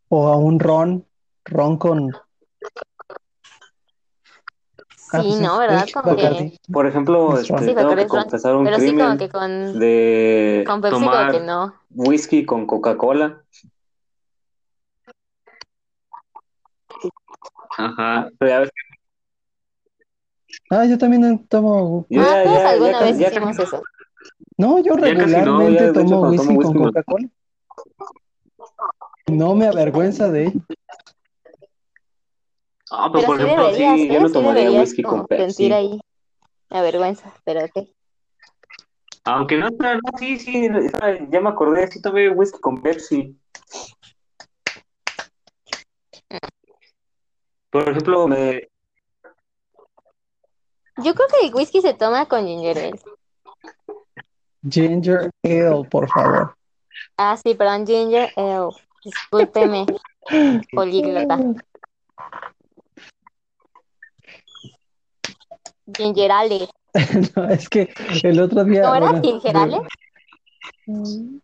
O 0.09 0.29
a 0.29 0.37
un 0.37 0.61
ron, 0.61 1.05
ron 1.45 1.77
con... 1.79 2.13
Ah, 5.13 5.23
Sí, 5.23 5.29
pues 5.29 5.41
¿no? 5.41 5.59
¿Verdad? 5.59 5.85
es 5.85 5.93
Como 5.93 6.17
que... 6.17 6.59
Por 6.73 6.87
ejemplo, 6.87 7.39
este, 7.39 7.59
Sí, 7.59 7.75
tengo 7.75 7.91
que 7.91 7.97
ron. 7.97 8.09
confesar 8.09 8.57
un 8.57 8.65
Pero 8.65 8.79
sí, 8.79 8.87
como 8.87 8.99
crimen 8.99 9.19
que 9.19 9.29
con, 9.29 9.79
de 9.79 10.65
con 10.67 10.81
tomar 10.81 11.33
que 11.33 11.41
no. 11.41 11.75
whisky 11.91 12.45
con 12.45 12.67
Coca-Cola. 12.67 13.43
Ajá, 17.79 18.31
pero 18.39 18.49
ya 18.51 18.59
ves 18.61 18.71
Ah, 20.71 20.85
yo 20.85 20.99
también 20.99 21.47
tomo... 21.47 22.07
Yo 22.09 22.21
Ah, 22.23 22.25
ya- 22.25 22.45
todos 22.45 22.57
ya- 22.59 22.69
alguna 22.71 22.99
ya 22.99 23.05
vez 23.05 23.21
hicimos 23.21 23.59
eso. 23.59 23.83
No, 24.57 24.79
yo 24.79 24.97
no, 24.97 25.01
regularmente 25.03 25.85
hecho 25.85 25.93
tomo 25.93 26.21
whisky 26.31 26.47
tomo 26.47 26.47
con 26.47 26.57
whisky 26.57 26.79
me- 26.79 26.85
Coca-Cola. 26.87 27.29
No 29.31 29.55
me 29.55 29.67
avergüenza 29.67 30.31
de 30.31 30.47
ello. 30.47 30.61
Ah, 32.91 33.11
Pero 33.13 33.13
pero 33.13 33.27
por 33.27 33.37
sí 33.37 33.43
ejemplo, 33.43 33.65
deberías, 33.67 33.99
sí, 33.99 34.07
¿eh? 34.07 34.13
yo 34.13 34.21
no 34.21 34.29
Sí 34.29 34.33
tomaría 34.33 34.61
deberías 34.63 34.83
whisky 34.83 35.03
con 35.03 35.27
Pepsi. 35.27 35.47
sentir 35.47 35.75
ahí 35.75 36.01
la 36.69 36.83
vergüenza, 36.83 37.35
pero 37.45 37.65
ok. 37.65 37.89
Aunque 39.25 39.57
no, 39.57 39.69
no, 39.71 39.95
no, 39.95 40.01
sí, 40.19 40.39
sí, 40.39 40.69
ya 41.31 41.41
me 41.41 41.49
acordé, 41.49 41.91
sí 41.91 42.01
tomé 42.01 42.29
whisky 42.31 42.61
con 42.61 42.81
Pepsi. 42.81 43.37
Por 47.71 47.89
ejemplo, 47.89 48.29
me, 48.29 48.69
Yo 50.99 51.15
creo 51.15 51.27
que 51.29 51.47
el 51.47 51.55
whisky 51.55 51.83
se 51.83 51.93
toma 51.95 52.27
con 52.27 52.47
ginger 52.47 52.79
ale. 52.79 53.01
Ginger 54.69 55.31
ale, 55.43 55.85
por 55.91 56.09
favor. 56.09 56.57
Ah, 57.17 57.37
sí, 57.37 57.55
perdón, 57.55 57.87
ginger 57.87 58.33
ale. 58.37 58.71
Discúlpeme, 59.07 59.87
políglota. 60.75 61.39
Ginger 65.97 66.31
ale. 66.33 66.69
No, 67.37 67.49
es 67.49 67.69
que 67.69 67.89
el 68.25 68.41
otro 68.41 68.65
día. 68.65 68.83
¿No 68.83 68.95
era 68.97 69.07
bueno, 69.11 69.23
ginger 69.23 69.57
ale? 69.57 69.81
de- 70.87 71.41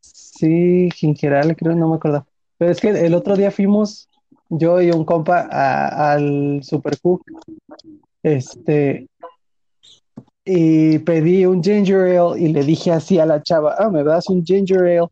Sí, 0.00 0.88
gingeral, 0.96 1.54
creo, 1.54 1.76
no 1.76 1.88
me 1.88 1.96
acuerdo. 1.96 2.26
Pero 2.58 2.72
es 2.72 2.80
que 2.80 2.88
el 2.90 3.14
otro 3.14 3.36
día 3.36 3.52
fuimos, 3.52 4.08
yo 4.48 4.80
y 4.82 4.90
un 4.90 5.04
compa, 5.04 5.46
a- 5.48 6.12
al 6.14 6.60
Supercook, 6.64 7.22
este, 8.24 9.06
y 10.44 10.98
pedí 11.00 11.46
un 11.46 11.62
ginger 11.62 12.18
ale 12.18 12.40
y 12.40 12.48
le 12.48 12.64
dije 12.64 12.90
así 12.90 13.20
a 13.20 13.26
la 13.26 13.40
chava, 13.44 13.76
ah, 13.78 13.90
¿me 13.90 14.02
das 14.02 14.28
un 14.28 14.44
ginger 14.44 14.80
ale? 14.80 15.06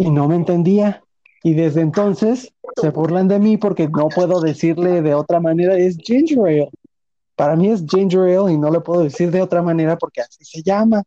Y 0.00 0.10
no 0.10 0.28
me 0.28 0.36
entendía. 0.36 1.02
Y 1.42 1.52
desde 1.54 1.82
entonces 1.82 2.52
se 2.80 2.88
burlan 2.90 3.28
de 3.28 3.38
mí 3.38 3.58
porque 3.58 3.86
no 3.88 4.08
puedo 4.08 4.40
decirle 4.40 5.02
de 5.02 5.14
otra 5.14 5.40
manera, 5.40 5.76
es 5.76 5.98
ginger 5.98 6.38
ale. 6.38 6.70
Para 7.36 7.54
mí 7.54 7.68
es 7.70 7.84
ginger 7.86 8.20
ale 8.38 8.52
y 8.52 8.58
no 8.58 8.70
le 8.70 8.80
puedo 8.80 9.02
decir 9.02 9.30
de 9.30 9.42
otra 9.42 9.60
manera 9.62 9.96
porque 9.98 10.22
así 10.22 10.42
se 10.44 10.62
llama. 10.62 11.02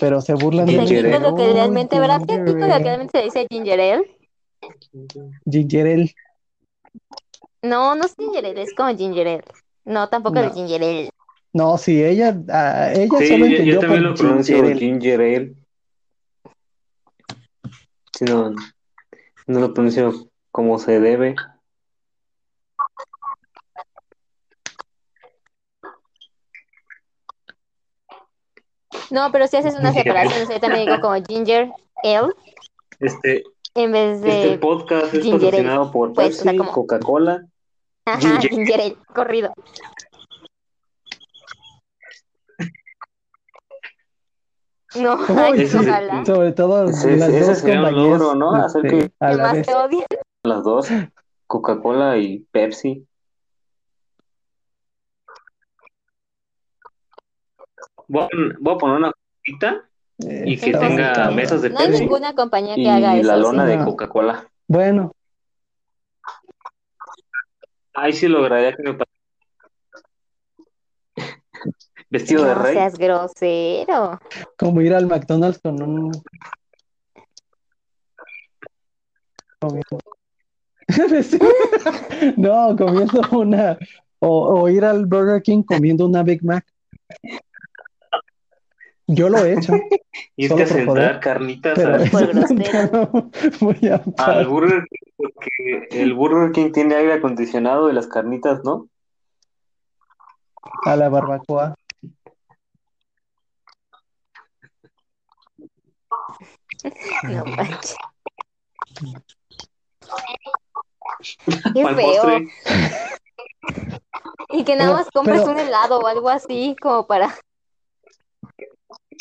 Pero 0.00 0.22
se 0.22 0.32
burlan 0.32 0.64
de 0.64 0.78
mí. 0.78 0.86
Ginger 0.86 1.06
Aquí 1.06 1.14
ale. 1.16 1.28
lo 1.30 1.34
que 1.36 1.52
realmente, 1.52 2.00
¿verdad 2.00 2.20
que 2.26 2.34
Ginger 2.34 2.40
aquí 2.48 2.52
lo 2.52 2.66
que 2.66 2.72
ale. 2.72 2.84
realmente 2.84 3.18
se 3.18 3.24
dice 3.24 3.46
ginger 3.50 3.80
ale? 3.80 4.18
Ginger 5.50 5.86
ale. 5.86 6.14
No, 7.62 7.94
no 7.94 8.04
es 8.06 8.14
ginger 8.16 8.46
ale, 8.46 8.62
es 8.62 8.74
como 8.74 8.96
ginger 8.96 9.28
ale. 9.28 9.44
No, 9.84 10.08
tampoco 10.08 10.36
No. 10.36 10.42
es 10.44 10.54
ginger 10.54 10.82
ale. 10.82 11.10
No, 11.52 11.76
sí, 11.78 12.02
ella, 12.02 12.36
ah, 12.48 12.90
ella 12.94 13.18
sí, 13.18 13.26
solo 13.28 13.38
yo, 13.46 13.52
entendió 13.52 13.74
yo 13.74 13.80
también 13.80 14.02
por 14.02 14.10
lo 14.10 14.16
pronuncio 14.16 14.56
ginger 14.56 14.72
ale. 14.72 14.80
ginger 14.80 15.20
ale. 15.20 15.54
Sí, 18.16 18.24
no, 18.26 18.50
no 19.46 19.60
lo 19.60 19.74
pronuncio 19.74 20.12
como 20.50 20.78
se 20.78 21.00
debe. 21.00 21.34
No, 29.10 29.30
pero 29.32 29.46
si 29.46 29.56
haces 29.56 29.74
una 29.78 29.92
separación, 29.92 30.48
yo 30.48 30.60
también 30.60 30.86
digo 30.86 31.00
como 31.00 31.22
ginger 31.24 31.70
ale 32.02 32.32
Este, 33.00 33.44
en 33.74 33.92
vez 33.92 34.18
este 34.24 34.50
de 34.50 34.58
podcast 34.58 35.12
es 35.14 35.26
patrocinado 35.26 35.90
por 35.90 36.12
Pues, 36.12 36.26
o 36.26 36.30
Pepsi, 36.30 36.42
sea, 36.42 36.56
como- 36.56 36.72
Coca-Cola. 36.72 37.46
Ajá, 38.06 38.20
ginger. 38.20 38.50
ginger 38.50 38.80
ale, 38.80 38.96
corrido. 39.14 39.52
No, 44.96 45.16
Uy, 45.50 45.66
sí, 45.66 45.76
ojalá. 45.76 46.24
Sobre 46.24 46.52
todo 46.52 46.88
Ese- 46.88 47.16
las 47.16 47.28
ese 47.30 47.40
dos 47.46 47.58
sería 47.58 47.82
un 47.82 47.94
logro, 47.94 48.34
¿no? 48.34 48.54
Hacer 48.54 48.86
este, 48.86 48.98
que- 49.08 49.12
a 49.20 49.30
Que 49.30 49.36
la 49.36 49.42
más 49.42 49.52
vez. 49.54 49.66
te 49.66 49.74
odien. 49.74 50.06
Las 50.44 50.62
dos, 50.64 50.88
Coca-Cola 51.46 52.16
y 52.18 52.40
Pepsi. 52.50 53.06
Voy 58.08 58.22
a, 58.24 58.28
voy 58.60 58.74
a 58.74 58.78
poner 58.78 58.96
una 58.96 59.12
cosita 59.12 59.88
Eh, 60.18 60.44
y 60.46 60.58
que 60.58 60.66
está 60.70 60.78
tenga 60.80 61.30
mesas 61.30 61.62
de 61.62 61.70
No 61.70 61.80
hay 61.80 61.86
Pepsi 61.86 62.02
ninguna 62.02 62.34
compañía 62.34 62.74
que 62.76 62.82
y 62.82 62.88
haga 62.88 63.16
eso. 63.16 63.26
la 63.28 63.34
¿sí? 63.36 63.40
lona 63.42 63.64
de 63.64 63.76
No. 63.78 63.84
Coca-Cola. 63.84 64.46
Bueno, 64.68 65.12
Ahí 67.96 68.12
sí 68.12 68.26
lograría 68.26 68.74
que 68.74 68.82
me 68.82 68.94
Vestido 72.10 72.44
de 72.44 72.54
No 72.54 72.62
rey. 72.62 72.74
seas 72.74 72.96
grosero. 72.98 74.20
como 74.58 74.80
ir 74.80 74.94
al 74.94 75.06
McDonald's 75.06 75.58
con 75.60 75.82
un 75.82 76.12
comiendo- 79.60 79.98
No, 82.36 82.76
comiendo 82.76 83.20
una 83.32 83.78
o, 84.20 84.60
o 84.62 84.68
ir 84.68 84.84
al 84.84 85.06
Burger 85.06 85.42
King 85.42 85.62
comiendo 85.62 86.06
una 86.06 86.22
Big 86.22 86.44
Mac. 86.44 86.64
Yo 89.06 89.28
lo 89.28 89.44
he 89.44 89.52
hecho, 89.54 89.74
Y 90.36 90.44
es 90.44 90.48
solo 90.50 90.64
que 90.64 90.70
por 90.84 90.96
sentar 90.98 91.20
carnitas 91.20 91.74
pero 91.74 91.94
a- 91.96 91.98
muy 93.60 93.76
al. 93.88 94.46
Burger 94.48 94.84
King, 94.88 95.12
porque 95.16 95.88
el 95.90 96.14
Burger 96.14 96.52
King 96.52 96.72
tiene 96.72 96.94
aire 96.94 97.12
acondicionado 97.14 97.90
y 97.90 97.92
las 97.94 98.06
carnitas, 98.06 98.62
¿no? 98.64 98.88
a 100.86 100.96
la 100.96 101.08
barbacoa. 101.08 101.74
No 107.24 107.44
manches. 107.56 107.96
Qué 111.74 111.84
feo. 111.84 111.94
postre. 111.94 112.48
Y 114.50 114.64
que 114.64 114.76
nada 114.76 114.92
más 114.92 115.08
compres 115.12 115.40
pero- 115.40 115.52
un 115.52 115.58
helado 115.58 115.98
o 116.00 116.06
algo 116.06 116.28
así, 116.28 116.76
como 116.80 117.06
para 117.06 117.34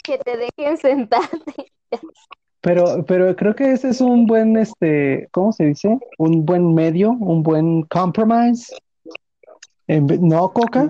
que 0.03 0.17
te 0.17 0.37
dejen 0.37 0.77
sentarte. 0.77 1.71
Pero, 2.61 3.03
pero 3.05 3.35
creo 3.35 3.55
que 3.55 3.71
ese 3.71 3.89
es 3.89 4.01
un 4.01 4.25
buen, 4.25 4.55
este, 4.57 5.27
¿cómo 5.31 5.51
se 5.51 5.65
dice? 5.65 5.97
Un 6.17 6.45
buen 6.45 6.73
medio, 6.73 7.11
un 7.11 7.43
buen 7.43 7.83
compromise. 7.83 8.73
En 9.87 10.07
ve- 10.07 10.17
no 10.21 10.51
Coca, 10.53 10.89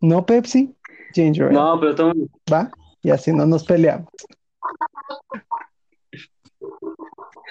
no 0.00 0.24
Pepsi, 0.24 0.74
ginger 1.14 1.46
ale, 1.48 1.54
No, 1.54 1.78
pero 1.80 1.94
toma- 1.94 2.14
¿va? 2.52 2.70
Y 3.02 3.10
así 3.10 3.32
no 3.32 3.44
nos 3.46 3.64
peleamos. 3.64 4.08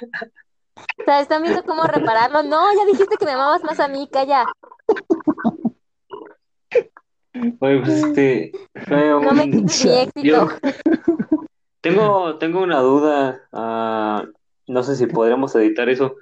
O 0.01 1.03
sea, 1.03 1.19
están 1.21 1.43
viendo 1.43 1.63
cómo 1.63 1.83
repararlo. 1.83 2.43
No, 2.43 2.73
ya 2.73 2.85
dijiste 2.85 3.17
que 3.17 3.25
me 3.25 3.31
amabas 3.33 3.63
más 3.63 3.79
a 3.79 3.87
mí, 3.87 4.07
calla. 4.11 4.45
Oye, 7.59 7.79
pues 7.81 7.89
este, 8.03 8.51
fue 8.87 9.09
No 9.09 9.31
me 9.33 9.49
quites 9.49 9.85
mi 9.85 9.91
éxito. 9.99 10.21
yo 10.23 10.47
tengo, 11.81 12.37
tengo 12.37 12.61
una 12.61 12.79
duda. 12.81 13.47
ah, 13.53 14.25
no 14.67 14.83
sé 14.83 14.95
si 14.95 15.07
podremos 15.07 15.55
editar 15.55 15.89
eso. 15.89 16.15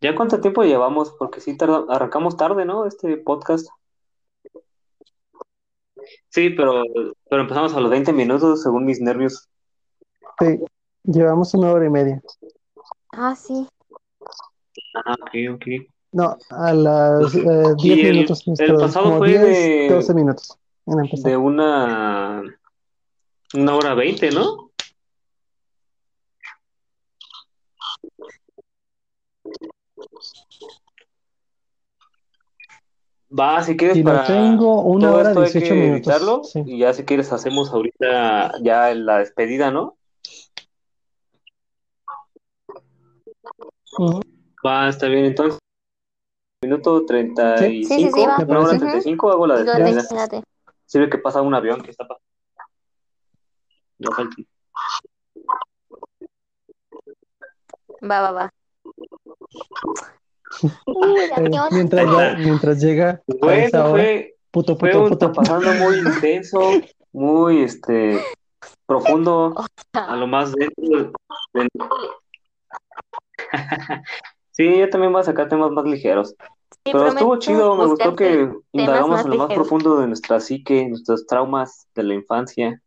¿Ya 0.00 0.14
cuánto 0.14 0.40
tiempo 0.40 0.62
llevamos? 0.64 1.14
Porque 1.18 1.40
sí 1.40 1.56
tarda- 1.56 1.86
arrancamos 1.88 2.36
tarde, 2.36 2.64
¿no? 2.64 2.86
Este 2.86 3.16
podcast. 3.16 3.68
Sí, 6.28 6.50
pero, 6.50 6.82
pero 7.30 7.42
empezamos 7.42 7.74
a 7.74 7.80
los 7.80 7.90
20 7.90 8.12
minutos 8.12 8.62
según 8.62 8.84
mis 8.84 9.00
nervios. 9.00 9.48
Sí, 10.40 10.58
llevamos 11.04 11.54
una 11.54 11.72
hora 11.72 11.86
y 11.86 11.90
media. 11.90 12.20
Ah, 13.16 13.34
sí. 13.36 13.66
Ah, 14.94 15.14
ok, 15.20 15.54
ok. 15.54 15.66
No, 16.12 16.36
a 16.50 16.72
las 16.72 17.34
eh, 17.34 17.74
10 17.78 17.98
Y 17.98 18.06
el- 18.06 18.14
minutos, 18.14 18.44
el 18.46 18.76
pasado 18.76 19.18
fue 19.18 19.28
10, 19.28 19.42
de- 19.42 19.88
12 19.90 20.14
minutos. 20.14 20.58
De 20.86 21.36
una, 21.36 22.42
una 23.54 23.74
hora 23.74 23.94
20, 23.94 24.30
¿no? 24.30 24.70
Va, 33.36 33.62
si 33.64 33.76
quieres 33.76 33.96
Y 33.96 34.02
lo 34.02 34.10
para 34.12 34.26
tengo 34.26 34.82
una 34.82 35.08
todo 35.08 35.18
hora 35.18 35.28
esto 35.30 35.40
hay 35.40 35.46
18 35.52 35.74
que 35.74 35.80
minutos. 35.80 35.96
editarlo 35.96 36.44
Sí. 36.44 36.62
y 36.66 36.78
ya 36.78 36.92
si 36.94 37.04
quieres 37.04 37.32
hacemos 37.32 37.70
ahorita 37.72 38.62
ya 38.62 38.94
la 38.94 39.18
despedida, 39.18 39.70
¿no? 39.70 39.96
Ujú. 43.98 44.20
Va, 44.64 44.88
está 44.88 45.06
bien, 45.08 45.26
entonces. 45.26 45.58
Minuto 46.62 47.04
35, 47.04 47.58
Sí, 47.58 47.84
sí, 47.84 48.10
sí, 48.12 48.26
va. 48.26 48.36
Ujú. 48.38 48.78
35, 48.78 49.30
hago 49.30 49.46
la 49.46 49.56
despedida. 49.56 50.42
Sirve 50.86 51.10
que 51.10 51.18
pasa 51.18 51.42
un 51.42 51.54
avión 51.54 51.82
que 51.82 51.90
está 51.90 52.06
pasando. 52.06 52.24
No 53.98 54.12
falta. 54.12 54.36
Va, 58.02 58.20
va, 58.22 58.30
va. 58.32 58.50
Uy, 60.86 61.20
el 61.20 61.32
avión. 61.32 61.68
mientras, 61.72 62.06
va- 62.06 62.34
mientras 62.36 62.80
llega 62.80 63.22
Bueno, 63.26 63.68
hora, 63.80 63.90
fue, 63.90 64.36
puto, 64.50 64.76
fue 64.76 64.90
puto, 64.90 65.02
un 65.02 65.08
puto, 65.10 65.26
puto. 65.28 65.40
pasando 65.40 65.74
muy 65.74 65.96
intenso, 65.98 66.80
muy 67.12 67.62
este 67.62 68.20
profundo, 68.86 69.54
a 69.92 70.16
lo 70.16 70.26
más 70.26 70.52
dentro. 70.54 71.12
de- 71.52 71.68
Sí, 74.56 74.78
yo 74.78 74.88
también 74.88 75.12
voy 75.12 75.20
a 75.20 75.24
sacar 75.24 75.48
temas 75.48 75.72
más 75.72 75.84
ligeros. 75.84 76.36
Sí, 76.70 76.92
Pero 76.92 77.08
estuvo 77.08 77.36
chido, 77.38 77.74
me 77.76 77.86
gustó 77.86 78.14
que 78.14 78.52
indagamos 78.72 79.24
en 79.24 79.30
lo 79.30 79.36
más 79.36 79.52
profundo 79.52 79.98
de 79.98 80.06
nuestra 80.06 80.38
psique, 80.38 80.88
nuestros 80.88 81.26
traumas 81.26 81.88
de 81.94 82.02
la 82.04 82.14
infancia. 82.14 82.80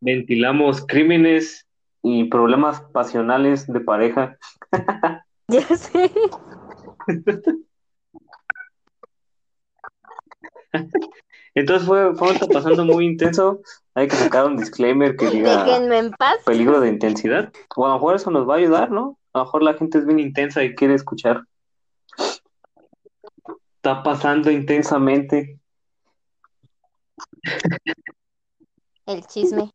Ventilamos 0.00 0.86
crímenes 0.86 1.66
y 2.02 2.24
problemas 2.24 2.80
pasionales 2.92 3.66
de 3.66 3.80
pareja. 3.80 4.38
Ya 5.46 5.60
sé. 5.76 6.10
Entonces 11.54 11.86
fue, 11.86 12.14
fue 12.14 12.30
un 12.32 12.38
pasando 12.50 12.84
muy 12.86 13.04
intenso. 13.04 13.60
Hay 13.94 14.08
que 14.08 14.16
sacar 14.16 14.46
un 14.46 14.56
disclaimer 14.56 15.16
que 15.16 15.28
diga 15.28 15.64
Déjenme 15.64 15.98
en 15.98 16.10
paz. 16.12 16.38
peligro 16.46 16.80
de 16.80 16.88
intensidad. 16.88 17.52
O 17.76 17.84
a 17.84 17.90
lo 17.90 17.94
mejor 17.96 18.16
eso 18.16 18.30
nos 18.30 18.48
va 18.48 18.54
a 18.54 18.56
ayudar, 18.56 18.90
¿no? 18.90 19.18
A 19.34 19.40
lo 19.40 19.44
mejor 19.46 19.64
la 19.64 19.74
gente 19.74 19.98
es 19.98 20.06
bien 20.06 20.20
intensa 20.20 20.62
y 20.62 20.76
quiere 20.76 20.94
escuchar. 20.94 21.42
Está 23.76 24.00
pasando 24.04 24.48
intensamente. 24.48 25.58
El 29.06 29.26
chisme. 29.26 29.72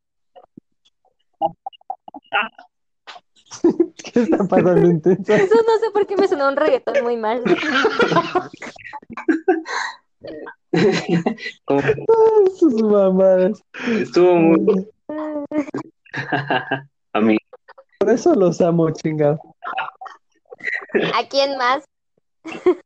¿Qué 4.14 4.22
está 4.22 4.46
pasando 4.46 4.90
intenso? 4.90 5.34
Eso 5.34 5.56
no 5.56 5.78
sé 5.80 5.92
por 5.92 6.08
qué 6.08 6.16
me 6.16 6.30
sonó 6.30 6.48
un 6.48 6.56
reggaetón 6.56 7.04
muy 7.04 7.18
mal. 7.18 7.44
Como 11.66 11.82
que 11.82 12.06
Sus 12.58 12.82
mamadas. 12.82 13.62
estuvo 13.90 14.36
muy... 14.36 14.90
Por 18.00 18.10
eso 18.12 18.34
los 18.34 18.62
amo, 18.62 18.90
chingado. 18.92 19.40
¿A 21.16 21.28
quién 21.28 21.58
más? 21.58 21.84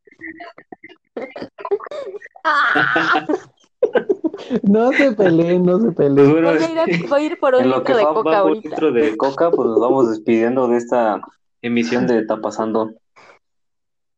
No 4.63 4.91
se 4.93 5.11
peleen, 5.11 5.63
no 5.63 5.79
se 5.79 5.91
peleen. 5.91 6.31
bueno, 6.31 6.51
voy, 6.53 6.63
a 6.63 6.71
ir 6.71 6.79
a- 6.79 7.07
voy 7.09 7.21
a 7.21 7.25
ir 7.25 7.39
por 7.39 7.55
un 7.55 7.61
en 7.61 7.69
lo 7.69 7.77
litro 7.79 7.93
que 7.93 7.99
de 7.99 8.05
va, 8.05 8.13
coca 8.13 8.37
ahorita. 8.39 8.69
litro 8.69 8.91
de 8.91 9.17
coca, 9.17 9.51
pues 9.51 9.67
nos 9.67 9.79
vamos 9.79 10.09
despidiendo 10.09 10.67
de 10.67 10.77
esta 10.77 11.21
emisión 11.61 12.07
de 12.07 12.19
Está 12.19 12.37
Pasando. 12.41 12.91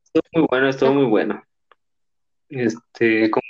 Estuvo 0.03 0.23
muy 0.33 0.47
bueno, 0.49 0.69
estuvo 0.69 0.93
muy 0.93 1.05
bueno. 1.05 1.41
Este, 2.49 3.29
como- 3.31 3.43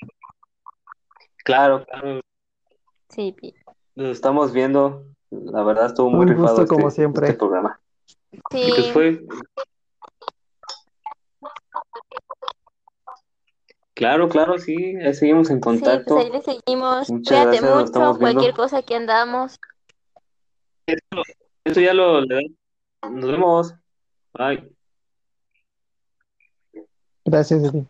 claro, 1.43 1.85
claro, 1.85 2.21
Sí, 3.09 3.35
pi. 3.39 3.53
nos 3.95 4.09
estamos 4.09 4.51
viendo. 4.53 5.03
La 5.43 5.63
verdad 5.63 5.87
estuvo 5.87 6.09
muy 6.09 6.21
Un 6.21 6.27
rifado 6.29 6.47
gusto, 6.47 6.61
este, 6.63 6.75
como 6.75 6.89
siempre. 6.91 7.27
este 7.27 7.37
programa. 7.39 7.79
Sí, 8.51 8.61
Y 8.67 8.71
pues 8.71 8.91
fue. 8.91 9.21
Claro, 13.93 14.27
claro, 14.27 14.57
sí, 14.57 14.97
ahí 14.97 15.13
seguimos 15.13 15.49
en 15.49 15.57
sí, 15.57 15.61
contacto. 15.61 16.15
pues 16.15 16.25
ahí 16.25 16.31
le 16.31 16.41
seguimos. 16.41 17.09
Muchas 17.09 17.29
Cuídate 17.37 17.45
gracias, 17.45 17.63
nos 17.63 17.71
mucho, 17.75 17.85
estamos 17.85 18.19
viendo. 18.19 18.33
cualquier 18.41 18.55
cosa 18.55 18.81
que 18.81 18.95
andamos. 18.95 19.59
Esto 21.63 21.81
ya 21.81 21.93
lo 21.93 22.21
le. 22.21 22.51
Nos 23.09 23.25
vemos. 23.31 23.73
Bye. 24.33 24.69
Gracias 27.23 27.63
a 27.63 27.71
ti. 27.71 27.87